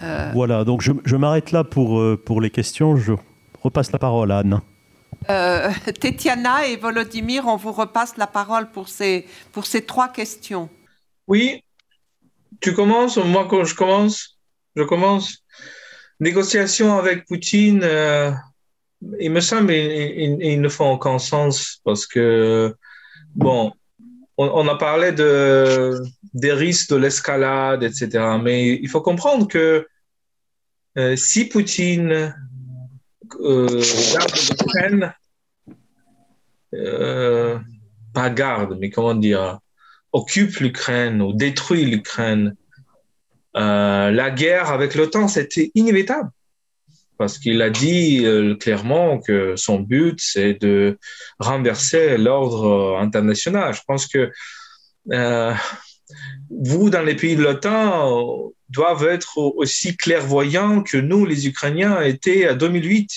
Euh. 0.02 0.30
Voilà, 0.34 0.64
donc 0.64 0.82
je, 0.82 1.16
m'arrête 1.16 1.52
là 1.52 1.64
pour, 1.64 1.98
euh, 1.98 2.20
pour 2.22 2.40
les 2.40 2.50
questions. 2.50 2.96
Je 2.96 3.12
repasse 3.62 3.92
la 3.92 3.98
parole 3.98 4.32
à 4.32 4.38
Anne. 4.38 4.60
Euh, 5.30 5.70
Tetiana 6.00 6.66
et 6.66 6.76
Volodymyr, 6.76 7.46
on 7.46 7.56
vous 7.56 7.72
repasse 7.72 8.16
la 8.16 8.26
parole 8.26 8.70
pour 8.70 8.88
ces, 8.88 9.26
pour 9.52 9.66
ces 9.66 9.82
trois 9.82 10.08
questions. 10.08 10.68
Oui, 11.26 11.62
tu 12.60 12.74
commences, 12.74 13.16
moi 13.16 13.46
quand 13.48 13.64
je 13.64 13.74
commence, 13.74 14.38
je 14.76 14.82
commence. 14.82 15.44
Négociation 16.20 16.96
avec 16.96 17.26
Poutine, 17.26 17.80
euh, 17.82 18.30
il 19.20 19.30
me 19.30 19.40
semble 19.40 19.68
qu'il 19.68 20.60
ne 20.60 20.68
font 20.68 20.92
aucun 20.92 21.18
sens 21.18 21.80
parce 21.84 22.06
que, 22.06 22.74
bon, 23.34 23.72
on, 24.36 24.68
a 24.68 24.76
parlé 24.76 25.12
de, 25.12 26.00
des 26.32 26.52
risques 26.52 26.90
de 26.90 26.96
l'escalade, 26.96 27.82
etc. 27.82 28.36
Mais 28.42 28.74
il 28.74 28.88
faut 28.88 29.00
comprendre 29.00 29.46
que 29.46 29.86
euh, 30.98 31.16
si 31.16 31.46
Poutine 31.46 32.34
euh, 33.40 33.82
garde 34.12 34.32
l'Ukraine, 34.50 35.14
pas 38.12 38.30
garde, 38.30 38.78
mais 38.80 38.90
comment 38.90 39.14
dire, 39.14 39.58
occupe 40.12 40.56
l'Ukraine 40.58 41.20
ou 41.20 41.32
détruit 41.32 41.84
l'Ukraine, 41.84 42.56
euh, 43.56 44.10
la 44.10 44.30
guerre 44.30 44.70
avec 44.70 44.94
l'OTAN, 44.94 45.28
c'était 45.28 45.70
inévitable. 45.74 46.30
Parce 47.16 47.38
qu'il 47.38 47.62
a 47.62 47.70
dit 47.70 48.24
euh, 48.24 48.56
clairement 48.56 49.18
que 49.20 49.54
son 49.56 49.78
but, 49.78 50.18
c'est 50.18 50.54
de 50.54 50.98
renverser 51.38 52.18
l'ordre 52.18 52.98
international. 52.98 53.72
Je 53.74 53.82
pense 53.86 54.06
que 54.06 54.30
euh, 55.12 55.54
vous, 56.50 56.90
dans 56.90 57.02
les 57.02 57.14
pays 57.14 57.36
de 57.36 57.42
l'OTAN, 57.42 58.50
doivent 58.68 59.06
être 59.06 59.38
aussi 59.38 59.96
clairvoyants 59.96 60.82
que 60.82 60.96
nous, 60.96 61.24
les 61.24 61.46
Ukrainiens, 61.46 62.02
étaient 62.02 62.46
à 62.46 62.54
2008. 62.54 63.10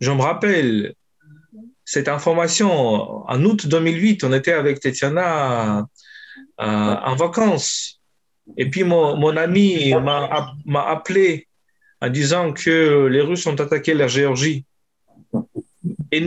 Je 0.00 0.10
me 0.10 0.20
rappelle, 0.20 0.94
cette 1.84 2.08
information. 2.08 3.28
En 3.28 3.44
août 3.44 3.66
2008, 3.66 4.24
on 4.24 4.32
était 4.32 4.52
avec 4.52 4.80
Tetiana 4.80 5.86
en 6.58 7.14
vacances. 7.16 8.00
Et 8.56 8.68
puis 8.68 8.84
mon, 8.84 9.16
mon 9.16 9.36
ami 9.36 9.92
m'a 9.94 10.82
appelé 10.88 11.48
en 12.04 12.10
disant 12.10 12.52
que 12.52 13.06
les 13.06 13.20
Russes 13.20 13.46
ont 13.46 13.56
attaqué 13.56 13.94
la 13.94 14.08
Géorgie. 14.08 14.64
Et 16.12 16.22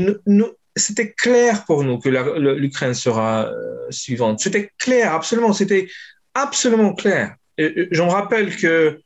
c'était 0.75 1.11
clair 1.11 1.65
pour 1.65 1.83
nous 1.83 1.99
que 1.99 2.09
l'Ukraine 2.09 2.93
sera 2.93 3.47
euh, 3.47 3.87
suivante. 3.89 4.39
C'était 4.39 4.71
clair, 4.77 5.13
absolument. 5.13 5.53
C'était 5.53 5.87
absolument 6.33 6.93
clair. 6.93 7.35
je 7.57 8.01
me 8.01 8.09
rappelle 8.09 8.55
que, 8.55 8.99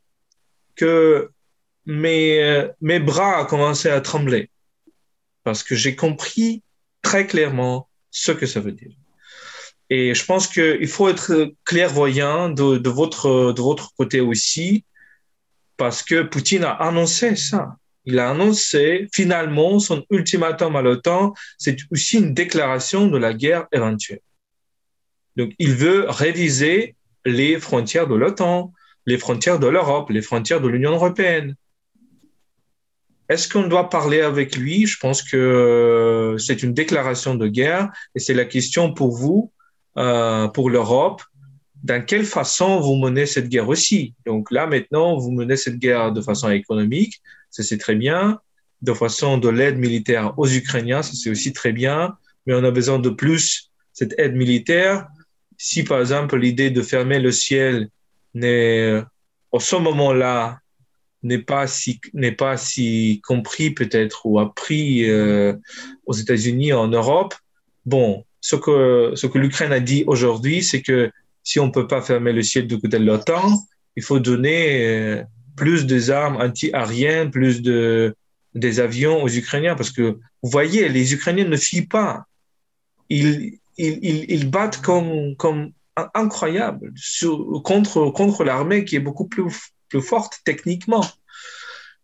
mes, 1.84 2.42
euh, 2.42 2.68
mes 2.80 3.00
bras 3.00 3.44
commencé 3.46 3.88
à 3.88 4.00
trembler 4.00 4.50
parce 5.44 5.62
que 5.62 5.74
j'ai 5.74 5.96
compris 5.96 6.62
très 7.02 7.26
clairement 7.26 7.88
ce 8.10 8.32
que 8.32 8.46
ça 8.46 8.60
veut 8.60 8.72
dire. 8.72 8.92
Et 9.90 10.14
je 10.14 10.24
pense 10.24 10.46
qu'il 10.46 10.88
faut 10.88 11.08
être 11.08 11.52
clairvoyant 11.64 12.48
de, 12.48 12.88
votre, 12.88 13.52
de 13.52 13.60
votre 13.60 13.92
côté 13.94 14.20
aussi, 14.20 14.84
parce 15.82 16.04
que 16.04 16.22
Poutine 16.22 16.62
a 16.62 16.74
annoncé 16.74 17.34
ça. 17.34 17.74
Il 18.04 18.20
a 18.20 18.30
annoncé 18.30 19.08
finalement 19.12 19.80
son 19.80 20.04
ultimatum 20.12 20.76
à 20.76 20.80
l'OTAN, 20.80 21.34
c'est 21.58 21.76
aussi 21.90 22.18
une 22.18 22.34
déclaration 22.34 23.08
de 23.08 23.18
la 23.18 23.34
guerre 23.34 23.66
éventuelle. 23.72 24.20
Donc 25.34 25.50
il 25.58 25.74
veut 25.74 26.06
réviser 26.08 26.94
les 27.24 27.58
frontières 27.58 28.06
de 28.06 28.14
l'OTAN, 28.14 28.72
les 29.06 29.18
frontières 29.18 29.58
de 29.58 29.66
l'Europe, 29.66 30.10
les 30.10 30.22
frontières 30.22 30.60
de 30.60 30.68
l'Union 30.68 30.92
européenne. 30.92 31.56
Est-ce 33.28 33.48
qu'on 33.48 33.66
doit 33.66 33.90
parler 33.90 34.20
avec 34.20 34.54
lui? 34.54 34.86
Je 34.86 35.00
pense 35.00 35.20
que 35.20 35.36
euh, 35.36 36.38
c'est 36.38 36.62
une 36.62 36.74
déclaration 36.74 37.34
de 37.34 37.48
guerre 37.48 37.90
et 38.14 38.20
c'est 38.20 38.34
la 38.34 38.44
question 38.44 38.94
pour 38.94 39.16
vous, 39.16 39.50
euh, 39.98 40.46
pour 40.46 40.70
l'Europe. 40.70 41.22
Dans 41.82 42.04
quelle 42.04 42.24
façon 42.24 42.80
vous 42.80 42.96
menez 42.96 43.26
cette 43.26 43.48
guerre 43.48 43.68
aussi? 43.68 44.14
Donc 44.24 44.50
là, 44.50 44.66
maintenant, 44.66 45.18
vous 45.18 45.32
menez 45.32 45.56
cette 45.56 45.78
guerre 45.78 46.12
de 46.12 46.20
façon 46.20 46.50
économique, 46.50 47.20
ça 47.50 47.62
c'est 47.62 47.78
très 47.78 47.96
bien. 47.96 48.40
De 48.82 48.92
façon 48.92 49.38
de 49.38 49.48
l'aide 49.48 49.78
militaire 49.78 50.32
aux 50.38 50.48
Ukrainiens, 50.48 51.02
ça 51.02 51.12
c'est 51.14 51.30
aussi 51.30 51.52
très 51.52 51.72
bien. 51.72 52.16
Mais 52.46 52.54
on 52.54 52.64
a 52.64 52.70
besoin 52.70 52.98
de 52.98 53.10
plus 53.10 53.70
cette 53.92 54.14
aide 54.18 54.34
militaire. 54.34 55.06
Si 55.56 55.82
par 55.82 56.00
exemple 56.00 56.36
l'idée 56.36 56.70
de 56.70 56.82
fermer 56.82 57.18
le 57.18 57.32
ciel 57.32 57.88
n'est, 58.34 59.02
au 59.50 59.60
ce 59.60 59.76
moment-là, 59.76 60.58
n'est 61.22 61.38
pas 61.38 61.66
si 61.66 62.00
n'est 62.14 62.32
pas 62.32 62.56
si 62.56 63.20
compris 63.24 63.70
peut-être 63.70 64.26
ou 64.26 64.40
appris 64.40 65.08
euh, 65.08 65.54
aux 66.06 66.14
États-Unis 66.14 66.72
en 66.72 66.88
Europe. 66.88 67.34
Bon, 67.86 68.24
ce 68.40 68.56
que 68.56 69.12
ce 69.14 69.26
que 69.26 69.38
l'Ukraine 69.38 69.72
a 69.72 69.80
dit 69.80 70.04
aujourd'hui, 70.06 70.62
c'est 70.62 70.82
que 70.82 71.12
si 71.42 71.60
on 71.60 71.70
peut 71.70 71.86
pas 71.86 72.02
fermer 72.02 72.32
le 72.32 72.42
ciel 72.42 72.66
du 72.66 72.76
de 72.76 72.96
l'OTAN, 72.98 73.58
il 73.96 74.02
faut 74.02 74.20
donner 74.20 74.86
euh, 74.86 75.22
plus 75.56 75.86
des 75.86 76.10
armes 76.10 76.36
anti-aériennes, 76.36 77.30
plus 77.30 77.62
de 77.62 78.14
des 78.54 78.80
avions 78.80 79.22
aux 79.22 79.28
Ukrainiens 79.28 79.74
parce 79.74 79.90
que 79.90 80.18
vous 80.42 80.50
voyez, 80.50 80.88
les 80.88 81.14
Ukrainiens 81.14 81.48
ne 81.48 81.56
fuient 81.56 81.86
pas. 81.86 82.26
Ils 83.08 84.50
battent 84.50 84.82
comme 84.82 85.36
comme 85.36 85.72
incroyable 86.14 86.92
contre 87.64 88.44
l'armée 88.44 88.84
qui 88.84 88.96
est 88.96 89.00
beaucoup 89.00 89.26
plus 89.26 89.44
forte 90.00 90.40
techniquement 90.44 91.04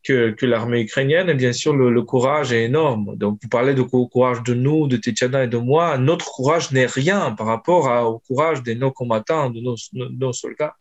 que, 0.03 0.31
que 0.31 0.47
l'armée 0.47 0.81
ukrainienne. 0.83 1.29
Et 1.29 1.35
bien 1.35 1.53
sûr, 1.53 1.75
le, 1.75 2.03
courage 2.03 2.53
est 2.53 2.65
énorme. 2.65 3.17
Donc, 3.17 3.39
vous 3.43 3.49
parlez 3.49 3.75
de 3.75 3.83
courage 3.83 4.43
de 4.43 4.55
nous, 4.55 4.87
de 4.87 4.97
Tetiana 4.97 5.45
et 5.45 5.49
de 5.49 5.59
moi. 5.59 5.99
Notre 5.99 6.27
courage 6.27 6.71
n'est 6.73 6.87
rien 6.87 7.33
par 7.33 7.47
rapport 7.47 7.87
au 8.07 8.19
courage 8.19 8.63
de 8.63 8.75
nos 8.75 8.93
combattants, 8.93 9.51
de 9.51 9.61
nos, 9.61 9.77
nos 9.93 10.33
soldats 10.33 10.75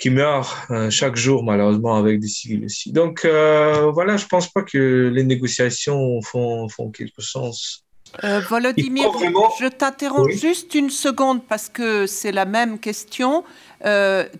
qui 0.00 0.10
meurent 0.10 0.66
euh, 0.70 0.90
chaque 0.90 1.14
jour, 1.14 1.44
malheureusement, 1.44 1.94
avec 1.94 2.18
des 2.20 2.26
civils 2.26 2.64
aussi. 2.64 2.90
Donc, 2.90 3.24
euh, 3.24 3.90
voilà, 3.92 4.16
je 4.16 4.26
pense 4.26 4.48
pas 4.50 4.62
que 4.62 5.10
les 5.14 5.22
négociations 5.22 6.20
font, 6.22 6.68
font 6.68 6.90
quelque 6.90 7.20
sens. 7.20 7.84
Euh, 8.24 8.40
Volodymyr, 8.40 9.12
je 9.60 9.68
t'interromps 9.68 10.34
juste 10.34 10.74
une 10.74 10.90
seconde 10.90 11.46
parce 11.46 11.68
que 11.68 12.06
c'est 12.06 12.32
la 12.32 12.46
même 12.46 12.80
question. 12.80 13.44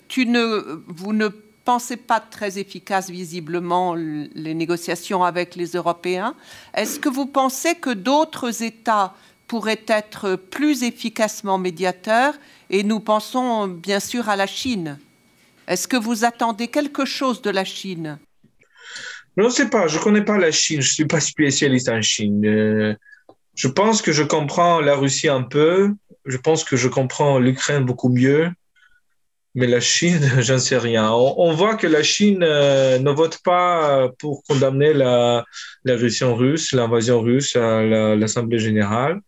Tu 0.09 0.27
ne, 0.27 0.83
vous 0.89 1.13
ne 1.13 1.29
pensez 1.73 1.97
pas 1.97 2.19
très 2.19 2.59
efficaces 2.59 3.11
visiblement 3.11 3.95
les 3.95 4.55
négociations 4.55 5.23
avec 5.23 5.55
les 5.55 5.71
Européens. 5.81 6.35
Est-ce 6.75 6.99
que 6.99 7.09
vous 7.09 7.27
pensez 7.27 7.77
que 7.77 7.91
d'autres 7.91 8.65
États 8.65 9.15
pourraient 9.47 9.85
être 9.87 10.35
plus 10.35 10.83
efficacement 10.83 11.59
médiateurs? 11.59 12.35
Et 12.71 12.83
nous 12.83 12.99
pensons 12.99 13.69
bien 13.69 14.01
sûr 14.01 14.29
à 14.29 14.35
la 14.35 14.49
Chine. 14.49 14.99
Est-ce 15.69 15.87
que 15.87 15.97
vous 15.97 16.25
attendez 16.25 16.67
quelque 16.67 17.05
chose 17.05 17.41
de 17.41 17.51
la 17.51 17.65
Chine? 17.65 18.19
Je 19.37 19.45
ne 19.45 19.49
sais 19.49 19.69
pas, 19.71 19.87
je 19.87 19.97
ne 19.99 20.03
connais 20.03 20.25
pas 20.25 20.39
la 20.39 20.51
Chine, 20.51 20.81
je 20.81 20.89
ne 20.89 20.95
suis 20.99 21.07
pas 21.15 21.21
spécialiste 21.21 21.89
en 21.89 22.03
Chine. 22.03 22.45
Euh, 22.45 22.97
je 23.55 23.69
pense 23.69 24.03
que 24.03 24.11
je 24.11 24.25
comprends 24.25 24.81
la 24.81 24.97
Russie 24.97 25.29
un 25.29 25.45
peu, 25.45 25.95
je 26.25 26.37
pense 26.37 26.65
que 26.65 26.77
je 26.77 26.89
comprends 26.89 27.39
l'Ukraine 27.39 27.85
beaucoup 27.85 28.09
mieux. 28.09 28.51
Mais 29.55 29.67
la 29.67 29.81
Chine, 29.81 30.21
j'en 30.41 30.59
sais 30.59 30.79
rien. 30.79 31.11
On, 31.11 31.53
voit 31.53 31.77
que 31.77 31.87
la 31.87 32.03
Chine 32.03 32.43
euh, 32.43 32.99
ne 32.99 33.11
vote 33.11 33.39
pas 33.45 34.11
pour 34.19 34.43
condamner 34.45 34.93
la, 34.93 35.45
l'agression 35.85 36.35
russe, 36.35 36.73
l'invasion 36.73 37.21
russe 37.21 37.57
à 37.57 37.83
l'Assemblée 38.17 38.59
générale. 38.59 39.21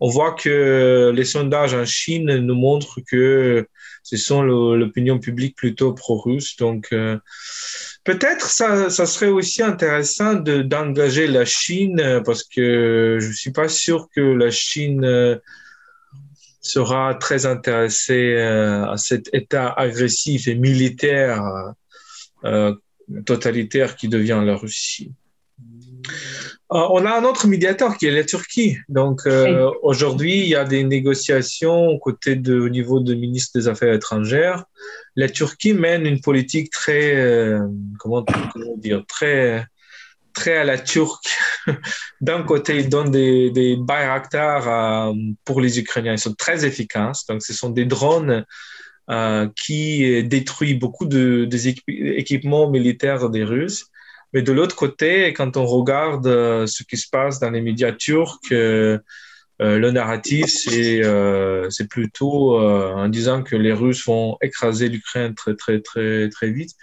On 0.00 0.08
voit 0.08 0.32
que 0.32 1.12
les 1.14 1.24
sondages 1.26 1.74
en 1.74 1.84
Chine 1.84 2.38
nous 2.38 2.54
montrent 2.54 3.00
que 3.06 3.66
ce 4.02 4.16
sont 4.16 4.42
l'opinion 4.42 5.18
publique 5.18 5.56
plutôt 5.56 5.92
pro-russe. 5.92 6.56
Donc, 6.56 6.88
euh, 6.92 7.18
peut-être 8.04 8.48
ça, 8.48 8.88
ça 8.88 9.04
serait 9.04 9.28
aussi 9.28 9.62
intéressant 9.62 10.34
de, 10.34 10.62
d'engager 10.62 11.26
la 11.26 11.44
Chine 11.44 12.22
parce 12.24 12.44
que 12.44 13.18
je 13.20 13.32
suis 13.32 13.52
pas 13.52 13.68
sûr 13.68 14.08
que 14.14 14.20
la 14.20 14.50
Chine 14.50 15.04
euh, 15.04 15.36
sera 16.60 17.14
très 17.14 17.46
intéressé 17.46 18.34
euh, 18.34 18.86
à 18.86 18.96
cet 18.96 19.32
état 19.32 19.72
agressif 19.72 20.46
et 20.46 20.54
militaire 20.54 21.42
euh, 22.44 22.74
totalitaire 23.24 23.96
qui 23.96 24.08
devient 24.08 24.42
la 24.44 24.56
Russie. 24.56 25.12
Euh, 26.72 26.86
on 26.90 27.04
a 27.04 27.18
un 27.18 27.24
autre 27.24 27.46
médiateur 27.48 27.96
qui 27.96 28.06
est 28.06 28.10
la 28.10 28.24
Turquie. 28.24 28.76
Donc 28.88 29.22
aujourd'hui, 29.82 30.40
il 30.40 30.46
y 30.46 30.54
a 30.54 30.64
des 30.64 30.84
négociations 30.84 31.88
au 31.88 31.98
côté 31.98 32.36
de, 32.36 32.60
au 32.60 32.68
niveau 32.68 33.00
du 33.00 33.16
ministre 33.16 33.58
des 33.58 33.66
Affaires 33.66 33.92
étrangères. 33.92 34.64
La 35.16 35.28
Turquie 35.28 35.72
mène 35.72 36.06
une 36.06 36.20
politique 36.20 36.70
très, 36.70 37.58
comment, 37.98 38.24
comment 38.52 38.76
dire, 38.76 39.02
très 39.08 39.66
très 40.32 40.56
à 40.56 40.64
la 40.64 40.78
turque. 40.78 41.28
D'un 42.20 42.42
côté, 42.42 42.76
ils 42.78 42.88
donnent 42.88 43.10
des, 43.10 43.50
des 43.50 43.76
Bayraktar 43.76 44.68
euh, 44.68 45.12
pour 45.44 45.60
les 45.60 45.78
Ukrainiens. 45.78 46.12
Ils 46.12 46.18
sont 46.18 46.34
très 46.34 46.64
efficaces. 46.64 47.26
Donc, 47.26 47.42
ce 47.42 47.52
sont 47.52 47.70
des 47.70 47.84
drones 47.84 48.44
euh, 49.10 49.48
qui 49.56 50.22
détruisent 50.24 50.78
beaucoup 50.78 51.06
de, 51.06 51.44
des 51.44 51.68
équipements 51.68 52.70
militaires 52.70 53.30
des 53.30 53.44
Russes. 53.44 53.86
Mais 54.32 54.42
de 54.42 54.52
l'autre 54.52 54.76
côté, 54.76 55.32
quand 55.32 55.56
on 55.56 55.66
regarde 55.66 56.26
euh, 56.26 56.66
ce 56.66 56.84
qui 56.84 56.96
se 56.96 57.08
passe 57.10 57.40
dans 57.40 57.50
les 57.50 57.60
médias 57.60 57.92
turcs, 57.92 58.38
le 59.62 59.90
narratif, 59.90 60.46
c'est 60.46 61.02
c'est 61.68 61.88
plutôt 61.88 62.58
en 62.58 63.08
disant 63.08 63.42
que 63.42 63.56
les 63.56 63.74
Russes 63.74 64.06
vont 64.06 64.38
écraser 64.40 64.88
l'Ukraine 64.88 65.34
très, 65.34 65.54
très, 65.54 65.80
très, 65.80 66.30
très 66.30 66.50
vite 66.50 66.74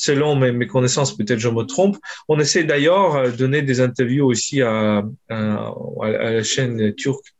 selon 0.00 0.34
mes, 0.34 0.66
connaissances, 0.66 1.14
peut-être 1.14 1.38
je 1.38 1.48
me 1.48 1.64
trompe. 1.64 1.98
On 2.28 2.40
essaie 2.40 2.64
d'ailleurs 2.64 3.24
de 3.24 3.36
donner 3.36 3.60
des 3.60 3.82
interviews 3.82 4.26
aussi 4.26 4.62
à, 4.62 5.04
à, 5.28 5.74
la 6.08 6.42
chaîne 6.42 6.94
turque. 6.94 7.34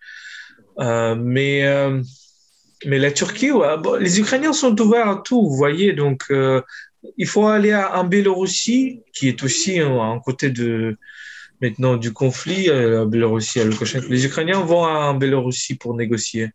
Euh, 0.78 1.15
mais, 1.15 1.66
euh, 1.66 2.03
mais 2.85 2.99
la 2.99 3.12
Turquie, 3.12 3.51
les 3.99 4.20
Ukrainiens 4.20 4.53
sont 4.53 4.78
ouverts 4.78 5.09
à 5.09 5.23
tout, 5.24 5.49
vous 5.49 5.57
voyez. 5.57 5.95
Donc, 5.95 6.24
euh, 6.31 6.61
il 7.16 7.27
faut 7.27 7.47
aller 7.47 7.74
en 7.74 8.05
Biélorussie, 8.05 9.01
qui 9.15 9.28
est 9.28 9.43
aussi 9.43 9.81
un 9.81 10.20
côté 10.23 10.51
de, 10.51 10.99
maintenant 11.62 11.97
du 11.97 12.12
conflit, 12.12 12.66
la 12.66 13.07
Les 13.07 14.27
Ukrainiens 14.27 14.61
vont 14.61 14.85
en 14.85 15.15
Biélorussie 15.15 15.77
pour 15.77 15.95
négocier. 15.97 16.51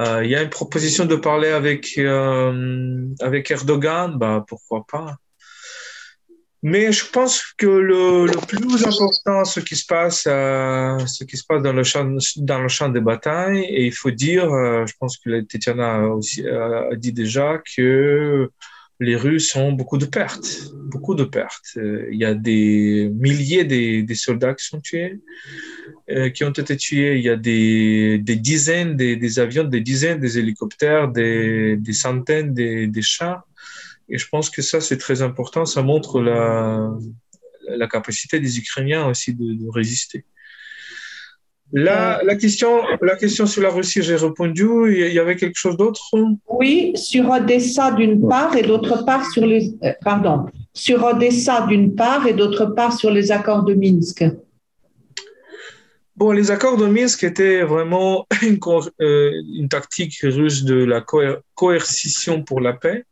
Euh, 0.00 0.24
il 0.24 0.30
y 0.30 0.34
a 0.34 0.42
une 0.42 0.50
proposition 0.50 1.04
de 1.04 1.16
parler 1.16 1.48
avec, 1.48 1.98
euh, 1.98 3.06
avec 3.20 3.50
Erdogan, 3.50 4.16
bah, 4.16 4.44
pourquoi 4.48 4.84
pas. 4.90 5.16
Mais 6.64 6.92
je 6.92 7.04
pense 7.10 7.42
que 7.58 7.66
le, 7.66 8.26
le 8.26 8.46
plus 8.46 8.86
important, 8.86 9.44
ce 9.44 9.58
qui 9.58 9.74
se 9.74 9.84
passe, 9.84 10.24
euh, 10.28 10.96
ce 11.06 11.24
qui 11.24 11.36
se 11.36 11.44
passe 11.44 11.60
dans 11.60 11.72
le 11.72 11.82
champ, 11.82 12.08
dans 12.36 12.60
le 12.60 12.68
champ 12.68 12.88
des 12.88 13.00
batailles, 13.00 13.64
et 13.64 13.84
il 13.84 13.92
faut 13.92 14.12
dire, 14.12 14.44
je 14.44 14.92
pense 14.98 15.18
que 15.18 15.40
Tetiana 15.40 16.06
aussi 16.06 16.46
a 16.46 16.94
dit 16.94 17.12
déjà 17.12 17.60
que 17.76 18.48
les 19.00 19.16
Russes 19.16 19.54
ont 19.56 19.72
beaucoup 19.72 19.98
de 19.98 20.06
pertes, 20.06 20.72
beaucoup 20.74 21.14
de 21.14 21.24
pertes. 21.24 21.76
Il 21.76 22.18
y 22.18 22.24
a 22.24 22.34
des 22.34 23.10
milliers 23.14 23.64
de, 23.64 24.14
soldats 24.14 24.54
qui 24.54 24.64
sont 24.66 24.80
tués. 24.80 25.20
qui 26.34 26.44
ont 26.44 26.50
été 26.50 26.76
tués. 26.76 27.16
Il 27.16 27.24
y 27.24 27.28
a 27.28 27.36
des, 27.36 28.18
dizaines 28.22 28.96
des, 28.96 29.38
avions, 29.38 29.64
des 29.64 29.80
dizaines 29.80 30.20
des 30.20 30.38
hélicoptères, 30.38 31.08
des, 31.08 31.78
centaines 31.92 32.54
des, 32.54 33.02
chars. 33.02 33.42
Et 34.08 34.18
je 34.18 34.28
pense 34.28 34.50
que 34.50 34.62
ça, 34.62 34.80
c'est 34.80 34.98
très 34.98 35.22
important. 35.22 35.64
Ça 35.64 35.82
montre 35.82 36.20
la 36.20 37.88
capacité 37.88 38.40
des 38.40 38.58
Ukrainiens 38.58 39.06
aussi 39.06 39.34
de, 39.34 39.68
résister. 39.70 40.24
La, 41.74 42.20
la, 42.22 42.36
question, 42.36 42.82
la 43.00 43.16
question 43.16 43.46
sur 43.46 43.62
la 43.62 43.70
Russie, 43.70 44.02
j'ai 44.02 44.16
répondu. 44.16 44.66
Il 44.88 45.12
y 45.12 45.18
avait 45.18 45.36
quelque 45.36 45.56
chose 45.56 45.76
d'autre? 45.78 46.02
Oui, 46.48 46.92
sur 46.96 47.30
Odessa 47.30 47.92
d'une 47.92 48.28
part 48.28 48.54
et 48.56 48.62
d'autre 48.62 49.04
part 49.06 49.24
sur 49.30 49.46
les. 49.46 49.74
Euh, 49.82 49.92
pardon. 50.04 50.46
Sur 50.74 51.02
Odessa 51.02 51.66
d'une 51.66 51.94
part 51.94 52.26
et 52.26 52.34
d'autre 52.34 52.66
part 52.66 52.92
sur 52.92 53.10
les 53.10 53.32
accords 53.32 53.64
de 53.64 53.72
Minsk. 53.74 54.24
Bon, 56.14 56.30
les 56.30 56.50
accords 56.50 56.76
de 56.76 56.86
Minsk 56.86 57.24
étaient 57.24 57.62
vraiment 57.62 58.26
une, 58.42 58.58
euh, 59.00 59.30
une 59.54 59.68
tactique 59.70 60.18
russe 60.22 60.64
de 60.64 60.84
la 60.84 61.02
coercition 61.54 62.42
pour 62.42 62.60
la 62.60 62.74
paix. 62.74 63.04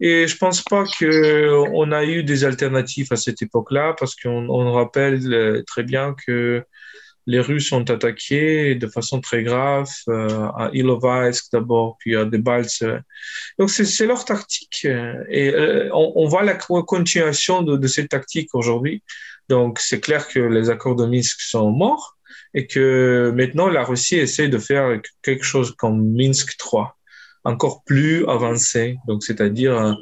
Et 0.00 0.26
je 0.26 0.36
pense 0.36 0.62
pas 0.62 0.84
qu'on 0.98 1.92
a 1.92 2.04
eu 2.04 2.24
des 2.24 2.44
alternatives 2.44 3.12
à 3.12 3.16
cette 3.16 3.40
époque-là, 3.40 3.94
parce 3.96 4.16
qu'on 4.16 4.72
rappelle 4.72 5.32
euh, 5.32 5.62
très 5.64 5.84
bien 5.84 6.16
que 6.26 6.64
les 7.26 7.40
Russes 7.40 7.72
ont 7.72 7.84
attaqué 7.84 8.74
de 8.74 8.86
façon 8.86 9.20
très 9.20 9.42
grave 9.42 9.88
euh, 10.08 10.48
à 10.56 10.70
Ilovaisk 10.72 11.52
d'abord, 11.52 11.96
puis 11.98 12.16
à 12.16 12.24
Debaltseve. 12.24 13.02
Donc 13.58 13.70
c'est 13.70 14.06
leur 14.06 14.24
tactique. 14.24 14.84
Et 15.28 15.54
euh, 15.54 15.88
on, 15.92 16.26
voit 16.28 16.42
la 16.42 16.54
continuation 16.54 17.62
de, 17.62 17.76
de 17.76 17.86
cette 17.86 18.10
tactique 18.10 18.54
aujourd'hui. 18.54 19.02
Donc 19.48 19.78
c'est 19.78 20.00
clair 20.00 20.28
que 20.28 20.40
les 20.40 20.70
accords 20.70 20.96
de 20.96 21.06
Minsk 21.06 21.40
sont 21.40 21.70
morts 21.70 22.16
et 22.52 22.66
que 22.66 23.32
maintenant 23.34 23.68
la 23.68 23.84
Russie 23.84 24.16
essaie 24.16 24.48
de 24.48 24.58
faire 24.58 25.00
quelque 25.22 25.44
chose 25.44 25.74
comme 25.76 26.12
Minsk 26.14 26.56
3 26.58 26.96
encore 27.44 27.84
plus 27.84 28.26
avancé. 28.26 28.96
Donc, 29.06 29.22
c'est-à-dire 29.22 29.96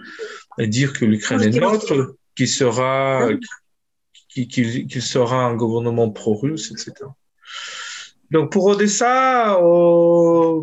euh, 0.59 0.67
dire 0.67 0.93
que 0.93 1.05
l'Ukraine 1.05 1.43
est 1.43 1.61
neutre, 1.61 2.17
qu'il 2.37 2.49
sera, 2.49 3.29
qu'il 4.33 5.03
sera 5.03 5.45
un 5.45 5.55
gouvernement 5.55 6.11
pro-russe, 6.11 6.71
etc. 6.71 7.09
Donc, 8.31 8.51
pour 8.51 8.65
Odessa, 8.65 9.59
euh, 9.61 10.63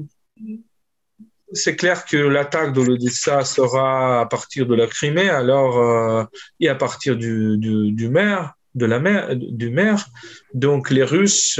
c'est 1.53 1.75
clair 1.75 2.05
que 2.05 2.17
l'attaque 2.17 2.73
de 2.73 2.81
l'Odessa 2.81 3.43
sera 3.43 4.21
à 4.21 4.25
partir 4.25 4.65
de 4.65 4.75
la 4.75 4.87
Crimée, 4.87 5.29
alors, 5.29 5.77
euh, 5.77 6.23
et 6.59 6.69
à 6.69 6.75
partir 6.75 7.15
du, 7.15 7.57
du, 7.57 8.09
maire, 8.09 8.53
de 8.75 8.85
la 8.85 8.99
mer, 8.99 9.35
du 9.35 9.69
maire. 9.69 10.07
Donc, 10.53 10.89
les 10.89 11.03
Russes 11.03 11.59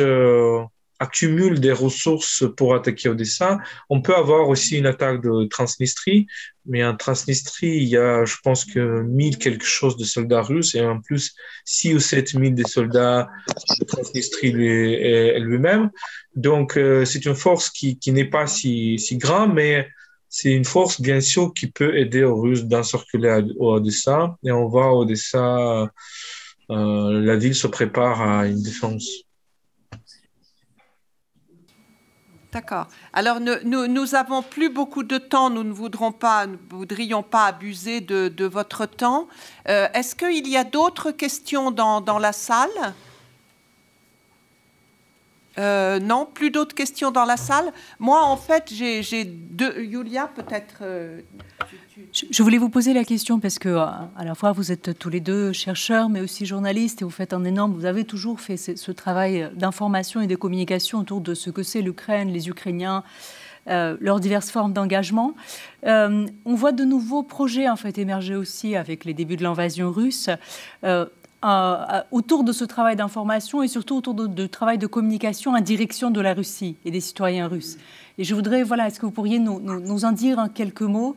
accumule 1.00 1.60
des 1.60 1.72
ressources 1.72 2.44
pour 2.58 2.76
attaquer 2.76 3.10
Odessa. 3.10 3.58
On 3.90 4.02
peut 4.02 4.16
avoir 4.16 4.50
aussi 4.50 4.78
une 4.78 4.86
attaque 4.86 5.22
de 5.22 5.46
Transnistrie, 5.46 6.28
mais 6.66 6.84
en 6.86 6.96
Transnistrie, 6.96 7.78
il 7.78 7.88
y 7.88 7.98
a, 7.98 8.26
je 8.26 8.36
pense 8.44 8.66
que 8.66 9.02
1000 9.02 9.38
quelque 9.38 9.66
chose 9.66 9.96
de 9.98 10.04
soldats 10.04 10.42
russes 10.42 10.76
et 10.76 10.82
en 10.82 11.00
plus 11.00 11.34
6 11.66 11.96
ou 11.96 12.00
7 12.00 12.30
000 12.32 12.50
des 12.50 12.66
soldats 12.66 13.30
de 13.80 13.86
Transnistrie 13.86 14.52
lui-même. 14.52 15.90
Donc, 16.36 16.78
euh, 16.78 17.06
c'est 17.06 17.26
une 17.26 17.36
force 17.36 17.70
qui, 17.70 17.98
qui 17.98 18.12
n'est 18.12 18.30
pas 18.30 18.46
si, 18.46 19.00
si 19.00 19.18
grande, 19.18 19.54
mais 19.54 19.88
c'est 20.28 20.54
une 20.54 20.66
force, 20.66 21.02
bien 21.02 21.22
sûr, 21.22 21.54
qui 21.54 21.68
peut 21.68 21.98
aider 21.98 22.24
aux 22.24 22.40
Russes 22.40 22.66
d'encirculer 22.66 23.42
Odessa. 23.58 24.38
Et 24.44 24.52
on 24.52 24.68
voit 24.68 24.96
Odessa, 24.96 25.90
euh, 26.70 27.22
la 27.22 27.36
ville 27.36 27.56
se 27.56 27.68
prépare 27.68 28.22
à 28.22 28.46
une 28.46 28.62
défense. 28.62 29.29
D'accord. 32.52 32.88
Alors, 33.14 33.40
nous, 33.40 33.88
nous 33.88 34.16
avons 34.16 34.42
plus 34.42 34.70
beaucoup 34.70 35.04
de 35.04 35.20
temps. 35.20 35.52
Nous 35.52 35.64
ne 35.64 35.72
voudrons 35.72 36.12
pas, 36.12 36.48
voudrions 36.72 37.22
pas 37.22 37.46
abuser 37.46 38.02
de, 38.02 38.46
votre 38.46 38.88
temps. 38.88 39.28
Euh, 39.68 39.88
est-ce 39.94 40.16
qu'il 40.16 40.48
y 40.48 40.58
a 40.58 40.64
d'autres 40.64 41.12
questions 41.12 41.70
dans, 41.70 42.20
la 42.20 42.34
salle? 42.34 42.70
Euh, 45.60 46.00
non, 46.00 46.28
plus 46.32 46.52
d'autres 46.52 46.74
questions 46.74 47.12
dans 47.12 47.26
la 47.26 47.38
salle. 47.38 47.72
Moi, 48.00 48.24
en 48.24 48.38
fait, 48.38 48.72
j'ai 48.72 49.26
deux. 49.26 49.82
Yulia, 49.82 50.28
peut-être. 50.28 50.78
Euh, 50.82 51.22
je 52.14 52.44
voulais 52.44 52.58
vous 52.58 52.70
poser 52.70 52.94
la 52.94 53.04
question 53.04 53.40
parce 53.40 53.60
que 53.60 53.76
à 53.76 54.10
la 54.24 54.34
fois 54.34 54.54
vous 54.54 54.72
êtes 54.72 54.98
tous 54.98 55.10
les 55.10 55.20
deux 55.20 55.52
chercheurs, 55.52 56.10
mais 56.10 56.22
aussi 56.22 56.46
journalistes, 56.46 57.02
et 57.02 57.06
vous 57.06 57.12
faites 57.12 57.34
un 57.34 57.44
énorme. 57.44 57.74
Vous 57.74 57.86
avez 57.86 58.06
toujours 58.06 58.40
fait 58.40 58.56
ce, 58.56 58.92
travail 58.92 59.52
d'information 59.54 60.22
et 60.22 60.28
de 60.28 60.36
communication 60.36 61.00
autour 61.00 61.20
de 61.20 61.34
ce 61.34 61.50
que 61.50 61.62
c'est 61.62 61.82
l'Ukraine, 61.82 62.30
les 62.30 62.48
Ukrainiens, 62.48 63.04
euh, 63.70 63.98
leurs 64.00 64.20
diverses 64.20 64.50
formes 64.50 64.74
d'engagement. 64.74 65.36
Euh, 65.86 66.26
on 66.46 66.56
voit 66.56 66.72
de 66.72 66.84
nouveaux 66.84 67.22
projets 67.22 67.70
en 67.70 67.76
fait 67.76 67.98
émerger 68.00 68.36
aussi 68.36 68.76
avec 68.76 69.06
les 69.06 69.14
débuts 69.14 69.36
de 69.36 69.44
l'invasion 69.44 69.92
russe. 69.92 70.30
Euh, 70.84 71.06
autour 72.12 72.44
de 72.44 72.52
ce 72.52 72.64
travail 72.66 72.96
d'information 72.96 73.64
et 73.64 73.68
surtout 73.68 73.98
autour 73.98 74.14
de, 74.14 74.48
travail 74.48 74.78
de 74.78 74.88
communication 74.88 75.54
en 75.54 75.62
direction 75.62 76.12
de 76.12 76.22
la 76.22 76.34
Russie 76.34 76.78
et 76.86 76.92
des 76.92 77.00
citoyens 77.00 77.48
russes. 77.48 77.78
Et 78.18 78.24
je 78.24 78.36
voudrais, 78.36 78.64
voilà, 78.64 78.88
est-ce 78.88 79.00
que 79.00 79.06
vous 79.06 79.12
pourriez 79.12 79.40
nous, 79.40 80.06
en 80.06 80.12
dire 80.12 80.48
quelques 80.54 80.82
mots? 80.82 81.16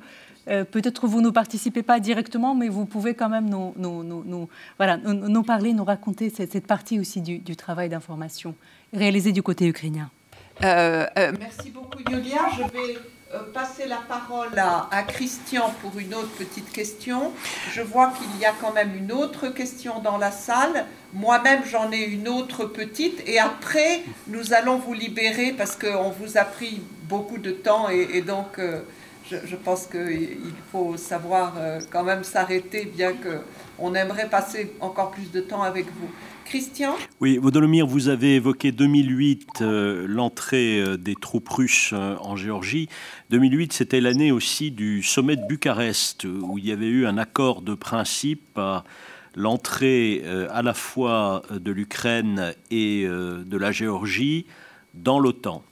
Euh, 0.49 0.65
peut-être 0.65 1.07
vous 1.07 1.21
ne 1.21 1.31
participez 1.31 1.85
pas 1.85 2.01
directement, 2.01 2.55
mais 2.55 2.69
vous 2.69 2.85
pouvez 2.85 3.15
quand 3.15 3.29
même 3.29 3.49
nous, 3.49 4.49
voilà, 4.77 4.97
nous, 4.97 5.43
parler, 5.43 5.73
nous 5.73 5.85
raconter 5.85 6.31
cette, 6.31 6.67
partie 6.67 6.99
aussi 6.99 7.21
du, 7.21 7.57
travail 7.57 7.89
d'information 7.89 8.55
réalisé 8.93 9.33
du 9.33 9.43
côté 9.43 9.67
ukrainien. 9.67 10.11
Euh, 10.65 11.07
euh, 11.17 11.33
merci 11.39 11.71
beaucoup, 11.71 11.99
Yulia. 12.11 12.41
Je 12.57 12.63
vais 12.73 12.99
passer 13.53 13.87
la 13.87 14.01
parole 14.09 14.49
à, 14.59 15.03
Christian 15.05 15.73
pour 15.81 15.99
une 15.99 16.15
autre 16.15 16.31
petite 16.39 16.71
question. 16.71 17.33
Je 17.73 17.83
vois 17.83 18.13
qu'il 18.19 18.41
y 18.41 18.45
a 18.45 18.53
quand 18.61 18.73
même 18.73 18.95
une 18.97 19.13
autre 19.13 19.49
question 19.49 20.01
dans 20.01 20.19
la 20.19 20.31
salle. 20.31 20.87
Moi-même, 21.15 21.63
j'en 21.65 21.91
ai 21.93 22.05
une 22.05 22.29
autre 22.29 22.65
petite. 22.65 23.23
Et 23.27 23.39
après, 23.39 24.03
nous 24.29 24.53
allons 24.53 24.77
vous 24.77 24.95
libérer 24.95 25.53
parce 25.53 25.77
qu'on 25.77 26.11
vous 26.11 26.37
a 26.37 26.45
pris 26.45 26.83
beaucoup 27.05 27.39
de 27.39 27.51
temps 27.51 27.89
et, 27.89 28.23
donc 28.23 28.59
je, 29.31 29.57
pense 29.57 29.87
qu'il 29.87 30.55
faut 30.71 30.97
savoir 30.97 31.55
euh, 31.59 31.81
quand 31.91 32.03
même 32.03 32.25
s'arrêter, 32.25 32.85
bien 32.85 33.13
qu'on 33.13 33.95
aimerait 33.95 34.29
passer 34.29 34.75
encore 34.81 35.11
plus 35.11 35.31
de 35.31 35.41
temps 35.41 35.63
avec 35.63 35.87
vous. 35.87 36.11
Christian 36.53 36.97
Oui, 37.23 37.39
Vodomir, 37.39 37.87
vous 37.87 38.09
avez 38.11 38.35
évoqué 38.35 38.73
2008, 38.73 39.63
euh, 39.63 40.05
l'entrée 40.07 40.83
euh, 40.83 40.99
des 40.99 41.15
troupes 41.15 41.49
russes 41.49 41.95
en 41.95 42.37
Géorgie. 42.37 42.91
2008, 43.31 43.73
c'était 43.73 44.03
l'année 44.03 44.33
aussi 44.33 44.71
du 44.71 45.03
sommet 45.03 45.37
de 45.37 45.47
Bucarest, 45.47 46.25
où 46.25 46.59
il 46.59 46.67
y 46.67 46.73
avait 46.73 46.89
eu 46.89 47.07
un 47.07 47.17
accord 47.17 47.63
de 47.63 47.73
principe 47.75 48.59
à 48.59 48.85
l'entrée 49.35 50.23
à 50.51 50.61
la 50.61 50.75
fois 50.75 51.43
de 51.51 51.73
l'Ukraine 51.73 52.53
et 52.71 53.07
de 53.07 53.57
la 53.57 53.73
Géorgie 53.73 54.45
dans 54.93 55.19
l'OTAN. 55.19 55.65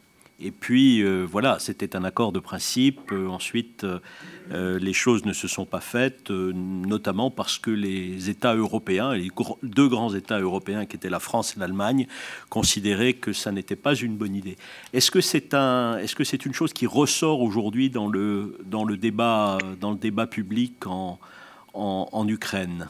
Et 0.43 0.53
puis, 0.53 1.03
euh, 1.03 1.27
voilà, 1.31 1.59
c'était 1.59 1.95
un 1.95 2.03
accord 2.03 2.33
de 2.33 2.39
principe. 2.39 3.13
Euh, 3.13 3.29
ensuite, 3.29 3.85
euh, 3.85 4.79
les 4.79 4.95
choses 4.95 5.27
ne 5.27 5.35
se 5.35 5.47
sont 5.49 5.67
pas 5.67 5.81
faites, 5.81 6.31
notamment 6.31 7.31
parce 7.31 7.59
que 7.59 7.71
les 7.71 8.31
États 8.31 8.55
européens, 8.55 9.13
les 9.15 9.31
deux 9.63 9.89
grands 9.89 10.15
États 10.15 10.41
européens 10.41 10.87
qui 10.87 10.97
étaient 10.97 11.11
la 11.11 11.21
France 11.21 11.57
et 11.57 11.61
l'Allemagne, 11.61 12.07
considéraient 12.49 13.13
que 13.13 13.35
ça 13.35 13.53
n'était 13.53 13.77
pas 13.77 13.95
une 13.95 14.17
bonne 14.17 14.35
idée. 14.35 14.57
Est-ce 14.95 15.11
que 15.11 15.21
c'est 15.21 15.53
un, 15.53 15.99
est-ce 15.99 16.17
que 16.17 16.25
une 16.47 16.55
chose 16.55 16.73
qui 16.73 16.87
ressort 16.87 17.43
aujourd'hui 17.43 17.91
dans 17.91 18.09
le, 18.09 18.57
dans 18.65 18.85
le 18.85 18.97
débat, 18.97 19.59
dans 19.79 19.91
le 19.91 19.99
débat 19.99 20.27
public 20.27 20.87
en, 20.87 21.19
en, 21.75 22.09
en 22.11 22.29
Ukraine? 22.29 22.89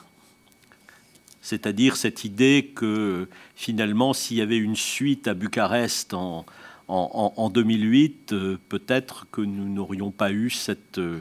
C'est-à-dire 1.43 1.97
cette 1.97 2.25
idée 2.25 2.71
que 2.75 3.27
finalement, 3.57 4.13
s'il 4.13 4.37
y 4.37 4.43
avait 4.43 4.59
une 4.59 4.77
suite 4.77 5.27
à 5.27 5.35
Bucarest 5.35 6.15
en, 6.15 6.45
en, 6.91 7.51
2008, 7.51 8.33
euh, 8.33 8.59
peut-être 8.69 9.27
que 9.31 9.41
nous 9.41 9.69
n'aurions 9.69 10.11
pas 10.11 10.33
eu 10.33 10.51
cette, 10.51 10.99
euh, 10.99 11.21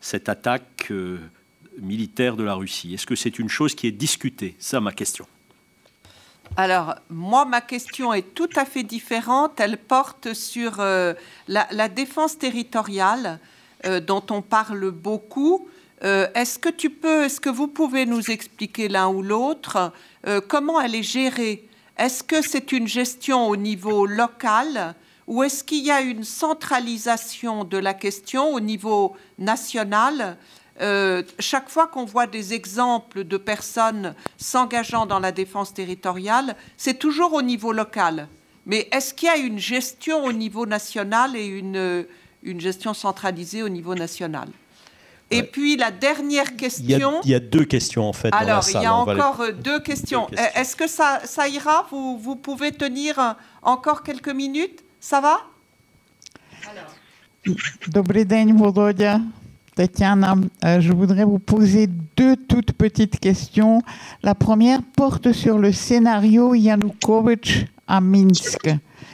cette 0.00 0.28
attaque 0.28 0.88
euh, 0.90 1.18
militaire 1.78 2.36
de 2.36 2.42
la 2.42 2.54
Russie. 2.54 2.94
Est-ce 2.94 3.06
que 3.06 3.14
c'est 3.14 3.38
une 3.38 3.48
chose 3.48 3.74
qui 3.74 3.86
est 3.86 3.92
discutée? 3.92 4.56
Ça, 4.58 4.80
ma 4.80 4.92
question. 4.92 5.26
Alors, 6.56 6.96
moi, 7.10 7.44
ma 7.44 7.60
question 7.60 8.12
est 8.12 8.34
tout 8.34 8.50
à 8.56 8.64
fait 8.64 8.82
différente. 8.82 9.60
Elle 9.60 9.78
porte 9.78 10.34
sur 10.34 10.76
la, 11.48 11.88
défense 11.88 12.38
territoriale 12.38 13.40
dont 14.06 14.22
on 14.30 14.42
parle 14.42 14.90
beaucoup. 14.90 15.68
est-ce 16.02 16.58
que 16.58 16.68
tu 16.68 16.90
peux, 16.90 17.24
est-ce 17.24 17.40
que 17.40 17.48
vous 17.48 17.66
pouvez 17.66 18.04
nous 18.04 18.30
expliquer 18.30 18.88
l'un 18.88 19.08
ou 19.08 19.22
l'autre 19.22 19.92
comment 20.46 20.80
elle 20.80 20.94
est 20.94 21.02
gérée? 21.02 21.66
Est-ce 21.96 22.22
que 22.22 22.42
c'est 22.42 22.72
une 22.72 22.86
gestion 22.86 23.48
au 23.48 23.56
niveau 23.56 24.06
local 24.06 24.94
ou 25.26 25.42
est-ce 25.42 25.64
qu'il 25.64 25.84
y 25.84 25.90
a 25.90 26.00
une 26.00 26.24
centralisation 26.24 27.64
de 27.64 27.78
la 27.78 27.94
question 27.94 28.52
au 28.52 28.60
niveau 28.60 29.16
national? 29.38 30.36
Chaque 31.38 31.68
fois 31.68 31.86
qu'on 31.86 32.04
voit 32.04 32.26
des 32.26 32.52
exemples 32.52 33.24
de 33.24 33.36
personnes 33.36 34.14
s'engageant 34.36 35.06
dans 35.06 35.20
la 35.20 35.32
défense 35.32 35.72
territoriale, 35.72 36.56
c'est 36.76 36.98
toujours 36.98 37.32
au 37.32 37.42
niveau 37.42 37.72
local. 37.72 38.28
Mais 38.66 38.88
est-ce 38.92 39.14
qu'il 39.14 39.28
y 39.28 39.30
a 39.30 39.36
une 39.36 39.58
gestion 39.58 40.24
au 40.24 40.32
niveau 40.32 40.66
national 40.66 41.36
et 41.36 41.46
une, 41.46 42.06
une 42.42 42.60
gestion 42.60 42.92
centralisée 42.94 43.62
au 43.62 43.68
niveau 43.68 43.94
national? 43.94 44.48
Et 45.30 45.42
puis 45.42 45.76
la 45.76 45.90
dernière 45.90 46.56
question. 46.56 47.20
Il 47.24 47.30
y, 47.30 47.34
a, 47.34 47.40
deux 47.40 47.64
questions 47.64 48.08
en 48.08 48.12
fait. 48.12 48.28
Alors, 48.32 48.60
dans 48.60 48.72
la 48.72 48.80
il 48.80 48.82
y 48.82 48.86
a 48.86 48.94
encore 48.94 49.42
deux 49.52 49.80
questions. 49.80 50.28
Est-ce 50.54 50.76
que 50.76 50.86
ça, 50.86 51.20
ça 51.24 51.48
ira? 51.48 51.86
Vous, 51.90 52.18
vous, 52.18 52.36
pouvez 52.36 52.72
tenir 52.72 53.36
encore 53.62 54.02
quelques 54.02 54.28
minutes? 54.28 54.83
Ça 55.03 55.21
va 55.21 55.37
Добрый 57.87 58.25
день, 58.25 58.53
Володя. 58.53 59.21
Tatiana, 59.75 60.35
euh, 60.65 60.81
je 60.81 60.91
voudrais 60.91 61.23
vous 61.23 61.39
poser 61.39 61.87
deux 62.17 62.35
toutes 62.35 62.73
petites 62.73 63.17
questions. 63.17 63.81
La 64.23 64.35
première 64.35 64.81
porte 64.83 65.31
sur 65.31 65.57
le 65.57 65.71
scénario 65.71 66.53
Yanukovych 66.53 67.67
à 67.87 68.01
Minsk. 68.01 68.69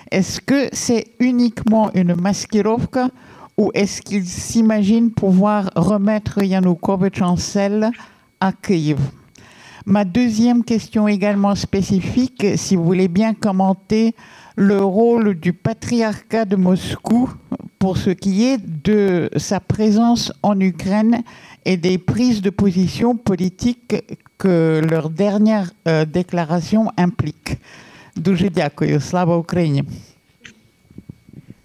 Est-ce 0.10 0.42
que 0.42 0.70
c'est 0.74 1.06
uniquement 1.20 1.92
une 1.94 2.16
masquirovka 2.16 3.10
ou 3.58 3.70
est-ce 3.76 4.02
qu'il 4.02 4.26
s'imagine 4.26 5.12
pouvoir 5.12 5.70
remettre 5.76 6.42
Yanukovych 6.42 7.22
en 7.22 7.38
selle 7.38 7.92
à 8.40 8.52
Kiev 8.52 8.98
Ma 9.91 10.05
deuxième 10.05 10.63
question 10.63 11.09
également 11.09 11.57
spécifique, 11.57 12.47
si 12.55 12.77
vous 12.77 12.85
voulez 12.85 13.09
bien 13.09 13.35
commenter 13.35 14.15
le 14.55 14.79
rôle 14.79 15.35
du 15.35 15.53
patriarcat 15.53 16.45
de 16.45 16.55
Moscou 16.55 17.29
pour 17.81 17.97
ce 17.97 18.11
qui 18.11 18.45
est 18.45 18.59
de 18.85 19.29
sa 19.37 19.59
présence 19.59 20.33
en 20.45 20.61
Ukraine 20.61 21.25
et 21.65 21.77
des 21.77 21.99
prises 21.99 22.41
de 22.41 22.51
position 22.51 23.17
politiques 23.17 23.97
que 24.39 24.81
leur 24.89 25.11
dernière 25.11 25.73
euh, 25.89 26.05
déclaration 26.05 26.93
implique. 26.97 27.57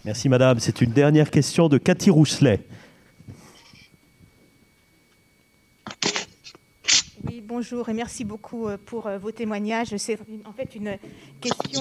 Merci 0.04 0.30
Madame. 0.30 0.58
C'est 0.60 0.82
une 0.82 0.92
dernière 0.92 1.30
question 1.30 1.70
de 1.70 1.78
Cathy 1.78 2.10
Rousselet. 2.10 2.60
Bonjour 7.56 7.88
et 7.88 7.94
merci 7.94 8.26
beaucoup 8.26 8.68
euh, 8.68 8.77
pour 8.86 9.07
euh, 9.07 9.18
vos 9.18 9.32
témoignages. 9.32 9.95
C'est 9.95 10.19
en 10.44 10.52
fait 10.52 10.76
une 10.76 10.98
question 11.40 11.80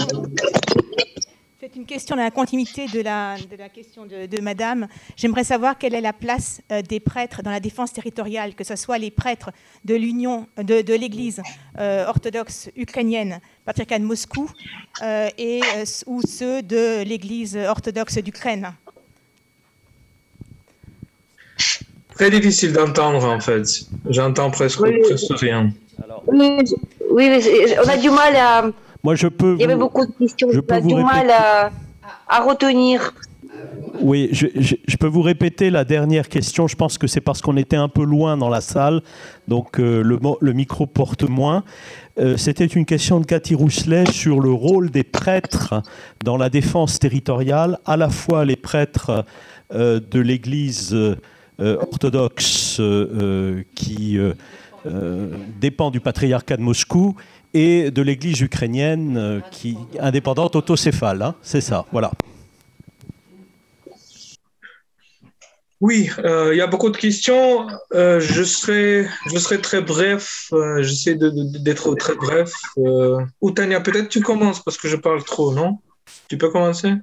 c'est 1.88 2.08
dans 2.10 2.16
la 2.16 2.30
continuité 2.30 2.86
de 2.86 3.00
la, 3.00 3.36
question 3.72 4.06
de, 4.06 4.40
Madame. 4.40 4.86
J'aimerais 5.16 5.42
savoir 5.42 5.76
quelle 5.76 5.94
est 5.94 6.00
la 6.00 6.12
place 6.12 6.60
euh, 6.70 6.80
des 6.80 7.00
prêtres 7.00 7.42
dans 7.42 7.50
la 7.50 7.58
défense 7.58 7.92
territoriale, 7.92 8.54
que 8.54 8.62
ce 8.62 8.76
soit 8.76 8.98
les 8.98 9.10
prêtres 9.10 9.50
de 9.84 9.96
l'Union, 9.96 10.46
de, 10.58 10.94
l'Église 10.94 11.42
orthodoxe 11.76 12.70
ukrainienne, 12.76 13.40
patriarcat 13.64 13.98
de 13.98 14.04
Moscou, 14.04 14.48
et, 15.02 15.60
ou 16.06 16.20
ceux 16.22 16.62
de 16.62 17.02
l'Église 17.02 17.56
orthodoxe 17.56 18.18
d'Ukraine. 18.18 18.74
Très 22.14 22.30
difficile 22.30 22.72
d'entendre 22.72 23.24
en 23.24 23.40
fait. 23.40 23.66
J'entends 24.08 24.50
presque, 24.50 24.80
rien. 25.40 25.70
oui, 26.28 26.60
on 27.84 27.88
a 27.88 27.96
du 27.96 28.10
mal 28.10 28.36
à 28.36 28.64
moi, 29.04 29.14
je 29.14 29.28
peux. 29.28 29.54
Il 29.56 29.60
y 29.60 29.64
avait 29.64 29.76
beaucoup 29.76 30.06
de 30.06 30.12
questions. 30.12 30.48
Je 30.50 30.60
peux 30.60 30.80
du 30.80 30.94
mal 30.94 31.30
à, 31.30 32.40
retenir. 32.40 33.12
Oui, 34.00 34.30
je, 34.32 34.96
peux 34.96 35.06
vous 35.06 35.20
répéter 35.22 35.70
la 35.70 35.84
dernière 35.84 36.28
question. 36.28 36.66
Je 36.66 36.74
pense 36.74 36.96
que 36.96 37.06
c'est 37.06 37.20
parce 37.20 37.42
qu'on 37.42 37.56
était 37.58 37.76
un 37.76 37.88
peu 37.88 38.02
loin 38.02 38.36
dans 38.36 38.48
la 38.48 38.60
salle, 38.60 39.02
donc 39.46 39.78
euh, 39.78 40.02
le, 40.02 40.18
le, 40.40 40.52
micro 40.52 40.86
porte 40.86 41.28
moins. 41.28 41.62
Euh, 42.18 42.36
c'était 42.36 42.66
une 42.66 42.86
question 42.86 43.20
de 43.20 43.26
Cathy 43.26 43.54
Rousselet 43.54 44.06
sur 44.10 44.40
le 44.40 44.50
rôle 44.50 44.90
des 44.90 45.04
prêtres 45.04 45.82
dans 46.24 46.36
la 46.36 46.48
défense 46.48 46.98
territoriale, 46.98 47.78
à 47.84 47.96
la 47.96 48.08
fois 48.08 48.44
les 48.44 48.56
prêtres 48.56 49.24
euh, 49.72 50.00
de 50.10 50.18
l'Église 50.18 50.96
orthodoxe 51.58 52.80
qui 53.74 54.18
dépend 55.60 55.90
du 55.90 56.00
patriarcat 56.00 56.56
de 56.56 56.62
Moscou 56.62 57.16
et 57.54 57.92
de 57.92 58.02
l'Église 58.02 58.40
ukrainienne 58.40 59.16
euh, 59.16 59.40
qui 59.50 59.78
indépendante 60.00 60.56
autocéphale. 60.56 61.22
Hein, 61.22 61.34
c'est 61.40 61.60
ça, 61.60 61.86
voilà. 61.92 62.10
Oui, 65.80 66.10
euh, 66.24 66.50
il 66.52 66.58
y 66.58 66.60
a 66.60 66.66
beaucoup 66.66 66.90
de 66.90 66.96
questions. 66.96 67.66
Euh, 67.92 68.18
je, 68.18 68.42
serai, 68.42 69.06
je 69.26 69.38
serai 69.38 69.60
très 69.60 69.82
bref. 69.82 70.50
J'essaie 70.80 71.14
d'être 71.14 71.94
très 71.96 72.14
bref. 72.14 72.52
ou 72.76 73.50
Tania, 73.50 73.80
peut-être 73.80 74.08
tu 74.08 74.20
commences 74.20 74.62
parce 74.62 74.78
que 74.78 74.88
je 74.88 74.96
parle 74.96 75.22
trop, 75.24 75.52
non? 75.52 75.78
Tu 76.28 76.38
peux 76.38 76.48
commencer? 76.48 76.94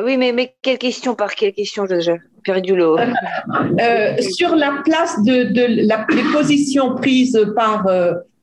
Oui, 0.00 0.16
mais, 0.16 0.32
mais 0.32 0.54
quelle 0.62 0.78
question 0.78 1.14
par 1.14 1.34
quelle 1.34 1.52
question 1.52 1.84
J'ai 1.86 2.16
perdu 2.44 2.74
le. 2.74 2.96
sur 4.20 4.56
la 4.56 4.82
place 4.84 5.22
de, 5.22 5.44
de 5.44 5.86
la, 5.86 6.06
les 6.10 6.24
positions 6.32 6.94
prises 6.94 7.38
par 7.54 7.86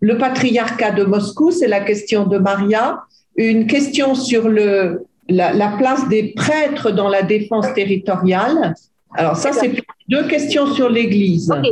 le 0.02 0.18
patriarcat 0.18 0.92
de 0.92 1.04
Moscou, 1.04 1.52
c'est 1.52 1.68
la 1.68 1.82
question 1.82 2.26
de 2.26 2.38
Maria, 2.38 3.02
une 3.36 3.68
question 3.68 4.16
sur 4.16 4.48
le, 4.48 5.06
la, 5.30 5.76
place 5.78 6.08
des 6.08 6.34
prêtres 6.34 6.92
dans 6.92 7.10
la 7.10 7.22
défense 7.22 7.74
territoriale. 7.74 8.74
Alors 9.16 9.36
ça, 9.36 9.52
c'est 9.52 9.72
deux 10.08 10.28
questions 10.28 10.68
sur 10.68 10.90
l'Église. 10.90 11.52
ok, 11.52 11.66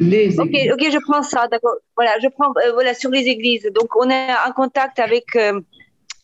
ok, 0.00 0.84
je 0.90 0.98
prends 1.06 1.22
ça, 1.22 1.48
d'accord. 1.50 1.76
Voilà, 1.96 2.12
je 2.22 2.28
prends 2.28 2.50
euh, 2.56 2.72
voilà 2.72 2.94
sur 2.94 3.10
les 3.10 3.26
églises. 3.26 3.68
Donc 3.74 3.88
on 3.96 4.08
est 4.08 4.28
en 4.46 4.52
contact 4.52 4.98
avec, 4.98 5.36
euh, 5.36 5.60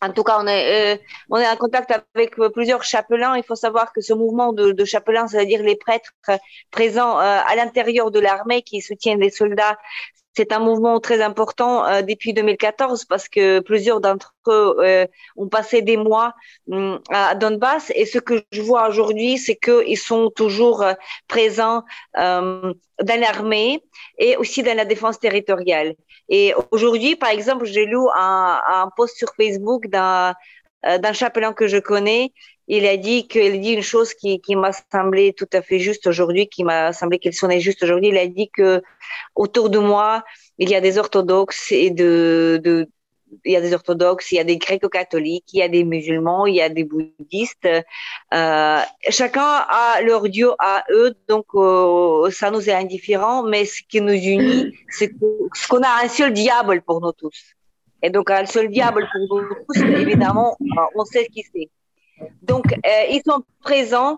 en 0.01 0.11
tout 0.11 0.23
cas 0.23 0.37
on 0.39 0.47
est 0.47 0.95
euh, 0.95 0.97
on 1.29 1.37
est 1.37 1.47
en 1.47 1.55
contact 1.55 1.91
avec 2.15 2.35
plusieurs 2.53 2.83
chapelains. 2.83 3.35
Il 3.37 3.43
faut 3.43 3.55
savoir 3.55 3.93
que 3.93 4.01
ce 4.01 4.13
mouvement 4.13 4.53
de, 4.53 4.85
chapelains, 4.85 5.27
c'est-à-dire 5.27 5.63
les 5.63 5.75
prêtres 5.75 6.13
présents 6.71 7.17
à 7.17 7.55
l'intérieur 7.55 8.11
de 8.11 8.19
l'armée 8.19 8.61
qui 8.61 8.81
soutiennent 8.81 9.19
les 9.19 9.29
soldats, 9.29 9.77
c'est 10.37 10.51
un 10.51 10.59
mouvement 10.59 10.99
très 10.99 11.19
important 11.23 11.83
euh, 11.85 12.03
depuis 12.03 12.31
2014 12.31 13.05
parce 13.05 13.27
que 13.27 13.59
plusieurs 13.59 13.99
d'entre 13.99 14.35
eux 14.47 14.75
euh, 14.79 15.07
ont 15.35 15.49
passé 15.49 15.81
des 15.81 15.97
mois 15.97 16.35
hum, 16.71 16.99
à 17.09 17.33
Donbass 17.33 17.91
et 17.95 18.05
ce 18.05 18.19
que 18.19 18.43
je 18.51 18.61
vois 18.61 18.87
aujourd'hui, 18.87 19.39
c'est 19.39 19.55
qu'ils 19.55 19.97
sont 19.97 20.29
toujours 20.29 20.83
euh, 20.83 20.93
présents 21.27 21.83
dans 22.15 23.19
l'armée 23.19 23.83
et 24.19 24.37
aussi 24.37 24.61
dans 24.61 24.77
la 24.77 24.85
défense 24.85 25.19
territoriale. 25.19 25.95
Et 26.29 26.53
aujourd'hui, 26.71 27.15
par 27.15 27.29
exemple, 27.29 27.65
j'ai 27.65 27.85
lu 27.85 27.97
un, 28.15 28.61
un 28.67 28.89
post 28.95 29.17
sur 29.17 29.29
Facebook 29.35 29.87
d'un 29.87 30.35
d'un 30.83 31.11
chapelain 31.11 31.53
que 31.53 31.67
je 31.67 31.77
connais 31.79 32.31
il 32.67 32.85
a 32.85 32.97
dit 32.97 33.27
qu'il 33.27 33.61
dit 33.61 33.71
une 33.71 33.81
chose 33.81 34.13
qui, 34.13 34.41
qui 34.41 34.55
m'a 34.55 34.71
semblé 34.91 35.33
tout 35.33 35.47
à 35.53 35.61
fait 35.61 35.79
juste 35.79 36.05
aujourd'hui, 36.07 36.47
qui 36.49 36.63
m'a 36.63 36.91
semblé 36.93 37.17
qu'elle 37.19 37.33
sonnait 37.33 37.61
juste 37.61 37.81
aujourd'hui. 37.83 38.09
Il 38.09 38.17
a 38.17 38.27
dit 38.27 38.49
que 38.49 38.81
autour 39.35 39.69
de 39.69 39.79
moi, 39.79 40.23
il 40.57 40.69
y 40.69 40.75
a 40.75 40.81
des 40.81 40.97
orthodoxes 40.97 41.71
et 41.71 41.91
de, 41.91 42.59
de 42.63 42.89
il 43.45 43.51
y 43.51 43.55
a 43.55 43.61
des 43.61 43.73
orthodoxes, 43.73 44.31
il 44.31 44.35
y 44.35 44.39
a 44.39 44.43
des 44.43 44.57
gréco-catholiques, 44.57 45.53
il 45.53 45.59
y 45.59 45.61
a 45.61 45.69
des 45.69 45.83
musulmans, 45.83 46.45
il 46.45 46.55
y 46.55 46.61
a 46.61 46.69
des 46.69 46.83
bouddhistes. 46.83 47.67
Euh, 48.33 48.79
chacun 49.09 49.65
a 49.69 50.01
leur 50.01 50.27
Dieu 50.29 50.51
à 50.59 50.83
eux, 50.91 51.15
donc 51.27 51.45
euh, 51.55 52.29
ça 52.31 52.51
nous 52.51 52.69
est 52.69 52.73
indifférent, 52.73 53.43
mais 53.43 53.65
ce 53.65 53.81
qui 53.87 54.01
nous 54.01 54.13
unit, 54.13 54.73
c'est 54.89 55.11
qu'on 55.69 55.81
a 55.81 56.03
un 56.03 56.07
seul 56.07 56.33
diable 56.33 56.81
pour 56.81 57.01
nous 57.01 57.13
tous. 57.13 57.53
Et 58.01 58.09
donc 58.09 58.29
un 58.29 58.45
seul 58.45 58.69
diable 58.69 59.07
pour 59.11 59.39
nous 59.39 59.47
tous, 59.65 59.81
évidemment, 59.81 60.57
on 60.95 61.05
sait 61.05 61.25
ce 61.25 61.29
qui 61.29 61.43
c'est. 61.53 61.69
Donc, 62.41 62.65
euh, 62.73 63.03
ils 63.11 63.21
sont 63.25 63.43
présents 63.61 64.17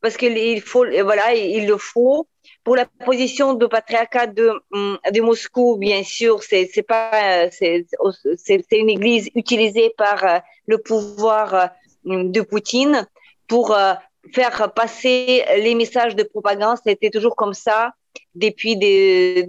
parce 0.00 0.16
qu'il 0.16 0.60
faut, 0.60 0.84
voilà, 1.02 1.34
il 1.34 1.66
le 1.66 1.76
faut. 1.76 2.26
Pour 2.64 2.76
la 2.76 2.86
position 3.04 3.54
du 3.54 3.66
patriarcat 3.68 4.26
de, 4.26 4.52
de 4.72 5.20
Moscou, 5.20 5.76
bien 5.76 6.02
sûr, 6.02 6.42
c'est 6.42 6.82
pas 6.86 7.50
c'est 7.50 7.86
une 8.72 8.90
église 8.90 9.30
utilisée 9.34 9.92
par 9.96 10.24
euh, 10.24 10.38
le 10.66 10.78
pouvoir 10.78 11.54
euh, 11.54 11.66
de 12.04 12.40
Poutine 12.42 13.06
pour 13.46 13.74
faire 14.34 14.72
passer 14.74 15.44
les 15.56 15.74
messages 15.74 16.14
de 16.14 16.22
propagande. 16.22 16.76
C'était 16.84 17.10
toujours 17.10 17.34
comme 17.34 17.54
ça 17.54 17.92
depuis 18.34 18.76
des 18.76 19.46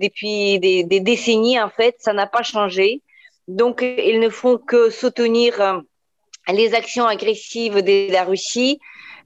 décennies 1.01 1.59
en 1.59 1.69
fait. 1.69 1.95
Ça 1.99 2.13
n'a 2.13 2.27
pas 2.27 2.43
changé. 2.43 3.01
Donc, 3.49 3.81
ils 3.81 4.19
ne 4.19 4.29
font 4.29 4.57
que 4.57 4.89
soutenir 4.89 5.81
les 6.47 6.75
actions 6.75 7.05
agressives 7.05 7.81
de 7.81 8.11
la 8.11 8.23
Russie. 8.23 8.79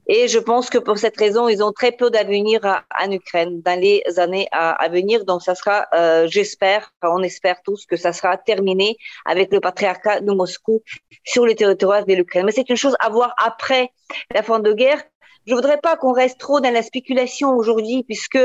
Et 0.06 0.28
je 0.28 0.38
pense 0.38 0.68
que 0.70 0.78
pour 0.78 0.98
cette 0.98 1.16
raison, 1.16 1.48
ils 1.48 1.62
ont 1.62 1.72
très 1.72 1.92
peu 1.92 2.10
d'avenir 2.10 2.60
en 3.00 3.10
Ukraine 3.10 3.62
dans 3.62 3.78
les 3.78 4.02
années 4.18 4.48
à, 4.52 4.88
venir. 4.88 5.24
Donc, 5.24 5.42
ça 5.42 5.54
sera, 5.54 5.86
euh, 5.94 6.26
j'espère, 6.28 6.92
on 7.02 7.22
espère 7.22 7.62
tous 7.62 7.86
que 7.86 7.96
ça 7.96 8.12
sera 8.12 8.36
terminé 8.36 8.96
avec 9.24 9.52
le 9.52 9.60
patriarcat 9.60 10.20
de 10.20 10.32
Moscou 10.32 10.82
sur 11.24 11.46
le 11.46 11.54
territoire 11.54 12.04
de 12.04 12.14
l'Ukraine. 12.14 12.44
Mais 12.44 12.52
c'est 12.52 12.68
une 12.68 12.76
chose 12.76 12.96
à 13.00 13.08
voir 13.08 13.34
après 13.38 13.90
la 14.34 14.42
fin 14.42 14.60
de 14.60 14.72
guerre, 14.72 15.02
je 15.46 15.54
voudrais 15.54 15.78
pas 15.78 15.96
qu'on 15.96 16.12
reste 16.12 16.38
trop 16.38 16.60
dans 16.60 16.72
la 16.72 16.82
spéculation 16.82 17.50
aujourd'hui, 17.50 18.02
puisque 18.04 18.38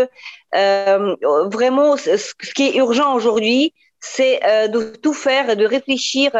euh, 0.56 1.15
vraiment, 1.45 1.95
ce, 1.95 2.34
qui 2.53 2.68
est 2.68 2.76
urgent 2.76 3.15
aujourd'hui, 3.15 3.73
c'est 4.02 4.44
euh, 4.45 4.68
de 4.68 4.95
tout 4.95 5.14
faire, 5.14 5.56
de 5.56 5.65
réfléchir 5.65 6.31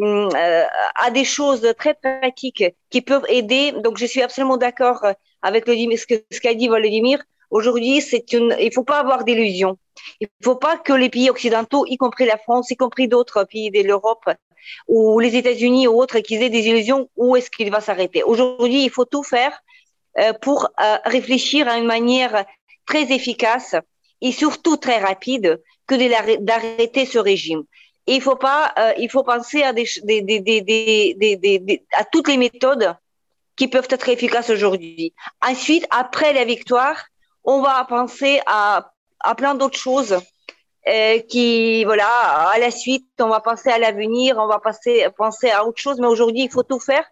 à 0.00 1.10
des 1.10 1.24
choses 1.24 1.72
très 1.78 1.94
pratiques 1.94 2.64
qui 2.90 3.00
peuvent 3.00 3.26
aider. 3.28 3.72
Donc, 3.72 3.98
je 3.98 4.06
suis 4.06 4.22
absolument 4.22 4.56
d'accord 4.56 5.04
avec 5.42 5.66
ce 5.66 6.06
qu'a 6.06 6.16
ce 6.30 6.54
dit 6.54 6.68
Volodymyr. 6.68 7.18
Aujourd'hui, 7.50 8.00
c'est 8.00 8.32
une, 8.32 8.56
il 8.60 8.72
faut 8.72 8.84
pas 8.84 8.98
avoir 8.98 9.24
d'illusions. 9.24 9.78
Il 10.20 10.28
faut 10.42 10.56
pas 10.56 10.76
que 10.76 10.92
les 10.92 11.08
pays 11.08 11.30
occidentaux, 11.30 11.86
y 11.86 11.96
compris 11.96 12.26
la 12.26 12.38
France, 12.38 12.70
y 12.70 12.76
compris 12.76 13.08
d'autres 13.08 13.44
pays 13.44 13.70
de 13.70 13.82
l'Europe, 13.82 14.28
ou 14.88 15.20
les 15.20 15.36
États-Unis 15.36 15.86
ou 15.86 16.00
autres, 16.00 16.18
qu'ils 16.20 16.42
aient 16.42 16.50
des 16.50 16.66
illusions 16.68 17.08
où 17.16 17.36
est-ce 17.36 17.50
qu'il 17.50 17.70
va 17.70 17.80
s'arrêter. 17.80 18.22
Aujourd'hui, 18.22 18.84
il 18.84 18.90
faut 18.90 19.04
tout 19.04 19.22
faire 19.22 19.60
euh, 20.18 20.32
pour 20.32 20.68
euh, 20.80 20.96
réfléchir 21.04 21.68
à 21.68 21.78
une 21.78 21.86
manière 21.86 22.44
très 22.86 23.12
efficace 23.12 23.76
et 24.20 24.32
surtout 24.32 24.76
très 24.76 24.98
rapide 24.98 25.60
que 25.86 25.94
d'arrêter 26.40 27.06
ce 27.06 27.18
régime. 27.18 27.62
Il 28.06 28.22
faut 28.22 28.36
pas, 28.36 28.72
euh, 28.78 28.92
il 28.98 29.10
faut 29.10 29.24
penser 29.24 29.62
à, 29.62 29.72
des, 29.72 29.86
des, 30.04 30.22
des, 30.22 31.86
à 31.92 32.04
toutes 32.04 32.28
les 32.28 32.36
méthodes 32.36 32.94
qui 33.56 33.68
peuvent 33.68 33.88
être 33.90 34.08
efficaces 34.08 34.50
aujourd'hui. 34.50 35.14
Ensuite, 35.42 35.86
après 35.90 36.32
la 36.32 36.44
victoire, 36.44 37.06
on 37.42 37.62
va 37.62 37.84
penser 37.88 38.40
à, 38.46 38.92
à 39.20 39.34
plein 39.34 39.54
d'autres 39.54 39.78
choses 39.78 40.20
euh, 40.88 41.18
qui, 41.20 41.84
voilà, 41.84 42.08
à 42.08 42.58
la 42.58 42.70
suite, 42.70 43.08
on 43.18 43.28
va 43.28 43.40
penser 43.40 43.70
à 43.70 43.78
l'avenir, 43.78 44.36
on 44.38 44.46
va 44.46 44.60
passer, 44.60 45.06
penser 45.16 45.50
à 45.50 45.66
autre 45.66 45.80
chose, 45.80 45.98
mais 45.98 46.06
aujourd'hui, 46.06 46.44
il 46.44 46.50
faut 46.50 46.62
tout 46.62 46.78
faire 46.78 47.04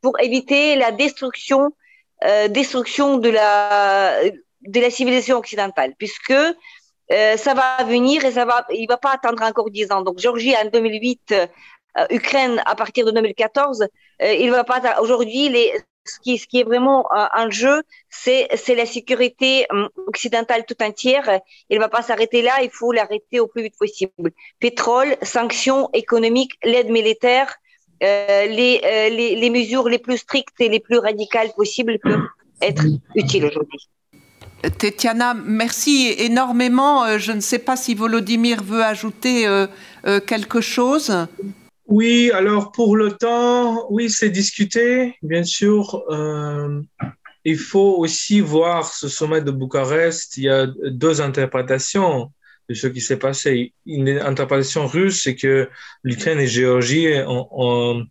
pour 0.00 0.18
éviter 0.20 0.76
la 0.76 0.90
destruction, 0.90 1.70
euh, 2.24 2.48
destruction 2.48 3.18
de 3.18 3.28
la, 3.28 4.22
de 4.62 4.80
la 4.80 4.90
civilisation 4.90 5.36
occidentale, 5.36 5.94
puisque 5.98 6.32
euh, 7.12 7.36
ça 7.36 7.54
va 7.54 7.84
venir 7.84 8.24
et 8.24 8.32
ça 8.32 8.44
va, 8.44 8.66
il 8.70 8.86
va 8.86 8.96
pas 8.96 9.12
attendre 9.12 9.42
encore 9.42 9.70
dix 9.70 9.90
ans. 9.90 10.02
Donc, 10.02 10.18
Géorgie 10.18 10.54
en 10.56 10.68
2008, 10.68 11.32
euh, 11.32 11.46
Ukraine 12.10 12.62
à 12.66 12.74
partir 12.74 13.04
de 13.06 13.10
2014, 13.10 13.82
euh, 14.22 14.32
il 14.32 14.50
va 14.50 14.64
pas, 14.64 15.00
aujourd'hui, 15.00 15.48
les, 15.48 15.72
ce 16.06 16.18
qui, 16.20 16.38
ce 16.38 16.46
qui 16.46 16.60
est 16.60 16.64
vraiment 16.64 17.06
en 17.10 17.50
jeu, 17.50 17.82
c'est 18.08 18.48
la 18.68 18.86
sécurité 18.86 19.66
hum, 19.70 19.88
occidentale 20.06 20.64
tout 20.66 20.82
entière. 20.82 21.40
Il 21.68 21.76
ne 21.76 21.80
va 21.82 21.88
pas 21.88 22.02
s'arrêter 22.02 22.42
là, 22.42 22.62
il 22.62 22.70
faut 22.70 22.92
l'arrêter 22.92 23.40
au 23.40 23.46
plus 23.46 23.62
vite 23.62 23.76
possible. 23.78 24.30
Pétrole, 24.60 25.16
sanctions 25.22 25.88
économiques, 25.92 26.52
l'aide 26.62 26.90
militaire, 26.90 27.56
euh, 28.02 28.46
les, 28.46 28.80
euh, 28.82 29.10
les, 29.10 29.36
les, 29.36 29.50
mesures 29.50 29.86
les 29.86 29.98
plus 29.98 30.16
strictes 30.16 30.58
et 30.60 30.70
les 30.70 30.80
plus 30.80 30.96
radicales 30.96 31.52
possibles 31.54 31.98
peuvent 31.98 32.26
être 32.62 32.82
utiles 33.14 33.44
aujourd'hui. 33.44 33.90
Tetiana, 34.78 35.34
merci 35.34 36.14
énormément. 36.18 37.04
Euh, 37.04 37.18
je 37.18 37.32
ne 37.32 37.40
sais 37.40 37.58
pas 37.58 37.76
si 37.76 37.94
Volodymyr 37.94 38.62
veut 38.62 38.82
ajouter 38.82 39.46
quelque 40.26 40.60
chose. 40.60 41.12
Oui, 41.90 42.30
alors 42.32 42.70
pour 42.70 42.96
le 42.96 43.10
temps, 43.10 43.86
oui, 43.90 44.10
c'est 44.10 44.30
discuté, 44.30 45.16
bien 45.22 45.42
sûr. 45.42 46.04
Euh, 46.08 46.80
il 47.44 47.58
faut 47.58 47.96
aussi 47.98 48.40
voir 48.40 48.92
ce 48.92 49.08
sommet 49.08 49.40
de 49.40 49.50
Bucarest. 49.50 50.36
Il 50.36 50.44
y 50.44 50.48
a 50.48 50.68
deux 50.84 51.20
interprétations 51.20 52.30
de 52.68 52.74
ce 52.74 52.86
qui 52.86 53.00
s'est 53.00 53.18
passé. 53.18 53.72
Une 53.86 54.08
interprétation 54.08 54.86
russe, 54.86 55.22
c'est 55.24 55.34
que 55.34 55.68
l'Ukraine 56.04 56.38
et 56.38 56.46
Géorgie 56.46 57.08
ont, 57.26 58.06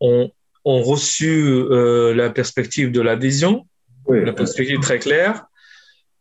ont, 0.00 0.30
ont 0.66 0.82
reçu 0.82 1.48
euh, 1.48 2.14
la 2.14 2.28
perspective 2.28 2.92
de 2.92 3.00
l'adhésion, 3.00 3.66
la 4.10 4.34
perspective 4.34 4.80
très 4.80 4.98
claire. 4.98 5.46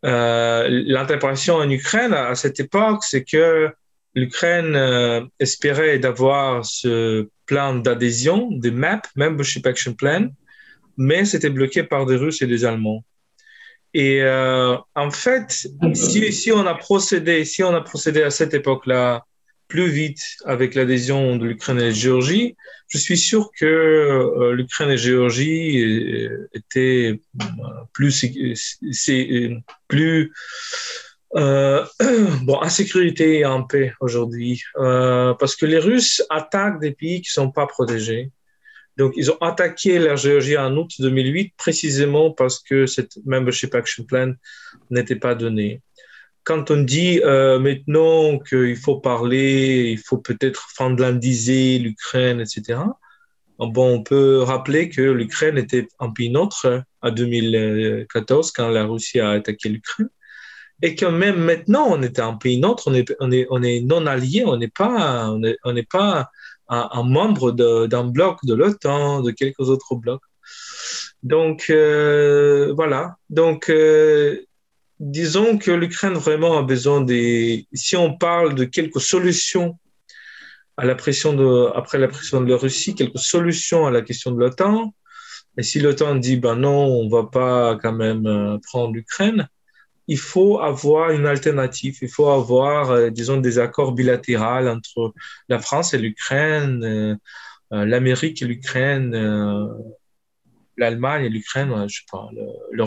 Euh, 0.05 0.67
L'interprétation 0.69 1.55
en 1.55 1.69
Ukraine 1.69 2.13
à 2.13 2.35
cette 2.35 2.59
époque, 2.59 3.03
c'est 3.03 3.23
que 3.23 3.69
l'Ukraine 4.15 4.75
euh, 4.75 5.21
espérait 5.39 5.99
d'avoir 5.99 6.65
ce 6.65 7.27
plan 7.45 7.75
d'adhésion, 7.75 8.49
des 8.51 8.71
MAP, 8.71 9.07
Membership 9.15 9.65
Action 9.65 9.93
Plan, 9.93 10.27
mais 10.97 11.25
c'était 11.25 11.49
bloqué 11.49 11.83
par 11.83 12.05
des 12.05 12.15
Russes 12.15 12.41
et 12.41 12.47
des 12.47 12.65
Allemands. 12.65 13.03
Et 13.93 14.21
euh, 14.21 14.75
en 14.95 15.11
fait, 15.11 15.67
si, 15.93 16.33
si, 16.33 16.51
on 16.51 16.65
a 16.65 16.75
procédé, 16.75 17.45
si 17.45 17.63
on 17.63 17.73
a 17.73 17.81
procédé 17.81 18.21
à 18.21 18.29
cette 18.29 18.53
époque-là 18.53 19.23
plus 19.67 19.89
vite 19.89 20.21
avec 20.45 20.75
l'adhésion 20.75 21.35
de 21.35 21.45
l'Ukraine 21.45 21.79
et 21.79 21.85
la 21.85 21.91
Géorgie, 21.91 22.55
je 22.87 22.97
suis 22.97 23.17
sûr 23.17 23.51
que 23.57 23.65
euh, 23.65 24.53
l'Ukraine 24.53 24.89
et 24.89 24.91
la 24.91 24.97
Géorgie 24.97 26.29
étaient 26.53 27.19
plus, 27.93 28.25
plus 29.87 30.31
euh, 31.35 31.85
bon, 32.43 32.61
insécurité 32.61 33.39
et 33.39 33.45
en 33.45 33.63
paix 33.63 33.93
aujourd'hui, 33.99 34.63
euh, 34.77 35.33
parce 35.33 35.55
que 35.55 35.65
les 35.65 35.79
Russes 35.79 36.23
attaquent 36.29 36.79
des 36.79 36.91
pays 36.91 37.21
qui 37.21 37.29
ne 37.29 37.43
sont 37.43 37.51
pas 37.51 37.67
protégés. 37.67 38.31
Donc, 38.95 39.13
ils 39.15 39.29
ont 39.29 39.37
attaqué 39.41 39.99
la 39.99 40.15
Géorgie 40.15 40.57
en 40.57 40.75
août 40.75 40.91
2008 40.97 41.53
précisément 41.55 42.31
parce 42.31 42.59
que 42.59 42.87
cette 42.87 43.17
Membership 43.25 43.75
Action 43.75 44.03
Plan 44.05 44.33
n'était 44.89 45.17
pas 45.17 45.35
donnée. 45.35 45.81
Quand 46.47 46.71
on 46.71 46.77
dit 46.77 47.19
euh, 47.25 47.59
maintenant 47.59 48.39
qu'il 48.39 48.77
faut 48.77 49.01
parler, 49.01 49.89
il 49.91 49.97
faut 49.97 50.17
peut-être 50.17 50.69
finlandiser 50.73 51.77
l'Ukraine, 51.77 52.39
etc., 52.39 52.79
bon, 53.59 53.95
on 53.95 54.01
peut 54.01 54.43
rappeler 54.43 54.87
que 54.87 55.01
l'Ukraine 55.01 55.57
était 55.57 55.89
un 55.99 56.09
pays 56.09 56.29
neutre 56.29 56.83
en 57.01 57.11
2014 57.11 58.53
quand 58.53 58.69
la 58.69 58.85
Russie 58.85 59.19
a 59.19 59.31
attaqué 59.31 59.67
l'Ukraine 59.67 60.07
et 60.81 60.95
que 60.95 61.05
même 61.05 61.37
maintenant, 61.37 61.87
on 61.89 62.01
est 62.01 62.17
un 62.17 62.35
pays 62.35 62.61
neutre, 62.61 62.83
on 62.87 62.93
est, 62.93 63.13
on 63.19 63.29
est, 63.29 63.47
on 63.49 63.61
est 63.61 63.81
non 63.81 64.05
allié, 64.05 64.45
on 64.45 64.55
n'est 64.55 64.69
pas, 64.69 65.29
on 65.29 65.73
n'est 65.73 65.83
pas 65.83 66.31
un, 66.69 67.03
membre 67.03 67.51
d'un 67.51 68.05
bloc 68.05 68.39
de 68.45 68.53
l'OTAN, 68.53 69.21
de 69.21 69.31
quelques 69.31 69.59
autres 69.67 69.95
blocs. 69.95 70.23
Donc, 71.23 71.65
euh, 71.69 72.71
voilà. 72.73 73.17
Donc, 73.29 73.69
euh, 73.69 74.46
disons 74.99 75.57
que 75.57 75.71
l'Ukraine 75.71 76.13
vraiment 76.13 76.57
a 76.57 76.63
besoin 76.63 77.01
des. 77.01 77.67
Si 77.73 77.95
on 77.95 78.17
parle 78.17 78.55
de 78.55 78.65
quelques 78.65 79.01
solutions 79.01 79.77
à 80.77 80.85
la 80.85 80.95
pression 80.95 81.33
de, 81.33 81.71
après 81.75 81.97
la 81.97 82.07
pression 82.07 82.41
de 82.41 82.49
la 82.49 82.57
Russie, 82.57 82.95
quelques 82.95 83.19
solutions 83.19 83.87
à 83.87 83.91
la 83.91 84.01
question 84.01 84.31
de 84.31 84.39
l'OTAN, 84.39 84.93
et 85.57 85.63
si 85.63 85.79
l'OTAN 85.79 86.15
dit, 86.15 86.37
ben 86.37 86.55
non, 86.55 86.85
on 86.85 87.09
va 87.09 87.23
pas 87.25 87.77
quand 87.81 87.93
même 87.93 88.27
euh, 88.27 88.57
prendre 88.63 88.93
l'Ukraine, 88.93 89.47
il 90.07 90.19
faut 90.19 90.59
avoir 90.59 91.11
une 91.11 91.25
alternative, 91.25 91.97
il 92.01 92.09
faut 92.09 92.29
avoir, 92.29 92.91
euh, 92.91 93.09
disons, 93.09 93.37
des 93.37 93.59
accords 93.59 93.93
bilatéraux 93.93 94.67
entre 94.67 95.13
la 95.49 95.59
France 95.59 95.93
et 95.93 95.97
l'Ukraine, 95.97 96.83
euh, 96.83 97.85
l'Amérique 97.85 98.41
et 98.41 98.45
l'Ukraine, 98.45 99.13
l'Allemagne 100.77 101.25
et 101.25 101.29
l'Ukraine, 101.29 101.73
je 101.87 101.97
sais 101.97 102.05
pas, 102.11 102.29
le, 102.71 102.83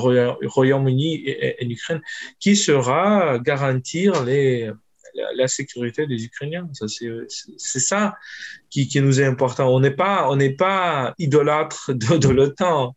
Royaume-Uni 0.46 1.22
et, 1.26 1.64
l'Ukraine, 1.64 2.00
qui 2.38 2.56
sera 2.56 3.38
garantir 3.38 4.24
la, 4.24 5.48
sécurité 5.48 6.06
des 6.06 6.24
Ukrainiens. 6.24 6.68
C'est 6.72 7.80
ça 7.80 8.16
qui, 8.70 8.88
nous 9.00 9.20
est 9.20 9.26
important. 9.26 9.74
On 9.74 9.80
n'est 9.80 9.90
pas, 9.90 10.28
pas 10.58 11.14
idolâtre 11.18 11.92
de, 11.92 12.28
l'OTAN 12.28 12.94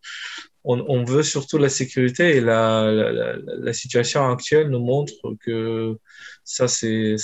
on, 0.65 1.03
veut 1.03 1.23
surtout 1.23 1.57
la 1.57 1.69
sécurité 1.69 2.37
et 2.37 2.41
la, 2.41 3.73
situation 3.73 4.29
actuelle 4.31 4.69
nous 4.69 4.79
montre 4.79 5.13
que 5.41 5.97
ça, 6.43 6.67
c'est 6.67 7.15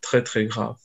très, 0.00 0.22
très 0.22 0.46
grave. 0.46 0.76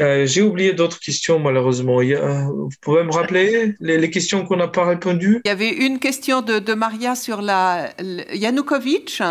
Euh, 0.00 0.26
j'ai 0.26 0.42
oublié 0.42 0.72
d'autres 0.72 1.00
questions, 1.00 1.38
malheureusement. 1.38 2.00
vous 2.00 2.70
pouvez 2.80 3.04
me 3.04 3.12
rappeler 3.12 3.74
les, 3.80 4.10
questions 4.10 4.44
qu'on 4.44 4.56
n'a 4.56 4.68
pas 4.68 4.84
répondues? 4.84 5.40
Il 5.44 5.48
y 5.48 5.52
avait 5.52 5.70
une 5.70 5.98
question 5.98 6.42
de, 6.42 6.58
de 6.58 6.74
Maria 6.74 7.14
sur 7.14 7.42
la 7.42 7.90
Yanukovych. 8.32 9.22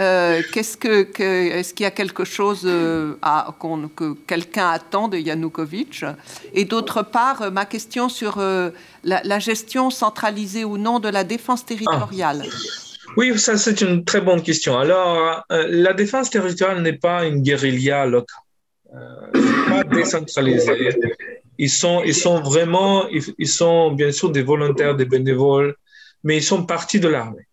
Euh, 0.00 0.40
qu'est-ce 0.52 0.76
que, 0.76 1.08
est-ce 1.20 1.74
qu'il 1.74 1.84
y 1.84 1.86
a 1.86 1.90
quelque 1.90 2.24
chose 2.24 2.62
euh, 2.64 3.16
à, 3.22 3.54
que 3.96 4.14
quelqu'un 4.26 4.70
attend 4.70 5.08
de 5.08 5.18
Yanukovych? 5.18 6.04
Et 6.54 6.64
d'autre 6.64 7.02
part, 7.02 7.42
euh, 7.42 7.50
ma 7.50 7.66
question 7.66 8.08
sur 8.08 8.40
la, 9.04 9.38
gestion 9.38 9.90
centralisée 9.90 10.64
ou 10.64 10.78
non 10.78 11.00
de 11.00 11.08
la 11.08 11.24
défense 11.24 11.66
territoriale. 11.66 12.44
Ah. 12.46 12.56
Oui, 13.16 13.36
ça 13.38 13.56
c'est 13.56 13.80
une 13.80 14.04
très 14.04 14.20
bonne 14.20 14.40
question. 14.40 14.78
Alors, 14.78 15.44
la 15.50 15.92
défense 15.92 16.30
territoriale 16.30 16.80
n'est 16.82 16.98
pas 16.98 17.24
une 17.24 17.42
guérilla 17.42 18.06
locale, 18.06 18.38
pas 19.68 19.84
décentralisée. 19.84 20.90
Ils 21.58 21.70
sont, 21.70 22.02
ils 22.04 22.14
sont 22.14 22.40
vraiment, 22.40 23.06
ils 23.08 23.48
sont 23.48 23.92
bien 23.92 24.12
sûr 24.12 24.30
des 24.30 24.42
volontaires, 24.42 24.96
des 24.96 25.04
bénévoles, 25.04 25.74
mais 26.24 26.38
ils 26.38 26.42
sont 26.42 26.64
partis 26.64 27.00
de 27.00 27.08
l'armée. 27.08 27.46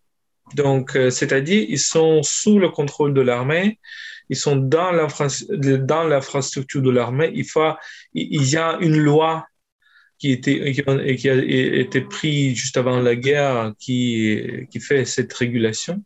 Donc, 0.54 0.96
euh, 0.96 1.10
c'est-à-dire, 1.10 1.66
ils 1.68 1.78
sont 1.78 2.22
sous 2.22 2.58
le 2.58 2.70
contrôle 2.70 3.12
de 3.12 3.20
l'armée, 3.20 3.78
ils 4.30 4.36
sont 4.36 4.56
dans 4.56 4.92
l'infrastructure 4.92 6.82
de 6.82 6.90
l'armée. 6.90 7.30
Il, 7.34 7.46
il 8.14 8.50
y 8.50 8.56
a 8.56 8.78
une 8.80 8.96
loi 8.96 9.46
qui, 10.18 10.40
qui, 10.40 11.28
a 11.28 11.34
été 11.34 12.00
pris 12.00 12.54
juste 12.54 12.76
avant 12.76 13.00
la 13.00 13.14
guerre 13.14 13.72
qui, 13.78 14.66
qui 14.70 14.80
fait 14.80 15.04
cette 15.04 15.32
régulation. 15.32 16.02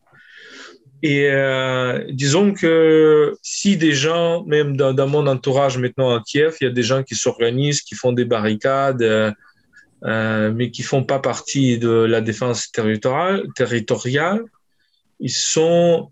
Et 1.03 1.27
euh, 1.27 2.05
disons 2.11 2.55
que 2.55 3.35
si 3.43 3.77
des 3.77 3.93
gens, 3.93 4.45
même 4.45 4.77
dans, 4.77 5.09
mon 5.09 5.27
entourage 5.27 5.77
maintenant 5.77 6.15
à 6.15 6.23
Kiev, 6.25 6.57
il 6.61 6.65
y 6.65 6.67
a 6.69 6.73
des 6.73 6.85
gens 6.85 7.03
qui 7.03 7.17
s'organisent, 7.17 7.83
qui 7.83 7.97
font 7.97 8.13
des 8.13 8.25
barricades, 8.25 9.03
euh, 9.03 9.33
euh 10.05 10.53
mais 10.55 10.71
qui 10.71 10.83
font 10.83 11.03
pas 11.03 11.19
partie 11.19 11.79
de 11.79 11.91
la 11.91 12.21
défense 12.21 12.71
territoriale, 12.71 14.45
ils 15.19 15.31
sont 15.31 16.11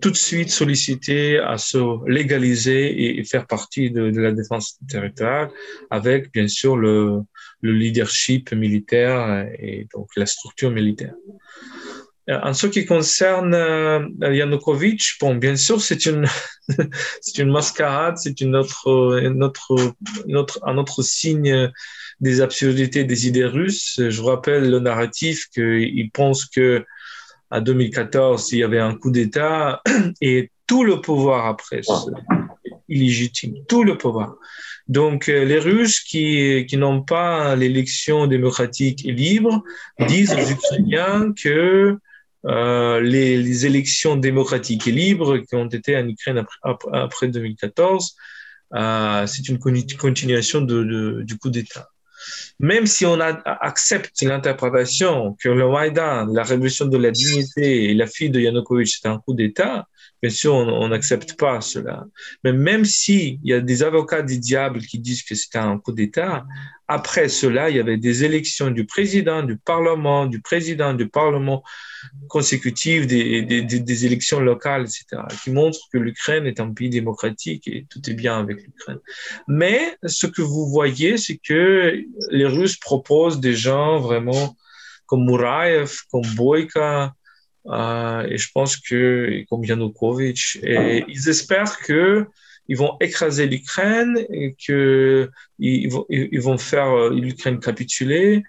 tout 0.00 0.10
de 0.10 0.16
suite 0.16 0.50
sollicités 0.50 1.38
à 1.38 1.56
se 1.56 1.78
légaliser 2.08 3.18
et, 3.18 3.24
faire 3.24 3.46
partie 3.46 3.92
de, 3.92 4.02
la 4.02 4.32
défense 4.32 4.76
territoriale 4.88 5.50
avec, 5.90 6.32
bien 6.32 6.48
sûr, 6.48 6.76
le 6.76 7.22
leadership 7.62 8.52
militaire 8.52 9.48
et 9.58 9.86
donc 9.94 10.08
la 10.16 10.26
structure 10.26 10.72
militaire. 10.72 11.14
Euh, 12.28 12.38
en 12.42 12.52
ce 12.52 12.66
qui 12.66 12.84
concerne 12.84 13.54
euh, 13.54 14.06
Yanukovych, 14.20 15.16
bon, 15.20 15.34
bien 15.36 15.56
sûr, 15.56 15.80
c'est 15.80 16.06
une, 16.06 16.26
c'est 17.20 17.38
une 17.38 17.50
mascarade, 17.50 18.18
c'est 18.18 18.40
une 18.40 18.56
autre, 18.56 19.94
un 20.62 20.78
autre 20.78 21.02
signe 21.02 21.70
des 22.20 22.40
absurdités 22.40 23.04
des 23.04 23.26
idées 23.26 23.46
russes. 23.46 24.00
Je 24.08 24.20
vous 24.20 24.26
rappelle 24.26 24.70
le 24.70 24.80
narratif 24.80 25.48
qu'ils 25.48 26.10
pensent 26.12 26.44
que 26.44 26.84
à 27.50 27.60
2014, 27.60 28.52
il 28.52 28.58
y 28.58 28.62
avait 28.62 28.78
un 28.78 28.94
coup 28.94 29.10
d'État 29.10 29.82
et 30.20 30.50
tout 30.66 30.84
le 30.84 31.00
pouvoir 31.00 31.46
après, 31.46 31.80
illégitime, 32.88 33.54
tout 33.66 33.82
le 33.82 33.98
pouvoir. 33.98 34.36
Donc, 34.86 35.28
euh, 35.28 35.44
les 35.44 35.58
Russes 35.58 36.00
qui, 36.00 36.66
qui 36.68 36.76
n'ont 36.76 37.02
pas 37.02 37.56
l'élection 37.56 38.26
démocratique 38.26 39.06
et 39.06 39.12
libre 39.12 39.62
disent 40.08 40.32
aux 40.32 40.50
Ukrainiens 40.50 41.32
que 41.32 41.96
euh, 42.46 43.00
les, 43.00 43.36
les, 43.36 43.66
élections 43.66 44.16
démocratiques 44.16 44.86
et 44.86 44.92
libres 44.92 45.38
qui 45.38 45.54
ont 45.56 45.68
été 45.68 45.96
en 45.96 46.08
Ukraine 46.08 46.38
après, 46.38 46.88
après 46.92 47.28
2014, 47.28 48.16
euh, 48.74 49.26
c'est 49.26 49.48
une 49.48 49.58
continuation 49.58 50.60
de, 50.62 50.84
de, 50.84 51.22
du 51.22 51.36
coup 51.36 51.50
d'État. 51.50 51.88
Même 52.58 52.86
si 52.86 53.06
on 53.06 53.18
accepte 53.20 54.22
l'interprétation 54.22 55.36
que 55.42 55.48
le 55.48 55.68
Maïdan, 55.68 56.26
la 56.26 56.42
révolution 56.42 56.86
de 56.86 56.96
la 56.96 57.10
dignité 57.10 57.90
et 57.90 57.94
la 57.94 58.06
fille 58.06 58.30
de 58.30 58.40
Yanukovych, 58.40 58.98
c'est 59.00 59.08
un 59.08 59.18
coup 59.18 59.34
d'État, 59.34 59.86
bien 60.22 60.30
sûr, 60.30 60.54
on 60.54 60.88
n'accepte 60.88 61.36
pas 61.36 61.60
cela. 61.60 62.04
Mais 62.44 62.52
même 62.52 62.84
s'il 62.84 63.38
y 63.42 63.52
a 63.52 63.60
des 63.60 63.82
avocats 63.82 64.22
du 64.22 64.38
diable 64.38 64.80
qui 64.80 64.98
disent 64.98 65.22
que 65.22 65.34
c'était 65.34 65.58
un 65.58 65.78
coup 65.78 65.92
d'État, 65.92 66.46
après 66.88 67.28
cela, 67.28 67.70
il 67.70 67.76
y 67.76 67.78
avait 67.78 67.98
des 67.98 68.24
élections 68.24 68.70
du 68.70 68.84
président, 68.84 69.44
du 69.44 69.56
Parlement, 69.56 70.26
du 70.26 70.40
président 70.40 70.92
du 70.92 71.08
Parlement 71.08 71.62
consécutives, 72.28 73.06
des, 73.06 73.42
des, 73.42 74.06
élections 74.06 74.40
locales, 74.40 74.82
etc., 74.82 75.22
qui 75.42 75.50
montrent 75.52 75.88
que 75.92 75.98
l'Ukraine 75.98 76.46
est 76.46 76.58
un 76.58 76.72
pays 76.72 76.90
démocratique 76.90 77.68
et 77.68 77.86
tout 77.88 78.00
est 78.10 78.14
bien 78.14 78.40
avec 78.40 78.62
l'Ukraine. 78.64 78.98
Mais 79.46 79.96
ce 80.04 80.26
que 80.26 80.42
vous 80.42 80.66
voyez, 80.68 81.16
c'est 81.16 81.36
que 81.36 82.02
les 82.30 82.46
Russes 82.46 82.76
proposent 82.76 83.38
des 83.38 83.54
gens 83.54 84.00
vraiment 84.00 84.56
comme 85.06 85.24
Muraev, 85.24 85.92
comme 86.10 86.26
Boyka, 86.34 87.14
euh, 87.66 88.26
et 88.28 88.38
je 88.38 88.50
pense 88.52 88.76
que 88.76 89.44
comme 89.48 89.64
Yanukovych, 89.64 90.58
ils 90.62 91.28
espèrent 91.28 91.78
que 91.78 92.26
ils 92.68 92.76
vont 92.76 92.96
écraser 93.00 93.46
l'Ukraine 93.46 94.16
et 94.32 94.54
que 94.54 95.28
ils 95.58 95.90
vont, 95.90 96.58
faire 96.58 96.88
euh, 96.88 97.10
l'Ukraine 97.10 97.58
capituler, 97.58 98.44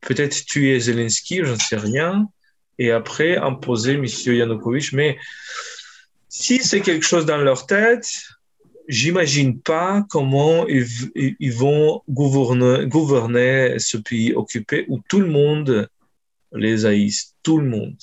peut-être 0.00 0.44
tuer 0.46 0.78
Zelensky, 0.78 1.40
je 1.42 1.52
ne 1.52 1.58
sais 1.58 1.76
rien, 1.76 2.28
et 2.78 2.92
après 2.92 3.36
imposer 3.36 3.94
M. 3.94 4.04
Yanukovych. 4.04 4.92
Mais 4.92 5.18
si 6.28 6.62
c'est 6.62 6.80
quelque 6.80 7.04
chose 7.04 7.26
dans 7.26 7.38
leur 7.38 7.66
tête, 7.66 8.08
j'imagine 8.86 9.60
pas 9.60 10.06
comment 10.10 10.68
ils, 10.68 10.86
ils 11.16 11.52
vont 11.52 12.02
gouverner, 12.08 12.86
gouverner 12.86 13.78
ce 13.78 13.96
pays 13.96 14.32
occupé 14.32 14.84
où 14.88 15.00
tout 15.08 15.20
le 15.20 15.26
monde 15.28 15.88
les 16.52 16.86
haïsse, 16.86 17.34
tout 17.42 17.58
le 17.58 17.68
monde. 17.68 17.96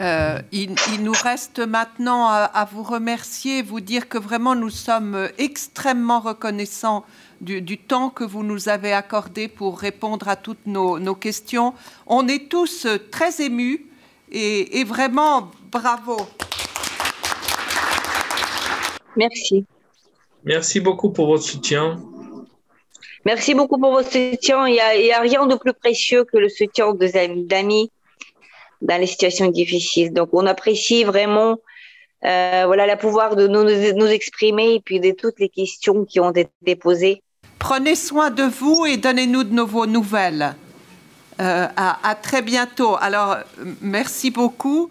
Euh, 0.00 0.40
il, 0.50 0.74
nous 1.02 1.12
reste 1.12 1.60
maintenant 1.60 2.26
à, 2.26 2.68
vous 2.72 2.82
remercier, 2.82 3.62
vous 3.62 3.80
dire 3.80 4.08
que 4.08 4.18
vraiment 4.18 4.56
nous 4.56 4.70
sommes 4.70 5.28
extrêmement 5.38 6.18
reconnaissants 6.18 7.04
du, 7.40 7.78
temps 7.78 8.10
que 8.10 8.24
vous 8.24 8.42
nous 8.42 8.68
avez 8.68 8.92
accordé 8.92 9.46
pour 9.46 9.78
répondre 9.78 10.28
à 10.28 10.34
toutes 10.34 10.66
nos, 10.66 11.14
questions. 11.14 11.74
On 12.08 12.26
est 12.26 12.48
tous 12.48 12.88
très 13.12 13.40
émus 13.40 13.86
et, 14.32 14.80
et 14.80 14.84
vraiment 14.84 15.50
bravo. 15.70 16.16
Merci. 19.16 19.64
Merci 20.44 20.80
beaucoup 20.80 21.10
pour 21.10 21.26
votre 21.28 21.44
soutien. 21.44 22.00
Merci 23.24 23.54
beaucoup 23.54 23.78
pour 23.78 23.92
votre 23.92 24.10
soutien. 24.10 24.66
Il 24.66 24.72
n'y 24.72 25.12
a, 25.12 25.18
a, 25.18 25.20
rien 25.20 25.46
de 25.46 25.54
plus 25.54 25.72
précieux 25.72 26.24
que 26.24 26.36
le 26.36 26.48
soutien 26.48 26.94
d'amis 26.94 27.90
dans 28.82 29.00
les 29.00 29.06
situations 29.06 29.50
difficiles. 29.50 30.12
Donc, 30.12 30.30
on 30.32 30.46
apprécie 30.46 31.04
vraiment 31.04 31.58
euh, 32.24 32.62
voilà, 32.66 32.86
le 32.86 32.96
pouvoir 32.96 33.36
de 33.36 33.46
nous, 33.46 34.06
exprimer 34.06 34.74
et 34.74 34.80
puis 34.80 35.00
de 35.00 35.10
toutes 35.10 35.38
les 35.38 35.48
questions 35.48 36.04
qui 36.04 36.20
ont 36.20 36.32
été 36.32 36.76
posées. 36.76 37.22
Prenez 37.58 37.94
soin 37.94 38.30
de 38.30 38.44
vous 38.44 38.86
et 38.86 38.96
donnez-nous 38.96 39.44
de 39.44 39.86
nouvelles. 39.86 40.54
Euh, 41.40 41.66
à 41.76 42.14
très 42.22 42.42
bientôt. 42.42 42.96
Alors, 43.00 43.38
merci 43.80 44.30
beaucoup. 44.30 44.90